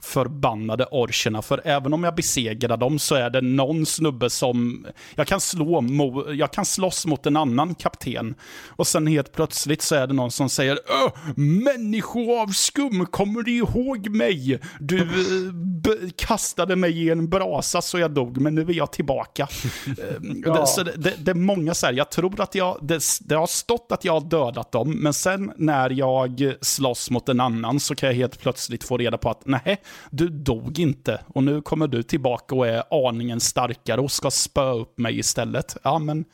förbannade 0.00 0.86
orcherna. 0.90 1.42
För 1.42 1.60
även 1.64 1.94
om 1.94 2.04
jag 2.04 2.14
besegrar 2.14 2.76
dem 2.76 2.98
så 2.98 3.14
är 3.14 3.30
det 3.30 3.40
någon 3.40 3.86
snubbe 3.86 4.30
som, 4.30 4.86
jag 5.14 5.26
kan 5.26 5.40
slå, 5.40 5.80
mo, 5.80 6.32
jag 6.32 6.52
kan 6.52 6.64
slåss 6.64 7.06
mot 7.06 7.26
en 7.26 7.36
annan 7.36 7.74
kapten. 7.74 8.34
Och 8.66 8.86
sen 8.86 9.06
helt 9.06 9.32
plötsligt 9.32 9.82
så 9.82 9.94
är 9.94 10.06
det 10.06 10.14
någon 10.14 10.30
som 10.30 10.48
säger 10.48 10.78
Åh, 10.88 11.10
människoavskum, 11.36 13.06
kommer 13.06 13.42
du 13.42 13.56
ihåg 13.56 14.08
mig? 14.08 14.60
Du 14.80 14.98
eh, 14.98 16.08
kastade 16.16 16.76
mig 16.76 17.04
i 17.04 17.10
en 17.10 17.28
brasa 17.28 17.82
så 17.82 17.98
jag 17.98 18.10
dog, 18.10 18.40
men 18.40 18.54
nu 18.54 18.60
är 18.60 18.72
jag 18.72 18.92
tillbaka. 18.92 19.48
Eh, 19.98 20.20
det, 20.20 20.66
så 20.66 20.82
det, 20.82 20.92
det, 20.96 21.14
det 21.18 21.30
är 21.30 21.34
många 21.34 21.74
så 21.74 21.86
här, 21.86 21.92
jag 21.92 22.10
tror 22.10 22.40
att 22.40 22.54
jag, 22.54 22.78
det, 22.82 23.02
det 23.20 23.34
har 23.34 23.46
stått 23.46 23.86
att 23.92 24.04
jag 24.04 24.12
har 24.12 24.20
dödat 24.20 24.72
dem, 24.72 24.90
men 24.90 25.12
sen 25.12 25.52
när 25.56 25.90
jag 25.90 26.54
slåss 26.60 27.10
mot 27.10 27.28
en 27.28 27.40
annan 27.40 27.80
så 27.80 27.94
kan 27.94 28.08
jag 28.08 28.16
helt 28.16 28.40
plötsligt 28.40 28.84
få 28.84 28.98
reda 28.98 29.18
på 29.18 29.30
att 29.30 29.46
nej, 29.46 29.80
du 30.10 30.28
dog 30.28 30.78
inte 30.78 31.20
och 31.26 31.44
nu 31.44 31.62
kommer 31.62 31.88
du 31.88 32.02
tillbaka 32.02 32.54
och 32.54 32.66
är 32.66 33.08
aningen 33.08 33.40
starkare 33.40 34.00
och 34.00 34.12
ska 34.12 34.30
spöa 34.30 34.72
upp 34.72 34.98
mig 34.98 35.18
istället. 35.18 35.76
Ja, 35.82 35.98
men 35.98 36.24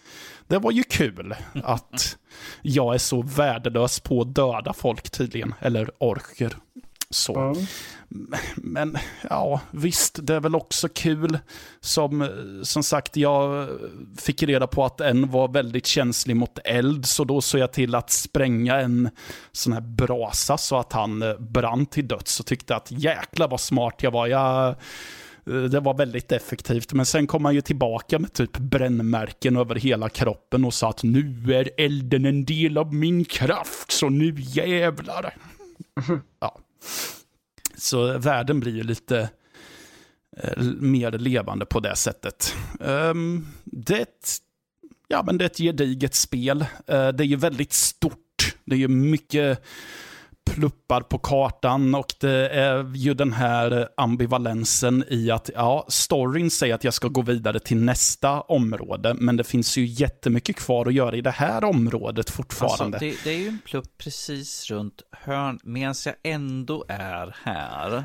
det 0.46 0.58
var 0.58 0.70
ju 0.70 0.82
kul 0.82 1.34
att 1.64 2.16
jag 2.62 2.94
är 2.94 2.98
så 2.98 3.22
värdelös 3.22 4.00
på 4.00 4.20
att 4.20 4.34
döda 4.34 4.72
folk 4.72 5.10
tydligen, 5.10 5.54
eller 5.60 5.90
orker. 5.98 6.56
Så. 7.10 7.38
Mm. 7.38 7.66
Men 8.56 8.98
ja, 9.30 9.60
visst, 9.70 10.18
det 10.22 10.34
är 10.34 10.40
väl 10.40 10.54
också 10.54 10.88
kul. 10.88 11.38
Som, 11.80 12.28
som 12.62 12.82
sagt, 12.82 13.16
jag 13.16 13.68
fick 14.18 14.42
reda 14.42 14.66
på 14.66 14.84
att 14.84 15.00
en 15.00 15.30
var 15.30 15.48
väldigt 15.48 15.86
känslig 15.86 16.36
mot 16.36 16.58
eld, 16.64 17.06
så 17.06 17.24
då 17.24 17.40
såg 17.40 17.60
jag 17.60 17.72
till 17.72 17.94
att 17.94 18.10
spränga 18.10 18.80
en 18.80 19.10
sån 19.52 19.72
här 19.72 19.80
brasa 19.80 20.56
så 20.56 20.76
att 20.76 20.92
han 20.92 21.22
eh, 21.22 21.38
brann 21.38 21.86
till 21.86 22.08
döds 22.08 22.40
och 22.40 22.46
tyckte 22.46 22.76
att 22.76 22.90
jäkla 22.90 23.46
vad 23.46 23.60
smart 23.60 24.02
jag 24.02 24.10
var. 24.10 24.26
Jag, 24.26 24.68
eh, 24.68 24.74
det 25.54 25.80
var 25.80 25.94
väldigt 25.94 26.32
effektivt, 26.32 26.92
men 26.92 27.06
sen 27.06 27.26
kom 27.26 27.44
han 27.44 27.54
ju 27.54 27.60
tillbaka 27.60 28.18
med 28.18 28.32
typ 28.32 28.58
brännmärken 28.58 29.56
över 29.56 29.74
hela 29.74 30.08
kroppen 30.08 30.64
och 30.64 30.74
sa 30.74 30.90
att 30.90 31.02
nu 31.02 31.54
är 31.54 31.70
elden 31.76 32.24
en 32.24 32.44
del 32.44 32.78
av 32.78 32.94
min 32.94 33.24
kraft, 33.24 33.92
så 33.92 34.08
nu 34.08 34.34
jävlar. 34.38 35.36
ja. 36.40 36.58
Så 37.76 38.18
världen 38.18 38.60
blir 38.60 38.72
ju 38.72 38.82
lite 38.82 39.28
eh, 40.36 40.62
mer 40.62 41.12
levande 41.12 41.66
på 41.66 41.80
det 41.80 41.96
sättet. 41.96 42.54
Ehm, 42.80 43.46
det, 43.64 43.96
är 43.96 44.02
ett, 44.02 44.36
ja, 45.08 45.22
men 45.26 45.38
det 45.38 45.44
är 45.44 45.46
ett 45.46 45.58
gediget 45.58 46.14
spel. 46.14 46.60
Eh, 46.86 47.08
det 47.08 47.24
är 47.24 47.26
ju 47.26 47.36
väldigt 47.36 47.72
stort. 47.72 48.56
Det 48.64 48.74
är 48.74 48.78
ju 48.78 48.88
mycket 48.88 49.64
pluppar 50.44 51.00
på 51.00 51.18
kartan 51.18 51.94
och 51.94 52.14
det 52.20 52.48
är 52.48 52.96
ju 52.96 53.14
den 53.14 53.32
här 53.32 53.88
ambivalensen 53.96 55.04
i 55.08 55.30
att 55.30 55.50
ja, 55.54 55.86
storyn 55.88 56.50
säger 56.50 56.74
att 56.74 56.84
jag 56.84 56.94
ska 56.94 57.08
gå 57.08 57.22
vidare 57.22 57.60
till 57.60 57.76
nästa 57.76 58.40
område, 58.40 59.14
men 59.14 59.36
det 59.36 59.44
finns 59.44 59.76
ju 59.76 59.84
jättemycket 59.84 60.56
kvar 60.56 60.86
att 60.86 60.94
göra 60.94 61.16
i 61.16 61.20
det 61.20 61.30
här 61.30 61.64
området 61.64 62.30
fortfarande. 62.30 62.98
Alltså, 62.98 62.98
det, 62.98 63.24
det, 63.24 63.30
är 63.30 63.38
ju 63.38 63.48
en 63.48 63.58
plupp 63.64 63.98
precis 63.98 64.70
runt 64.70 65.02
hörn, 65.12 65.58
medan 65.62 65.94
jag 66.04 66.14
ändå 66.22 66.84
är 66.88 67.36
här. 67.42 68.04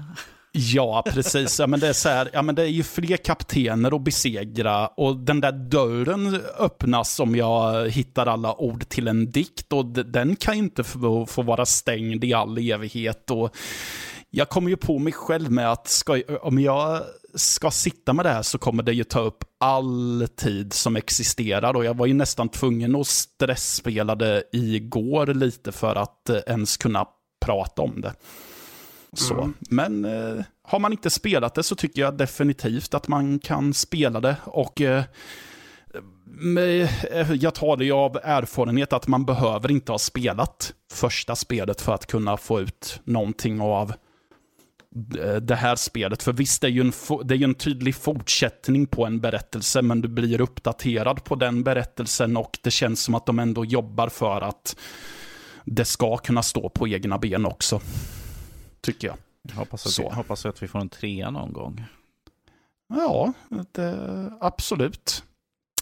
Ja, 0.62 1.04
precis. 1.06 1.60
Ja, 1.60 1.68
men 1.68 1.80
det, 1.80 1.88
är 1.88 1.94
så 1.94 2.10
här, 2.10 2.30
ja, 2.34 2.42
men 2.42 2.56
det 2.56 2.62
är 2.62 2.68
ju 2.68 2.84
fler 2.84 3.18
kaptener 3.18 3.96
att 3.96 4.02
besegra 4.02 4.88
och 4.88 5.18
den 5.18 5.42
där 5.42 5.52
dörren 5.52 6.42
öppnas 6.60 7.20
om 7.20 7.36
jag 7.36 7.90
hittar 7.90 8.26
alla 8.26 8.56
ord 8.62 8.90
till 8.90 9.08
en 9.08 9.32
dikt 9.32 9.74
och 9.74 9.86
den 9.86 10.36
kan 10.36 10.58
ju 10.58 10.64
inte 10.64 10.84
få, 10.84 11.26
få 11.26 11.42
vara 11.42 11.66
stängd 11.66 12.24
i 12.24 12.34
all 12.34 12.58
evighet. 12.58 13.32
Och 13.32 13.56
jag 14.30 14.50
kommer 14.50 14.70
ju 14.70 14.78
på 14.78 15.00
mig 15.00 15.14
själv 15.14 15.52
med 15.52 15.72
att 15.72 15.88
ska, 15.88 16.22
om 16.42 16.60
jag 16.60 17.02
ska 17.36 17.72
sitta 17.72 18.14
med 18.14 18.26
det 18.26 18.30
här 18.30 18.42
så 18.42 18.58
kommer 18.58 18.84
det 18.84 18.94
ju 18.94 19.04
ta 19.04 19.20
upp 19.20 19.44
all 19.60 20.28
tid 20.36 20.74
som 20.74 20.96
existerar 20.96 21.76
och 21.76 21.86
jag 21.86 21.98
var 21.98 22.06
ju 22.06 22.14
nästan 22.14 22.50
tvungen 22.50 22.96
att 22.96 23.08
stressspela 23.08 24.16
det 24.16 24.44
igår 24.52 25.28
lite 25.28 25.72
för 25.72 25.96
att 25.96 26.30
ens 26.48 26.78
kunna 26.78 27.06
prata 27.46 27.82
om 27.82 28.02
det. 28.02 28.14
Så. 29.14 29.34
Mm. 29.34 29.54
Men 29.60 30.06
eh, 30.06 30.44
har 30.64 30.80
man 30.80 30.92
inte 30.92 31.10
spelat 31.10 31.56
det 31.56 31.64
så 31.64 31.76
tycker 31.76 32.02
jag 32.02 32.18
definitivt 32.18 32.94
att 32.94 33.08
man 33.08 33.40
kan 33.40 33.74
spela 33.74 34.20
det. 34.20 34.36
Och 34.46 34.82
eh, 34.82 35.04
eh 37.12 37.34
jag 37.34 37.56
tar 37.56 37.78
det 37.78 37.92
av 37.92 38.18
erfarenhet 38.24 38.94
att 38.94 39.08
man 39.08 39.26
behöver 39.26 39.72
inte 39.72 39.92
ha 39.92 40.00
spelat 40.00 40.74
första 40.92 41.36
spelet 41.36 41.82
för 41.82 41.94
att 41.94 42.06
kunna 42.06 42.38
få 42.38 42.62
ut 42.62 43.02
någonting 43.04 43.62
av 43.62 43.94
eh, 45.20 45.36
det 45.36 45.56
här 45.56 45.76
spelet. 45.76 46.24
För 46.24 46.34
visst, 46.34 46.62
det 46.62 46.68
är, 46.68 46.72
ju 46.72 46.82
en, 46.82 46.94
det 47.24 47.34
är 47.34 47.38
ju 47.38 47.44
en 47.44 47.56
tydlig 47.56 47.96
fortsättning 47.96 48.88
på 48.88 49.06
en 49.06 49.20
berättelse, 49.20 49.82
men 49.82 50.02
du 50.02 50.08
blir 50.08 50.42
uppdaterad 50.42 51.24
på 51.24 51.36
den 51.36 51.64
berättelsen 51.64 52.38
och 52.38 52.58
det 52.64 52.72
känns 52.72 53.04
som 53.04 53.16
att 53.16 53.26
de 53.26 53.40
ändå 53.40 53.66
jobbar 53.66 54.10
för 54.10 54.42
att 54.42 54.76
det 55.66 55.86
ska 55.86 56.18
kunna 56.18 56.44
stå 56.44 56.70
på 56.70 56.88
egna 56.88 57.18
ben 57.18 57.46
också 57.46 57.82
tycker 58.82 59.08
jag. 59.08 59.18
Jag 59.42 59.56
hoppas 59.56 59.86
att, 59.86 59.92
Så. 59.92 60.10
Vi, 60.10 60.16
hoppas 60.16 60.46
att 60.46 60.64
vi 60.64 60.68
får 60.68 60.80
en 60.80 60.90
trea 60.90 61.30
någon 61.30 61.54
gång. 61.54 61.86
Ja, 62.90 63.34
det, 63.72 64.32
absolut. 64.42 65.24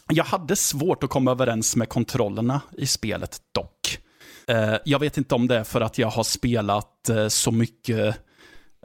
Jag 0.10 0.24
hade 0.24 0.56
svårt 0.56 1.04
att 1.04 1.10
komma 1.10 1.32
överens 1.32 1.76
med 1.76 1.90
kontrollerna 1.90 2.62
i 2.78 2.88
spelet 2.88 3.42
dock. 3.52 4.00
Eh, 4.48 4.76
jag 4.86 5.00
vet 5.00 5.18
inte 5.18 5.36
om 5.36 5.48
det 5.48 5.58
är 5.58 5.64
för 5.64 5.82
att 5.82 5.98
jag 5.98 6.08
har 6.08 6.24
spelat 6.24 7.10
eh, 7.10 7.28
så 7.28 7.52
mycket, 7.52 8.18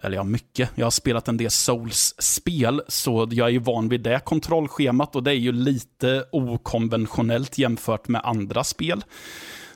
eller 0.02 0.16
ja, 0.16 0.24
mycket. 0.24 0.70
Jag 0.74 0.86
har 0.86 0.90
spelat 0.90 1.28
en 1.28 1.36
del 1.36 1.50
Souls-spel, 1.50 2.82
så 2.88 3.28
jag 3.30 3.46
är 3.46 3.52
ju 3.52 3.58
van 3.58 3.88
vid 3.88 4.00
det 4.00 4.20
kontrollschemat 4.24 5.16
och 5.16 5.22
det 5.22 5.30
är 5.30 5.34
ju 5.34 5.52
lite 5.52 6.24
okonventionellt 6.32 7.58
jämfört 7.58 8.08
med 8.08 8.20
andra 8.24 8.64
spel. 8.64 9.04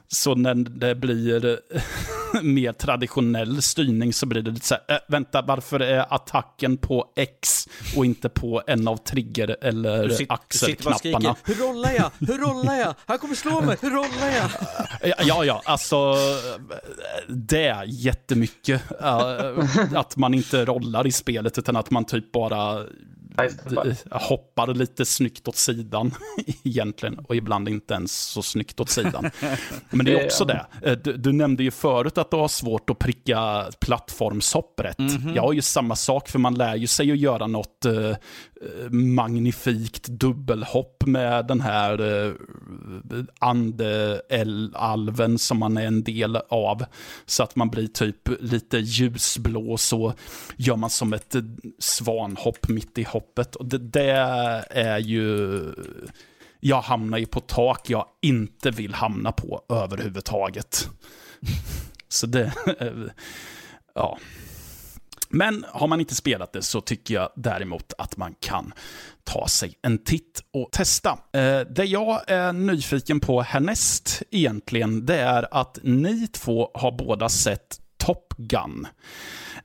Så 0.08 0.34
när 0.34 0.54
det 0.54 0.94
blir 0.94 1.60
mer 2.42 2.72
traditionell 2.72 3.62
styrning 3.62 4.12
så 4.12 4.26
blir 4.26 4.42
det 4.42 4.50
lite 4.50 4.66
så 4.66 4.74
här, 4.74 4.96
äh, 4.96 5.00
vänta, 5.08 5.42
varför 5.42 5.80
är 5.80 6.14
attacken 6.14 6.76
på 6.76 7.12
X 7.16 7.68
och 7.96 8.04
inte 8.04 8.28
på 8.28 8.62
en 8.66 8.88
av 8.88 8.96
trigger 8.96 9.56
eller 9.60 10.08
du 10.08 10.26
axelknapparna? 10.28 11.36
Hur 11.44 11.54
rollar 11.54 11.92
jag? 11.92 12.10
Hur 12.18 12.38
rollar 12.38 12.74
jag? 12.74 12.94
Han 13.06 13.18
kommer 13.18 13.34
slå 13.34 13.60
mig, 13.60 13.76
hur 13.80 13.90
rollar 13.90 14.28
jag? 14.36 14.50
ja, 15.26 15.44
ja, 15.44 15.62
alltså 15.64 16.14
det 17.28 17.66
är 17.66 17.84
jättemycket. 17.86 18.82
att 19.94 20.16
man 20.16 20.34
inte 20.34 20.64
rollar 20.64 21.06
i 21.06 21.12
spelet 21.12 21.58
utan 21.58 21.76
att 21.76 21.90
man 21.90 22.04
typ 22.04 22.32
bara 22.32 22.84
hoppar 24.10 24.74
lite 24.74 25.04
snyggt 25.04 25.48
åt 25.48 25.56
sidan 25.56 26.14
egentligen. 26.64 27.18
Och 27.18 27.36
ibland 27.36 27.68
inte 27.68 27.94
ens 27.94 28.12
så 28.12 28.42
snyggt 28.42 28.80
åt 28.80 28.90
sidan. 28.90 29.30
Men 29.90 30.06
det 30.06 30.20
är 30.20 30.24
också 30.26 30.44
det. 30.44 30.66
Eh, 30.82 30.92
du, 30.92 31.16
du 31.16 31.32
nämnde 31.32 31.62
ju 31.62 31.70
förut 31.70 32.18
att 32.18 32.30
du 32.30 32.36
har 32.36 32.48
svårt 32.48 32.90
att 32.90 32.98
pricka 32.98 33.64
plattformshopp 33.80 34.80
rätt. 34.80 34.98
Mm 34.98 35.12
-hmm. 35.12 35.34
Jag 35.34 35.42
har 35.42 35.52
ju 35.52 35.62
samma 35.62 35.96
sak, 35.96 36.28
för 36.28 36.38
man 36.38 36.54
lär 36.54 36.76
ju 36.76 36.86
sig 36.86 37.12
att 37.12 37.18
göra 37.18 37.46
något 37.46 37.86
uh, 37.86 38.16
magnifikt 38.90 40.06
dubbelhopp 40.06 41.06
med 41.06 41.46
den 41.46 41.60
här 41.60 42.00
uh, 42.00 42.34
ande-alven 43.38 45.38
som 45.38 45.58
man 45.58 45.76
är 45.76 45.86
en 45.86 46.02
del 46.02 46.36
av. 46.36 46.84
Så 47.26 47.42
att 47.42 47.56
man 47.56 47.70
blir 47.70 47.86
typ 47.86 48.28
lite 48.40 48.78
ljusblå, 48.78 49.76
så 49.76 50.12
gör 50.56 50.76
man 50.76 50.90
som 50.90 51.12
ett 51.12 51.34
svanhopp 51.78 52.68
mitt 52.68 52.98
i 52.98 53.02
hoppet. 53.02 53.56
Och 53.56 53.66
det, 53.66 53.78
det 53.78 54.10
är 54.70 54.98
ju... 54.98 55.60
Jag 56.60 56.80
hamnar 56.80 57.18
ju 57.18 57.26
på 57.26 57.40
tak 57.40 57.90
jag 57.90 58.06
inte 58.22 58.70
vill 58.70 58.94
hamna 58.94 59.32
på 59.32 59.62
överhuvudtaget. 59.68 60.88
Så 62.08 62.26
det... 62.26 62.52
Ja. 63.94 64.18
Men 65.28 65.64
har 65.68 65.86
man 65.86 66.00
inte 66.00 66.14
spelat 66.14 66.52
det 66.52 66.62
så 66.62 66.80
tycker 66.80 67.14
jag 67.14 67.28
däremot 67.36 67.92
att 67.98 68.16
man 68.16 68.34
kan 68.40 68.72
ta 69.24 69.48
sig 69.48 69.74
en 69.82 69.98
titt 69.98 70.42
och 70.52 70.72
testa. 70.72 71.18
Eh, 71.32 71.60
det 71.60 71.84
jag 71.84 72.30
är 72.30 72.52
nyfiken 72.52 73.20
på 73.20 73.42
härnäst 73.42 74.22
egentligen, 74.30 75.06
det 75.06 75.18
är 75.18 75.54
att 75.54 75.78
ni 75.82 76.28
två 76.28 76.70
har 76.74 76.92
båda 76.92 77.28
sett 77.28 77.80
Top 77.96 78.34
Gun. 78.36 78.86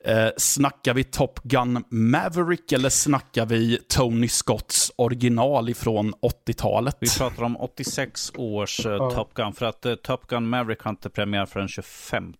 Eh, 0.05 0.29
snackar 0.37 0.93
vi 0.93 1.03
Top 1.03 1.39
Gun 1.43 1.83
Maverick 1.89 2.71
eller 2.71 2.89
snackar 2.89 3.45
vi 3.45 3.79
Tony 3.87 4.27
Scotts 4.27 4.91
original 4.95 5.69
ifrån 5.69 6.13
80-talet? 6.21 6.97
Vi 6.99 7.09
pratar 7.17 7.43
om 7.43 7.57
86 7.57 8.31
års 8.35 8.85
eh, 8.85 9.09
Top 9.09 9.33
Gun, 9.33 9.53
för 9.53 9.65
att 9.65 9.85
eh, 9.85 9.95
Top 9.95 10.27
Gun 10.27 10.47
Maverick 10.47 10.81
har 10.81 10.89
inte 10.89 11.09
premiär 11.09 11.45
förrän 11.45 11.67
25 11.67 12.33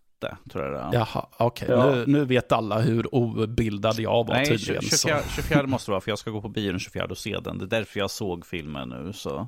tror 0.51 0.63
jag 0.63 0.73
det 0.73 0.79
är. 0.79 0.93
Jaha, 0.93 1.27
okej. 1.37 1.65
Okay. 1.65 1.77
Ja. 1.77 1.95
Nu, 1.95 2.05
nu, 2.07 2.25
vet 2.25 2.51
alla 2.51 2.79
hur 2.79 3.15
obildad 3.15 3.99
jag 3.99 4.27
var 4.27 4.33
Nej, 4.33 4.45
tydligen. 4.45 4.81
24, 4.81 5.19
24 5.35 5.63
måste 5.67 5.91
det 5.91 5.91
vara, 5.91 6.01
för 6.01 6.11
jag 6.11 6.19
ska 6.19 6.31
gå 6.31 6.41
på 6.41 6.49
bio 6.49 6.71
den 6.71 6.79
24 6.79 7.05
och 7.05 7.17
se 7.17 7.39
den. 7.39 7.57
Det 7.57 7.65
är 7.65 7.67
därför 7.67 7.99
jag 7.99 8.11
såg 8.11 8.45
filmen 8.45 8.89
nu. 8.89 9.13
Så. 9.13 9.47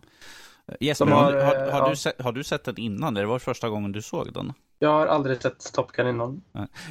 Jesper, 0.80 1.06
har, 1.06 1.34
har, 1.34 1.72
har, 1.72 1.80
ja. 1.80 1.90
du 1.90 1.96
sett, 1.96 2.22
har 2.22 2.32
du 2.32 2.44
sett 2.44 2.64
den 2.64 2.78
innan? 2.78 3.14
Det 3.14 3.26
var 3.26 3.40
första 3.40 3.70
gången 3.70 3.92
du 3.92 4.02
såg 4.02 4.34
den? 4.34 4.54
Jag 4.84 4.90
har 4.90 5.08
aldrig 5.08 5.42
sett 5.42 5.74
Top 5.74 5.92
Gun 5.92 6.08
innan. 6.08 6.42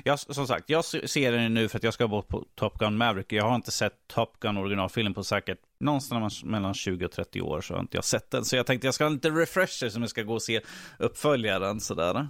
Jag, 0.04 0.18
som 0.18 0.46
sagt, 0.46 0.70
jag 0.70 0.84
ser 0.84 1.32
den 1.32 1.54
nu 1.54 1.68
för 1.68 1.78
att 1.78 1.82
jag 1.82 1.94
ska 1.94 2.08
bort 2.08 2.28
på 2.28 2.44
Top 2.54 2.78
Gun 2.78 2.96
Maverick. 2.96 3.32
Jag 3.32 3.44
har 3.44 3.54
inte 3.54 3.70
sett 3.70 3.92
Top 4.06 4.40
Gun 4.40 4.56
originalfilm 4.56 5.14
på 5.14 5.24
säkert 5.24 5.58
någonstans 5.82 6.44
mellan 6.44 6.74
20 6.74 7.04
och 7.04 7.12
30 7.12 7.40
år 7.40 7.60
så 7.60 7.74
har 7.74 7.80
inte 7.80 7.96
jag 7.96 8.04
sett 8.04 8.30
den. 8.30 8.44
Så 8.44 8.56
jag 8.56 8.66
tänkte 8.66 8.86
jag 8.86 8.94
ska 8.94 9.04
ha 9.04 9.08
lite 9.08 9.30
refresher 9.30 9.88
som 9.88 10.02
jag 10.02 10.10
ska 10.10 10.22
gå 10.22 10.34
och 10.34 10.42
se 10.42 10.60
uppföljaren 10.98 11.80
sådär. 11.80 12.28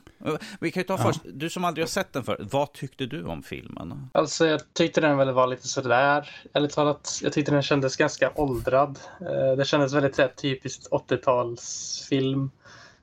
Vi 0.60 0.70
kan 0.70 0.80
ju 0.80 0.86
ta 0.86 0.94
ja. 0.94 0.98
först, 0.98 1.20
du 1.24 1.50
som 1.50 1.64
aldrig 1.64 1.82
har 1.82 1.88
sett 1.88 2.12
den 2.12 2.24
för, 2.24 2.46
vad 2.50 2.72
tyckte 2.72 3.06
du 3.06 3.24
om 3.24 3.42
filmen? 3.42 4.08
Alltså 4.12 4.46
jag 4.46 4.60
tyckte 4.72 5.00
den 5.00 5.16
väl 5.16 5.32
var 5.32 5.46
lite 5.46 5.68
sådär, 5.68 6.30
ärligt 6.52 6.72
talat. 6.72 7.20
Jag 7.22 7.32
tyckte 7.32 7.52
den 7.52 7.62
kändes 7.62 7.96
ganska 7.96 8.32
åldrad. 8.34 8.98
Eh, 9.20 9.56
det 9.56 9.64
kändes 9.64 9.92
väldigt 9.92 10.18
här, 10.18 10.28
typiskt 10.28 10.90
80-talsfilm. 10.90 12.50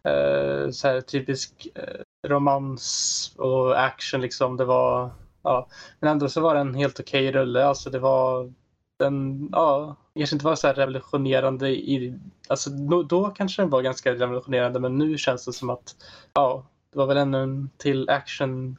Eh, 0.04 0.70
så 0.70 0.88
här, 0.88 1.02
typisk 1.02 1.68
eh, 1.76 2.28
romans 2.28 3.34
och 3.38 3.84
action 3.84 4.22
liksom. 4.22 4.58
Det 4.58 4.66
var, 4.66 5.10
ja. 5.44 5.68
Men 6.00 6.12
ändå 6.12 6.30
så 6.30 6.42
var 6.42 6.56
det 6.56 6.62
en 6.62 6.76
helt 6.76 7.00
okej 7.00 7.30
okay 7.30 7.42
rulle. 7.42 7.66
Alltså 7.66 7.90
det 7.90 8.00
var 8.00 8.54
den, 9.00 9.50
ja, 9.52 9.96
kanske 10.16 10.36
inte 10.36 10.46
var 10.46 10.56
så 10.56 10.68
här 10.68 10.74
revolutionerande 10.74 11.70
i, 11.70 12.20
alltså 12.48 12.70
då 13.04 13.30
kanske 13.30 13.62
den 13.62 13.70
var 13.70 13.82
ganska 13.82 14.14
revolutionerande 14.14 14.80
men 14.80 14.98
nu 14.98 15.18
känns 15.18 15.46
det 15.46 15.54
som 15.54 15.70
att, 15.70 15.96
ja, 16.34 16.66
det 16.92 16.98
var 16.98 17.06
väl 17.06 17.18
ännu 17.18 17.44
en 17.44 17.70
till 17.78 18.10
action, 18.10 18.78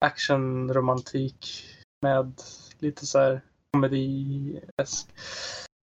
actionromantik 0.00 1.64
med 2.02 2.32
lite 2.78 3.06
så 3.06 3.18
här 3.18 3.40
komedi-esk. 3.72 5.08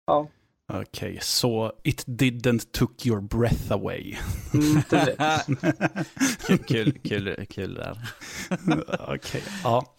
Ja. 0.06 0.28
Okej, 0.74 0.82
okay, 0.82 1.18
så 1.20 1.72
it 1.84 2.04
didn't 2.06 2.72
took 2.72 3.06
your 3.06 3.20
breath 3.20 3.72
away. 3.72 4.16
Mm, 4.54 4.82
kul, 6.46 6.58
kul, 6.58 6.92
kul, 6.92 7.46
kul 7.50 7.74
där. 7.74 7.98
Okej, 8.50 9.14
okay, 9.14 9.40
ja. 9.64 9.94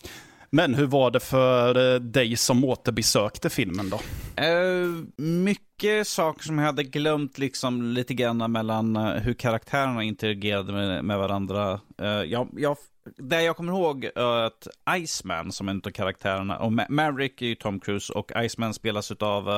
Men 0.50 0.74
hur 0.74 0.86
var 0.86 1.12
det 1.12 1.20
för 1.20 1.94
eh, 1.94 2.00
dig 2.00 2.38
som 2.38 2.64
återbesökte 2.64 3.50
filmen 3.50 3.90
då? 3.90 4.00
Uh, 4.44 5.06
mycket 5.18 6.08
saker 6.08 6.44
som 6.44 6.58
jag 6.58 6.66
hade 6.66 6.84
glömt 6.84 7.38
liksom 7.38 7.84
lite 7.84 8.14
grann 8.14 8.52
mellan 8.52 8.98
uh, 8.98 9.14
hur 9.14 9.34
karaktärerna 9.34 10.04
interagerade 10.04 10.74
med, 10.74 11.06
med 11.06 11.18
varandra. 11.18 11.80
Uh, 12.02 12.08
jag, 12.08 12.50
jag, 12.58 12.78
det 13.18 13.44
jag 13.44 13.58
kommer 13.58 13.74
ihåg 13.74 14.06
är 14.16 14.44
att 14.44 14.68
Iceman 14.98 15.52
som 15.52 15.70
en 15.70 15.82
av 15.86 15.90
karaktärerna, 15.90 16.58
och 16.58 16.74
Ma 16.74 16.86
Maverick 16.90 17.42
är 17.42 17.46
ju 17.46 17.56
Tom 17.56 17.80
Cruise 17.80 18.14
och 18.14 18.32
Iceman 18.36 18.74
spelas 18.74 19.12
av 19.12 19.50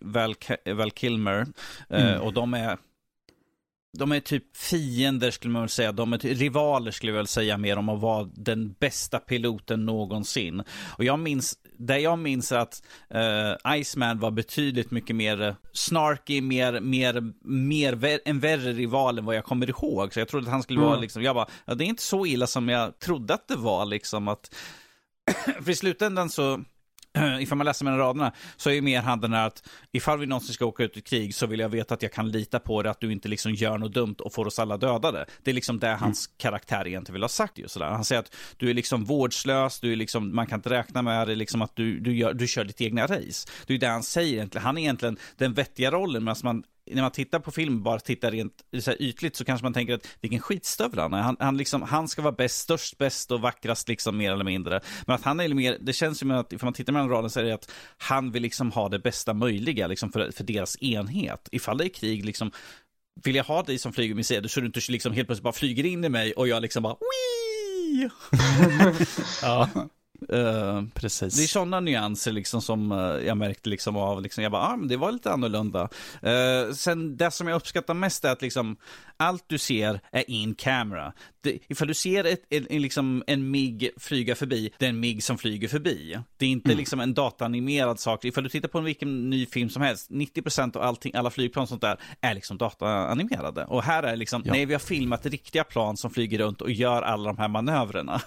Val, 0.00 0.34
Val 0.74 0.90
Kilmer. 0.90 1.46
Mm. 1.90 2.20
Och 2.20 2.32
de 2.32 2.54
är 2.54 2.78
de 3.98 4.12
är 4.12 4.20
typ 4.20 4.56
fiender 4.56 5.30
skulle 5.30 5.52
man 5.52 5.62
väl 5.62 5.68
säga. 5.68 5.92
De 5.92 6.12
är 6.12 6.18
rivaler 6.18 6.90
skulle 6.90 7.12
jag 7.12 7.16
väl 7.16 7.26
säga 7.26 7.58
mer 7.58 7.76
om 7.76 7.88
att 7.88 8.00
vara 8.00 8.28
den 8.34 8.74
bästa 8.78 9.18
piloten 9.18 9.86
någonsin. 9.86 10.62
Och 10.98 11.04
jag 11.04 11.18
minns, 11.18 11.58
det 11.78 11.98
jag 11.98 12.18
minns 12.18 12.52
att 12.52 12.82
uh, 13.14 13.76
Iceman 13.80 14.18
var 14.18 14.30
betydligt 14.30 14.90
mycket 14.90 15.16
mer 15.16 15.56
snarky, 15.72 16.40
mer, 16.40 16.80
mer, 16.80 17.32
mer 17.44 18.20
en 18.24 18.40
värre 18.40 18.72
rival 18.72 19.18
än 19.18 19.24
vad 19.24 19.36
jag 19.36 19.44
kommer 19.44 19.68
ihåg. 19.68 20.14
Så 20.14 20.20
jag 20.20 20.28
trodde 20.28 20.46
att 20.46 20.52
han 20.52 20.62
skulle 20.62 20.78
mm. 20.78 20.90
vara 20.90 21.00
liksom, 21.00 21.22
jag 21.22 21.34
bara, 21.34 21.48
ja, 21.64 21.74
det 21.74 21.84
är 21.84 21.86
inte 21.86 22.02
så 22.02 22.26
illa 22.26 22.46
som 22.46 22.68
jag 22.68 22.98
trodde 22.98 23.34
att 23.34 23.48
det 23.48 23.56
var 23.56 23.84
liksom 23.84 24.28
att, 24.28 24.54
för 25.64 25.70
i 25.70 25.74
slutändan 25.74 26.30
så 26.30 26.64
ifall 27.40 27.58
man 27.58 27.64
läser 27.64 27.84
mellan 27.84 28.00
raderna, 28.00 28.32
så 28.56 28.70
är 28.70 28.74
ju 28.74 28.82
mer 28.82 29.00
han 29.00 29.20
den 29.20 29.32
här 29.32 29.46
att 29.46 29.68
ifall 29.92 30.18
vi 30.18 30.26
någonsin 30.26 30.54
ska 30.54 30.66
åka 30.66 30.84
ut 30.84 30.96
i 30.96 31.00
krig 31.00 31.34
så 31.34 31.46
vill 31.46 31.60
jag 31.60 31.68
veta 31.68 31.94
att 31.94 32.02
jag 32.02 32.12
kan 32.12 32.30
lita 32.30 32.60
på 32.60 32.82
det, 32.82 32.90
att 32.90 33.00
du 33.00 33.12
inte 33.12 33.28
liksom 33.28 33.52
gör 33.52 33.78
något 33.78 33.94
dumt 33.94 34.16
och 34.18 34.32
får 34.32 34.46
oss 34.46 34.58
alla 34.58 34.76
dödade. 34.76 35.26
Det 35.42 35.50
är 35.50 35.54
liksom 35.54 35.78
det 35.78 35.88
hans 35.88 36.28
mm. 36.28 36.34
karaktär 36.38 36.86
egentligen 36.86 37.12
vill 37.12 37.22
ha 37.22 37.28
sagt. 37.28 37.58
Just 37.58 37.74
sådär. 37.74 37.86
Han 37.86 38.04
säger 38.04 38.20
att 38.20 38.34
du 38.56 38.70
är 38.70 38.74
liksom 38.74 39.04
vårdslös, 39.04 39.80
du 39.80 39.92
är 39.92 39.96
liksom, 39.96 40.34
man 40.34 40.46
kan 40.46 40.58
inte 40.58 40.70
räkna 40.70 41.02
med 41.02 41.28
det, 41.28 41.34
liksom 41.34 41.62
att 41.62 41.76
du, 41.76 42.00
du, 42.00 42.16
gör, 42.16 42.34
du 42.34 42.46
kör 42.46 42.64
ditt 42.64 42.80
egna 42.80 43.02
race. 43.02 43.48
Det 43.66 43.74
är 43.74 43.78
det 43.78 43.86
han 43.86 44.02
säger 44.02 44.34
egentligen. 44.34 44.64
Han 44.64 44.78
är 44.78 44.82
egentligen 44.82 45.16
den 45.36 45.54
vettiga 45.54 45.90
rollen, 45.90 46.24
medan 46.24 46.36
man 46.42 46.62
när 46.86 47.02
man 47.02 47.10
tittar 47.10 47.38
på 47.38 47.50
film, 47.50 47.82
bara 47.82 48.00
tittar 48.00 48.30
rent 48.30 48.52
så 48.80 48.90
här, 48.90 49.02
ytligt, 49.02 49.36
så 49.36 49.44
kanske 49.44 49.64
man 49.64 49.72
tänker 49.72 49.94
att 49.94 50.08
vilken 50.20 50.40
skitstövel 50.40 50.98
han 50.98 51.14
är. 51.14 51.22
Han, 51.22 51.36
han, 51.40 51.56
liksom, 51.56 51.82
han 51.82 52.08
ska 52.08 52.22
vara 52.22 52.32
bäst, 52.32 52.58
störst, 52.58 52.98
bäst 52.98 53.32
och 53.32 53.40
vackrast, 53.40 53.88
liksom, 53.88 54.16
mer 54.16 54.32
eller 54.32 54.44
mindre. 54.44 54.80
Men 55.06 55.16
att 55.16 55.22
han 55.22 55.40
är 55.40 55.48
mer, 55.48 55.78
det 55.80 55.92
känns 55.92 56.18
som 56.18 56.30
att, 56.30 56.52
ifall 56.52 56.66
man 56.66 56.74
tittar 56.74 56.92
mellan 56.92 57.08
raderna 57.08 57.28
så 57.28 57.40
är 57.40 57.44
det 57.44 57.54
att 57.54 57.70
han 57.98 58.32
vill 58.32 58.42
liksom 58.42 58.72
ha 58.72 58.88
det 58.88 58.98
bästa 58.98 59.34
möjliga 59.34 59.86
liksom, 59.86 60.12
för, 60.12 60.30
för 60.30 60.44
deras 60.44 60.82
enhet. 60.82 61.48
Ifall 61.52 61.78
det 61.78 61.84
är 61.84 61.88
krig, 61.88 62.24
liksom, 62.24 62.50
vill 63.24 63.34
jag 63.34 63.44
ha 63.44 63.62
dig 63.62 63.78
som 63.78 63.92
flyger 63.92 64.14
med 64.14 64.26
sig, 64.26 64.48
så 64.48 64.60
du 64.60 64.66
inte 64.66 64.80
liksom 64.88 65.12
helt 65.12 65.28
plötsligt 65.28 65.44
bara 65.44 65.52
flyger 65.52 65.84
in 65.84 66.04
i 66.04 66.08
mig 66.08 66.32
och 66.32 66.48
jag 66.48 66.62
liksom 66.62 66.82
bara 66.82 66.96
Wii! 67.00 68.10
ja. 69.42 69.68
Uh, 70.32 70.82
Precis. 70.94 71.36
Det 71.36 71.42
är 71.42 71.46
sådana 71.46 71.80
nyanser 71.80 72.32
liksom 72.32 72.62
som 72.62 72.92
uh, 72.92 73.26
jag 73.26 73.36
märkte 73.36 73.68
liksom 73.68 73.96
av, 73.96 74.22
liksom, 74.22 74.42
jag 74.42 74.52
bara, 74.52 74.62
ah, 74.62 74.76
men 74.76 74.88
det 74.88 74.96
var 74.96 75.12
lite 75.12 75.32
annorlunda. 75.32 75.88
Uh, 76.26 76.74
sen 76.74 77.16
det 77.16 77.30
som 77.30 77.48
jag 77.48 77.56
uppskattar 77.56 77.94
mest 77.94 78.24
är 78.24 78.32
att 78.32 78.42
liksom, 78.42 78.76
allt 79.16 79.44
du 79.46 79.58
ser 79.58 80.00
är 80.12 80.30
in 80.30 80.54
camera. 80.54 81.12
Det, 81.40 81.58
ifall 81.68 81.88
du 81.88 81.94
ser 81.94 82.24
ett, 82.24 82.42
en, 82.50 82.66
en, 82.70 82.82
liksom, 82.82 83.24
en 83.26 83.50
MIG 83.50 83.90
flyga 83.96 84.34
förbi, 84.34 84.72
det 84.78 84.84
är 84.84 84.90
en 84.90 85.00
MIG 85.00 85.22
som 85.22 85.38
flyger 85.38 85.68
förbi. 85.68 86.18
Det 86.36 86.46
är 86.46 86.50
inte 86.50 86.70
mm. 86.70 86.78
liksom 86.78 87.00
en 87.00 87.14
dataanimerad 87.14 88.00
sak. 88.00 88.24
Ifall 88.24 88.44
du 88.44 88.50
tittar 88.50 88.68
på 88.68 88.80
vilken 88.80 89.30
ny 89.30 89.46
film 89.46 89.70
som 89.70 89.82
helst, 89.82 90.10
90% 90.10 90.76
av 90.76 90.82
allting, 90.82 91.14
alla 91.14 91.30
flygplan 91.30 91.62
och 91.62 91.68
sånt 91.68 91.80
där 91.80 92.00
är 92.20 92.34
liksom 92.34 92.58
dataanimerade. 92.58 93.64
Och 93.64 93.82
här 93.82 94.02
är 94.02 94.16
liksom, 94.16 94.42
ja. 94.44 94.52
nej 94.52 94.66
vi 94.66 94.74
har 94.74 94.80
filmat 94.80 95.26
riktiga 95.26 95.64
plan 95.64 95.96
som 95.96 96.10
flyger 96.10 96.38
runt 96.38 96.60
och 96.60 96.70
gör 96.70 97.02
alla 97.02 97.32
de 97.32 97.38
här 97.38 97.48
manövrerna. 97.48 98.20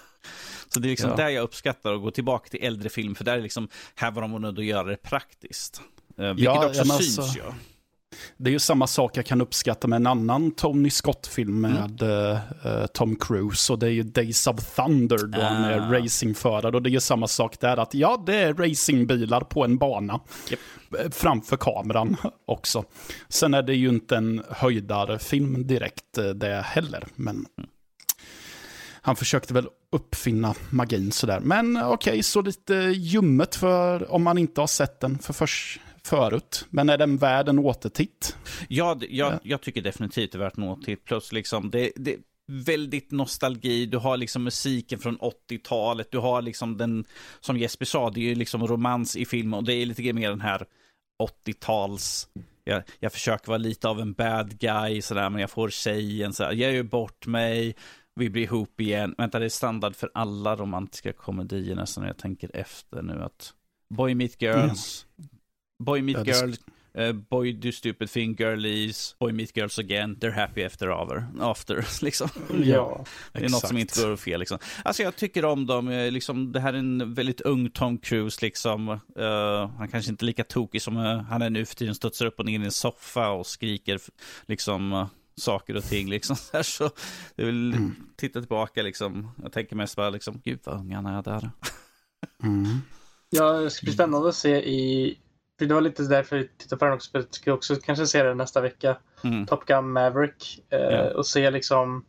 Så 0.68 0.80
det 0.80 0.88
är 0.88 0.90
liksom 0.90 1.10
ja. 1.10 1.16
där 1.16 1.28
jag 1.28 1.42
uppskattar 1.42 1.94
att 1.94 2.02
gå 2.02 2.10
tillbaka 2.10 2.48
till 2.48 2.62
äldre 2.62 2.88
film, 2.88 3.14
för 3.14 3.24
där 3.24 3.38
är 3.38 3.42
liksom, 3.42 3.68
här 3.94 4.10
var 4.10 4.22
de 4.22 4.42
nödda 4.42 4.60
att 4.60 4.66
göra 4.66 4.84
det 4.84 4.96
praktiskt. 4.96 5.82
Eh, 6.18 6.26
vilket 6.26 6.44
ja, 6.44 6.66
också 6.66 6.84
syns 6.84 7.18
alltså, 7.18 7.38
ju. 7.38 7.44
Det 8.36 8.50
är 8.50 8.52
ju 8.52 8.58
samma 8.58 8.86
sak 8.86 9.16
jag 9.16 9.26
kan 9.26 9.40
uppskatta 9.40 9.88
med 9.88 9.96
en 9.96 10.06
annan 10.06 10.50
Tony 10.50 10.90
Scott-film 10.90 11.64
mm. 11.64 11.72
med 11.72 12.02
mm. 12.02 12.38
uh, 12.66 12.86
Tom 12.86 13.16
Cruise. 13.16 13.72
Och 13.72 13.78
det 13.78 13.86
är 13.86 13.90
ju 13.90 14.02
Days 14.02 14.46
of 14.46 14.74
Thunder 14.76 15.26
då 15.26 15.38
uh. 15.38 15.44
han 15.44 15.64
är 15.64 15.80
ah. 15.80 15.98
racingförare. 15.98 16.76
Och 16.76 16.82
det 16.82 16.90
är 16.90 16.92
ju 16.92 17.00
samma 17.00 17.26
sak 17.26 17.60
där 17.60 17.76
att 17.76 17.94
ja, 17.94 18.22
det 18.26 18.36
är 18.36 18.54
racingbilar 18.54 19.40
på 19.40 19.64
en 19.64 19.78
bana. 19.78 20.20
Yep. 20.50 20.60
Framför 21.14 21.56
kameran 21.56 22.16
också. 22.46 22.84
Sen 23.28 23.54
är 23.54 23.62
det 23.62 23.74
ju 23.74 23.88
inte 23.88 24.16
en 24.16 24.42
höjdarfilm 24.50 25.66
direkt 25.66 26.18
det 26.34 26.64
heller. 26.66 27.04
Men 27.14 27.46
mm 27.58 27.70
han 29.02 29.16
försökte 29.16 29.54
väl 29.54 29.68
uppfinna 29.92 30.54
magin 30.70 31.12
sådär. 31.12 31.40
Men 31.40 31.76
okej, 31.76 32.10
okay, 32.10 32.22
så 32.22 32.42
lite 32.42 32.74
ljummet 32.74 33.54
för 33.54 34.12
om 34.12 34.22
man 34.22 34.38
inte 34.38 34.60
har 34.60 34.68
sett 34.68 35.00
den 35.00 35.18
för 35.18 35.32
förs 35.32 35.80
förut. 36.04 36.66
Men 36.70 36.88
är 36.88 36.98
den 36.98 37.16
värd 37.16 37.48
en 37.48 37.58
återtitt? 37.58 38.36
Ja, 38.68 38.98
jag, 39.08 39.38
jag 39.42 39.60
tycker 39.60 39.82
definitivt 39.82 40.32
det 40.32 40.38
är 40.38 40.40
värt 40.40 40.56
en 40.56 40.64
återtitt. 40.64 41.04
Plus 41.04 41.32
liksom, 41.32 41.70
det, 41.70 41.92
det 41.96 42.16
väldigt 42.50 43.10
nostalgi, 43.10 43.86
du 43.86 43.98
har 43.98 44.16
liksom 44.16 44.44
musiken 44.44 44.98
från 44.98 45.18
80-talet, 45.18 46.10
du 46.10 46.18
har 46.18 46.42
liksom 46.42 46.76
den, 46.76 47.04
som 47.40 47.58
Jesper 47.58 47.84
sa, 47.84 48.10
det 48.10 48.20
är 48.20 48.24
ju 48.24 48.34
liksom 48.34 48.66
romans 48.66 49.16
i 49.16 49.24
filmen 49.24 49.54
och 49.54 49.64
det 49.64 49.74
är 49.74 49.86
lite 49.86 50.12
mer 50.12 50.30
den 50.30 50.40
här 50.40 50.66
80-tals, 51.46 52.28
jag, 52.64 52.82
jag 53.00 53.12
försöker 53.12 53.48
vara 53.48 53.58
lite 53.58 53.88
av 53.88 54.00
en 54.00 54.12
bad 54.12 54.58
guy 54.58 55.02
sådär, 55.02 55.30
men 55.30 55.40
jag 55.40 55.50
får 55.50 55.70
tjejen 55.70 56.32
sådär, 56.32 56.52
jag 56.52 56.72
gör 56.72 56.82
bort 56.82 57.26
mig, 57.26 57.74
vi 58.14 58.30
blir 58.30 58.42
ihop 58.42 58.80
igen. 58.80 59.14
Vänta, 59.18 59.38
det 59.38 59.44
är 59.44 59.48
standard 59.48 59.96
för 59.96 60.10
alla 60.14 60.56
romantiska 60.56 61.12
komedier 61.12 61.76
nästan 61.76 62.04
jag 62.04 62.18
tänker 62.18 62.56
efter 62.56 63.02
nu 63.02 63.22
att 63.22 63.54
Boy 63.94 64.14
Meet 64.14 64.42
Girls, 64.42 65.06
mm. 65.18 65.28
Boy 65.84 66.02
Meet 66.02 66.26
ja, 66.26 66.34
Girl, 66.34 66.54
uh, 66.98 67.12
Boy 67.12 67.52
Do 67.52 67.72
Stupid 67.72 68.10
Thing, 68.10 68.34
Girlies, 68.34 69.16
Boy 69.18 69.32
Meet 69.32 69.56
Girls 69.56 69.78
Again, 69.78 70.16
They're 70.16 70.32
Happy 70.32 70.64
After 70.64 70.92
Over, 70.92 71.26
after 71.40 71.86
liksom. 72.04 72.28
Ja, 72.64 73.04
Det 73.32 73.38
är 73.38 73.44
exakt. 73.44 73.62
något 73.62 73.68
som 73.68 73.78
inte 73.78 74.02
går 74.02 74.16
fel 74.16 74.40
liksom. 74.40 74.58
Alltså 74.84 75.02
jag 75.02 75.16
tycker 75.16 75.44
om 75.44 75.66
dem, 75.66 75.88
eh, 75.88 76.10
liksom, 76.10 76.52
det 76.52 76.60
här 76.60 76.72
är 76.72 76.78
en 76.78 77.14
väldigt 77.14 77.40
ung 77.40 77.70
Tom 77.70 77.98
Cruise 77.98 78.38
liksom. 78.42 78.88
Uh, 78.88 79.70
han 79.78 79.88
kanske 79.88 80.10
inte 80.10 80.24
är 80.24 80.26
lika 80.26 80.44
tokig 80.44 80.82
som 80.82 80.96
uh, 80.96 81.22
han 81.22 81.42
är 81.42 81.50
nu 81.50 81.66
för 81.66 81.74
tiden, 81.74 81.94
studsar 81.94 82.26
upp 82.26 82.38
och 82.38 82.46
ner 82.46 82.60
i 82.60 82.64
en 82.64 82.70
soffa 82.70 83.30
och 83.30 83.46
skriker 83.46 84.00
liksom 84.46 85.08
saker 85.36 85.76
och 85.76 85.84
ting. 85.84 86.08
Liksom. 86.08 86.36
Så 86.62 86.90
det 87.36 87.44
vill 87.44 87.72
mm. 87.72 87.96
titta 88.16 88.40
tillbaka, 88.40 88.82
liksom. 88.82 89.30
jag 89.42 89.52
tänker 89.52 89.76
mest 89.76 89.96
bara, 89.96 90.10
liksom, 90.10 90.40
gud 90.44 90.60
vad 90.64 90.80
ung 90.80 90.94
han 90.94 91.06
är 91.06 91.22
där. 91.22 91.50
Mm. 92.42 92.64
Ja, 93.30 93.52
det 93.52 93.70
ska 93.70 93.84
bli 93.84 93.92
spännande 93.92 94.28
att 94.28 94.34
se 94.34 94.56
i, 94.56 95.18
för 95.58 95.66
det 95.66 95.74
var 95.74 95.80
lite 95.80 96.02
därför 96.02 96.36
jag 96.36 96.58
tittade 96.58 96.78
på 96.78 96.84
den 96.84 96.94
också, 96.94 97.10
jag 97.12 97.34
ska 97.34 97.52
också 97.52 97.76
kanske 97.76 98.06
se 98.06 98.22
den 98.22 98.36
nästa 98.36 98.60
vecka, 98.60 98.96
mm. 99.24 99.46
Top 99.46 99.66
Gun 99.66 99.92
Maverick, 99.92 100.64
eh, 100.70 100.78
ja. 100.78 101.14
och 101.14 101.26
se 101.26 101.50
liksom 101.50 102.04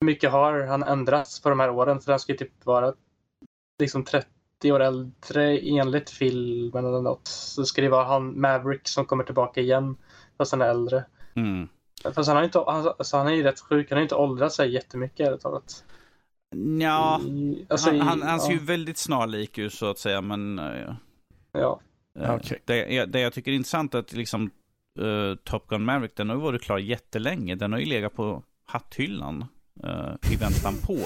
hur 0.00 0.06
mycket 0.06 0.30
har 0.30 0.66
han 0.66 0.82
ändrats 0.82 1.42
på 1.42 1.48
de 1.48 1.60
här 1.60 1.70
åren, 1.70 2.00
för 2.00 2.12
han 2.12 2.20
ska 2.20 2.32
ju 2.32 2.38
typ 2.38 2.66
vara 2.66 2.94
liksom 3.78 4.04
30 4.04 4.72
år 4.72 4.80
äldre 4.80 5.58
enligt 5.58 6.10
filmen 6.10 6.84
eller 6.84 7.00
något. 7.00 7.28
Så 7.28 7.64
ska 7.64 7.82
det 7.82 7.88
vara 7.88 8.04
han 8.04 8.40
Maverick 8.40 8.88
som 8.88 9.04
kommer 9.04 9.24
tillbaka 9.24 9.60
igen, 9.60 9.96
fast 10.38 10.52
han 10.52 10.62
är 10.62 10.68
äldre. 10.68 11.04
Mm. 11.34 11.68
Fast 12.02 12.28
han 12.28 12.36
har, 12.36 12.44
inte, 12.44 12.58
alltså 12.58 13.16
han 13.16 13.26
är 13.26 13.32
ju 13.32 13.42
rätt 13.42 13.60
sjuk. 13.60 13.90
Han 13.90 13.96
har 13.96 14.02
inte 14.02 14.14
åldrats 14.14 14.56
sig 14.56 14.74
jättemycket 14.74 15.28
ärligt 15.28 15.40
talat. 15.40 15.84
Ja, 16.80 17.20
alltså, 17.68 17.90
han, 17.90 18.00
han, 18.00 18.22
han, 18.22 18.40
ser 18.40 18.52
ju 18.52 18.58
väldigt 18.58 18.98
snarlik 18.98 19.58
ut 19.58 19.74
så 19.74 19.90
att 19.90 19.98
säga, 19.98 20.20
men... 20.20 20.58
Uh, 20.58 20.94
ja. 21.52 21.80
Uh, 22.20 22.34
okay. 22.34 22.58
det, 22.64 23.04
det 23.04 23.20
jag 23.20 23.32
tycker 23.32 23.50
är 23.50 23.54
intressant 23.54 23.94
är 23.94 23.98
att 23.98 24.12
liksom 24.12 24.50
uh, 25.00 25.34
Top 25.34 25.68
Gun 25.68 25.84
Maverick, 25.84 26.16
den 26.16 26.28
har 26.28 26.36
ju 26.36 26.42
varit 26.42 26.62
klar 26.62 26.78
jättelänge. 26.78 27.54
Den 27.54 27.72
har 27.72 27.78
ju 27.78 27.86
legat 27.86 28.14
på 28.14 28.42
hatthyllan 28.64 29.44
i 30.32 30.36
väntan 30.36 30.74
på. 30.82 30.98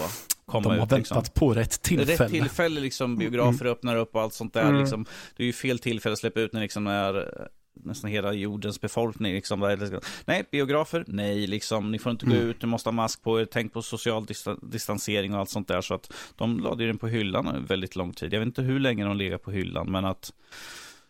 Komma 0.46 0.62
De 0.62 0.68
har 0.68 0.74
ut, 0.74 0.92
väntat 0.92 0.98
liksom. 0.98 1.22
på 1.34 1.54
rätt 1.54 1.82
tillfälle. 1.82 2.24
Rätt 2.24 2.30
tillfälle, 2.30 2.80
liksom, 2.80 3.16
biografer 3.16 3.64
mm. 3.64 3.72
öppnar 3.72 3.96
upp 3.96 4.14
och 4.14 4.22
allt 4.22 4.34
sånt 4.34 4.54
där. 4.54 4.68
Mm. 4.68 4.80
Liksom, 4.80 5.06
det 5.36 5.42
är 5.42 5.46
ju 5.46 5.52
fel 5.52 5.78
tillfälle 5.78 6.12
att 6.12 6.18
släppa 6.18 6.40
ut 6.40 6.52
när 6.52 6.60
liksom 6.60 6.86
är 6.86 7.48
nästan 7.84 8.10
hela 8.10 8.32
jordens 8.32 8.80
befolkning. 8.80 9.32
Liksom, 9.32 9.76
nej, 10.24 10.44
biografer, 10.50 11.04
nej, 11.06 11.46
liksom, 11.46 11.92
ni 11.92 11.98
får 11.98 12.12
inte 12.12 12.26
gå 12.26 12.32
mm. 12.32 12.48
ut, 12.48 12.62
ni 12.62 12.68
måste 12.68 12.88
ha 12.88 12.92
mask 12.92 13.22
på 13.22 13.40
er, 13.40 13.44
tänk 13.44 13.72
på 13.72 13.82
social 13.82 14.26
distansering 14.62 15.34
och 15.34 15.40
allt 15.40 15.50
sånt 15.50 15.68
där. 15.68 15.80
Så 15.80 15.94
att 15.94 16.12
de 16.36 16.60
lade 16.60 16.86
den 16.86 16.98
på 16.98 17.08
hyllan 17.08 17.66
väldigt 17.68 17.96
lång 17.96 18.12
tid. 18.12 18.32
Jag 18.32 18.40
vet 18.40 18.46
inte 18.46 18.62
hur 18.62 18.80
länge 18.80 19.04
de 19.04 19.16
legat 19.16 19.42
på 19.42 19.50
hyllan, 19.50 19.90
men 19.90 20.04
att 20.04 20.32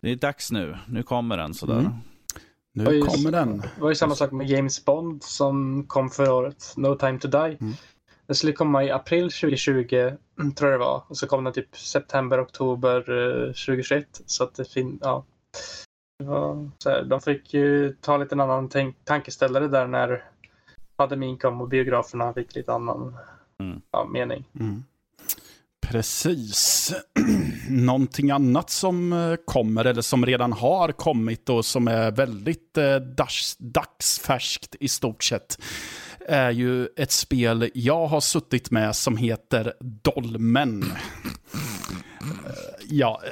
det 0.00 0.10
är 0.10 0.16
dags 0.16 0.52
nu. 0.52 0.76
Nu 0.88 1.02
kommer 1.02 1.36
den 1.36 1.54
sådär. 1.54 1.78
Mm. 1.78 1.92
Nu 2.72 2.94
ju, 2.94 3.02
kommer 3.02 3.30
den. 3.30 3.58
Det 3.58 3.80
var 3.80 3.88
ju 3.88 3.94
samma 3.94 4.14
sak 4.14 4.32
med 4.32 4.46
James 4.46 4.84
Bond 4.84 5.22
som 5.22 5.84
kom 5.86 6.10
förra 6.10 6.34
året, 6.34 6.74
No 6.76 6.94
time 6.94 7.18
to 7.18 7.28
die. 7.28 7.56
Mm. 7.60 7.72
Den 8.26 8.36
skulle 8.36 8.52
komma 8.52 8.84
i 8.84 8.90
april 8.90 9.30
2020, 9.30 10.12
tror 10.56 10.70
jag 10.70 10.80
det 10.80 10.84
var. 10.84 11.04
Och 11.08 11.16
så 11.16 11.26
kom 11.26 11.44
den 11.44 11.52
typ 11.52 11.76
september, 11.76 12.42
oktober 12.42 13.00
2021. 13.46 13.98
Eh, 13.98 14.24
så 14.26 14.44
att 14.44 14.54
det 14.54 14.64
fin 14.64 14.98
ja, 15.02 15.24
så 16.78 16.90
här, 16.90 17.02
de 17.02 17.20
fick 17.20 17.54
ju 17.54 17.96
ta 18.00 18.16
lite 18.16 18.34
en 18.34 18.40
annan 18.40 18.70
tankeställare 19.04 19.68
där 19.68 19.86
när 19.86 20.24
pandemin 20.96 21.38
kom 21.38 21.60
och 21.60 21.68
biograferna 21.68 22.32
fick 22.32 22.54
lite 22.54 22.72
annan 22.72 23.16
mm. 23.60 23.80
ja, 23.90 24.04
mening. 24.04 24.44
Mm. 24.60 24.84
Precis. 25.86 26.92
Någonting 27.70 28.30
annat 28.30 28.70
som 28.70 29.12
eh, 29.12 29.34
kommer, 29.44 29.84
eller 29.84 30.02
som 30.02 30.26
redan 30.26 30.52
har 30.52 30.92
kommit 30.92 31.48
och 31.48 31.64
som 31.64 31.88
är 31.88 32.10
väldigt 32.10 32.78
eh, 32.78 32.96
dags, 32.96 33.56
dagsfärskt 33.58 34.76
i 34.80 34.88
stort 34.88 35.24
sett, 35.24 35.58
är 36.28 36.50
ju 36.50 36.88
ett 36.96 37.12
spel 37.12 37.70
jag 37.74 38.06
har 38.06 38.20
suttit 38.20 38.70
med 38.70 38.96
som 38.96 39.16
heter 39.16 39.72
Dolmen. 39.80 40.84
Ja, 42.88 43.22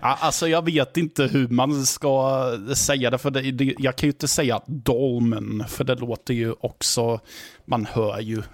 alltså 0.00 0.48
jag 0.48 0.64
vet 0.64 0.96
inte 0.96 1.24
hur 1.24 1.48
man 1.48 1.86
ska 1.86 2.44
säga 2.74 3.10
det, 3.10 3.18
för 3.18 3.30
det, 3.30 3.50
det, 3.50 3.74
jag 3.78 3.96
kan 3.96 4.06
ju 4.06 4.12
inte 4.12 4.28
säga 4.28 4.60
Dolmen, 4.66 5.64
för 5.68 5.84
det 5.84 5.94
låter 5.94 6.34
ju 6.34 6.54
också, 6.60 7.20
man 7.64 7.86
hör 7.86 8.20
ju 8.20 8.38
eh, 8.38 8.44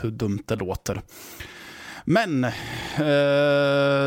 hur 0.00 0.10
dumt 0.10 0.42
det 0.46 0.56
låter. 0.56 1.00
Men, 2.04 2.44
eh, 2.44 2.50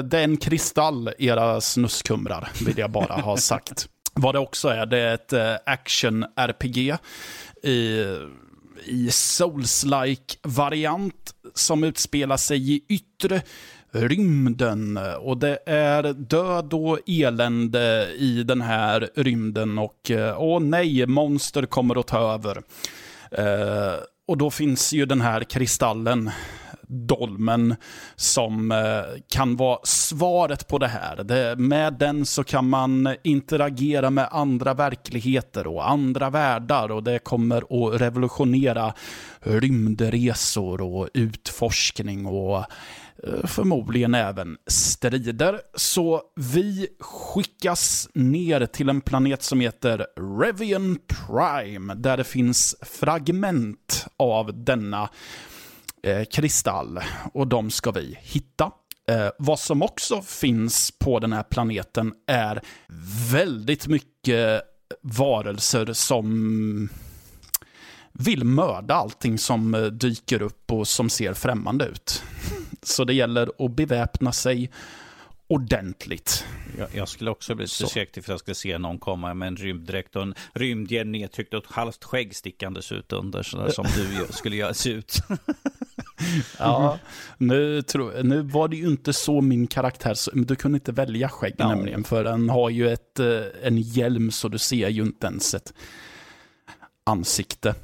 det 0.03 0.17
är 0.17 0.23
en 0.23 0.37
kristall, 0.37 1.11
era 1.17 1.61
snuskumrar, 1.61 2.49
vill 2.65 2.77
jag 2.77 2.91
bara 2.91 3.13
ha 3.13 3.37
sagt. 3.37 3.89
Vad 4.13 4.35
det 4.35 4.39
också 4.39 4.67
är, 4.67 4.85
det 4.85 4.99
är 4.99 5.13
ett 5.13 5.33
eh, 5.33 5.55
action-RPG 5.65 6.97
i, 7.63 8.05
i 8.85 9.09
Souls-like 9.09 10.37
variant 10.43 11.33
som 11.53 11.83
utspelar 11.83 12.37
sig 12.37 12.73
i 12.73 12.83
yttre 12.87 13.41
rymden. 13.91 14.99
Och 15.19 15.37
det 15.37 15.59
är 15.65 16.13
död 16.13 16.73
och 16.73 16.99
elände 17.07 18.07
i 18.17 18.43
den 18.43 18.61
här 18.61 19.09
rymden 19.15 19.77
och 19.77 20.11
eh, 20.11 20.41
åh 20.41 20.59
nej, 20.59 21.07
monster 21.07 21.65
kommer 21.65 21.99
att 21.99 22.07
ta 22.07 22.33
över. 22.33 22.61
Eh, 23.31 23.99
och 24.27 24.37
då 24.37 24.49
finns 24.49 24.93
ju 24.93 25.05
den 25.05 25.21
här 25.21 25.43
kristallen 25.43 26.31
dolmen 26.89 27.75
som 28.15 28.71
eh, 28.71 29.21
kan 29.29 29.55
vara 29.55 29.79
svaret 29.83 30.67
på 30.67 30.77
det 30.77 30.87
här. 30.87 31.23
Det, 31.23 31.55
med 31.55 31.93
den 31.93 32.25
så 32.25 32.43
kan 32.43 32.69
man 32.69 33.15
interagera 33.23 34.09
med 34.09 34.27
andra 34.31 34.73
verkligheter 34.73 35.67
och 35.67 35.89
andra 35.89 36.29
världar 36.29 36.91
och 36.91 37.03
det 37.03 37.19
kommer 37.19 37.57
att 37.57 38.01
revolutionera 38.01 38.93
rymdresor 39.39 40.81
och 40.81 41.09
utforskning 41.13 42.25
och 42.25 42.65
Eh, 43.23 43.45
förmodligen 43.45 44.15
även 44.15 44.57
strider. 44.67 45.61
Så 45.75 46.21
vi 46.35 46.87
skickas 46.99 48.09
ner 48.13 48.65
till 48.65 48.89
en 48.89 49.01
planet 49.01 49.43
som 49.43 49.59
heter 49.59 50.05
Revian 50.39 50.97
Prime, 51.07 51.93
där 51.93 52.17
det 52.17 52.23
finns 52.23 52.75
fragment 52.81 54.07
av 54.17 54.63
denna 54.63 55.09
eh, 56.03 56.23
kristall 56.23 56.99
och 57.33 57.47
de 57.47 57.71
ska 57.71 57.91
vi 57.91 58.17
hitta. 58.21 58.71
Eh, 59.09 59.29
vad 59.37 59.59
som 59.59 59.81
också 59.81 60.21
finns 60.21 60.91
på 60.99 61.19
den 61.19 61.33
här 61.33 61.43
planeten 61.43 62.13
är 62.27 62.61
väldigt 63.31 63.87
mycket 63.87 64.61
varelser 65.01 65.93
som 65.93 66.89
vill 68.13 68.43
mörda 68.43 68.95
allting 68.95 69.37
som 69.37 69.73
eh, 69.73 69.85
dyker 69.85 70.41
upp 70.41 70.71
och 70.71 70.87
som 70.87 71.09
ser 71.09 71.33
främmande 71.33 71.85
ut. 71.85 72.23
Så 72.81 73.03
det 73.03 73.13
gäller 73.13 73.51
att 73.65 73.71
beväpna 73.71 74.31
sig 74.31 74.71
ordentligt. 75.47 76.45
Jag, 76.77 76.87
jag 76.93 77.07
skulle 77.07 77.31
också 77.31 77.55
bli 77.55 77.67
förskräckt 77.67 78.17
ifall 78.17 78.33
jag 78.33 78.39
skulle 78.39 78.55
se 78.55 78.77
någon 78.77 78.99
komma 78.99 79.33
med 79.33 79.47
en 79.47 79.57
rymddräkt 79.57 80.15
och 80.15 80.21
en 80.21 80.35
rymdhjälm 80.53 81.11
nedtryckt 81.11 81.53
och 81.53 81.63
ett 81.63 81.71
halvt 81.71 82.03
skägg 82.03 82.35
stickandes 82.35 82.91
ut 82.91 83.13
under, 83.13 83.43
sådär 83.43 83.69
som 83.69 83.85
du 83.95 84.33
skulle 84.33 84.55
göra 84.55 84.73
se 84.73 84.89
ut. 84.89 85.19
ja, 86.59 86.99
nu, 87.37 87.81
tro, 87.81 88.11
nu 88.23 88.41
var 88.41 88.67
det 88.67 88.75
ju 88.75 88.87
inte 88.87 89.13
så 89.13 89.41
min 89.41 89.67
karaktär, 89.67 90.15
du 90.33 90.55
kunde 90.55 90.75
inte 90.75 90.91
välja 90.91 91.29
skägg 91.29 91.55
ja. 91.57 91.67
nämligen, 91.67 92.03
för 92.03 92.23
den 92.23 92.49
har 92.49 92.69
ju 92.69 92.89
ett, 92.89 93.19
eh, 93.19 93.41
en 93.63 93.77
hjälm 93.77 94.31
så 94.31 94.47
du 94.47 94.57
ser 94.57 94.89
ju 94.89 95.01
inte 95.01 95.27
ens 95.27 95.53
ett 95.53 95.73
ansikte. 97.03 97.75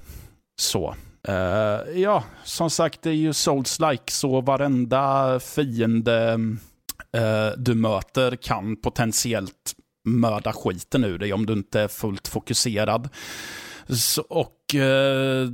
Så. 0.55 0.95
Uh, 1.29 1.99
ja, 2.01 2.23
som 2.43 2.69
sagt, 2.69 3.01
det 3.01 3.09
är 3.09 3.13
ju 3.13 3.31
Souls-like, 3.31 4.11
så 4.11 4.41
varenda 4.41 5.39
fiende 5.39 6.33
uh, 7.17 7.51
du 7.57 7.75
möter 7.75 8.35
kan 8.35 8.75
potentiellt 8.75 9.73
mörda 10.05 10.53
skiten 10.53 11.03
ur 11.03 11.17
dig 11.17 11.33
om 11.33 11.45
du 11.45 11.53
inte 11.53 11.81
är 11.81 11.87
fullt 11.87 12.27
fokuserad. 12.27 13.09
Så, 13.87 14.21
och 14.21 14.75
eh, 14.75 15.47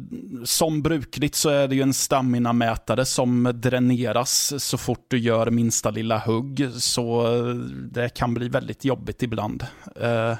som 0.43 0.81
brukligt 0.81 1.35
så 1.35 1.49
är 1.49 1.67
det 1.67 1.75
ju 1.75 1.81
en 1.81 1.93
stamina-mätare 1.93 3.05
som 3.05 3.51
dräneras 3.55 4.63
så 4.63 4.77
fort 4.77 5.05
du 5.07 5.19
gör 5.19 5.49
minsta 5.49 5.91
lilla 5.91 6.17
hugg. 6.17 6.69
Så 6.73 7.35
eh, 7.37 7.53
det 7.91 8.09
kan 8.09 8.33
bli 8.33 8.49
väldigt 8.49 8.85
jobbigt 8.85 9.23
ibland. 9.23 9.65
Eh, 9.95 10.37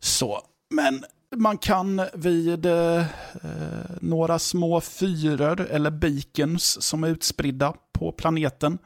så, 0.00 0.40
men 0.74 1.04
man 1.36 1.58
kan 1.58 2.02
vid 2.14 2.66
eh, 2.66 3.04
några 4.00 4.38
små 4.38 4.80
fyror 4.80 5.60
eller 5.70 5.90
beacons 5.90 6.82
som 6.82 7.04
är 7.04 7.08
utspridda 7.08 7.74
på 7.92 8.12
planeten 8.12 8.78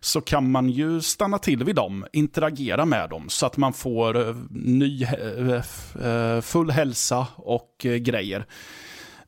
så 0.00 0.20
kan 0.20 0.50
man 0.50 0.68
ju 0.68 1.00
stanna 1.00 1.38
till 1.38 1.64
vid 1.64 1.76
dem, 1.76 2.06
interagera 2.12 2.84
med 2.84 3.10
dem 3.10 3.28
så 3.28 3.46
att 3.46 3.56
man 3.56 3.72
får 3.72 4.28
eh, 4.28 4.36
ny, 4.50 5.02
eh, 5.02 5.62
eh, 6.06 6.40
full 6.40 6.70
hälsa 6.70 7.26
och 7.36 7.86
eh, 7.86 7.96
grejer. 7.96 8.46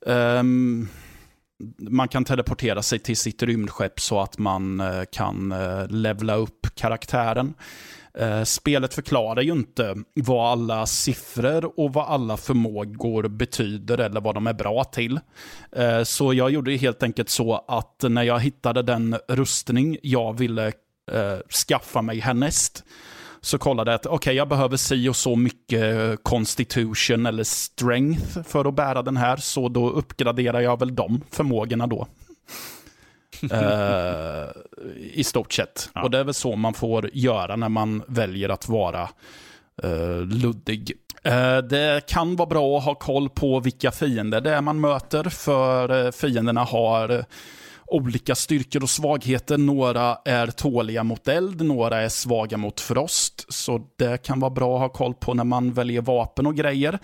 Um, 0.07 0.89
man 1.79 2.09
kan 2.09 2.25
teleportera 2.25 2.83
sig 2.83 2.99
till 2.99 3.17
sitt 3.17 3.43
rymdskepp 3.43 4.01
så 4.01 4.21
att 4.21 4.39
man 4.39 4.83
kan 5.13 5.55
levla 5.89 6.35
upp 6.35 6.67
karaktären. 6.75 7.55
Eh, 8.19 8.43
spelet 8.43 8.95
förklarar 8.95 9.43
ju 9.43 9.53
inte 9.53 9.95
vad 10.15 10.53
alla 10.53 10.87
siffror 10.87 11.81
och 11.81 11.93
vad 11.93 12.07
alla 12.07 12.37
förmågor 12.37 13.29
betyder 13.29 13.99
eller 13.99 14.21
vad 14.21 14.35
de 14.35 14.47
är 14.47 14.53
bra 14.53 14.85
till. 14.85 15.21
Eh, 15.77 16.03
så 16.03 16.35
jag 16.35 16.51
gjorde 16.51 16.77
helt 16.77 17.03
enkelt 17.03 17.29
så 17.29 17.65
att 17.69 18.05
när 18.09 18.23
jag 18.23 18.41
hittade 18.41 18.83
den 18.83 19.17
rustning 19.29 19.97
jag 20.03 20.39
ville 20.39 20.67
eh, 21.13 21.39
skaffa 21.67 22.03
mig 22.03 22.21
härnäst, 22.21 22.85
så 23.41 23.59
kollade 23.59 23.91
jag 23.91 23.97
att 23.97 24.07
okej, 24.07 24.17
okay, 24.17 24.35
jag 24.35 24.49
behöver 24.49 24.77
si 24.77 25.09
och 25.09 25.17
så 25.17 25.37
mycket 25.37 26.19
constitution 26.23 27.27
eller 27.27 27.45
strength 27.45 28.43
för 28.43 28.65
att 28.65 28.75
bära 28.75 29.03
den 29.03 29.17
här, 29.17 29.37
så 29.37 29.69
då 29.69 29.91
uppgraderar 29.91 30.61
jag 30.61 30.79
väl 30.79 30.95
de 30.95 31.21
förmågorna 31.31 31.87
då 31.87 32.07
uh, 33.53 34.49
I 35.13 35.25
stort 35.25 35.53
sett. 35.53 35.91
Ja. 35.95 36.03
Och 36.03 36.11
det 36.11 36.19
är 36.19 36.25
väl 36.25 36.35
så 36.35 36.57
man 36.57 36.75
får 36.75 37.11
göra 37.13 37.57
när 37.57 37.69
man 37.69 38.03
väljer 38.07 38.49
att 38.49 38.69
vara 38.69 39.09
uh, 39.85 40.27
luddig. 40.27 40.93
Uh, 41.27 41.59
det 41.59 42.07
kan 42.07 42.37
vara 42.37 42.49
bra 42.49 42.79
att 42.79 42.85
ha 42.85 42.95
koll 42.95 43.29
på 43.29 43.61
vilka 43.61 43.91
fiender 43.91 44.41
det 44.41 44.51
är 44.51 44.61
man 44.61 44.81
möter, 44.81 45.25
för 45.25 46.13
fienderna 46.13 46.65
har 46.65 47.25
olika 47.95 48.35
styrkor 48.35 48.83
och 48.83 48.91
svagheter. 48.91 49.59
Några 49.59 50.19
är 50.25 50.47
tåliga 50.47 51.05
mot 51.05 51.29
eld, 51.29 51.65
några 51.65 52.01
är 52.01 52.09
svaga 52.09 52.57
mot 52.57 52.81
frost. 52.81 53.47
Så 53.49 53.81
det 53.99 54.23
kan 54.23 54.41
vara 54.41 54.51
bra 54.51 54.75
att 54.75 54.81
ha 54.81 54.89
koll 54.89 55.15
på 55.15 55.35
när 55.35 55.45
man 55.45 55.73
väljer 55.73 56.03
vapen 56.03 56.47
och 56.47 56.57
grejer. 56.57 56.99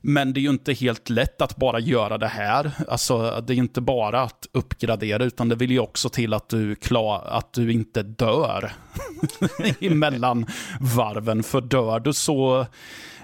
Men 0.00 0.32
det 0.32 0.40
är 0.40 0.42
ju 0.42 0.50
inte 0.50 0.72
helt 0.72 1.10
lätt 1.10 1.42
att 1.42 1.56
bara 1.56 1.80
göra 1.80 2.18
det 2.18 2.28
här. 2.28 2.70
Alltså, 2.88 3.44
det 3.46 3.52
är 3.52 3.56
inte 3.56 3.80
bara 3.80 4.22
att 4.22 4.46
uppgradera, 4.52 5.24
utan 5.24 5.48
det 5.48 5.54
vill 5.54 5.70
ju 5.70 5.78
också 5.78 6.08
till 6.08 6.34
att 6.34 6.48
du, 6.48 6.74
klar, 6.74 7.24
att 7.26 7.52
du 7.52 7.72
inte 7.72 8.02
dör 8.02 8.72
emellan 9.80 10.46
varven. 10.80 11.42
För 11.42 11.60
dör 11.60 12.00
du 12.00 12.12
så 12.12 12.66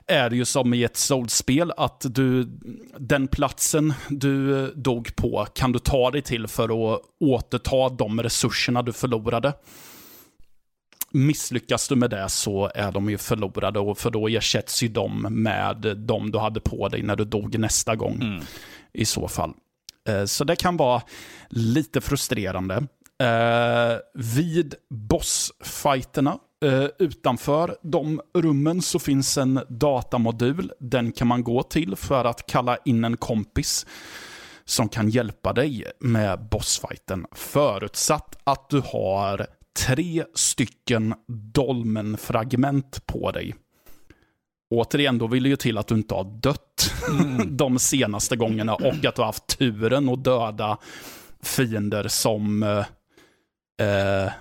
är 0.06 0.30
det 0.30 0.36
ju 0.36 0.44
som 0.44 0.74
i 0.74 0.84
ett 0.84 0.96
Souls-spel 0.96 1.72
att 1.76 2.06
du, 2.08 2.44
den 2.98 3.28
platsen 3.28 3.94
du 4.08 4.66
dog 4.74 5.16
på 5.16 5.46
kan 5.54 5.72
du 5.72 5.78
ta 5.78 6.10
dig 6.10 6.22
till 6.22 6.46
för 6.46 6.94
att 6.94 7.00
återta 7.20 7.88
de 7.88 8.22
resurserna 8.22 8.82
du 8.82 8.92
förlorade. 8.92 9.52
Misslyckas 11.10 11.88
du 11.88 11.96
med 11.96 12.10
det 12.10 12.28
så 12.28 12.70
är 12.74 12.92
de 12.92 13.10
ju 13.10 13.18
förlorade, 13.18 13.80
och 13.80 13.98
för 13.98 14.10
då 14.10 14.28
ersätts 14.28 14.82
ju 14.82 14.88
de 14.88 15.22
med 15.22 15.96
de 15.96 16.30
du 16.30 16.38
hade 16.38 16.60
på 16.60 16.88
dig 16.88 17.02
när 17.02 17.16
du 17.16 17.24
dog 17.24 17.58
nästa 17.58 17.96
gång. 17.96 18.22
Mm. 18.22 18.44
I 18.92 19.04
så 19.04 19.28
fall. 19.28 19.52
Eh, 20.08 20.24
så 20.24 20.44
det 20.44 20.56
kan 20.56 20.76
vara 20.76 21.02
lite 21.48 22.00
frustrerande. 22.00 22.86
Eh, 23.18 23.98
vid 24.14 24.74
bossfighterna 24.90 26.38
Uh, 26.64 26.86
utanför 26.98 27.76
de 27.82 28.20
rummen 28.34 28.82
så 28.82 28.98
finns 28.98 29.38
en 29.38 29.60
datamodul. 29.68 30.72
Den 30.80 31.12
kan 31.12 31.26
man 31.26 31.44
gå 31.44 31.62
till 31.62 31.96
för 31.96 32.24
att 32.24 32.46
kalla 32.46 32.76
in 32.84 33.04
en 33.04 33.16
kompis 33.16 33.86
som 34.64 34.88
kan 34.88 35.08
hjälpa 35.08 35.52
dig 35.52 35.84
med 36.00 36.48
bossfighten. 36.48 37.26
Förutsatt 37.32 38.38
att 38.44 38.70
du 38.70 38.82
har 38.84 39.46
tre 39.86 40.24
stycken 40.34 41.14
dolmenfragment 41.28 43.06
på 43.06 43.30
dig. 43.30 43.54
Återigen, 44.70 45.18
då 45.18 45.26
vill 45.26 45.42
det 45.42 45.48
ju 45.48 45.56
till 45.56 45.78
att 45.78 45.86
du 45.86 45.94
inte 45.94 46.14
har 46.14 46.40
dött 46.40 46.92
mm. 47.10 47.56
de 47.56 47.78
senaste 47.78 48.36
gångerna 48.36 48.74
och 48.74 49.04
att 49.04 49.16
du 49.16 49.22
har 49.22 49.26
haft 49.26 49.58
turen 49.58 50.08
att 50.08 50.24
döda 50.24 50.78
fiender 51.42 52.08
som 52.08 52.62
uh, 52.62 52.84
eh, 53.88 54.32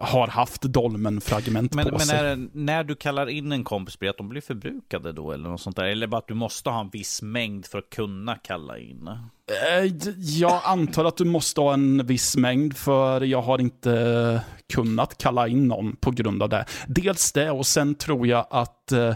har 0.00 0.28
haft 0.28 0.62
dolmenfragment 0.62 1.74
men, 1.74 1.84
på 1.84 1.90
men 1.90 2.00
sig. 2.00 2.22
det, 2.22 2.48
när 2.52 2.84
du 2.84 2.94
kallar 2.94 3.26
in 3.28 3.52
en 3.52 3.64
kompis, 3.64 3.98
blir 3.98 4.10
att 4.10 4.16
de 4.18 4.28
blir 4.28 4.40
förbrukade 4.40 5.12
då 5.12 5.32
eller 5.32 5.48
något 5.48 5.60
sånt 5.60 5.76
där? 5.76 5.84
Eller 5.84 6.06
bara 6.06 6.18
att 6.18 6.28
du 6.28 6.34
måste 6.34 6.70
ha 6.70 6.80
en 6.80 6.90
viss 6.90 7.22
mängd 7.22 7.66
för 7.66 7.78
att 7.78 7.90
kunna 7.90 8.36
kalla 8.36 8.78
in? 8.78 9.08
Eh, 9.08 9.92
Jag 10.18 10.60
antar 10.64 11.04
att 11.04 11.16
du 11.16 11.24
måste 11.24 11.60
ha 11.60 11.74
en 11.74 12.06
viss 12.06 12.36
mängd 12.36 12.76
för 12.76 13.20
jag 13.20 13.42
har 13.42 13.60
inte 13.60 14.40
kunnat 14.72 15.18
kalla 15.18 15.48
in 15.48 15.68
någon 15.68 15.96
på 15.96 16.10
grund 16.10 16.42
av 16.42 16.48
det. 16.48 16.64
Dels 16.86 17.32
det 17.32 17.50
och 17.50 17.66
sen 17.66 17.94
tror 17.94 18.26
jag 18.26 18.46
att 18.50 18.92
eh, 18.92 19.14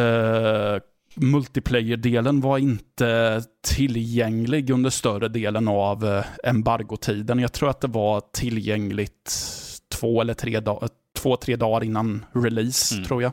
eh, 0.00 0.78
multiplayer-delen 1.16 2.40
var 2.40 2.58
inte 2.58 3.42
tillgänglig 3.66 4.70
under 4.70 4.90
större 4.90 5.28
delen 5.28 5.68
av 5.68 6.04
eh, 6.04 6.24
embargotiden. 6.44 7.38
Jag 7.38 7.52
tror 7.52 7.70
att 7.70 7.80
det 7.80 7.88
var 7.88 8.22
tillgängligt 8.32 9.34
två 9.94 10.20
eller 10.20 10.34
tre, 10.34 10.60
dag- 10.60 10.88
två, 11.18 11.36
tre 11.36 11.56
dagar 11.56 11.84
innan 11.84 12.24
release, 12.32 12.94
Mm. 12.94 13.06
tror 13.06 13.22
jag. 13.22 13.32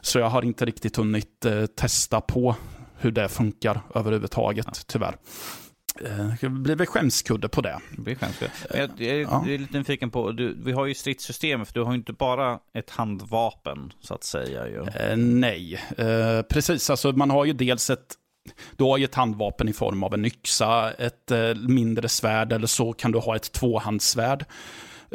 Så 0.00 0.18
jag 0.18 0.28
har 0.30 0.42
inte 0.42 0.64
riktigt 0.64 0.96
hunnit 0.96 1.44
eh, 1.44 1.66
testa 1.66 2.20
på 2.20 2.56
hur 2.98 3.10
det 3.10 3.28
funkar 3.28 3.80
överhuvudtaget, 3.94 4.86
tyvärr. 4.86 5.16
Eh, 6.00 6.34
Det 6.40 6.48
blir 6.48 6.76
väl 6.76 6.86
skämskudde 6.86 7.48
på 7.48 7.60
det. 7.60 7.78
Det 7.96 8.02
blir. 8.02 8.16
Men 8.20 8.30
Jag, 8.74 8.90
jag, 9.00 9.20
Ja. 9.22 9.42
jag 9.46 9.54
är 9.54 9.58
lite 9.58 9.78
nyfiken 9.78 10.10
på, 10.10 10.32
du, 10.32 10.56
vi 10.64 10.72
har 10.72 10.86
ju 10.86 10.94
stridssystemet, 10.94 11.68
för 11.68 11.74
du 11.74 11.82
har 11.82 11.92
ju 11.92 11.98
inte 11.98 12.12
bara 12.12 12.58
ett 12.74 12.90
handvapen, 12.90 13.92
så 14.00 14.14
att 14.14 14.24
säga. 14.24 14.66
Ju. 14.68 14.82
Eh, 14.86 15.16
nej, 15.16 15.80
eh, 15.98 16.42
precis. 16.42 16.90
Alltså 16.90 17.12
man 17.12 17.30
har 17.30 17.44
ju 17.44 17.52
dels 17.52 17.90
ett 17.90 18.14
du 18.76 18.84
har 18.84 18.98
ju 18.98 19.04
ett 19.04 19.14
handvapen 19.14 19.68
i 19.68 19.72
form 19.72 20.02
av 20.02 20.14
en 20.14 20.24
yxa, 20.24 20.90
ett 20.92 21.30
eh, 21.30 21.54
mindre 21.54 22.08
svärd 22.08 22.52
eller 22.52 22.66
så 22.66 22.92
kan 22.92 23.12
du 23.12 23.18
ha 23.18 23.36
ett 23.36 23.52
tvåhandssvärd. 23.52 24.44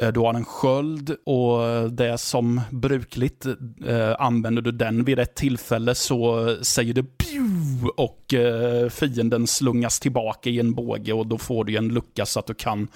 Eh, 0.02 0.12
Du 0.12 0.20
har 0.20 0.34
en 0.34 0.46
sköld 0.46 1.16
och 1.26 1.92
det 1.92 2.06
är 2.08 2.18
som 2.18 2.62
brukligt. 2.72 3.46
Eh, 3.86 4.16
använder 4.20 4.62
du 4.62 4.72
den 4.72 5.04
vid 5.04 5.20
ett 5.20 5.36
tillfälle 5.36 5.96
så 5.96 6.56
säger 6.62 6.94
det 6.94 7.04
pew 7.04 7.88
och 7.98 8.34
eh, 8.34 8.90
fienden 8.90 9.48
slungas 9.48 10.00
tillbaka 10.00 10.50
i 10.50 10.60
en 10.60 10.74
båge 10.74 11.14
och 11.14 11.28
då 11.28 11.38
får 11.38 11.64
du 11.66 11.76
en 11.78 11.88
lucka 11.88 12.26
så 12.26 12.40
att 12.40 12.48
du 12.48 12.54
kan 12.54 12.88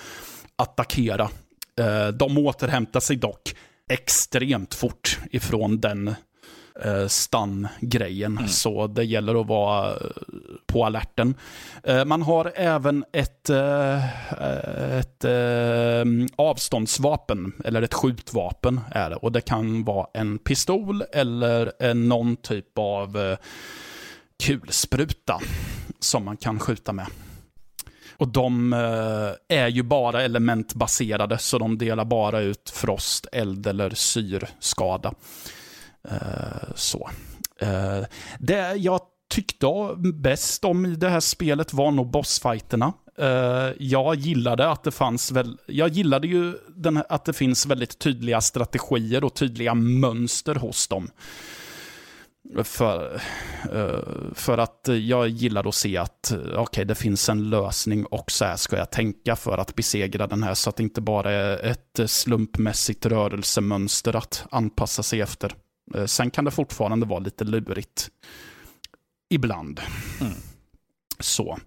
attackera. 0.56 1.30
De 2.14 2.38
återhämtar 2.38 3.00
sig 3.00 3.16
dock 3.16 3.56
extremt 3.90 4.74
fort 4.74 5.20
ifrån 5.32 5.80
den 5.80 6.08
eh, 6.84 7.08
stun-grejen. 7.08 8.40
Så 8.48 8.88
det 8.88 9.04
gäller 9.04 9.42
att 9.42 9.48
vara 9.48 9.94
på 10.72 10.86
alerten. 10.86 11.36
Eh, 11.84 12.06
man 12.06 12.22
har 12.22 12.52
även 12.56 13.06
ett, 13.14 13.50
eh, 13.50 14.06
eh, 14.44 14.98
ett 15.00 15.26
avståndsvapen, 16.36 17.54
eller 17.66 17.82
ett 17.82 17.94
skjutvapen 17.94 18.80
är 18.92 19.10
det. 19.10 19.16
Och 19.16 19.32
det 19.32 19.42
kan 19.42 19.84
vara 19.84 20.08
en 20.14 20.38
pistol 20.38 21.04
eller 21.14 21.94
någon 21.94 22.36
typ 22.36 22.78
av 22.78 23.38
kulspruta 24.44 25.40
som 26.00 26.26
man 26.26 26.38
kan 26.38 26.60
skjuta 26.60 26.94
med. 26.94 27.08
Och 28.18 28.28
de 28.28 28.74
är 29.48 29.68
ju 29.68 29.84
bara 29.84 30.22
elementbaserade, 30.22 31.38
så 31.38 31.58
de 31.58 31.78
delar 31.78 32.06
bara 32.06 32.40
ut 32.40 32.70
frost, 32.70 33.28
eld 33.32 33.68
eller 33.68 33.90
syrskada. 33.90 35.14
Så. 36.76 37.10
Det 38.40 38.74
jag 38.76 39.02
tyckte 39.32 39.68
bäst 40.14 40.66
om 40.66 40.86
i 40.86 40.96
det 40.96 41.10
här 41.10 41.20
spelet 41.20 41.74
var 41.74 41.92
nog 41.92 42.12
bossfighterna. 42.12 42.94
Eh, 43.18 43.70
jag 43.80 44.16
gillade 44.16 44.70
att 44.70 44.84
det 44.84 44.92
fanns 44.92 45.32
väl, 45.32 45.58
jag 45.68 45.90
gillade 45.90 46.28
ju 46.28 46.54
den, 46.76 46.98
här- 46.98 47.06
att 47.10 47.26
det 47.26 47.34
finns 47.34 47.66
väldigt 47.66 48.00
tydliga 48.00 48.42
strategier 48.42 49.24
och 49.24 49.34
tydliga 49.34 49.74
mönster 49.76 50.56
hos 50.56 50.88
dem. 50.88 51.10
För, 52.64 53.22
eh, 53.74 54.34
för 54.34 54.58
att 54.58 54.90
jag 55.02 55.28
gillar 55.28 55.68
att 55.68 55.76
se 55.76 55.98
att 55.98 56.32
okej, 56.34 56.56
okej, 56.58 56.86
det 56.86 56.96
finns 56.96 57.30
en 57.30 57.50
lösning 57.50 58.06
och 58.06 58.32
så 58.32 58.46
här 58.46 58.56
ska 58.56 58.78
jag 58.78 58.92
tänka 58.92 59.36
för 59.36 59.58
att 59.58 59.76
besegra 59.76 60.28
den 60.28 60.44
här 60.44 60.54
så 60.54 60.70
att 60.70 60.76
det 60.76 60.84
inte 60.84 61.02
bara 61.02 61.32
är 61.32 61.66
ett 61.66 62.10
slumpmässigt 62.10 63.06
rörelsemönster 63.06 64.16
att 64.16 64.46
anpassa 64.52 65.04
sig 65.04 65.22
efter. 65.22 65.54
Sen 66.06 66.32
kan 66.32 66.46
det 66.46 66.52
fortfarande 66.52 67.06
vara 67.06 67.20
lite 67.20 67.44
lurigt. 67.44 68.10
Ibland. 69.32 69.82
Mm. 70.22 70.34
Så. 71.20 71.60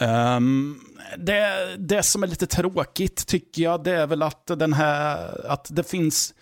Ehm, 0.00 0.80
det, 1.18 1.76
det 1.78 2.02
som 2.02 2.22
är 2.22 2.26
lite 2.26 2.46
tråkigt 2.46 3.26
tycker 3.26 3.62
jag, 3.62 3.84
det 3.84 3.92
är 3.92 4.06
väl 4.06 4.22
att 4.22 4.46
den 4.46 4.72
här, 4.72 5.46
att 5.50 5.68
det 5.70 5.90
finns 5.90 6.34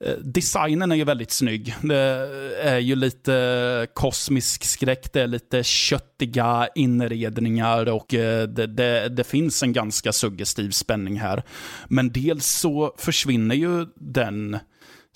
eh, 0.00 0.12
Designen 0.12 0.92
är 0.92 0.96
ju 0.96 1.04
väldigt 1.04 1.30
snygg. 1.30 1.74
Det 1.82 2.30
är 2.62 2.78
ju 2.78 2.96
lite 2.96 3.86
kosmisk 3.94 4.64
skräck, 4.64 5.12
det 5.12 5.20
är 5.20 5.26
lite 5.26 5.62
köttiga 5.62 6.68
inredningar 6.74 7.88
och 7.88 8.14
eh, 8.14 8.48
det, 8.48 8.66
det, 8.66 9.08
det 9.08 9.24
finns 9.24 9.62
en 9.62 9.72
ganska 9.72 10.12
suggestiv 10.12 10.70
spänning 10.70 11.20
här. 11.20 11.42
Men 11.88 12.12
dels 12.12 12.46
så 12.46 12.94
försvinner 12.98 13.54
ju 13.54 13.86
den 13.94 14.58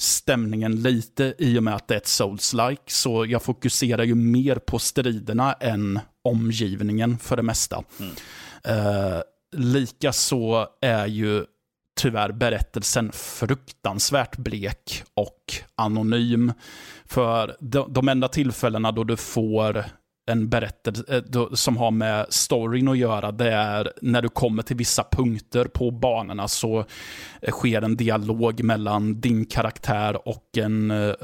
stämningen 0.03 0.83
lite 0.83 1.35
i 1.39 1.59
och 1.59 1.63
med 1.63 1.75
att 1.75 1.89
det 1.89 1.95
är 1.95 1.99
ett 1.99 2.07
Souls-like. 2.07 2.83
Så 2.87 3.27
jag 3.27 3.43
fokuserar 3.43 4.03
ju 4.05 4.15
mer 4.15 4.57
på 4.57 4.79
striderna 4.79 5.53
än 5.53 6.01
omgivningen 6.25 7.19
för 7.19 7.37
det 7.37 7.43
mesta. 7.43 7.85
Eh, 8.65 9.21
Likaså 9.57 10.67
är 10.81 11.07
ju 11.07 11.45
tyvärr 12.01 12.33
berättelsen 12.33 13.13
fruktansvärt 13.13 14.37
blek 14.37 15.05
och 15.15 15.55
anonym. 15.75 16.53
För 17.05 17.57
de, 17.61 17.93
de 17.93 18.09
enda 18.09 18.29
tillfällena 18.29 18.93
då 18.93 19.05
du 19.05 19.17
får 19.17 19.85
en 20.27 20.49
berättelse 20.49 21.23
eh, 21.35 21.53
som 21.53 21.77
har 21.77 21.91
med 21.91 22.27
storyn 22.29 22.89
att 22.89 22.99
göra, 22.99 23.33
det 23.33 23.53
är 23.53 23.93
när 24.03 24.23
du 24.23 24.29
kommer 24.29 24.63
till 24.63 24.77
vissa 24.77 25.05
punkter 25.13 25.65
på 25.65 25.91
banorna 25.91 26.49
så 26.49 26.79
eh, 27.43 27.51
sker 27.51 27.83
en 27.83 27.97
dialog 27.97 28.63
mellan 28.63 29.21
din 29.21 29.47
karaktär 29.47 30.29
och 30.29 30.59
en 30.59 30.91
eh, 30.91 31.15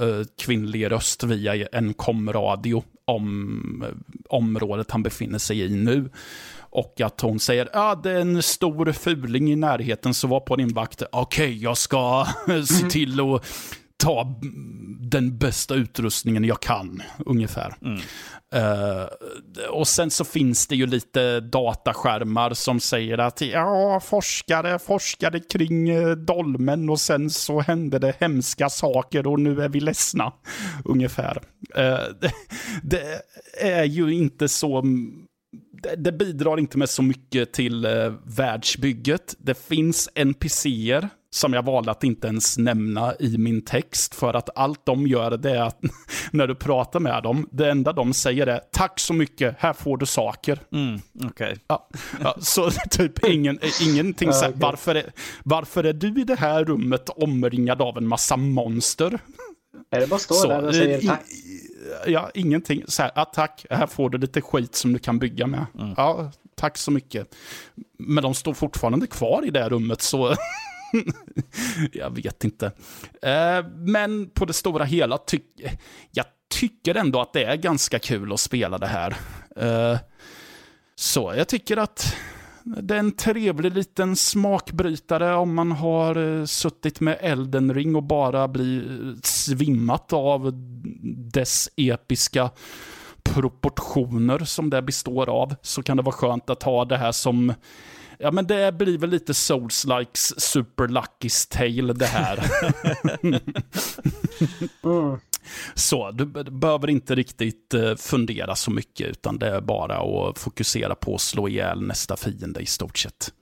kvinnlig 0.40 0.90
röst 0.90 1.24
via 1.24 1.66
en 1.66 1.94
komradio 1.94 2.84
om 3.04 3.84
området 4.28 4.90
han 4.90 5.02
befinner 5.02 5.38
sig 5.38 5.60
i 5.60 5.68
nu. 5.68 6.10
Och 6.70 7.00
att 7.00 7.20
hon 7.20 7.40
säger, 7.40 7.68
ja 7.72 7.80
ah, 7.80 7.94
det 7.94 8.10
är 8.10 8.20
en 8.20 8.42
stor 8.42 8.92
fuling 8.92 9.52
i 9.52 9.56
närheten 9.56 10.14
så 10.14 10.26
var 10.26 10.40
på 10.40 10.56
din 10.56 10.68
vakt, 10.68 11.02
okej 11.12 11.62
jag 11.62 11.76
ska 11.76 12.26
se 12.66 12.90
till 12.90 13.20
att 13.20 13.46
ta 13.98 14.40
den 15.00 15.38
bästa 15.38 15.74
utrustningen 15.74 16.44
jag 16.44 16.60
kan, 16.60 17.02
ungefär. 17.26 17.74
Eh, 18.54 19.04
och 19.70 19.88
sen 19.88 20.10
så 20.10 20.24
finns 20.24 20.66
det 20.66 20.76
ju 20.76 20.86
lite 20.86 21.40
dataskärmar 21.40 22.54
som 22.54 22.80
säger 22.80 23.18
att 23.18 23.40
ja, 23.40 24.00
forskare 24.04 24.78
forskade 24.78 25.40
kring 25.40 25.88
eh, 25.88 26.10
dolmen 26.10 26.90
och 26.90 27.00
sen 27.00 27.30
så 27.30 27.60
hände 27.60 27.98
det 27.98 28.14
hemska 28.20 28.68
saker 28.68 29.26
och 29.26 29.40
nu 29.40 29.62
är 29.62 29.68
vi 29.68 29.80
ledsna, 29.80 30.32
ungefär. 30.84 31.42
Eh, 31.74 31.98
det, 32.20 32.32
det 32.82 33.22
är 33.60 33.84
ju 33.84 34.14
inte 34.14 34.48
så 34.48 34.82
det, 35.82 35.96
det 35.96 36.12
bidrar 36.12 36.58
inte 36.58 36.78
med 36.78 36.90
så 36.90 37.02
mycket 37.02 37.52
till 37.52 37.84
eh, 37.84 38.12
världsbygget. 38.24 39.34
Det 39.38 39.58
finns 39.58 40.08
NPCer 40.14 41.08
som 41.30 41.52
jag 41.52 41.62
valde 41.62 41.90
att 41.90 42.04
inte 42.04 42.26
ens 42.26 42.58
nämna 42.58 43.14
i 43.18 43.38
min 43.38 43.64
text 43.64 44.14
för 44.14 44.34
att 44.34 44.58
allt 44.58 44.86
de 44.86 45.06
gör 45.06 45.36
det 45.36 45.50
är 45.50 45.62
att 45.62 45.80
när 46.32 46.46
du 46.46 46.54
pratar 46.54 47.00
med 47.00 47.22
dem, 47.22 47.48
det 47.52 47.70
enda 47.70 47.92
de 47.92 48.12
säger 48.12 48.46
är 48.46 48.60
tack 48.72 49.00
så 49.00 49.12
mycket, 49.12 49.54
här 49.58 49.72
får 49.72 49.96
du 49.96 50.06
saker. 50.06 50.60
Mm, 50.72 51.00
Okej. 51.24 51.56
Ja, 51.66 51.88
ja, 52.22 52.36
så 52.40 52.70
typ 52.90 53.24
ingen, 53.24 53.58
ingenting 53.82 54.32
så 54.32 54.44
här, 54.44 54.52
varför, 54.56 54.94
är, 54.94 55.12
varför 55.42 55.84
är 55.84 55.92
du 55.92 56.20
i 56.20 56.24
det 56.24 56.38
här 56.38 56.64
rummet 56.64 57.08
omringad 57.08 57.82
av 57.82 57.98
en 57.98 58.06
massa 58.06 58.36
monster? 58.36 59.18
Är 59.90 60.00
det 60.00 60.06
bara 60.06 60.18
stå 60.18 60.34
Så, 60.34 60.48
där 60.48 60.66
och 60.66 60.74
säger 60.74 61.00
tack? 61.00 61.22
Ja, 62.06 62.30
ingenting. 62.34 62.82
Så 62.88 63.02
här, 63.02 63.12
ja, 63.14 63.24
tack, 63.24 63.66
här 63.70 63.86
får 63.86 64.10
du 64.10 64.18
lite 64.18 64.40
skit 64.40 64.74
som 64.74 64.92
du 64.92 64.98
kan 64.98 65.18
bygga 65.18 65.46
med. 65.46 65.66
Ja, 65.96 66.30
tack 66.54 66.78
så 66.78 66.90
mycket. 66.90 67.34
Men 67.98 68.22
de 68.22 68.34
står 68.34 68.54
fortfarande 68.54 69.06
kvar 69.06 69.44
i 69.46 69.50
det 69.50 69.60
här 69.60 69.70
rummet, 69.70 70.02
så 70.02 70.34
jag 71.92 72.14
vet 72.14 72.44
inte. 72.44 72.66
Eh, 73.22 73.66
men 73.74 74.30
på 74.30 74.44
det 74.44 74.52
stora 74.52 74.84
hela, 74.84 75.18
ty 75.18 75.38
jag 76.10 76.26
tycker 76.48 76.94
ändå 76.94 77.20
att 77.20 77.32
det 77.32 77.44
är 77.44 77.56
ganska 77.56 77.98
kul 77.98 78.32
att 78.32 78.40
spela 78.40 78.78
det 78.78 78.86
här. 78.86 79.16
Eh, 79.56 79.98
så 80.94 81.34
jag 81.36 81.48
tycker 81.48 81.76
att 81.76 82.16
det 82.62 82.94
är 82.94 82.98
en 82.98 83.12
trevlig 83.12 83.72
liten 83.72 84.16
smakbrytare 84.16 85.34
om 85.34 85.54
man 85.54 85.72
har 85.72 86.38
eh, 86.40 86.44
suttit 86.44 87.00
med 87.00 87.18
Elden 87.20 87.74
Ring 87.74 87.96
och 87.96 88.02
bara 88.02 88.48
blir 88.48 89.14
svimmat 89.22 90.12
av 90.12 90.50
dess 91.32 91.68
episka 91.76 92.50
proportioner 93.22 94.38
som 94.38 94.70
det 94.70 94.82
består 94.82 95.28
av 95.28 95.54
så 95.62 95.82
kan 95.82 95.96
det 95.96 96.02
vara 96.02 96.16
skönt 96.16 96.50
att 96.50 96.62
ha 96.62 96.84
det 96.84 96.96
här 96.96 97.12
som 97.12 97.54
Ja, 98.18 98.30
men 98.30 98.46
det 98.46 98.72
blir 98.72 98.98
väl 98.98 99.10
lite 99.10 99.34
Souls-likes 99.34 100.40
Super 100.40 100.88
Lucky's 100.88 101.50
Tale 101.50 101.92
det 101.92 102.06
här. 102.06 102.44
mm. 104.84 105.20
Så, 105.74 106.10
du, 106.10 106.26
behöver 106.26 106.90
inte 106.90 107.14
riktigt 107.14 107.74
uh, 107.74 107.94
fundera 107.96 108.56
så 108.56 108.70
mycket, 108.70 109.06
utan 109.06 109.38
det 109.38 109.48
är 109.48 109.60
bara 109.60 109.98
att 109.98 110.38
fokusera 110.38 110.94
på 110.94 111.14
att 111.14 111.20
slå 111.20 111.48
ihjäl 111.48 111.82
nästa 111.82 112.16
fiende 112.16 112.60
i 112.60 112.66
stort 112.66 112.98
sett. 112.98 113.32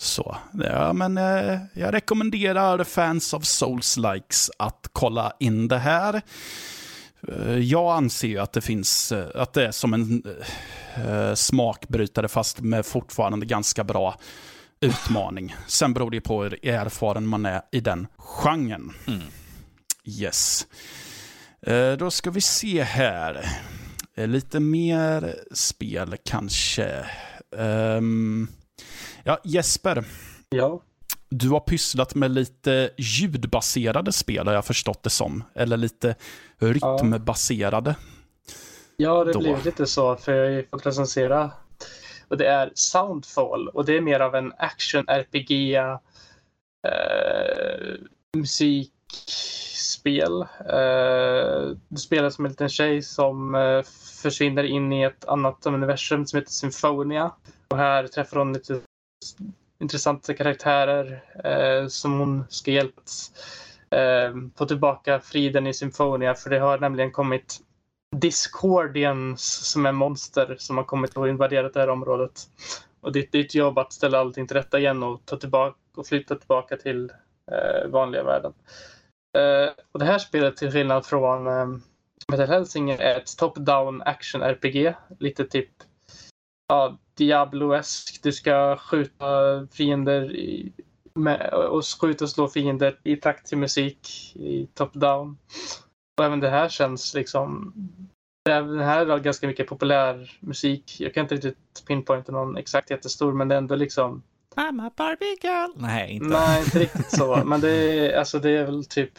Så, 0.00 0.36
ja 0.52 0.92
men 0.92 1.18
uh, 1.18 1.58
jag 1.74 1.94
rekommenderar 1.94 2.84
fans 2.84 3.34
av 3.34 3.40
Souls-likes 3.40 4.50
att 4.58 4.88
kolla 4.92 5.32
in 5.40 5.68
det 5.68 5.78
här. 5.78 6.22
Uh, 7.28 7.58
jag 7.58 7.96
anser 7.96 8.28
ju 8.28 8.38
att 8.38 8.52
det 8.52 8.60
finns, 8.60 9.12
att 9.12 9.52
det 9.52 9.66
är 9.66 9.72
som 9.72 9.94
en 9.94 10.22
smakbrytare 11.36 12.28
fast 12.28 12.60
med 12.60 12.86
fortfarande 12.86 13.46
ganska 13.46 13.84
bra 13.84 14.16
utmaning. 14.80 15.54
Sen 15.66 15.94
beror 15.94 16.10
det 16.10 16.20
på 16.20 16.42
hur 16.42 16.66
erfaren 16.66 17.26
man 17.26 17.46
är 17.46 17.62
i 17.72 17.80
den 17.80 18.06
genren. 18.16 18.92
Mm. 19.06 19.22
Yes. 20.04 20.66
Eh, 21.62 21.92
då 21.92 22.10
ska 22.10 22.30
vi 22.30 22.40
se 22.40 22.82
här. 22.82 23.48
Eh, 24.14 24.26
lite 24.28 24.60
mer 24.60 25.34
spel 25.52 26.16
kanske. 26.24 27.04
Um, 27.50 28.48
ja, 29.24 29.40
Jesper. 29.44 30.04
Ja. 30.48 30.82
Du 31.30 31.48
har 31.48 31.60
pysslat 31.60 32.14
med 32.14 32.30
lite 32.30 32.90
ljudbaserade 32.96 34.12
spel 34.12 34.46
har 34.46 34.54
jag 34.54 34.64
förstått 34.64 35.02
det 35.02 35.10
som. 35.10 35.44
Eller 35.54 35.76
lite 35.76 36.14
rytmbaserade. 36.58 37.96
Ja, 38.96 39.24
det 39.24 39.38
blir 39.38 39.64
lite 39.64 39.86
så 39.86 40.16
för 40.16 40.32
jag 40.32 40.56
har 40.56 40.62
fått 40.62 40.86
recensera. 40.86 41.50
Och 42.28 42.36
det 42.36 42.46
är 42.46 42.70
Soundfall 42.74 43.68
och 43.68 43.84
det 43.84 43.96
är 43.96 44.00
mer 44.00 44.20
av 44.20 44.34
en 44.34 44.52
action-RPG 44.52 45.76
eh, 45.76 45.96
musik 48.36 48.92
spel. 49.74 50.42
Eh, 50.60 51.76
du 51.88 51.96
spelar 51.96 52.30
som 52.30 52.44
en 52.44 52.50
liten 52.50 52.68
tjej 52.68 53.02
som 53.02 53.54
eh, 53.54 53.82
försvinner 54.22 54.64
in 54.64 54.92
i 54.92 55.02
ett 55.02 55.24
annat 55.24 55.66
universum 55.66 56.26
som 56.26 56.38
heter 56.38 56.52
Symphonia. 56.52 57.32
Och 57.68 57.76
här 57.76 58.06
träffar 58.06 58.38
hon 58.38 58.52
lite 58.52 58.80
intressanta 59.80 60.34
karaktärer 60.34 61.22
eh, 61.44 61.88
som 61.88 62.18
hon 62.18 62.44
ska 62.48 62.70
hjälpa 62.70 63.02
eh, 63.90 64.34
få 64.56 64.66
tillbaka 64.66 65.20
friden 65.20 65.66
i 65.66 65.74
Symfonia 65.74 66.34
För 66.34 66.50
det 66.50 66.58
har 66.58 66.78
nämligen 66.78 67.10
kommit 67.10 67.60
Discordians 68.16 69.70
som 69.70 69.86
är 69.86 69.92
monster 69.92 70.56
som 70.58 70.76
har 70.76 70.84
kommit 70.84 71.16
och 71.16 71.28
invaderat 71.28 71.74
det 71.74 71.80
här 71.80 71.90
området. 71.90 72.40
Och 73.00 73.12
det 73.12 73.18
är 73.18 73.28
ditt 73.32 73.54
jobb 73.54 73.78
att 73.78 73.92
ställa 73.92 74.18
allting 74.18 74.46
till 74.46 74.56
rätta 74.56 74.78
igen 74.78 75.02
och, 75.02 75.24
ta 75.24 75.36
tillbaka, 75.36 75.76
och 75.96 76.06
flytta 76.06 76.34
tillbaka 76.34 76.76
till 76.76 77.12
eh, 77.52 77.88
vanliga 77.88 78.22
världen. 78.22 78.52
Eh, 79.38 79.72
och 79.92 79.98
det 79.98 80.04
här 80.04 80.18
spelet 80.18 80.56
till 80.56 80.72
skillnad 80.72 81.06
från 81.06 81.46
eh, 81.46 81.66
Metal 82.28 82.48
Hellsinger 82.48 83.00
är 83.00 83.16
ett 83.16 83.36
top-down 83.38 84.02
action-RPG. 84.02 84.94
Lite 85.18 85.44
typ 85.44 85.70
ja, 86.68 86.98
Diablo-esk. 87.18 88.22
Du 88.22 88.32
ska 88.32 88.76
skjuta 88.76 89.26
fiender 89.72 90.36
i, 90.36 90.72
med, 91.14 91.50
och 91.52 91.84
skjuta 92.00 92.24
och 92.24 92.30
slå 92.30 92.48
fiender 92.48 92.98
i 93.04 93.16
takt 93.16 93.46
till 93.46 93.58
musik 93.58 94.32
i 94.36 94.68
top-down. 94.74 95.36
Och 96.18 96.24
även 96.24 96.40
det 96.40 96.50
här 96.50 96.68
känns 96.68 97.14
liksom... 97.14 97.74
Den 98.44 98.78
här 98.78 99.06
har 99.06 99.18
ganska 99.18 99.46
mycket 99.46 99.68
populär 99.68 100.38
musik. 100.40 101.00
Jag 101.00 101.14
kan 101.14 101.22
inte 101.22 101.34
riktigt 101.34 101.84
pinpointa 101.86 102.32
någon 102.32 102.56
exakt 102.56 102.90
jättestor 102.90 103.32
men 103.32 103.48
det 103.48 103.54
är 103.54 103.58
ändå 103.58 103.76
liksom 103.76 104.22
I'm 104.58 104.86
a 104.86 104.90
Barbie 104.96 105.36
girl. 105.42 105.70
Nej, 105.76 106.12
inte. 106.12 106.26
Nej, 106.26 106.64
inte 106.64 106.78
riktigt 106.78 107.10
så. 107.10 107.44
Men 107.44 107.60
det 107.60 107.70
är, 107.70 108.18
alltså, 108.18 108.38
det 108.38 108.50
är 108.50 108.64
väl 108.64 108.84
typ... 108.84 109.18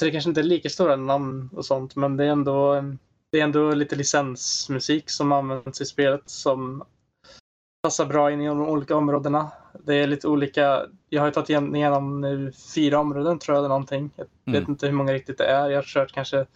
Så 0.00 0.04
det 0.04 0.10
kanske 0.10 0.30
inte 0.30 0.40
är 0.40 0.44
lika 0.44 0.68
stora 0.68 0.96
namn 0.96 1.50
och 1.52 1.64
sånt, 1.64 1.96
men 1.96 2.16
det 2.16 2.24
är 2.24 2.28
ändå, 2.28 2.84
det 3.32 3.40
är 3.40 3.44
ändå 3.44 3.74
lite 3.74 3.96
licensmusik 3.96 5.10
som 5.10 5.32
används 5.32 5.80
i 5.80 5.84
spelet 5.84 6.22
som 6.26 6.84
passar 7.86 8.06
bra 8.06 8.32
in 8.32 8.40
i 8.40 8.46
de 8.46 8.60
olika 8.60 8.96
områdena. 8.96 9.50
Det 9.84 9.94
är 9.94 10.06
lite 10.06 10.28
olika. 10.28 10.86
Jag 11.08 11.22
har 11.22 11.30
tagit 11.30 11.50
igenom 11.50 12.20
nu 12.20 12.52
fyra 12.74 12.98
områden 12.98 13.38
tror 13.38 13.54
jag 13.54 13.60
eller 13.60 13.68
någonting. 13.68 14.10
Jag 14.16 14.26
mm. 14.46 14.60
vet 14.60 14.68
inte 14.68 14.86
hur 14.86 14.92
många 14.92 15.12
riktigt 15.12 15.38
det 15.38 15.44
är. 15.44 15.70
Jag 15.70 15.76
har 15.76 15.82
kört 15.82 16.12
kanske 16.12 16.46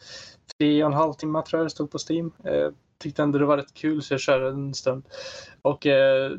tre 0.59 0.85
och 0.85 0.91
en 0.91 0.97
halv 0.97 1.13
timme 1.13 1.43
tror 1.43 1.61
jag 1.61 1.67
det 1.67 1.71
stod 1.71 1.91
på 1.91 1.99
Steam. 2.11 2.33
Eh, 2.45 2.71
tyckte 2.99 3.23
ändå 3.23 3.39
det 3.39 3.45
var 3.45 3.57
rätt 3.57 3.75
kul 3.75 4.03
så 4.03 4.15
jag 4.15 4.21
körde 4.21 4.49
en 4.49 4.75
stund. 4.75 5.05
Och 5.63 5.87
eh, 5.87 6.31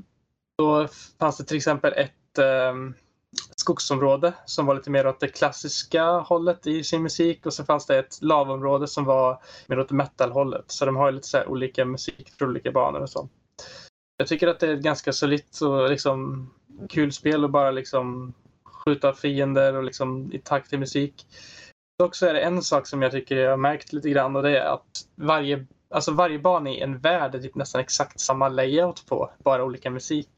då 0.57 0.87
fanns 1.19 1.37
det 1.37 1.43
till 1.43 1.57
exempel 1.57 1.93
ett 1.93 2.37
eh, 2.37 2.73
skogsområde 3.55 4.33
som 4.45 4.65
var 4.65 4.75
lite 4.75 4.89
mer 4.89 5.07
åt 5.07 5.19
det 5.19 5.27
klassiska 5.27 6.03
hållet 6.05 6.67
i 6.67 6.83
sin 6.83 7.03
musik 7.03 7.45
och 7.45 7.53
så 7.53 7.65
fanns 7.65 7.85
det 7.85 7.99
ett 7.99 8.21
lavområde 8.21 8.87
som 8.87 9.05
var 9.05 9.41
mer 9.67 9.79
åt 9.79 9.91
metal-hållet. 9.91 10.65
Så 10.67 10.85
de 10.85 10.95
har 10.95 11.11
lite 11.11 11.27
så 11.27 11.45
olika 11.45 11.85
musik 11.85 12.33
för 12.39 12.45
olika 12.45 12.71
banor 12.71 13.01
och 13.01 13.09
så. 13.09 13.29
Jag 14.21 14.27
tycker 14.27 14.47
att 14.47 14.59
det 14.59 14.67
är 14.67 14.73
ett 14.73 14.83
ganska 14.83 15.13
solitt 15.13 15.61
och 15.61 15.89
liksom 15.89 16.49
kul 16.89 17.11
spel 17.11 17.45
att 17.45 17.51
bara 17.51 17.71
liksom 17.71 18.33
skjuta 18.63 19.13
fiender 19.13 19.75
och 19.75 19.83
liksom 19.83 20.33
i 20.33 20.39
takt 20.39 20.69
till 20.69 20.79
musik. 20.79 21.25
Dock 21.99 22.15
så 22.15 22.25
är 22.25 22.33
det 22.33 22.41
en 22.41 22.61
sak 22.61 22.87
som 22.87 23.01
jag 23.01 23.11
tycker 23.11 23.35
jag 23.35 23.49
har 23.49 23.57
märkt 23.57 23.93
lite 23.93 24.09
grann 24.09 24.35
och 24.35 24.43
det 24.43 24.59
är 24.59 24.73
att 24.73 25.05
varje 25.15 25.65
Alltså 25.93 26.11
varje 26.11 26.39
bana 26.39 26.69
i 26.69 26.79
en 26.79 26.99
värld 26.99 27.35
är 27.35 27.39
typ 27.39 27.55
nästan 27.55 27.81
exakt 27.81 28.19
samma 28.19 28.49
layout 28.49 29.05
på, 29.05 29.31
bara 29.43 29.63
olika 29.63 29.89
musik. 29.89 30.29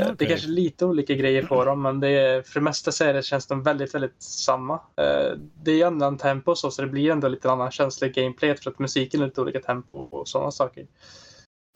Okay. 0.00 0.14
Det 0.18 0.24
är 0.24 0.28
kanske 0.28 0.48
lite 0.48 0.86
olika 0.86 1.14
grejer 1.14 1.42
på 1.42 1.64
dem, 1.64 1.82
men 1.82 2.00
det 2.00 2.08
är, 2.08 2.42
för 2.42 2.60
det 2.60 2.64
mesta 2.64 2.92
så 2.92 3.04
är 3.04 3.14
det, 3.14 3.22
känns 3.22 3.46
de 3.46 3.62
väldigt, 3.62 3.94
väldigt 3.94 4.22
samma. 4.22 4.74
Eh, 4.74 5.38
det 5.62 5.70
är 5.70 5.74
ju 5.74 5.82
annan 5.82 6.18
tempo 6.18 6.50
och 6.50 6.58
så, 6.58 6.70
så 6.70 6.82
det 6.82 6.88
blir 6.88 7.10
ändå 7.10 7.28
lite 7.28 7.50
annan 7.50 7.70
känsla 7.70 8.06
i 8.06 8.10
gameplayet 8.10 8.62
för 8.64 8.70
att 8.70 8.78
musiken 8.78 9.20
är 9.20 9.24
lite 9.24 9.40
olika 9.40 9.60
tempo 9.60 9.98
och 9.98 10.28
sådana 10.28 10.50
saker. 10.50 10.86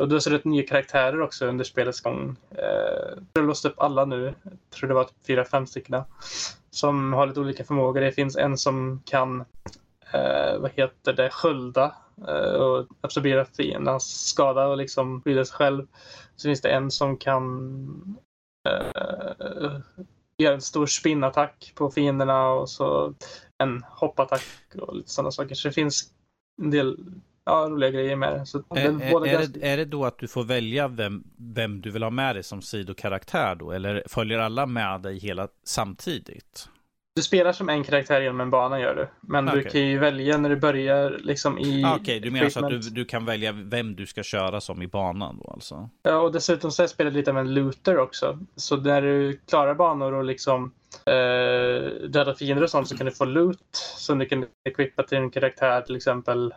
Och 0.01 0.09
då 0.09 0.17
har 0.17 0.31
det 0.31 0.45
nya 0.45 0.67
karaktärer 0.67 1.21
också 1.21 1.47
under 1.47 1.65
spelets 1.65 2.01
gång. 2.01 2.37
Eh, 2.51 3.19
jag 3.33 3.43
har 3.43 3.47
låst 3.47 3.65
upp 3.65 3.75
alla 3.81 4.05
nu, 4.05 4.35
jag 4.43 4.53
tror 4.71 4.89
det 4.89 4.95
var 4.95 5.05
typ 5.05 5.27
fyra, 5.27 5.45
fem 5.45 5.67
stycken. 5.67 6.03
Som 6.71 7.13
har 7.13 7.27
lite 7.27 7.41
olika 7.41 7.65
förmågor. 7.65 8.01
Det 8.01 8.13
finns 8.13 8.37
en 8.37 8.59
som 8.59 9.03
kan, 9.05 9.41
eh, 10.13 10.59
vad 10.59 10.71
heter 10.75 11.13
det, 11.13 11.31
skölda 11.31 11.95
Eh, 12.29 12.53
och 12.53 12.87
absorbera 13.01 13.45
fiendens 13.45 14.29
skada 14.29 14.67
och 14.67 14.77
liksom 14.77 15.23
skydda 15.23 15.45
sig 15.45 15.57
själv. 15.57 15.87
Så 16.37 16.49
finns 16.49 16.61
det 16.61 16.71
en 16.71 16.91
som 16.91 17.17
kan 17.17 18.19
eh, 18.69 19.81
göra 20.39 20.55
en 20.55 20.61
stor 20.61 20.87
spinnattack 20.87 21.73
på 21.75 21.91
fienderna 21.91 22.49
och 22.49 22.71
så 22.71 23.15
en 23.59 23.85
hoppattack 23.89 24.45
och 24.81 24.97
lite 24.97 25.11
sådana 25.11 25.31
saker. 25.31 25.55
Så 25.55 25.69
det 25.69 25.75
finns 25.75 26.13
en 26.63 26.71
del 26.71 26.99
ja, 27.45 27.67
roliga 27.71 27.91
grejer 27.91 28.17
med 28.17 28.33
det. 28.33 28.47
Så 28.47 28.59
är, 28.71 28.77
är, 28.77 29.27
är, 29.27 29.47
det, 29.47 29.69
är 29.69 29.77
det 29.77 29.85
då 29.85 30.05
att 30.05 30.19
du 30.19 30.29
får 30.29 30.45
välja 30.45 30.89
vem, 30.89 31.25
vem 31.37 31.81
du 31.81 31.91
vill 31.91 32.03
ha 32.03 32.11
med 32.11 32.37
dig 32.37 32.43
som 32.43 32.63
sidokaraktär 32.63 33.55
då? 33.55 33.73
Eller 33.73 34.03
följer 34.07 34.39
alla 34.39 34.67
med 34.67 35.01
dig 35.01 35.19
hela 35.19 35.49
samtidigt? 35.65 36.69
Du 37.15 37.23
spelar 37.23 37.53
som 37.53 37.69
en 37.69 37.85
karaktär 37.85 38.21
genom 38.21 38.41
en 38.41 38.51
bana 38.51 38.81
gör 38.81 38.95
du. 38.95 39.09
Men 39.21 39.49
okay. 39.49 39.63
du 39.63 39.71
kan 39.71 39.81
ju 39.81 39.99
välja 39.99 40.39
när 40.39 40.49
du 40.49 40.57
börjar 40.57 41.19
liksom 41.23 41.59
i... 41.59 41.85
Ah, 41.85 41.91
Okej, 41.91 42.01
okay. 42.03 42.21
du 42.21 42.31
menar 42.31 42.49
så 42.49 42.65
att 42.65 42.71
du, 42.71 42.79
du 42.79 43.05
kan 43.05 43.25
välja 43.25 43.53
vem 43.53 43.97
du 43.97 44.07
ska 44.07 44.23
köra 44.23 44.61
som 44.61 44.83
i 44.83 44.87
banan 44.87 45.41
då 45.45 45.51
alltså? 45.51 45.91
Ja, 46.03 46.19
och 46.19 46.33
dessutom 46.33 46.71
så 46.71 46.83
är 46.83 46.87
spelet 46.87 47.13
lite 47.13 47.31
av 47.31 47.39
en 47.39 47.55
looter 47.55 47.99
också. 47.99 48.39
Så 48.57 48.77
när 48.77 49.03
du 49.03 49.41
klarar 49.49 49.75
banor 49.75 50.13
och 50.13 50.25
liksom 50.25 50.73
eh, 51.07 52.09
döda 52.09 52.35
fiender 52.35 52.63
och 52.63 52.71
sånt 52.71 52.89
så 52.89 52.97
kan 52.97 53.07
du 53.07 53.13
få 53.13 53.25
loot 53.25 53.77
som 53.97 54.19
du 54.19 54.27
kan 54.27 54.47
equippa 54.65 55.03
till 55.03 55.19
din 55.19 55.31
karaktär. 55.31 55.81
Till 55.81 55.97
exempel 55.97 56.55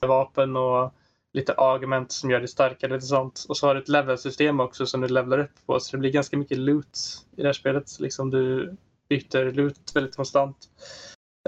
vapen 0.00 0.56
och 0.56 0.94
lite 1.32 1.52
argument 1.52 2.12
som 2.12 2.30
gör 2.30 2.38
dig 2.38 2.48
starkare. 2.48 2.92
Lite 2.92 3.06
sånt. 3.06 3.44
Och 3.48 3.56
så 3.56 3.66
har 3.66 3.74
du 3.74 3.80
ett 3.80 3.88
levelsystem 3.88 4.60
också 4.60 4.86
som 4.86 5.00
du 5.00 5.08
levlar 5.08 5.38
upp 5.38 5.66
på. 5.66 5.80
Så 5.80 5.96
det 5.96 6.00
blir 6.00 6.10
ganska 6.10 6.36
mycket 6.36 6.58
loot 6.58 6.98
i 7.36 7.42
det 7.42 7.48
här 7.48 7.52
spelet. 7.52 8.00
Liksom 8.00 8.30
du 8.30 8.76
byter 9.08 9.52
loot 9.52 9.90
väldigt 9.94 10.16
konstant. 10.16 10.56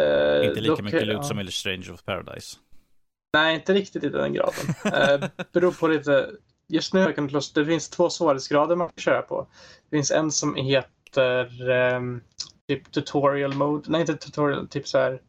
Uh, 0.01 0.47
inte 0.47 0.61
lika 0.61 0.75
dock, 0.75 0.83
mycket 0.83 1.07
loot 1.07 1.17
ja. 1.17 1.23
som 1.23 1.41
i 1.41 1.51
Strange 1.51 1.91
of 1.93 2.05
Paradise. 2.05 2.57
Nej, 3.33 3.55
inte 3.55 3.75
riktigt 3.75 4.05
i 4.05 4.09
den 4.09 4.33
graden. 4.33 4.75
uh, 4.87 5.29
beror 5.53 5.73
på 5.73 5.89
lite. 5.89 6.31
Just 6.69 6.95
nu 6.95 7.13
kan 7.13 7.27
det, 7.27 7.41
det 7.55 7.67
finns 7.67 7.89
två 7.89 8.11
svårighetsgrader 8.11 8.77
man 8.77 8.89
kan 8.89 9.03
köra 9.03 9.23
på. 9.23 9.47
Det 9.91 9.97
finns 9.97 10.11
en 10.11 10.33
som 10.33 10.55
heter 10.55 11.71
um, 11.71 12.21
typ 12.69 12.93
tutorial 12.93 13.55
mode. 13.55 13.91
Nej, 13.91 14.01
inte 14.01 14.17
tutorial, 14.17 14.69
typ 14.69 14.89
så 14.89 14.99
här 14.99 15.21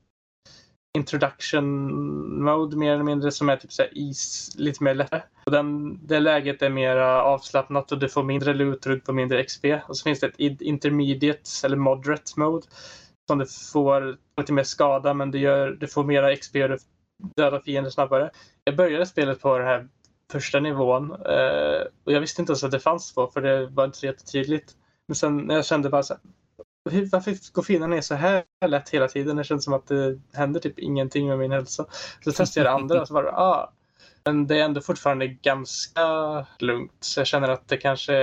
introduction 1.00 2.44
mode 2.44 2.78
mer 2.78 2.94
eller 2.94 3.04
mindre 3.04 3.32
som 3.32 3.50
är 3.50 3.58
typ 3.58 3.72
så 3.72 3.84
is, 3.92 4.52
lite 4.56 4.84
mer 4.84 4.96
lättare. 4.96 5.22
Och 5.46 5.52
den, 5.52 6.00
det 6.08 6.20
läget 6.20 6.62
är 6.62 6.70
mer 6.70 6.96
avslappnat 6.98 7.92
och 7.92 8.00
du 8.00 8.10
får 8.10 8.24
mindre 8.24 8.54
loot 8.54 8.86
och 8.86 8.92
du 8.92 9.02
får 9.02 9.14
mindre 9.14 9.44
XP. 9.44 9.66
Och 9.88 9.98
så 9.98 10.04
finns 10.04 10.20
det 10.20 10.28
ett 10.28 10.62
intermediate 10.62 11.50
eller 11.64 11.78
moderate 11.78 12.40
mode 12.40 12.68
som 13.28 13.40
du 13.40 13.46
får 13.74 14.18
lite 14.38 14.54
mer 14.54 14.64
skada 14.64 15.14
men 15.14 15.32
du, 15.32 15.40
gör, 15.40 15.72
du 15.72 15.88
får 15.88 16.04
mera 16.04 16.36
XP 16.36 16.56
och 16.56 16.70
du 16.70 16.78
dödar 17.36 17.60
fiender 17.60 17.90
snabbare. 17.90 18.32
Jag 18.64 18.76
började 18.76 19.06
spelet 19.06 19.42
på 19.42 19.58
den 19.58 19.68
här 19.68 19.88
första 20.32 20.60
nivån 20.60 21.12
eh, 21.12 21.82
och 22.04 22.12
jag 22.12 22.20
visste 22.20 22.42
inte 22.42 22.52
ens 22.52 22.64
att 22.64 22.72
det 22.72 22.80
fanns 22.80 23.14
två 23.14 23.28
för 23.28 23.42
det 23.42 23.68
var 23.68 23.86
inte 23.86 23.98
så 23.98 24.06
jättetydligt. 24.06 24.74
Men 25.08 25.16
sen 25.16 25.38
när 25.38 25.56
jag 25.56 25.66
kände 25.66 25.90
bara 25.90 26.04
så 26.04 26.14
här, 26.14 26.22
varför 27.11 27.53
går 27.53 27.64
fienden 27.64 27.90
ner 27.90 28.02
så 28.02 28.16
här 28.16 28.44
lätt 28.66 28.90
hela 28.90 29.07
tiden? 29.07 29.36
Det 29.36 29.44
känns 29.44 29.64
som 29.64 29.74
att 29.74 29.88
det 29.88 30.20
händer 30.34 30.60
typ 30.60 30.80
ingenting 30.80 31.28
med 31.28 31.40
min 31.40 31.52
hälsa. 31.52 31.86
Så 32.24 32.32
testade 32.32 32.66
jag 32.66 32.74
det 32.74 32.82
andra 32.82 33.02
och 33.02 33.07
så 33.07 33.14
var 33.14 33.24
det, 33.24 33.32
ah. 33.32 33.74
Men 34.26 34.48
det 34.48 34.60
är 34.60 34.66
ändå 34.66 34.82
fortfarande 34.82 35.28
ganska 35.28 36.06
lugnt. 36.60 36.91
Så 36.99 37.20
jag 37.20 37.28
känner 37.28 37.49
att 37.49 37.68
det 37.68 37.78
kanske, 37.78 38.14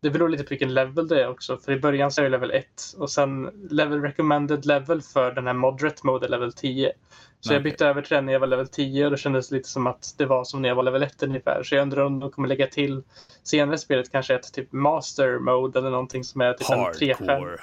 det 0.00 0.10
beror 0.10 0.28
lite 0.28 0.44
på 0.44 0.48
vilken 0.48 0.74
level 0.74 1.08
det 1.08 1.22
är 1.22 1.28
också. 1.28 1.56
För 1.56 1.72
i 1.72 1.80
början 1.80 2.10
så 2.10 2.20
är 2.20 2.24
det 2.24 2.30
level 2.30 2.50
1 2.50 2.66
och 2.98 3.10
sen 3.10 3.50
level 3.70 4.02
recommended 4.02 4.66
level 4.66 5.02
för 5.02 5.32
den 5.32 5.46
här 5.46 5.54
moderate 5.54 6.06
mode 6.06 6.26
är 6.26 6.30
level 6.30 6.52
10. 6.52 6.92
Så 7.40 7.52
jag 7.52 7.62
bytte 7.62 7.86
över 7.86 8.02
till 8.02 8.14
den 8.14 8.26
när 8.26 8.32
jag 8.32 8.40
var 8.40 8.46
level 8.46 8.68
10 8.68 9.04
och 9.04 9.10
det 9.10 9.16
kändes 9.16 9.50
lite 9.50 9.68
som 9.68 9.86
att 9.86 10.14
det 10.18 10.26
var 10.26 10.44
som 10.44 10.62
när 10.62 10.68
jag 10.68 10.76
var 10.76 10.82
level 10.82 11.02
1 11.02 11.22
ungefär. 11.22 11.62
Så 11.62 11.74
jag 11.74 11.82
undrar 11.82 12.04
om 12.04 12.20
de 12.20 12.30
kommer 12.30 12.48
lägga 12.48 12.66
till 12.66 13.02
senare 13.42 13.74
i 13.74 13.78
spelet 13.78 14.12
kanske 14.12 14.34
ett 14.34 14.52
typ 14.52 14.72
master 14.72 15.38
mode 15.38 15.78
eller 15.78 15.90
någonting 15.90 16.24
som 16.24 16.40
är 16.40 16.52
typ 16.52 16.66
Hardcore. 16.66 17.10
en 17.10 17.16
3-5. 17.26 17.58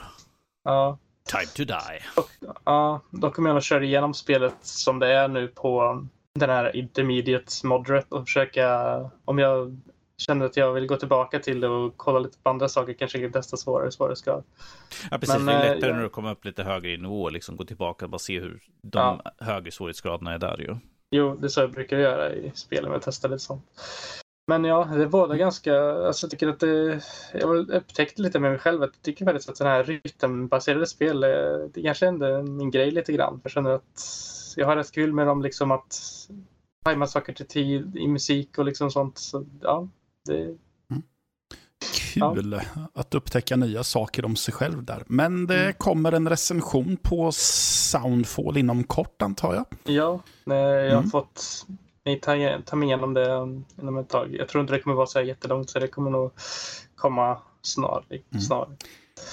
Ja. 0.64 0.98
Time 1.26 1.45
to 1.45 1.64
die. 1.64 1.99
Och, 2.15 2.30
ja, 2.65 3.02
då 3.10 3.31
kommer 3.31 3.49
jag 3.49 3.53
nog 3.53 3.64
köra 3.64 3.84
igenom 3.84 4.14
spelet 4.14 4.56
som 4.61 4.99
det 4.99 5.07
är 5.14 5.27
nu 5.27 5.48
på 5.48 6.06
den 6.40 6.49
här 6.49 6.76
intermediate 6.76 7.68
moderate 7.68 8.15
och 8.15 8.26
försöka, 8.27 8.95
om 9.26 9.40
jag 9.40 9.81
känner 10.18 10.45
att 10.45 10.57
jag 10.57 10.73
vill 10.73 10.85
gå 10.88 10.95
tillbaka 10.98 11.40
till 11.40 11.60
det 11.60 11.68
och 11.68 11.94
kolla 11.98 12.19
lite 12.19 12.38
på 12.44 12.49
andra 12.49 12.69
saker, 12.69 12.94
kanske 12.94 13.19
kan 13.19 13.31
testa 13.31 13.57
svårare 13.57 13.91
svårighetsgrad. 13.91 14.44
Ja, 15.11 15.18
precis. 15.18 15.35
Men, 15.35 15.45
det 15.45 15.53
är 15.53 15.69
eh, 15.69 15.73
lättare 15.76 15.90
ja. 15.90 15.95
när 15.95 16.03
du 16.03 16.10
kommer 16.10 16.31
upp 16.31 16.45
lite 16.45 16.64
högre 16.64 16.91
i 16.91 16.98
nivå, 16.98 17.30
liksom 17.30 17.56
gå 17.56 17.64
tillbaka 17.64 18.06
och 18.06 18.11
bara 18.11 18.19
se 18.19 18.40
hur 18.40 18.64
de 18.81 19.22
Ja. 19.23 19.31
högre 19.45 19.72
svårighetsgraderna 19.72 20.34
är 20.34 20.40
där 20.40 20.57
ju. 20.57 20.76
Jo, 21.11 21.35
det 21.35 21.48
är 21.48 21.49
så 21.49 21.61
jag 21.61 21.72
brukar 21.72 21.98
göra 21.98 22.34
i 22.34 22.52
spelen, 22.56 22.91
jag 22.91 23.02
testar 23.02 23.30
lite 23.30 23.44
sånt. 23.44 23.65
Men 24.48 24.64
ja, 24.65 24.86
det 24.86 25.07
båda 25.07 25.38
ganska, 25.38 25.80
alltså 25.91 26.26
jag 26.26 26.32
tycker 26.32 26.48
att 26.48 26.60
det, 26.60 27.02
jag 27.34 27.48
har 27.48 27.72
upptäckt 27.76 28.20
lite 28.20 28.40
med 28.40 28.52
mig 28.52 28.60
själv 28.60 28.84
att 28.84 28.90
jag 28.95 29.02
tycker 29.02 29.26
faktiskt 29.26 29.49
att 29.49 29.57
sådana 29.57 29.76
här 29.76 29.84
rytmbaserade 29.84 30.88
spel, 30.88 31.24
eh, 31.24 31.30
det 31.74 31.82
kanske 31.84 32.07
ändå 32.07 32.26
är 32.26 32.44
min 32.44 32.72
grej 32.72 32.91
lite 32.91 33.14
grann. 33.14 33.40
Jag 33.44 33.52
känner 33.52 33.70
att 33.70 34.02
jag 34.56 34.65
har 34.65 34.76
rätt 34.76 34.91
kul 34.91 35.14
med 35.14 35.28
dem, 35.28 35.41
liksom 35.41 35.72
att 35.72 35.99
tajma 36.86 37.07
saker 37.07 37.34
till 37.34 37.48
tid 37.48 37.95
i 37.98 38.07
musik 38.07 38.57
och 38.57 38.65
liksom 38.65 38.91
sånt. 38.91 39.18
Så 39.18 39.45
ja, 39.61 39.88
det, 40.26 40.57
Kul 42.14 42.61
att 42.94 43.15
upptäcka 43.15 43.56
nya 43.56 43.84
saker 43.84 44.26
om 44.26 44.36
sig 44.36 44.53
själv 44.53 44.84
där. 44.84 45.03
Men 45.07 45.48
det 45.48 45.61
Mm. 45.61 45.74
kommer 45.74 46.11
en 46.11 46.30
recension 46.30 46.98
på 46.98 47.32
Soundfall 47.32 48.57
inom 48.57 48.84
kort 48.84 49.22
antar 49.22 49.53
jag. 49.56 49.65
ja 49.95 50.20
nej, 50.45 50.57
jag 50.60 50.91
har 50.91 50.98
Mm. 50.98 51.10
fått 51.10 51.65
ni 52.06 52.20
tar, 52.20 52.62
tar 52.62 52.78
mig 52.78 52.88
igenom 52.88 53.14
det 53.14 53.64
inom 53.82 53.98
ett 53.98 54.10
tag. 54.10 54.36
Jag 54.36 54.48
tror 54.48 54.62
inte 54.62 54.74
det 54.74 54.80
kommer 54.80 54.96
vara 54.96 55.08
så 55.08 55.20
här 55.20 55.26
jättelångt 55.26 55.70
så 55.70 55.80
det 55.80 55.88
kommer 55.88 56.12
nog 56.12 56.32
komma 56.96 57.38
snart. 57.62 58.06
Mm. 58.12 58.78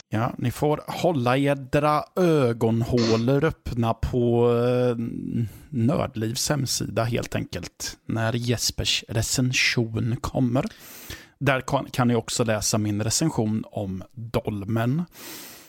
Ja, 0.08 0.32
ni 0.38 0.50
får 0.50 0.80
hålla 0.86 1.36
edra 1.36 2.04
ögonhålor 2.16 3.44
öppna 3.44 3.94
på 3.94 4.52
eh, 4.52 4.96
Nördlivs 5.68 6.48
hemsida 6.48 7.04
helt 7.04 7.34
enkelt. 7.34 7.98
När 8.06 8.32
Jespers 8.32 9.04
recension 9.08 10.16
kommer. 10.20 10.64
Där 11.38 11.60
kan, 11.60 11.90
kan 11.90 12.08
ni 12.08 12.14
också 12.14 12.44
läsa 12.44 12.78
min 12.78 13.04
recension 13.04 13.64
om 13.70 14.02
Dolmen. 14.12 15.04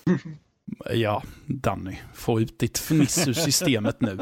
Ja, 0.94 1.24
Danny, 1.46 1.96
få 2.14 2.42
ut 2.42 2.60
ditt 2.60 2.78
fniss 2.78 3.28
ur 3.28 3.34
systemet 3.34 4.02
nu. 4.02 4.20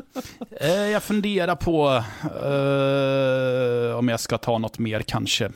Eh, 0.60 0.70
jag 0.70 1.04
funderar 1.04 1.56
på 1.56 2.04
eh, 2.46 3.98
om 3.98 4.08
jag 4.08 4.20
ska 4.20 4.38
ta 4.38 4.58
något 4.58 4.80
mer 4.80 5.02
kanske. 5.02 5.52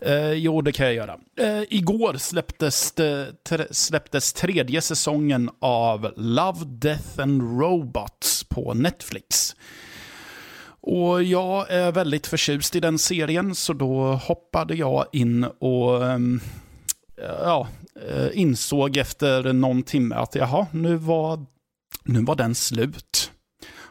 Eh, 0.00 0.32
jo, 0.32 0.62
det 0.62 0.72
kan 0.72 0.86
jag 0.86 0.94
göra. 0.94 1.16
Eh, 1.38 1.62
igår 1.68 2.14
släpptes, 2.14 2.92
tre, 2.92 3.66
släpptes 3.70 4.32
tredje 4.32 4.80
säsongen 4.80 5.50
av 5.60 6.12
Love, 6.16 6.64
Death 6.64 7.20
and 7.20 7.60
Robots 7.60 8.44
på 8.44 8.74
Netflix. 8.74 9.56
Och 10.80 11.22
jag 11.22 11.70
är 11.70 11.92
väldigt 11.92 12.26
förtjust 12.26 12.76
i 12.76 12.80
den 12.80 12.98
serien, 12.98 13.54
så 13.54 13.72
då 13.72 14.12
hoppade 14.12 14.74
jag 14.74 15.06
in 15.12 15.44
och 15.44 16.06
eh, 16.06 16.18
ja, 17.42 17.68
insåg 18.32 18.96
efter 18.96 19.52
någon 19.52 19.82
timme 19.82 20.14
att 20.14 20.34
jaha, 20.34 20.66
nu 20.70 20.96
var, 20.96 21.46
nu 22.04 22.24
var 22.24 22.34
den 22.34 22.54
slut. 22.54 23.30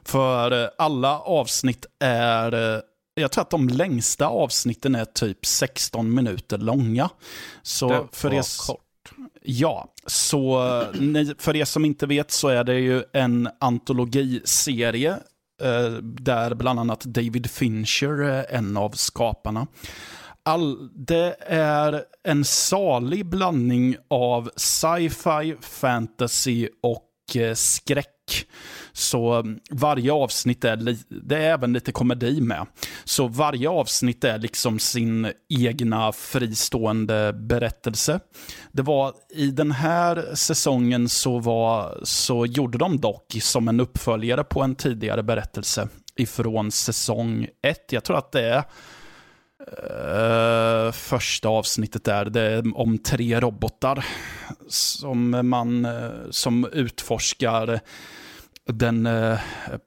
För 0.06 0.64
eh, 0.64 0.69
alla 0.77 1.19
avsnitt 1.19 1.86
är, 1.99 2.76
eh, 2.76 2.82
jag 3.15 3.32
tror 3.32 3.41
att 3.41 3.49
de 3.49 3.68
längsta 3.69 4.27
avsnitten 4.27 4.95
är 4.95 5.06
typ 5.06 5.45
16 5.45 6.14
minuter 6.14 6.57
långa. 6.57 7.10
Så 7.64 7.90
Det 7.90 8.03
för 8.11 8.30
var 8.30 8.38
er, 8.38 8.68
kort. 8.68 8.82
Ja, 9.41 9.94
så 10.06 10.68
eh, 10.68 11.27
för 11.38 11.56
er 11.56 11.65
som 11.65 11.86
inte 11.86 12.06
vet 12.07 12.32
så 12.32 12.48
är 12.48 12.64
det 12.64 12.80
ju 12.80 13.03
en 13.14 13.49
antologiserie 13.60 15.11
eh, 15.61 15.91
där 16.02 16.56
bland 16.56 16.80
annat 16.80 17.02
David 17.02 17.52
Fincher 17.52 18.22
är 18.22 18.56
en 18.56 18.77
av 18.77 18.90
skaparna. 18.91 19.68
All, 20.46 20.90
det 20.94 21.36
är 21.48 22.04
en 22.24 22.46
salig 22.46 23.26
blandning 23.26 23.96
av 24.10 24.50
sci-fi, 24.56 25.56
fantasy 25.62 26.70
och 26.84 27.36
eh, 27.36 27.54
skräck. 27.54 28.46
Så 28.94 29.34
mm, 29.34 29.60
varje 29.72 30.12
avsnitt 30.14 30.64
är, 30.64 30.78
li- 30.78 31.04
det 31.10 31.36
är 31.36 31.54
även 31.54 31.74
lite 31.74 31.92
komedi 31.92 32.42
med. 32.42 32.66
Så 33.04 33.28
varje 33.28 33.70
avsnitt 33.70 34.24
är 34.24 34.38
liksom 34.38 34.80
sin 34.80 35.32
egna 35.50 36.12
fristående 36.12 37.34
berättelse. 37.34 38.20
Det 38.72 38.82
var 38.82 39.14
i 39.30 39.52
den 39.52 39.72
här 39.72 40.36
säsongen 40.36 41.10
så, 41.10 41.40
var, 41.40 42.00
så 42.04 42.46
gjorde 42.46 42.78
de 42.78 43.00
dock 43.00 43.36
som 43.42 43.68
en 43.68 43.80
uppföljare 43.80 44.44
på 44.44 44.62
en 44.62 44.76
tidigare 44.76 45.24
berättelse 45.24 45.88
ifrån 46.18 46.72
säsong 46.72 47.48
ett. 47.68 47.92
Jag 47.92 48.04
tror 48.04 48.18
att 48.18 48.32
det 48.32 48.50
är 48.50 48.64
Uh, 49.61 50.91
första 50.91 51.49
avsnittet 51.49 52.03
där. 52.03 52.26
Det 52.26 52.41
är 52.41 52.77
om 52.77 52.98
tre 52.98 53.40
robotar 53.40 54.06
som 54.68 55.49
man 55.49 55.86
uh, 55.86 56.30
som 56.30 56.68
utforskar 56.72 57.80
den 58.65 59.06
uh, 59.06 59.40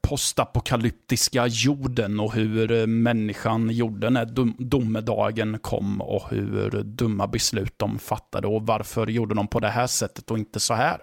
postapokalyptiska 0.09 1.47
jorden 1.47 2.21
och 2.21 2.35
hur 2.35 2.87
människan 2.87 3.71
gjorde 3.71 4.11
när 4.11 4.25
dom, 4.25 4.57
domedagen 4.59 5.59
kom 5.59 6.01
och 6.01 6.31
hur 6.31 6.83
dumma 6.83 7.27
beslut 7.27 7.79
de 7.79 7.99
fattade 7.99 8.47
och 8.47 8.67
varför 8.67 9.07
gjorde 9.07 9.35
de 9.35 9.49
på 9.49 9.61
det 9.61 9.69
här 9.69 9.87
sättet 9.87 10.31
och 10.31 10.39
inte 10.39 10.61
så 10.61 10.75
här. 10.75 10.99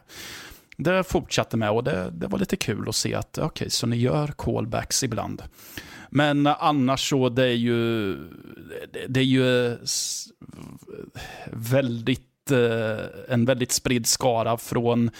Det 0.78 1.04
fortsatte 1.04 1.58
med 1.58 1.72
och 1.72 1.84
det, 1.84 2.10
det 2.12 2.28
var 2.28 2.40
lite 2.40 2.56
kul 2.56 2.90
att 2.90 2.96
se 2.96 3.16
att 3.16 3.38
okej, 3.38 3.70
så 3.70 3.88
ni 3.88 3.98
gör 3.98 4.28
callbacks 4.38 5.04
ibland. 5.04 5.44
Men 6.10 6.48
annars 6.48 7.10
så 7.10 7.30
det 7.30 7.44
är 7.44 7.56
ju, 7.56 8.16
det, 9.08 9.20
är 9.20 9.24
ju 9.24 9.78
väldigt, 11.52 12.52
eh, 12.52 13.34
en 13.34 13.46
väldigt 13.46 13.72
spridd 13.72 14.08
skara 14.08 14.58
från 14.58 15.12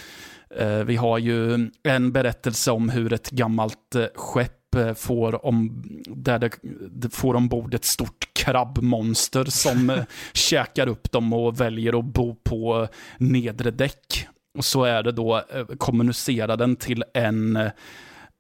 Eh, 0.58 0.84
Vi 0.84 0.96
har 0.96 1.18
ju 1.18 1.70
en 1.84 2.12
berättelse 2.12 2.72
om 2.72 2.90
hur 2.90 3.14
ett 3.14 3.30
gammalt 3.30 3.96
eh, 3.96 4.06
skepp 4.16 4.52
får 4.96 5.46
om, 5.46 5.84
där 6.08 6.40
det, 6.40 6.50
det 6.92 7.14
får 7.14 7.36
ombord 7.36 7.74
ett 7.74 7.86
stort 7.86 8.30
krabbmonster 8.34 9.46
som 9.46 10.04
käkar 10.34 10.88
upp 10.88 11.12
dem 11.12 11.34
och 11.34 11.62
väljer 11.62 12.00
att 12.00 12.06
bo 12.06 12.36
på 12.36 12.88
nedre 13.18 13.72
däck. 13.72 14.28
Och 14.58 14.66
så 14.66 14.84
är 14.84 15.04
det 15.04 15.12
då, 15.12 15.42
kommunicerar 15.78 16.58
den 16.58 16.76
till 16.76 17.04
en 17.14 17.60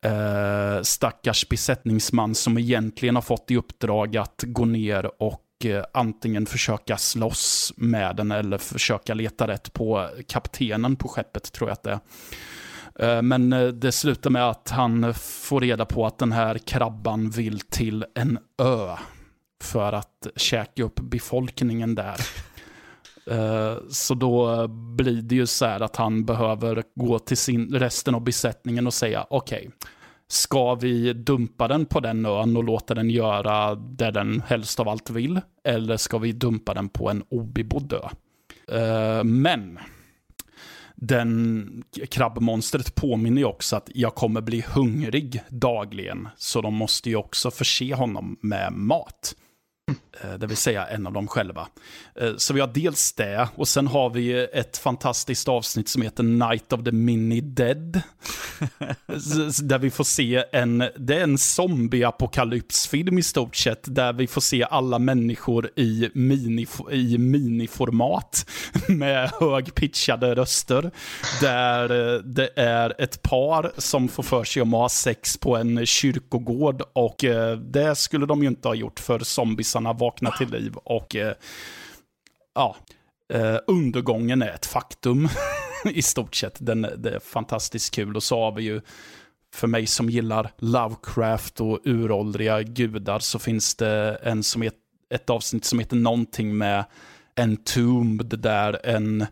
eh, 0.06 0.82
stackars 0.82 1.50
besättningsman 1.50 2.36
som 2.36 2.58
egentligen 2.58 3.16
har 3.16 3.22
fått 3.22 3.52
i 3.52 3.58
uppdrag 3.58 4.18
att 4.18 4.44
gå 4.48 4.66
ner 4.66 5.22
och 5.22 5.66
eh, 5.66 5.84
antingen 5.94 6.46
försöka 6.46 6.98
slåss 6.98 7.74
med 7.78 8.16
den 8.16 8.32
eller 8.32 8.58
försöka 8.58 9.14
leta 9.14 9.48
rätt 9.48 9.74
på 9.74 10.10
kaptenen 10.28 10.96
på 10.96 11.08
skeppet, 11.08 11.52
tror 11.52 11.70
jag 11.70 11.74
att 11.74 11.84
det 11.84 11.92
är. 11.92 13.18
Eh, 13.18 13.22
men 13.22 13.54
eh, 13.54 13.68
det 13.68 13.92
slutar 13.92 14.30
med 14.30 14.50
att 14.50 14.70
han 14.70 15.14
får 15.14 15.62
reda 15.62 15.86
på 15.86 16.06
att 16.06 16.18
den 16.18 16.32
här 16.32 16.58
krabban 16.58 17.30
vill 17.30 17.60
till 17.60 18.06
en 18.16 18.38
ö 18.62 18.96
för 19.64 19.94
att 19.94 20.28
käka 20.36 20.84
upp 20.84 21.00
befolkningen 21.00 21.96
där. 21.96 22.16
Så 23.90 24.14
då 24.14 24.68
blir 24.68 25.22
det 25.22 25.36
ju 25.36 25.46
så 25.46 25.66
här 25.66 25.80
att 25.80 25.96
han 25.96 26.26
behöver 26.26 26.84
gå 26.96 27.20
till 27.20 27.38
sin, 27.38 27.74
resten 27.74 28.16
av 28.16 28.24
besättningen 28.24 28.88
och 28.88 28.94
säga 28.94 29.28
okej, 29.30 29.70
ska 30.28 30.76
vi 30.76 31.14
dumpa 31.14 31.68
den 31.68 31.86
på 31.86 32.00
den 32.00 32.26
ön 32.26 32.58
och 32.58 32.64
låta 32.64 32.94
den 32.94 33.10
göra 33.10 33.76
det 33.76 34.12
den 34.12 34.44
helst 34.48 34.80
av 34.80 34.90
allt 34.90 35.10
vill? 35.10 35.42
Eller 35.64 35.98
ska 35.98 36.18
vi 36.18 36.32
dumpa 36.32 36.74
den 36.74 36.90
på 36.90 37.10
en 37.10 37.24
obebodd 37.30 37.94
ö? 37.94 38.10
Uh, 38.72 39.24
Men 39.24 39.80
den 40.96 41.84
krabbmonstret 42.10 42.96
påminner 42.96 43.42
ju 43.42 43.46
också 43.46 43.76
att 43.76 43.90
jag 43.94 44.16
kommer 44.16 44.42
bli 44.42 44.62
hungrig 44.62 45.42
dagligen. 45.50 46.28
Så 46.38 46.62
de 46.62 46.74
måste 46.74 47.10
ju 47.10 47.16
också 47.16 47.52
förse 47.52 47.94
honom 47.94 48.38
med 48.42 48.74
mat. 48.74 49.36
Eh, 50.22 50.34
det 50.34 50.48
vill 50.48 50.58
säga 50.58 50.86
en 50.86 51.08
av 51.08 51.14
dem 51.14 51.28
själva. 51.28 51.68
Eh, 52.16 52.36
så 52.38 52.54
vi 52.54 52.60
har 52.60 52.68
dels 52.68 53.14
det, 53.14 53.50
och 53.56 53.68
sen 53.68 53.88
har 53.88 54.10
vi 54.10 54.48
ett 54.54 54.78
fantastiskt 54.78 55.48
avsnitt 55.48 55.90
som 55.90 56.02
heter 56.02 56.24
Night 56.24 56.74
of 56.74 56.84
the 56.84 56.92
Mini 56.92 57.42
Dead. 57.42 58.02
där 59.64 59.80
vi 59.80 59.90
får 59.90 60.04
se 60.04 60.44
en, 60.52 60.78
det 60.98 61.16
är 61.16 61.24
en 61.24 61.38
zombie-apokalypsfilm 61.38 63.20
i 63.20 63.24
stort 63.24 63.56
sett, 63.56 63.96
där 63.96 64.14
vi 64.14 64.28
får 64.28 64.42
se 64.42 64.64
alla 64.64 65.00
människor 65.00 65.70
i, 65.76 66.10
mini, 66.14 66.68
i 66.92 67.18
miniformat 67.18 68.46
med 68.88 69.32
högpitchade 69.40 70.36
röster. 70.36 70.92
Där 71.42 72.14
eh, 72.16 72.20
det 72.20 72.50
är 72.56 73.02
ett 73.02 73.22
par 73.22 73.72
som 73.78 74.08
får 74.08 74.24
för 74.24 74.44
sig 74.44 74.62
att 74.62 74.68
ha 74.68 74.90
sex 74.90 75.38
på 75.38 75.58
en 75.58 75.86
kyrkogård 75.86 76.82
och 76.94 77.26
det 77.60 77.96
skulle 77.96 78.26
de 78.26 78.42
ju 78.42 78.48
inte 78.48 78.68
ha 78.68 78.76
gjort 78.76 79.00
för 79.00 79.20
zombiesarna 79.76 79.94
vaknar 79.94 80.32
till 80.32 80.50
liv 80.50 80.76
och 80.76 81.16
eh, 81.16 81.34
ja, 82.56 82.76
eh, 83.34 83.58
undergången 83.68 84.42
är 84.42 84.54
ett 84.54 84.66
faktum 84.66 85.30
i 85.86 86.02
stort 86.02 86.36
sett. 86.36 86.58
Den, 86.60 86.82
det 86.98 87.16
är 87.16 87.20
fantastiskt 87.20 87.96
kul 87.96 88.16
och 88.16 88.24
så 88.24 88.40
har 88.40 88.52
vi 88.52 88.64
ju 88.64 88.82
för 89.54 89.68
mig 89.68 89.88
som 89.88 90.10
gillar 90.10 90.52
Lovecraft 90.58 91.62
och 91.62 91.80
uråldriga 91.86 92.62
gudar 92.62 93.20
så 93.20 93.40
finns 93.40 93.76
det 93.76 94.20
en 94.24 94.44
som 94.44 94.64
är 94.64 94.72
ett 95.10 95.30
avsnitt 95.30 95.66
som 95.66 95.80
heter 95.80 95.96
någonting 95.96 96.58
med 96.58 96.86
Entombed 97.36 98.40
där 98.40 98.80
en 98.84 99.26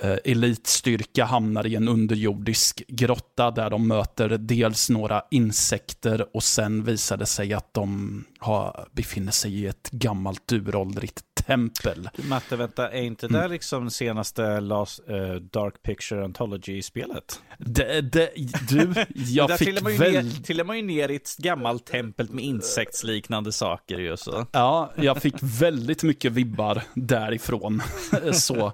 Eh, 0.00 0.18
elitstyrka 0.24 1.24
hamnar 1.24 1.66
i 1.66 1.74
en 1.74 1.88
underjordisk 1.88 2.82
grotta 2.88 3.50
där 3.50 3.70
de 3.70 3.88
möter 3.88 4.28
dels 4.28 4.90
några 4.90 5.22
insekter 5.30 6.36
och 6.36 6.42
sen 6.42 6.84
visar 6.84 7.16
det 7.16 7.26
sig 7.26 7.54
att 7.54 7.74
de 7.74 8.24
har, 8.42 8.88
befinner 8.92 9.32
sig 9.32 9.60
i 9.60 9.66
ett 9.66 9.90
gammalt 9.90 10.52
uråldrigt 10.52 11.22
tempel. 11.46 12.08
Matte, 12.28 12.56
vänta, 12.56 12.90
är 12.90 13.02
inte 13.02 13.28
det 13.28 13.38
mm. 13.38 13.50
liksom 13.50 13.90
senaste 13.90 14.60
Last, 14.60 15.00
uh, 15.10 15.34
Dark 15.34 15.82
Picture 15.82 16.24
Anthology-spelet? 16.24 17.42
Det, 17.58 18.00
det, 18.00 18.30
du, 18.68 18.94
jag 19.14 19.48
där 19.48 19.56
fick 19.56 19.82
man, 19.82 19.96
väl... 19.96 20.12
ner, 20.12 20.42
trillar 20.42 20.64
man 20.64 20.76
ju 20.76 20.82
ner 20.82 21.08
i 21.08 21.16
ett 21.16 21.36
gammalt 21.36 21.86
tempel 21.86 22.30
med 22.30 22.44
insektsliknande 22.44 23.52
saker 23.52 23.98
ju 23.98 24.16
så. 24.16 24.46
Ja, 24.52 24.92
jag 24.96 25.22
fick 25.22 25.34
väldigt 25.40 26.02
mycket 26.02 26.32
vibbar 26.32 26.82
därifrån. 26.94 27.82
så. 28.32 28.72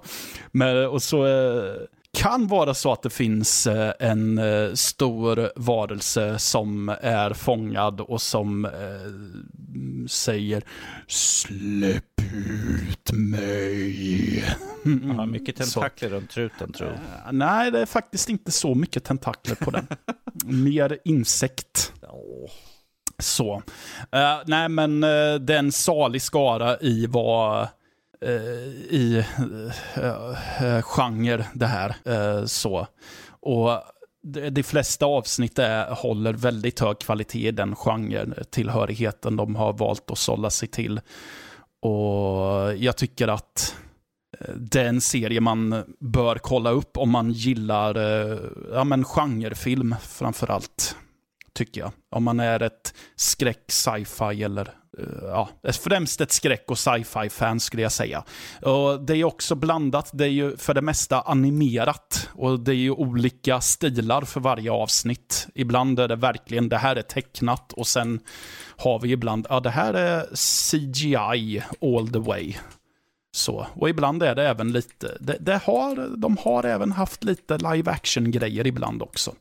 Men, 0.51 0.87
och 0.87 1.03
så 1.03 1.25
uh, 1.25 1.73
kan 2.13 2.47
vara 2.47 2.73
så 2.73 2.91
att 2.91 3.01
det 3.01 3.09
finns 3.09 3.67
eh, 3.67 3.93
en 3.99 4.37
eh, 4.37 4.73
stor 4.73 5.51
varelse 5.55 6.39
som 6.39 6.89
är 7.01 7.33
fångad 7.33 8.01
och 8.01 8.21
som 8.21 8.65
eh, 8.65 8.71
säger 10.07 10.63
släpp 11.07 12.21
ut 12.33 13.11
mig. 13.11 14.43
Ja, 15.17 15.25
mycket 15.25 15.55
tentakler 15.57 16.09
runt 16.09 16.29
truten 16.29 16.73
tror 16.73 16.89
jag. 16.89 17.35
nej, 17.35 17.71
det 17.71 17.79
är 17.79 17.85
faktiskt 17.85 18.29
inte 18.29 18.51
så 18.51 18.75
mycket 18.75 19.03
tentakler 19.03 19.55
på 19.55 19.71
den. 19.71 19.87
Mer 20.63 20.97
insekt. 21.05 21.93
Så. 23.19 23.55
Uh, 23.55 24.41
nej, 24.45 24.69
men 24.69 25.03
uh, 25.03 25.35
det 25.35 25.53
är 25.53 25.59
en 25.59 25.71
salig 25.71 26.21
skara 26.21 26.79
i 26.79 27.05
vad 27.05 27.61
Eh, 27.61 27.69
Eh, 28.25 28.31
i 28.89 29.23
eh, 29.95 30.65
eh, 30.65 30.81
genre 30.81 31.45
det 31.53 31.65
här. 31.65 31.95
Eh, 32.05 32.45
så. 32.45 32.87
Och 33.29 33.69
de, 34.23 34.49
de 34.49 34.63
flesta 34.63 35.05
avsnitt 35.05 35.59
är, 35.59 35.91
håller 35.95 36.33
väldigt 36.33 36.79
hög 36.79 36.99
kvalitet 36.99 37.47
i 37.47 37.51
den 37.51 37.75
genren, 37.75 38.33
tillhörigheten 38.51 39.35
de 39.35 39.55
har 39.55 39.73
valt 39.73 40.11
att 40.11 40.17
sålla 40.17 40.49
sig 40.49 40.69
till. 40.69 41.01
Och 41.81 42.75
jag 42.77 42.97
tycker 42.97 43.27
att 43.27 43.75
det 44.55 44.81
är 44.81 44.85
en 44.85 45.01
serie 45.01 45.41
man 45.41 45.83
bör 45.99 46.35
kolla 46.35 46.69
upp 46.69 46.97
om 46.97 47.09
man 47.09 47.31
gillar 47.31 47.95
ja, 48.73 48.83
men 48.83 49.03
genrefilm 49.03 49.95
framför 50.01 50.51
allt. 50.51 50.95
Tycker 51.59 51.81
jag. 51.81 51.91
Om 52.09 52.23
man 52.23 52.39
är 52.39 52.61
ett 52.61 52.93
skräck, 53.15 53.71
sci-fi 53.71 54.43
eller 54.43 54.73
eh, 54.97 55.05
ja, 55.23 55.49
främst 55.83 56.21
ett 56.21 56.31
skräck 56.31 56.65
och 56.67 56.77
sci-fi-fan 56.77 57.59
skulle 57.59 57.83
jag 57.83 57.91
säga. 57.91 58.23
Och 58.61 59.01
det 59.01 59.15
är 59.15 59.23
också 59.23 59.55
blandat, 59.55 60.09
det 60.13 60.25
är 60.25 60.29
ju 60.29 60.57
för 60.57 60.73
det 60.73 60.81
mesta 60.81 61.21
animerat. 61.21 62.29
Och 62.33 62.59
det 62.59 62.71
är 62.71 62.75
ju 62.75 62.91
olika 62.91 63.61
stilar 63.61 64.21
för 64.21 64.39
varje 64.39 64.71
avsnitt. 64.71 65.47
Ibland 65.55 65.99
är 65.99 66.07
det 66.07 66.15
verkligen, 66.15 66.69
det 66.69 66.77
här 66.77 66.95
är 66.95 67.01
tecknat 67.01 67.73
och 67.73 67.87
sen 67.87 68.19
har 68.77 68.99
vi 68.99 69.11
ibland, 69.11 69.47
ja 69.49 69.59
det 69.59 69.69
här 69.69 69.93
är 69.93 70.25
CGI 70.35 71.63
all 71.81 72.09
the 72.09 72.19
way. 72.19 72.55
Så, 73.31 73.67
och 73.75 73.89
ibland 73.89 74.23
är 74.23 74.35
det 74.35 74.47
även 74.47 74.71
lite, 74.71 75.17
det, 75.19 75.37
det 75.39 75.57
har, 75.63 76.17
de 76.17 76.37
har 76.37 76.63
även 76.63 76.91
haft 76.91 77.23
lite 77.23 77.57
live 77.57 77.91
action-grejer 77.91 78.67
ibland 78.67 79.01
också. 79.01 79.33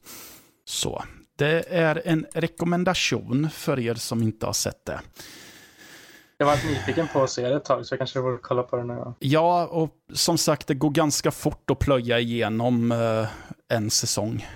Så, 0.64 1.02
det 1.38 1.64
är 1.68 2.02
en 2.04 2.26
rekommendation 2.34 3.50
för 3.50 3.78
er 3.78 3.94
som 3.94 4.22
inte 4.22 4.46
har 4.46 4.52
sett 4.52 4.84
det. 4.84 5.00
Jag 6.38 6.46
var 6.46 6.56
nyfiken 6.70 7.08
på 7.12 7.22
att 7.22 7.30
se 7.30 7.48
det 7.48 7.56
ett 7.56 7.64
tag, 7.64 7.86
så 7.86 7.92
jag 7.92 7.98
kanske 7.98 8.20
borde 8.20 8.38
kolla 8.38 8.62
på 8.62 8.76
det 8.76 8.84
nu. 8.84 9.14
Ja, 9.18 9.66
och 9.66 9.90
som 10.12 10.38
sagt, 10.38 10.66
det 10.66 10.74
går 10.74 10.90
ganska 10.90 11.30
fort 11.30 11.70
att 11.70 11.78
plöja 11.78 12.18
igenom 12.20 12.92
eh, 12.92 13.28
en 13.68 13.90
säsong. 13.90 14.46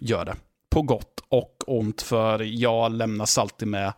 Gör 0.00 0.24
det. 0.24 0.36
På 0.70 0.82
gott 0.82 1.20
och 1.28 1.64
ont, 1.66 2.02
för 2.02 2.40
jag 2.42 2.92
lämnas 2.92 3.38
alltid 3.38 3.68
med 3.68 3.92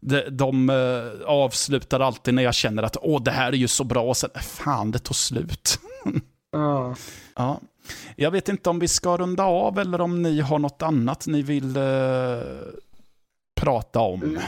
de, 0.00 0.22
de 0.30 0.70
uh, 0.70 1.22
avslutar 1.26 2.00
alltid 2.00 2.34
när 2.34 2.42
jag 2.42 2.54
känner 2.54 2.82
att 2.82 2.96
åh, 3.02 3.22
det 3.22 3.30
här 3.30 3.52
är 3.52 3.56
ju 3.56 3.68
så 3.68 3.84
bra, 3.84 4.02
och 4.02 4.16
sen, 4.16 4.30
fan, 4.42 4.90
det 4.90 4.98
tog 4.98 5.16
slut. 5.16 5.78
mm. 6.04 6.20
Ja. 7.36 7.60
Jag 8.16 8.30
vet 8.30 8.48
inte 8.48 8.70
om 8.70 8.78
vi 8.78 8.88
ska 8.88 9.16
runda 9.16 9.44
av 9.44 9.78
eller 9.78 10.00
om 10.00 10.22
ni 10.22 10.40
har 10.40 10.58
något 10.58 10.82
annat 10.82 11.26
ni 11.26 11.42
vill 11.42 11.76
uh, 11.76 12.42
prata 13.60 14.00
om. 14.00 14.22
Mm. 14.22 14.42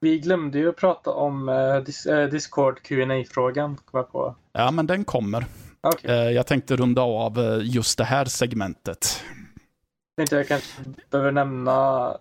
Vi 0.00 0.18
glömde 0.18 0.58
ju 0.58 0.72
prata 0.72 1.10
om 1.10 1.48
uh, 1.48 2.28
Discord 2.30 2.80
qa 2.82 3.24
frågan 3.30 3.78
på. 3.92 4.34
Ja, 4.52 4.70
men 4.70 4.86
den 4.86 5.04
kommer. 5.04 5.46
Okay. 5.82 6.16
Uh, 6.16 6.32
jag 6.32 6.46
tänkte 6.46 6.76
runda 6.76 7.02
av 7.02 7.60
just 7.62 7.98
det 7.98 8.04
här 8.04 8.24
segmentet. 8.24 9.22
Jag 10.16 10.16
tänkte 10.16 10.36
jag 10.36 10.48
kanske 10.48 10.82
behöver 11.10 11.32
nämna 11.32 12.16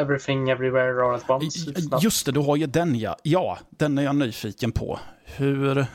Everything 0.00 0.50
Everywhere 0.50 1.04
All 1.04 1.14
At 1.14 1.30
Once. 1.30 1.72
Just 2.00 2.26
det, 2.26 2.32
du 2.32 2.40
har 2.40 2.56
ju 2.56 2.66
den 2.66 2.98
ja. 2.98 3.16
Ja, 3.22 3.58
den 3.70 3.98
är 3.98 4.02
jag 4.02 4.16
nyfiken 4.16 4.72
på. 4.72 4.98
Hur, 5.24 5.86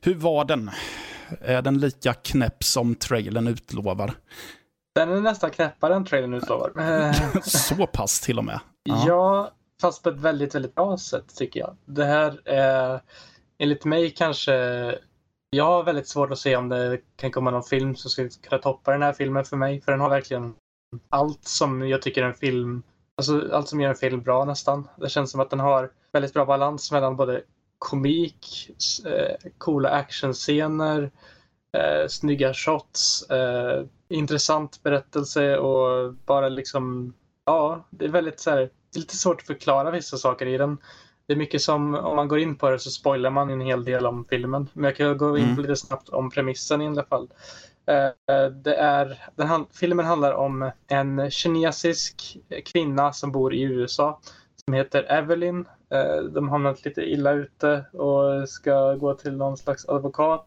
hur 0.00 0.14
var 0.14 0.44
den? 0.44 0.70
Är 1.40 1.62
den 1.62 1.78
lika 1.78 2.14
knäpp 2.14 2.64
som 2.64 2.94
trailern 2.94 3.46
utlovar? 3.46 4.12
Den 4.94 5.12
är 5.12 5.20
nästan 5.20 5.50
knäppare 5.50 5.94
än 5.94 6.04
trailern 6.04 6.34
utlovar. 6.34 6.72
Så 7.42 7.86
pass 7.86 8.20
till 8.20 8.38
och 8.38 8.44
med? 8.44 8.60
Ja. 8.82 9.04
ja, 9.06 9.50
fast 9.80 10.02
på 10.02 10.08
ett 10.08 10.20
väldigt, 10.20 10.54
väldigt 10.54 10.74
bra 10.74 10.98
sätt 10.98 11.36
tycker 11.36 11.60
jag. 11.60 11.76
Det 11.84 12.04
här 12.04 12.48
är 12.48 13.00
enligt 13.58 13.84
mig 13.84 14.10
kanske 14.10 14.54
jag 15.50 15.64
har 15.64 15.84
väldigt 15.84 16.08
svårt 16.08 16.30
att 16.30 16.38
se 16.38 16.56
om 16.56 16.68
det 16.68 16.98
kan 17.16 17.30
komma 17.30 17.50
någon 17.50 17.62
film 17.62 17.96
som 17.96 18.10
skulle 18.10 18.28
kunna 18.28 18.62
toppa 18.62 18.92
den 18.92 19.02
här 19.02 19.12
filmen 19.12 19.44
för 19.44 19.56
mig. 19.56 19.80
För 19.80 19.92
den 19.92 20.00
har 20.00 20.10
verkligen 20.10 20.54
allt 21.08 21.44
som 21.44 21.88
jag 21.88 22.02
tycker 22.02 22.22
en 22.22 22.34
film, 22.34 22.82
alltså 23.16 23.48
allt 23.52 23.68
som 23.68 23.80
gör 23.80 23.90
en 23.90 23.96
film 23.96 24.22
bra 24.22 24.44
nästan. 24.44 24.88
Det 24.96 25.08
känns 25.08 25.30
som 25.30 25.40
att 25.40 25.50
den 25.50 25.60
har 25.60 25.90
väldigt 26.12 26.34
bra 26.34 26.44
balans 26.44 26.92
mellan 26.92 27.16
både 27.16 27.42
komik, 27.82 28.70
eh, 29.06 29.50
coola 29.58 29.90
actionscener, 29.90 31.10
eh, 31.76 32.08
snygga 32.08 32.54
shots, 32.54 33.30
eh, 33.30 33.84
intressant 34.08 34.82
berättelse 34.82 35.58
och 35.58 36.14
bara 36.14 36.48
liksom, 36.48 37.14
ja, 37.46 37.86
det 37.90 38.04
är 38.04 38.08
väldigt 38.08 38.40
så 38.40 38.50
här, 38.50 38.58
det 38.58 38.96
är 38.96 39.00
lite 39.00 39.16
svårt 39.16 39.40
att 39.40 39.46
förklara 39.46 39.90
vissa 39.90 40.16
saker 40.16 40.46
i 40.46 40.58
den. 40.58 40.78
Det 41.26 41.32
är 41.32 41.36
mycket 41.36 41.62
som, 41.62 41.94
om 41.94 42.16
man 42.16 42.28
går 42.28 42.38
in 42.38 42.56
på 42.56 42.70
det 42.70 42.78
så 42.78 42.90
spoilar 42.90 43.30
man 43.30 43.50
en 43.50 43.60
hel 43.60 43.84
del 43.84 44.06
om 44.06 44.24
filmen. 44.30 44.68
Men 44.72 44.84
jag 44.84 44.96
kan 44.96 45.18
gå 45.18 45.38
in 45.38 45.44
mm. 45.44 45.60
lite 45.60 45.76
snabbt 45.76 46.08
om 46.08 46.30
premissen 46.30 46.82
i 46.82 46.86
alla 46.86 47.04
fall. 47.04 47.28
Uh, 47.90 48.52
det 48.62 48.74
är, 48.74 49.18
den, 49.36 49.66
filmen 49.72 50.06
handlar 50.06 50.32
om 50.32 50.70
en 50.88 51.30
kinesisk 51.30 52.36
kvinna 52.64 53.12
som 53.12 53.32
bor 53.32 53.54
i 53.54 53.62
USA 53.62 54.20
som 54.64 54.74
heter 54.74 55.02
Evelyn. 55.02 55.64
Eh, 55.92 56.22
de 56.22 56.48
hamnat 56.48 56.84
lite 56.84 57.02
illa 57.02 57.32
ute 57.32 57.84
och 57.92 58.48
ska 58.48 58.94
gå 58.94 59.14
till 59.14 59.36
någon 59.36 59.56
slags 59.56 59.88
advokat 59.88 60.46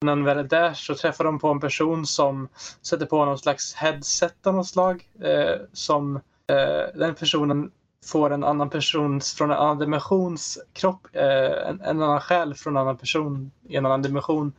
när 0.00 0.12
de 0.12 0.24
väl 0.24 0.38
är 0.38 0.44
där 0.44 0.74
så 0.74 0.94
träffar 0.94 1.24
de 1.24 1.38
på 1.38 1.48
en 1.48 1.60
person 1.60 2.06
som 2.06 2.48
sätter 2.82 3.06
på 3.06 3.24
någon 3.24 3.38
slags 3.38 3.74
headset 3.74 4.46
av 4.46 4.54
något 4.54 4.66
slag. 4.66 5.08
Eh, 5.20 5.60
som 5.72 6.16
eh, 6.46 6.94
den 6.94 7.14
personen 7.14 7.70
får 8.06 8.30
en 8.30 8.44
annan 8.44 8.70
persons, 8.70 9.34
från 9.34 9.50
en 9.50 9.56
annan 9.56 9.78
dimensions 9.78 10.58
kropp, 10.72 11.06
en, 11.12 11.80
en, 11.80 12.02
annan 12.02 12.20
själ 12.20 12.54
från 12.54 12.76
en 12.76 12.82
annan 12.82 12.96
person 12.96 13.50
i 13.68 13.76
en 13.76 13.86
annan 13.86 14.02
dimension 14.02 14.52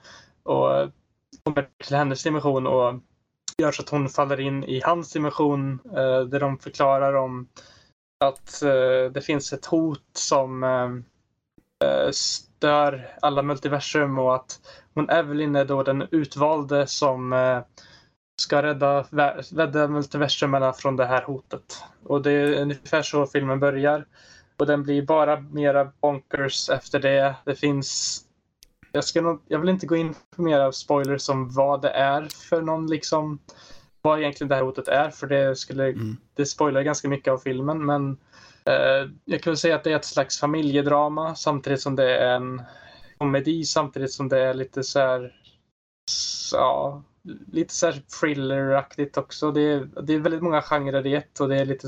och 0.44 0.70
kommer 1.44 1.68
till 1.84 1.96
hennes 1.96 2.24
dimension 2.24 2.68
och 2.68 2.96
gör 3.58 3.72
så 3.72 3.82
att 3.82 3.90
hon 3.90 4.10
faller 4.10 4.40
in 4.40 4.64
i 4.64 4.82
hans 4.84 5.12
dimension 5.12 5.80
där 6.30 6.40
de 6.40 6.58
förklarar 6.58 7.14
om 7.14 7.48
att 8.28 8.62
eh, 8.62 9.12
det 9.12 9.22
finns 9.26 9.54
ett 9.54 9.66
hot 9.66 10.04
som 10.14 10.64
eh, 10.64 10.90
eh, 11.90 12.12
stör 12.12 13.16
alla 13.22 13.42
multiversum 13.42 14.20
och 14.20 14.36
att 14.36 14.60
hon 14.94 15.10
Evelyn 15.10 15.56
är 15.56 15.66
då 15.66 15.84
den 15.84 16.08
utvalde 16.12 16.88
som 16.88 17.34
eh, 17.34 17.60
ska 18.42 18.64
rädda, 18.64 19.02
rädda 19.52 19.88
multiversumerna 19.88 20.74
från 20.74 20.96
det 20.96 21.06
här 21.06 21.22
hotet. 21.22 21.84
Och 22.04 22.22
det 22.22 22.32
är 22.32 22.62
ungefär 22.62 23.02
så 23.02 23.26
filmen 23.26 23.60
börjar. 23.60 24.06
Och 24.58 24.66
den 24.66 24.84
blir 24.84 25.02
bara 25.02 25.40
mera 25.40 25.92
bonkers 26.02 26.70
efter 26.70 27.00
det. 27.00 27.36
Det 27.46 27.56
finns 27.56 28.22
jag, 28.92 29.04
ska 29.04 29.22
nog, 29.22 29.42
jag 29.48 29.60
vill 29.60 29.70
inte 29.70 29.86
gå 29.86 29.96
in 29.96 30.16
på 30.36 30.42
mera 30.42 30.72
spoilers 30.72 31.30
om 31.30 31.50
vad 31.50 31.82
det 31.82 31.90
är 31.90 32.28
för 32.50 32.62
någon 32.62 32.88
liksom 32.88 33.40
vad 34.04 34.20
egentligen 34.20 34.50
det 34.50 34.56
här 34.56 34.64
hotet 34.64 34.88
är 34.88 35.10
för 35.10 35.28
det 35.28 35.56
skulle 35.56 35.90
mm. 35.90 36.18
det 36.34 36.46
spoilar 36.46 36.82
ganska 36.82 37.10
mycket 37.10 37.34
av 37.34 37.38
filmen 37.38 37.86
men 37.86 38.18
eh, 38.66 39.10
jag 39.26 39.42
kan 39.42 39.52
väl 39.52 39.58
säga 39.58 39.76
att 39.76 39.84
det 39.84 39.92
är 39.92 39.96
ett 39.96 40.06
slags 40.06 40.40
familjedrama 40.40 41.36
samtidigt 41.36 41.82
som 41.82 41.96
det 41.96 42.18
är 42.18 42.36
en 42.36 42.62
komedi 43.18 43.64
samtidigt 43.64 44.12
som 44.12 44.30
det 44.30 44.40
är 44.40 44.54
lite 44.54 44.84
så 44.84 45.00
här 45.00 45.34
ja, 46.52 47.04
lite 47.52 47.74
så 47.74 47.86
här 47.86 48.02
thrilleraktigt 48.20 49.18
också. 49.18 49.52
Det 49.52 49.62
är, 49.62 49.90
det 50.04 50.14
är 50.14 50.20
väldigt 50.20 50.44
många 50.44 50.62
genrer 50.62 51.08
i 51.08 51.16
ett 51.16 51.40
och 51.40 51.50
det 51.50 51.56
är 51.56 51.66
lite 51.66 51.88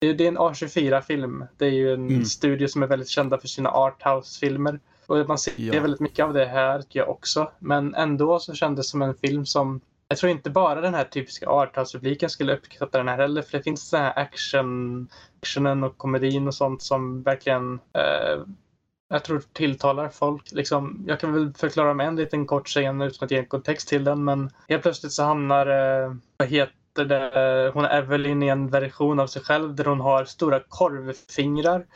det 0.00 0.06
är, 0.06 0.14
det 0.14 0.24
är 0.24 0.28
en 0.28 0.38
A24-film. 0.38 1.44
Det 1.56 1.66
är 1.66 1.70
ju 1.70 1.94
en 1.94 2.08
mm. 2.08 2.24
studio 2.24 2.68
som 2.68 2.82
är 2.82 2.86
väldigt 2.86 3.08
kända 3.08 3.38
för 3.38 3.48
sina 3.48 3.70
arthouse-filmer. 3.70 4.80
Och 5.06 5.28
man 5.28 5.38
ser 5.38 5.52
ja. 5.56 5.82
väldigt 5.82 6.00
mycket 6.00 6.24
av 6.24 6.32
det 6.32 6.46
här 6.46 6.82
tycker 6.82 7.00
jag 7.00 7.08
också. 7.08 7.50
Men 7.58 7.94
ändå 7.94 8.38
så 8.38 8.54
kändes 8.54 8.86
det 8.86 8.90
som 8.90 9.02
en 9.02 9.14
film 9.14 9.46
som 9.46 9.80
jag 10.08 10.18
tror 10.18 10.32
inte 10.32 10.50
bara 10.50 10.80
den 10.80 10.94
här 10.94 11.04
typiska 11.04 11.48
arthouse-publiken 11.48 12.30
skulle 12.30 12.56
uppskatta 12.56 12.98
den 12.98 13.08
här 13.08 13.18
heller. 13.18 13.42
För 13.42 13.58
det 13.58 13.64
finns 13.64 13.90
den 13.90 14.02
här 14.02 14.18
action, 14.18 15.08
actionen 15.42 15.84
och 15.84 15.98
komedin 15.98 16.48
och 16.48 16.54
sånt 16.54 16.82
som 16.82 17.22
verkligen 17.22 17.74
eh, 17.74 18.42
jag 19.08 19.24
tror 19.24 19.42
tilltalar 19.52 20.08
folk. 20.08 20.52
Liksom, 20.52 21.04
jag 21.06 21.20
kan 21.20 21.32
väl 21.32 21.52
förklara 21.54 21.94
med 21.94 22.06
en 22.06 22.16
liten 22.16 22.46
kort 22.46 22.68
scen 22.68 23.00
utan 23.00 23.26
att 23.26 23.30
ge 23.30 23.38
en 23.38 23.46
kontext 23.46 23.88
till 23.88 24.04
den. 24.04 24.24
Men 24.24 24.50
helt 24.68 24.82
plötsligt 24.82 25.12
så 25.12 25.22
hamnar, 25.22 25.66
eh, 25.66 26.14
vad 26.36 26.48
heter 26.48 27.04
det, 27.04 27.70
hon 27.74 27.84
är 27.84 27.98
Evelyn 27.98 28.42
i 28.42 28.48
en 28.48 28.68
version 28.70 29.20
av 29.20 29.26
sig 29.26 29.42
själv 29.42 29.74
där 29.74 29.84
hon 29.84 30.00
har 30.00 30.24
stora 30.24 30.60
korvfingrar 30.68 31.86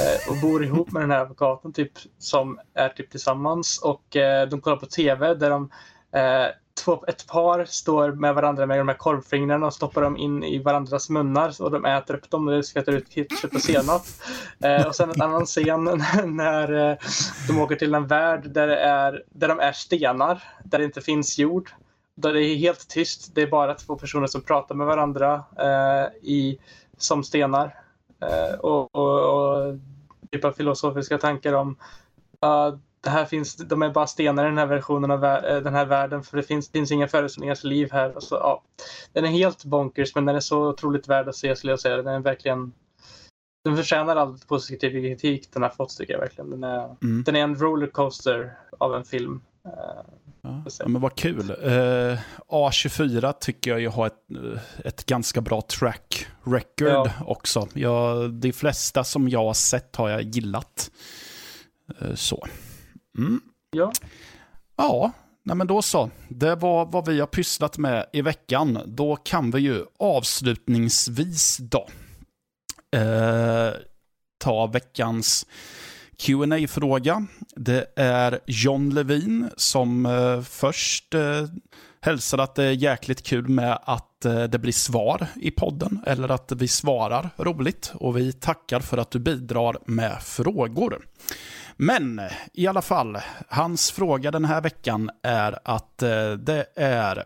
eh, 0.00 0.30
och 0.30 0.40
bor 0.42 0.64
ihop 0.64 0.92
med 0.92 1.02
den 1.02 1.10
här 1.10 1.20
advokaten 1.20 1.72
typ 1.72 1.92
som 2.18 2.60
är 2.74 2.88
typ 2.88 3.10
tillsammans 3.10 3.82
och 3.82 4.16
eh, 4.16 4.48
de 4.48 4.60
kollar 4.60 4.76
på 4.76 4.86
TV 4.86 5.34
där 5.34 5.50
de 5.50 5.70
eh, 6.12 6.48
två, 6.88 7.04
ett 7.06 7.26
par 7.26 7.64
står 7.64 8.12
med 8.12 8.34
varandra 8.34 8.66
med 8.66 8.78
de 8.78 8.88
här 8.88 8.96
korvfingrarna 8.96 9.66
och 9.66 9.74
stoppar 9.74 10.02
dem 10.02 10.16
in 10.16 10.44
i 10.44 10.58
varandras 10.58 11.10
munnar 11.10 11.62
och 11.62 11.70
de 11.70 11.84
äter 11.84 12.14
upp 12.14 12.30
dem 12.30 12.48
och 12.48 12.54
det 12.54 12.62
skvätter 12.62 12.92
ut 12.92 13.10
ketchup 13.10 13.54
och 13.54 13.60
senap. 13.60 14.02
Eh, 14.60 14.86
och 14.86 14.94
sen 14.94 15.10
en 15.10 15.22
annan 15.22 15.46
scen 15.46 15.84
när 16.24 16.90
eh, 16.90 16.96
de 17.48 17.60
åker 17.60 17.76
till 17.76 17.94
en 17.94 18.06
värld 18.06 18.50
där, 18.50 18.66
det 18.66 18.76
är, 18.76 19.22
där 19.30 19.48
de 19.48 19.60
är 19.60 19.72
stenar, 19.72 20.42
där 20.64 20.78
det 20.78 20.84
inte 20.84 21.00
finns 21.00 21.38
jord. 21.38 21.70
Där 22.14 22.32
det 22.32 22.44
är 22.44 22.56
helt 22.56 22.88
tyst. 22.88 23.34
Det 23.34 23.42
är 23.42 23.46
bara 23.46 23.74
två 23.74 23.96
personer 23.96 24.26
som 24.26 24.40
pratar 24.40 24.74
med 24.74 24.86
varandra 24.86 25.44
eh, 25.58 26.28
i, 26.28 26.58
som 26.96 27.24
stenar. 27.24 27.74
Eh, 28.20 28.58
och, 28.58 28.94
och, 28.94 29.20
och 29.34 29.78
typ 30.30 30.44
av 30.44 30.52
filosofiska 30.52 31.18
tankar 31.18 31.52
om 31.52 31.76
uh, 32.44 32.78
det 33.00 33.10
här 33.10 33.24
finns, 33.24 33.56
de 33.56 33.82
är 33.82 33.90
bara 33.90 34.06
stenar 34.06 34.44
i 34.44 34.48
den 34.48 34.58
här 34.58 34.66
versionen 34.66 35.10
av 35.10 35.24
eh, 35.24 35.62
den 35.62 35.74
här 35.74 35.86
världen 35.86 36.22
för 36.22 36.36
det 36.36 36.42
finns, 36.42 36.70
finns 36.70 36.92
inga 36.92 37.08
förutsättningar 37.08 37.54
för 37.54 37.68
liv 37.68 37.88
här. 37.92 38.16
Och 38.16 38.22
så, 38.22 38.34
ja. 38.34 38.62
Den 39.12 39.24
är 39.24 39.28
helt 39.28 39.64
bonkers 39.64 40.14
men 40.14 40.24
den 40.24 40.36
är 40.36 40.40
så 40.40 40.68
otroligt 40.68 41.08
värd 41.08 41.28
att 41.28 41.36
se 41.36 41.56
skulle 41.56 41.72
jag 41.72 41.80
säga. 41.80 41.96
Den 41.96 42.14
är 42.14 42.20
verkligen 42.20 42.72
den 43.64 43.76
förtjänar 43.76 44.16
all 44.16 44.38
positiv 44.38 44.90
kritik 44.90 45.52
den 45.52 45.62
har 45.62 45.70
fått 45.70 45.96
tycker 45.96 46.12
jag 46.12 46.20
verkligen. 46.20 46.50
Den 46.50 46.64
är, 46.64 46.96
mm. 47.02 47.22
den 47.24 47.36
är 47.36 47.40
en 47.40 47.56
rollercoaster 47.56 48.58
av 48.78 48.94
en 48.94 49.04
film. 49.04 49.40
Eh, 49.64 49.72
ja, 50.42 50.88
men 50.88 51.00
vad 51.00 51.14
kul. 51.14 51.50
Uh, 51.50 52.18
A24 52.48 53.34
tycker 53.40 53.70
jag 53.70 53.80
ju 53.80 53.88
har 53.88 54.06
ett, 54.06 54.22
ett 54.84 55.06
ganska 55.06 55.40
bra 55.40 55.62
track 55.62 56.26
record 56.44 56.88
ja. 56.88 57.12
också. 57.26 57.68
Jag, 57.74 58.32
de 58.32 58.52
flesta 58.52 59.04
som 59.04 59.28
jag 59.28 59.44
har 59.44 59.54
sett 59.54 59.96
har 59.96 60.08
jag 60.08 60.22
gillat. 60.22 60.90
Uh, 62.02 62.14
så. 62.14 62.46
Mm. 63.18 63.40
Ja. 63.70 63.92
Ja, 64.76 65.12
nej 65.42 65.56
men 65.56 65.66
då 65.66 65.82
så. 65.82 66.10
Det 66.28 66.54
var 66.54 66.86
vad 66.86 67.08
vi 67.08 67.20
har 67.20 67.26
pysslat 67.26 67.78
med 67.78 68.06
i 68.12 68.22
veckan. 68.22 68.78
Då 68.86 69.16
kan 69.16 69.50
vi 69.50 69.60
ju 69.60 69.84
avslutningsvis 69.98 71.56
då 71.56 71.88
eh, 72.98 73.72
ta 74.38 74.66
veckans 74.66 75.46
qa 76.18 76.68
fråga 76.68 77.26
Det 77.56 77.92
är 77.96 78.40
John 78.46 78.90
Levin 78.90 79.50
som 79.56 80.06
eh, 80.06 80.42
först 80.42 81.14
eh, 81.14 81.44
hälsar 82.00 82.38
att 82.38 82.54
det 82.54 82.64
är 82.64 82.72
jäkligt 82.72 83.22
kul 83.22 83.48
med 83.48 83.78
att 83.82 84.24
eh, 84.24 84.42
det 84.42 84.58
blir 84.58 84.72
svar 84.72 85.26
i 85.36 85.50
podden, 85.50 86.02
eller 86.06 86.28
att 86.28 86.52
vi 86.52 86.68
svarar 86.68 87.30
roligt. 87.36 87.92
Och 87.94 88.16
vi 88.16 88.32
tackar 88.32 88.80
för 88.80 88.98
att 88.98 89.10
du 89.10 89.18
bidrar 89.18 89.78
med 89.86 90.22
frågor. 90.22 91.06
Men 91.80 92.20
i 92.52 92.66
alla 92.66 92.82
fall, 92.82 93.18
hans 93.48 93.90
fråga 93.90 94.30
den 94.30 94.44
här 94.44 94.60
veckan 94.60 95.10
är 95.22 95.58
att 95.64 96.02
eh, 96.02 96.32
det 96.32 96.66
är 96.76 97.24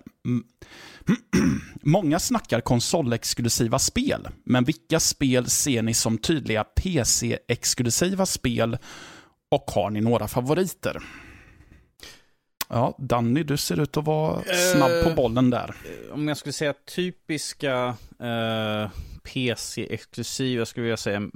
Många 1.83 2.19
snackar 2.19 2.61
konsolexklusiva 2.61 3.79
spel, 3.79 4.29
men 4.45 4.65
vilka 4.65 5.01
spel 5.01 5.51
ser 5.51 5.83
ni 5.83 5.95
som 5.95 6.19
tydliga 6.19 6.65
PC-exklusiva 6.65 8.27
spel 8.27 8.79
och 9.51 9.71
har 9.71 9.91
ni 9.91 10.01
några 10.01 10.29
favoriter? 10.29 11.03
Ja, 12.69 12.97
Danny, 12.99 13.43
du 13.43 13.57
ser 13.57 13.81
ut 13.81 13.97
att 13.97 14.05
vara 14.05 14.43
snabb 14.75 15.05
på 15.05 15.11
eh, 15.11 15.15
bollen 15.15 15.51
där. 15.51 15.75
Om 16.13 16.29
jag 16.29 16.37
skulle 16.37 16.53
säga 16.53 16.75
typiska 16.95 17.89
uh, 18.23 18.91
PC-exklusiva 19.23 20.67
skulle 20.67 20.87
jag 20.89 20.99
säga 20.99 21.21
Eh, 21.21 21.29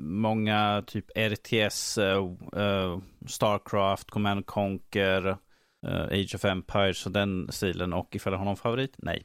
många 0.00 0.84
typ 0.86 1.18
RTS, 1.18 1.98
uh, 1.98 2.04
eh, 2.04 2.62
uh, 2.62 2.98
Starcraft, 3.26 4.10
Command 4.10 4.46
Conquer, 4.46 5.26
uh, 5.86 6.02
Age 6.10 6.34
of 6.34 6.44
Empires 6.44 7.06
och 7.06 7.12
den 7.12 7.48
stilen. 7.52 7.92
Och 7.92 8.16
ifall 8.16 8.32
jag 8.32 8.38
har 8.38 8.44
någon 8.44 8.56
favorit? 8.56 8.94
Nej. 8.98 9.22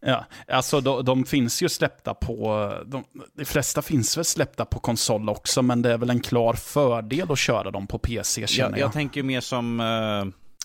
Ja, 0.00 0.24
alltså 0.48 0.80
de, 0.80 1.04
de 1.04 1.24
finns 1.24 1.62
ju 1.62 1.68
släppta 1.68 2.14
på, 2.14 2.72
de, 2.86 3.04
de, 3.34 3.44
flesta 3.44 3.82
finns 3.82 4.16
väl 4.16 4.24
släppta 4.24 4.64
på 4.64 4.80
konsol 4.80 5.28
också, 5.28 5.62
men 5.62 5.82
det 5.82 5.92
är 5.92 5.98
väl 5.98 6.10
en 6.10 6.20
klar 6.20 6.54
fördel 6.54 7.32
att 7.32 7.38
köra 7.38 7.70
dem 7.70 7.86
på 7.86 7.98
PC 7.98 8.46
känner 8.46 8.70
jag. 8.70 8.78
Jag, 8.78 8.86
jag 8.86 8.92
tänker 8.92 9.22
mer 9.22 9.40
som 9.40 9.82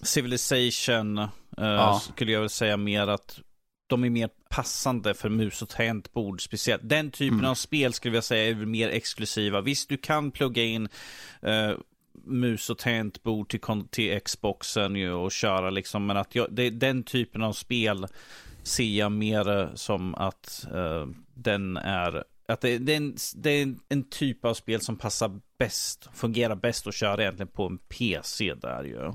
Civilization, 0.01 1.27
ja. 1.57 2.01
skulle 2.13 2.31
jag 2.31 2.39
väl 2.39 2.49
säga 2.49 2.77
mer 2.77 3.07
att 3.07 3.39
de 3.91 4.03
är 4.03 4.09
mer 4.09 4.29
passande 4.49 5.13
för 5.13 5.29
mus 5.29 5.61
och 5.61 5.69
tangentbord 5.69 6.43
speciellt. 6.43 6.81
Den 6.85 7.11
typen 7.11 7.39
mm. 7.39 7.51
av 7.51 7.55
spel 7.55 7.93
skulle 7.93 8.17
jag 8.17 8.23
säga 8.23 8.49
är 8.49 8.55
mer 8.55 8.89
exklusiva. 8.89 9.61
Visst, 9.61 9.89
du 9.89 9.97
kan 9.97 10.31
plugga 10.31 10.63
in 10.63 10.89
uh, 11.47 11.77
mus 12.25 12.69
och 12.69 12.77
tangentbord 12.77 13.49
till, 13.49 13.59
till 13.89 14.19
Xboxen 14.19 14.95
ju, 14.95 15.11
och 15.11 15.31
köra 15.31 15.69
liksom, 15.69 16.05
men 16.05 16.17
att 16.17 16.35
jag, 16.35 16.47
det, 16.51 16.69
den 16.69 17.03
typen 17.03 17.43
av 17.43 17.53
spel 17.53 18.07
ser 18.63 18.97
jag 18.97 19.11
mer 19.11 19.71
som 19.75 20.15
att 20.15 20.67
uh, 20.73 21.07
den 21.33 21.77
är 21.77 22.23
att 22.47 22.61
det, 22.61 22.77
det, 22.77 22.93
är 22.93 22.97
en, 22.97 23.15
det 23.35 23.49
är 23.49 23.75
en 23.89 24.03
typ 24.03 24.45
av 24.45 24.53
spel 24.53 24.81
som 24.81 24.97
passar 24.97 25.39
bäst, 25.57 26.09
fungerar 26.13 26.55
bäst 26.55 26.87
att 26.87 26.95
köra 26.95 27.21
egentligen 27.21 27.51
på 27.51 27.65
en 27.65 27.77
PC 27.77 28.53
där 28.53 28.83
ju. 28.83 29.13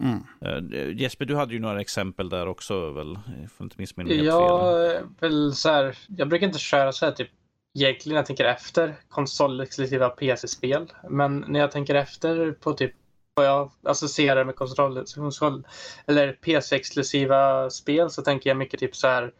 Mm. 0.00 0.26
Uh, 0.46 1.00
Jesper, 1.00 1.24
du 1.24 1.36
hade 1.36 1.54
ju 1.54 1.60
några 1.60 1.80
exempel 1.80 2.28
där 2.28 2.48
också 2.48 2.90
väl? 2.90 3.18
Jag 3.40 3.50
får 3.50 3.64
inte 3.64 3.76
missminna 3.78 4.08
mig 4.08 4.24
Ja, 4.24 5.00
väl 5.20 5.52
så 5.52 5.68
här, 5.70 5.98
jag 6.16 6.28
brukar 6.28 6.46
inte 6.46 6.58
köra 6.58 6.92
så 6.92 7.04
här 7.04 7.12
typ 7.12 7.28
egentligen 7.74 8.14
när 8.14 8.18
jag 8.18 8.26
tänker 8.26 8.44
efter 8.44 8.94
konsolexklusiva 9.08 10.08
PC-spel. 10.08 10.92
Men 11.10 11.44
när 11.48 11.60
jag 11.60 11.70
tänker 11.70 11.94
efter 11.94 12.52
på 12.52 12.72
typ 12.72 12.92
vad 13.34 13.46
jag 13.46 13.70
associerar 13.82 14.44
med 14.44 14.56
konsol, 14.56 15.04
konsol 15.14 15.66
eller 16.06 16.32
PC-exklusiva 16.32 17.70
spel 17.70 18.10
så 18.10 18.22
tänker 18.22 18.50
jag 18.50 18.56
mycket 18.56 18.80
typ 18.80 18.96
så 18.96 19.08
här 19.08 19.32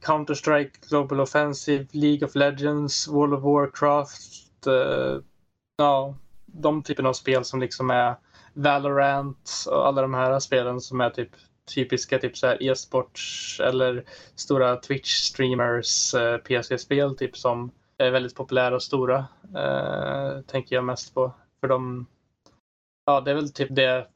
Counter-Strike, 0.00 0.88
Global 0.88 1.20
Offensive, 1.20 1.86
League 1.92 2.28
of 2.28 2.34
Legends, 2.34 3.08
World 3.08 3.34
of 3.34 3.42
Warcraft. 3.42 4.66
Uh, 4.66 5.20
ja, 5.76 6.16
de 6.46 6.82
typen 6.82 7.06
av 7.06 7.12
spel 7.12 7.44
som 7.44 7.60
liksom 7.60 7.90
är 7.90 8.16
Valorant 8.52 9.50
och 9.70 9.86
alla 9.86 10.02
de 10.02 10.14
här 10.14 10.38
spelen 10.38 10.80
som 10.80 11.00
är 11.00 11.10
typ 11.10 11.30
typiska 11.74 12.18
typ 12.18 12.36
så 12.36 12.46
här 12.46 12.62
e-sports 12.62 13.60
eller 13.60 14.04
stora 14.34 14.76
Twitch-streamers 14.76 16.18
eh, 16.18 16.38
PC-spel 16.38 17.16
typ 17.16 17.36
som 17.36 17.70
är 17.98 18.10
väldigt 18.10 18.34
populära 18.34 18.74
och 18.74 18.82
stora. 18.82 19.26
Eh, 19.56 20.40
tänker 20.40 20.76
jag 20.76 20.84
mest 20.84 21.14
på. 21.14 21.32
För 21.60 21.68
de, 21.68 22.06
ja 23.06 23.20
det 23.20 23.30
är 23.30 23.34
väl 23.34 23.52
typ 23.52 23.68
det, 23.70 24.06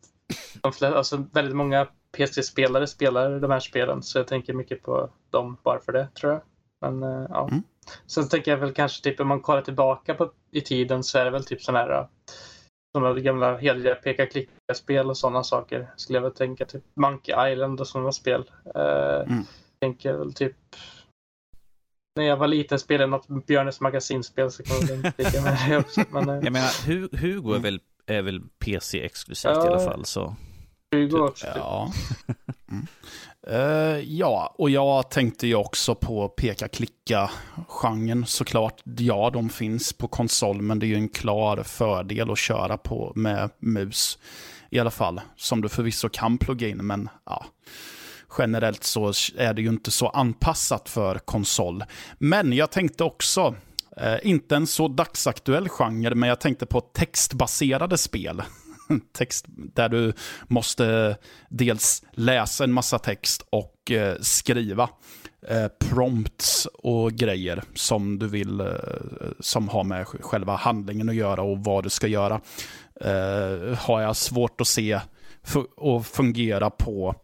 de 0.62 0.72
flesta, 0.72 0.98
alltså 0.98 1.24
väldigt 1.32 1.56
många 1.56 1.86
PC-spelare 2.16 2.86
spelar 2.86 3.40
de 3.40 3.50
här 3.50 3.60
spelen. 3.60 4.02
Så 4.02 4.18
jag 4.18 4.26
tänker 4.26 4.52
mycket 4.52 4.82
på 4.82 5.10
dem 5.30 5.56
bara 5.62 5.80
för 5.80 5.92
det, 5.92 6.08
tror 6.14 6.32
jag. 6.32 6.42
Men 6.80 7.02
uh, 7.02 7.26
ja. 7.30 7.48
Mm. 7.48 7.62
Sen 8.06 8.28
tänker 8.28 8.50
jag 8.50 8.58
väl 8.58 8.72
kanske 8.72 9.02
typ 9.02 9.20
om 9.20 9.28
man 9.28 9.40
kollar 9.40 9.62
tillbaka 9.62 10.14
på, 10.14 10.32
i 10.50 10.60
tiden 10.60 11.02
så 11.02 11.18
är 11.18 11.24
det 11.24 11.30
väl 11.30 11.44
typ 11.44 11.62
sådana 11.62 11.78
här 11.78 12.08
sådana 12.96 13.20
gamla 13.20 13.56
heliga 13.56 13.94
peka-klicka-spel 13.94 15.10
och 15.10 15.16
sådana 15.16 15.44
saker. 15.44 15.86
Skulle 15.96 16.16
jag 16.16 16.22
väl 16.22 16.32
tänka. 16.32 16.64
Typ 16.64 16.82
Monkey 16.94 17.52
Island 17.52 17.80
och 17.80 17.88
sådana 17.88 18.12
spel. 18.12 18.50
Uh, 18.76 19.32
mm. 19.32 19.44
Tänker 19.80 20.12
väl 20.12 20.34
typ 20.34 20.56
när 22.16 22.24
jag 22.24 22.36
var 22.36 22.46
liten 22.46 22.78
spelade 22.78 23.10
något 23.10 23.46
Björnes 23.46 23.80
magasinspel 23.80 24.50
så 24.50 24.62
kan 24.62 24.76
jag 24.76 25.16
tänka 25.16 25.42
mig 25.42 25.56
det 25.68 25.76
också. 25.76 26.04
Men, 26.10 26.30
uh, 26.30 26.44
jag 26.44 26.52
menar, 26.52 26.86
Hugo 27.16 27.52
är 27.52 27.58
väl, 27.58 27.80
är 28.06 28.22
väl 28.22 28.40
PC-exklusivt 28.58 29.56
uh, 29.56 29.64
i 29.64 29.68
alla 29.68 29.80
fall 29.80 30.04
så. 30.04 30.36
Hugo 30.94 31.10
typ. 31.10 31.20
också. 31.20 31.46
Typ. 31.46 31.56
Ja. 31.56 31.92
Mm. 32.70 32.86
Uh, 33.50 34.00
ja, 34.00 34.54
och 34.58 34.70
jag 34.70 35.10
tänkte 35.10 35.46
ju 35.46 35.54
också 35.54 35.94
på 35.94 36.28
peka-klicka-genren 36.28 38.26
såklart. 38.26 38.82
Ja, 38.98 39.30
de 39.32 39.48
finns 39.48 39.92
på 39.92 40.08
konsol, 40.08 40.62
men 40.62 40.78
det 40.78 40.86
är 40.86 40.88
ju 40.88 40.94
en 40.94 41.08
klar 41.08 41.62
fördel 41.62 42.30
att 42.30 42.38
köra 42.38 42.76
på 42.76 43.12
med 43.14 43.50
mus. 43.58 44.18
I 44.70 44.78
alla 44.78 44.90
fall, 44.90 45.20
som 45.36 45.60
du 45.60 45.68
förvisso 45.68 46.08
kan 46.08 46.38
plugga 46.38 46.68
in, 46.68 46.86
men 46.86 47.08
ja. 47.26 47.44
Generellt 48.38 48.84
så 48.84 49.12
är 49.36 49.54
det 49.54 49.62
ju 49.62 49.68
inte 49.68 49.90
så 49.90 50.08
anpassat 50.08 50.88
för 50.88 51.18
konsol. 51.18 51.84
Men 52.18 52.52
jag 52.52 52.70
tänkte 52.70 53.04
också, 53.04 53.54
uh, 54.02 54.16
inte 54.22 54.56
en 54.56 54.66
så 54.66 54.88
dagsaktuell 54.88 55.68
genre, 55.68 56.14
men 56.14 56.28
jag 56.28 56.40
tänkte 56.40 56.66
på 56.66 56.80
textbaserade 56.80 57.98
spel 57.98 58.42
text 59.12 59.44
där 59.48 59.88
du 59.88 60.12
måste 60.48 61.16
dels 61.48 62.02
läsa 62.10 62.64
en 62.64 62.72
massa 62.72 62.98
text 62.98 63.46
och 63.50 63.90
eh, 63.90 64.16
skriva 64.20 64.88
eh, 65.48 65.68
prompts 65.78 66.66
och 66.66 67.12
grejer 67.12 67.62
som 67.74 68.18
du 68.18 68.28
vill, 68.28 68.60
eh, 68.60 68.66
som 69.40 69.68
har 69.68 69.84
med 69.84 70.06
själva 70.06 70.56
handlingen 70.56 71.08
att 71.08 71.14
göra 71.14 71.42
och 71.42 71.64
vad 71.64 71.84
du 71.84 71.90
ska 71.90 72.06
göra. 72.06 72.40
Har 73.78 74.00
jag 74.00 74.16
svårt 74.16 74.60
att 74.60 74.66
se 74.66 75.00
och 75.76 76.06
fungera 76.06 76.70
på 76.70 77.14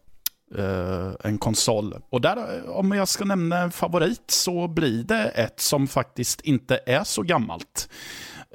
en 1.25 1.39
konsol. 1.39 1.95
Och 2.11 2.21
där, 2.21 2.69
om 2.71 2.93
jag 2.93 3.09
ska 3.09 3.25
nämna 3.25 3.59
en 3.59 3.71
favorit 3.71 4.31
så 4.31 4.69
blir 4.69 5.05
det 5.05 5.25
ett 5.25 5.61
som 5.61 5.89
faktiskt 5.89 6.41
inte 6.41 6.81
är 6.87 7.05
så 7.05 7.23
gammalt. 7.23 7.89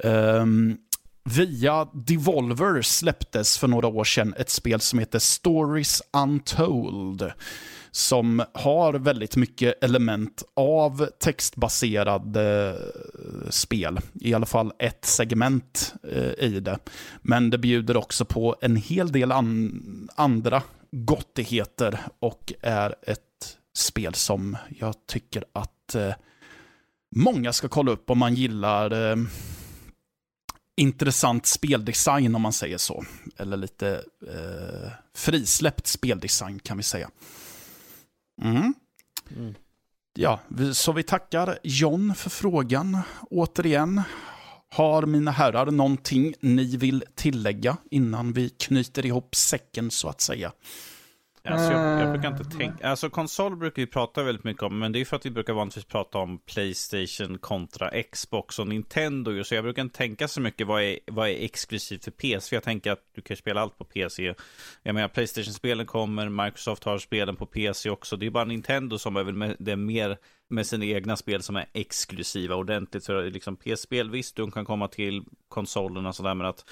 Um, 0.04 0.78
Via 1.36 1.88
Devolver 1.92 2.82
släpptes 2.82 3.58
för 3.58 3.68
några 3.68 3.86
år 3.86 4.04
sedan 4.04 4.34
ett 4.36 4.50
spel 4.50 4.80
som 4.80 4.98
heter 4.98 5.18
Stories 5.18 6.02
Untold. 6.12 7.32
Som 7.90 8.42
har 8.54 8.94
väldigt 8.94 9.36
mycket 9.36 9.84
element 9.84 10.42
av 10.54 11.08
textbaserade 11.20 12.68
eh, 12.68 13.50
spel. 13.50 13.98
I 14.20 14.34
alla 14.34 14.46
fall 14.46 14.72
ett 14.78 15.04
segment 15.04 15.94
eh, 16.12 16.44
i 16.46 16.60
det. 16.60 16.78
Men 17.22 17.50
det 17.50 17.58
bjuder 17.58 17.96
också 17.96 18.24
på 18.24 18.56
en 18.60 18.76
hel 18.76 19.12
del 19.12 19.32
an 19.32 20.08
andra 20.14 20.62
gottigheter 20.90 21.98
och 22.18 22.52
är 22.60 22.94
ett 23.02 23.56
spel 23.74 24.14
som 24.14 24.56
jag 24.78 24.94
tycker 25.06 25.44
att 25.52 25.94
eh, 25.94 26.12
många 27.16 27.52
ska 27.52 27.68
kolla 27.68 27.90
upp 27.90 28.10
om 28.10 28.18
man 28.18 28.34
gillar 28.34 29.16
intressant 30.78 31.46
speldesign 31.46 32.34
om 32.34 32.42
man 32.42 32.52
säger 32.52 32.78
så. 32.78 33.04
Eller 33.36 33.56
lite 33.56 34.04
eh, 34.26 34.90
frisläppt 35.14 35.86
speldesign 35.86 36.58
kan 36.58 36.76
vi 36.76 36.82
säga. 36.82 37.10
Mm. 38.42 38.74
Mm. 39.36 39.54
Ja, 40.14 40.40
så 40.72 40.92
vi 40.92 41.02
tackar 41.02 41.58
John 41.62 42.14
för 42.14 42.30
frågan 42.30 42.98
återigen. 43.30 44.02
Har 44.70 45.06
mina 45.06 45.30
herrar 45.30 45.66
någonting 45.66 46.34
ni 46.40 46.76
vill 46.76 47.04
tillägga 47.14 47.76
innan 47.90 48.32
vi 48.32 48.48
knyter 48.48 49.06
ihop 49.06 49.34
säcken 49.34 49.90
så 49.90 50.08
att 50.08 50.20
säga? 50.20 50.52
Alltså, 51.44 51.72
jag, 51.72 52.00
jag, 52.00 52.12
brukar 52.12 52.28
inte 52.28 52.42
eh. 52.42 52.58
tänka, 52.58 52.88
alltså 52.88 53.10
konsol 53.10 53.56
brukar 53.56 53.82
vi 53.82 53.86
prata 53.86 54.22
väldigt 54.22 54.44
mycket 54.44 54.62
om, 54.62 54.78
men 54.78 54.92
det 54.92 55.00
är 55.00 55.04
för 55.04 55.16
att 55.16 55.26
vi 55.26 55.30
brukar 55.30 55.52
vanligtvis 55.52 55.84
prata 55.84 56.18
om 56.18 56.38
Playstation 56.38 57.38
kontra 57.38 58.02
Xbox 58.02 58.58
och 58.58 58.68
Nintendo. 58.68 59.44
Så 59.44 59.54
jag 59.54 59.64
brukar 59.64 59.82
inte 59.82 59.98
tänka 59.98 60.28
så 60.28 60.40
mycket 60.40 60.66
vad 60.66 60.82
är, 60.82 60.98
vad 61.06 61.28
är 61.28 61.44
exklusivt 61.44 62.04
för 62.04 62.10
PC. 62.10 62.48
För 62.48 62.56
jag 62.56 62.62
tänker 62.62 62.92
att 62.92 63.02
du 63.14 63.20
kan 63.20 63.36
spela 63.36 63.60
allt 63.60 63.78
på 63.78 63.84
PC. 63.84 64.34
Jag 64.82 64.94
menar, 64.94 65.08
Playstation-spelen 65.08 65.86
kommer, 65.86 66.44
Microsoft 66.44 66.84
har 66.84 66.98
spelen 66.98 67.36
på 67.36 67.46
PC 67.46 67.90
också. 67.90 68.16
Det 68.16 68.26
är 68.26 68.30
bara 68.30 68.44
Nintendo 68.44 68.98
som 68.98 69.16
är 69.16 69.24
väl 69.24 69.34
med, 69.34 69.56
det 69.58 69.72
är 69.72 69.76
mer 69.76 70.18
med 70.50 70.66
sina 70.66 70.84
egna 70.84 71.16
spel 71.16 71.42
som 71.42 71.56
är 71.56 71.66
exklusiva 71.72 72.54
ordentligt. 72.54 73.04
Så 73.04 73.20
liksom 73.20 73.56
PC-spel, 73.56 74.10
visst, 74.10 74.36
du 74.36 74.50
kan 74.50 74.64
komma 74.64 74.88
till 74.88 75.24
konsolerna 75.48 76.12
sådär, 76.12 76.34
men 76.34 76.46
att 76.46 76.64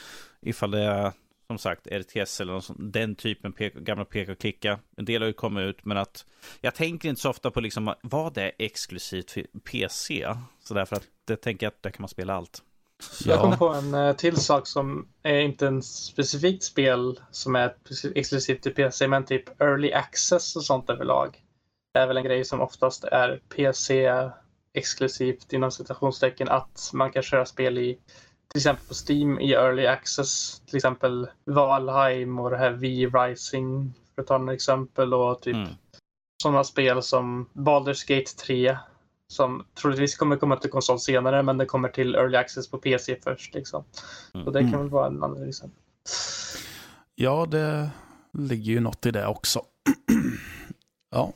ifall 0.43 0.71
det 0.71 0.83
är 0.83 1.13
som 1.47 1.59
sagt 1.59 1.86
RTS 1.86 2.40
eller 2.40 2.52
något 2.52 2.70
den 2.78 3.14
typen 3.14 3.52
peka, 3.52 3.81
gamla 3.81 4.05
peka 4.05 4.32
och 4.32 4.39
klicka. 4.39 4.78
En 4.97 5.05
del 5.05 5.23
har 5.23 5.27
ju 5.27 5.32
kommit 5.32 5.62
ut, 5.62 5.85
men 5.85 5.97
att 5.97 6.27
jag 6.60 6.74
tänker 6.74 7.09
inte 7.09 7.20
så 7.20 7.31
ofta 7.31 7.51
på 7.51 7.60
liksom 7.60 7.94
vad 8.02 8.39
är 8.39 8.52
exklusivt 8.59 9.31
för 9.31 9.43
PC. 9.43 10.27
Så 10.64 10.74
därför 10.74 10.97
att 10.97 11.06
det 11.24 11.36
tänker 11.36 11.66
jag 11.66 11.70
att 11.70 11.82
där 11.82 11.90
kan 11.90 12.02
man 12.02 12.09
spela 12.09 12.35
allt. 12.35 12.62
Så. 13.01 13.28
Jag 13.31 13.40
kom 13.40 13.59
på 13.59 13.68
en 13.68 13.94
uh, 13.94 14.16
till 14.16 14.36
sak 14.36 14.66
som 14.66 15.09
är 15.23 15.40
inte 15.40 15.66
en 15.66 15.82
specifikt 15.82 16.62
spel 16.62 17.20
som 17.31 17.56
är 17.56 17.74
exklusivt 18.14 18.62
till 18.62 18.74
PC, 18.74 19.09
men 19.09 19.24
typ 19.24 19.60
early 19.60 19.93
access 19.93 20.56
och 20.56 20.64
sånt 20.64 20.90
överlag. 20.90 21.43
Det 21.93 22.01
är 22.01 22.06
väl 22.06 22.16
en 22.16 22.24
grej 22.24 22.44
som 22.44 22.60
oftast 22.60 23.05
är 23.05 23.40
PC 23.56 24.10
exklusivt 24.74 25.52
inom 25.52 25.70
citationstecken 25.70 26.48
att 26.48 26.90
man 26.93 27.12
kan 27.12 27.23
köra 27.23 27.47
spel 27.47 27.78
i 27.78 27.98
till 28.57 28.61
exempel 28.61 28.87
på 28.89 28.95
Steam 28.95 29.41
i 29.41 29.53
Early 29.53 29.87
Access. 29.87 30.61
Till 30.66 30.77
exempel 30.77 31.28
Valheim 31.45 32.39
och 32.39 32.51
det 32.51 32.57
här 32.57 32.70
V-Rising 32.70 33.95
för 34.15 34.23
att 34.23 34.28
ta 34.28 34.39
några 34.39 34.55
exempel. 34.55 35.15
Och 35.15 35.43
typ 35.43 35.55
mm. 35.55 35.69
sådana 36.43 36.65
spel 36.65 37.03
som 37.03 37.49
Baldur's 37.53 38.09
Gate 38.09 38.31
3. 38.47 38.77
Som 39.28 39.65
troligtvis 39.74 40.16
kommer 40.16 40.37
komma 40.37 40.57
till 40.57 40.70
konsol 40.70 41.01
senare 41.01 41.43
men 41.43 41.59
det 41.59 41.66
kommer 41.66 41.89
till 41.89 42.15
Early 42.15 42.37
Access 42.37 42.70
på 42.70 42.78
PC 42.78 43.16
först. 43.24 43.55
Liksom. 43.55 43.85
Mm. 44.35 44.47
Och 44.47 44.53
det 44.53 44.61
kan 44.61 44.69
mm. 44.69 44.81
väl 44.81 44.91
vara 44.91 45.07
en 45.07 45.23
annan 45.23 45.49
exempel. 45.49 45.81
Ja, 47.15 47.47
det 47.47 47.91
ligger 48.39 48.73
ju 48.73 48.81
något 48.81 49.07
i 49.07 49.11
det 49.11 49.27
också. 49.27 49.62
Ja. 51.17 51.33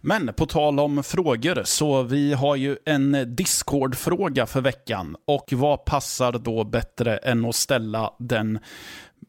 Men 0.00 0.34
på 0.34 0.46
tal 0.46 0.80
om 0.80 1.02
frågor, 1.02 1.62
så 1.64 2.02
vi 2.02 2.32
har 2.32 2.56
ju 2.56 2.76
en 2.84 3.36
Discord-fråga 3.36 4.46
för 4.46 4.60
veckan. 4.60 5.16
Och 5.26 5.52
vad 5.52 5.84
passar 5.84 6.32
då 6.32 6.64
bättre 6.64 7.16
än 7.16 7.44
att 7.44 7.54
ställa 7.54 8.14
den 8.18 8.58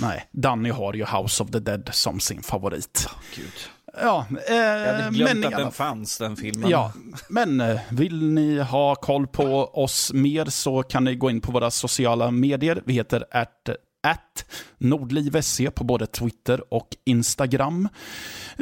nej, 0.00 0.28
Danny 0.32 0.70
har 0.70 0.94
ju 0.94 1.04
House 1.04 1.42
of 1.42 1.50
the 1.50 1.58
Dead 1.58 1.90
som 1.92 2.20
sin 2.20 2.42
favorit. 2.42 3.06
Oh, 3.06 3.12
Gud. 3.36 3.52
Ja, 4.00 4.26
eh, 4.48 4.54
jag 4.56 4.94
hade 4.94 5.16
glömt 5.16 5.40
men, 5.40 5.44
att 5.44 5.60
den 5.60 5.72
fanns, 5.72 6.18
den 6.18 6.36
filmen. 6.36 6.70
Ja, 6.70 6.92
men 7.28 7.60
eh, 7.60 7.80
vill 7.90 8.30
ni 8.30 8.58
ha 8.58 8.94
koll 8.94 9.26
på 9.26 9.64
oss 9.64 10.12
mer 10.12 10.44
så 10.44 10.82
kan 10.82 11.04
ni 11.04 11.14
gå 11.14 11.30
in 11.30 11.40
på 11.40 11.52
våra 11.52 11.70
sociala 11.70 12.30
medier. 12.30 12.82
Vi 12.84 12.92
heter 12.92 13.24
at, 13.30 13.68
at 14.02 14.44
nordliv.se 14.78 15.70
på 15.70 15.84
både 15.84 16.06
Twitter 16.06 16.74
och 16.74 16.88
Instagram. 17.04 17.88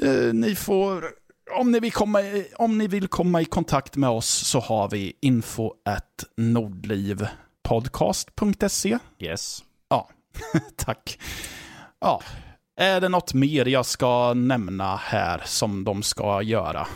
Eh, 0.03 0.33
ni 0.33 0.55
får 0.55 1.05
om 1.61 1.73
ni, 1.73 1.81
vill 1.81 1.93
komma, 1.93 2.19
om 2.57 2.79
ni 2.79 2.87
vill 2.87 3.09
komma 3.09 3.41
i 3.41 3.45
kontakt 3.45 3.97
med 3.97 4.11
oss 4.11 4.29
så 4.29 4.61
har 4.61 4.89
vi 4.89 5.13
info 5.21 5.73
at 5.85 6.25
nordlivpodcast.se. 7.69 8.99
Yes. 9.19 9.65
Ja, 9.89 10.09
tack. 10.77 11.19
Ja, 12.01 12.23
är 12.81 13.01
det 13.01 13.09
något 13.09 13.35
mer 13.35 13.67
jag 13.67 13.87
ska 13.87 14.35
nämna 14.35 14.97
här 14.97 15.43
som 15.45 15.85
de 15.85 16.03
ska 16.03 16.43
göra? 16.43 16.87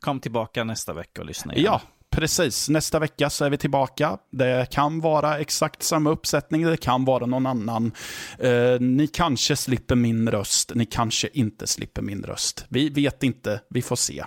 Kom 0.00 0.20
tillbaka 0.20 0.64
nästa 0.64 0.92
vecka 0.92 1.20
och 1.20 1.26
lyssna 1.26 1.54
igen. 1.54 1.64
Ja, 1.64 1.80
precis. 2.10 2.68
Nästa 2.68 2.98
vecka 2.98 3.30
så 3.30 3.44
är 3.44 3.50
vi 3.50 3.56
tillbaka. 3.58 4.18
Det 4.32 4.70
kan 4.70 5.00
vara 5.00 5.38
exakt 5.38 5.82
samma 5.82 6.10
uppsättning, 6.10 6.62
det 6.66 6.76
kan 6.76 7.04
vara 7.04 7.26
någon 7.26 7.46
annan. 7.46 7.92
Eh, 8.38 8.80
ni 8.80 9.06
kanske 9.12 9.56
slipper 9.56 9.94
min 9.94 10.30
röst, 10.30 10.72
ni 10.74 10.84
kanske 10.86 11.28
inte 11.32 11.66
slipper 11.66 12.02
min 12.02 12.22
röst. 12.22 12.64
Vi 12.68 12.88
vet 12.88 13.22
inte, 13.22 13.60
vi 13.70 13.82
får 13.82 13.96
se. 13.96 14.24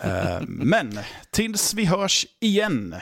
eh, 0.00 0.40
men 0.40 0.98
tills 1.30 1.74
vi 1.74 1.84
hörs 1.84 2.26
igen, 2.40 2.94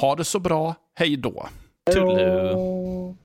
ha 0.00 0.14
det 0.14 0.24
så 0.24 0.38
bra, 0.38 0.74
hej 0.94 1.16
då. 1.16 1.48
Toodaloo. 1.92 3.16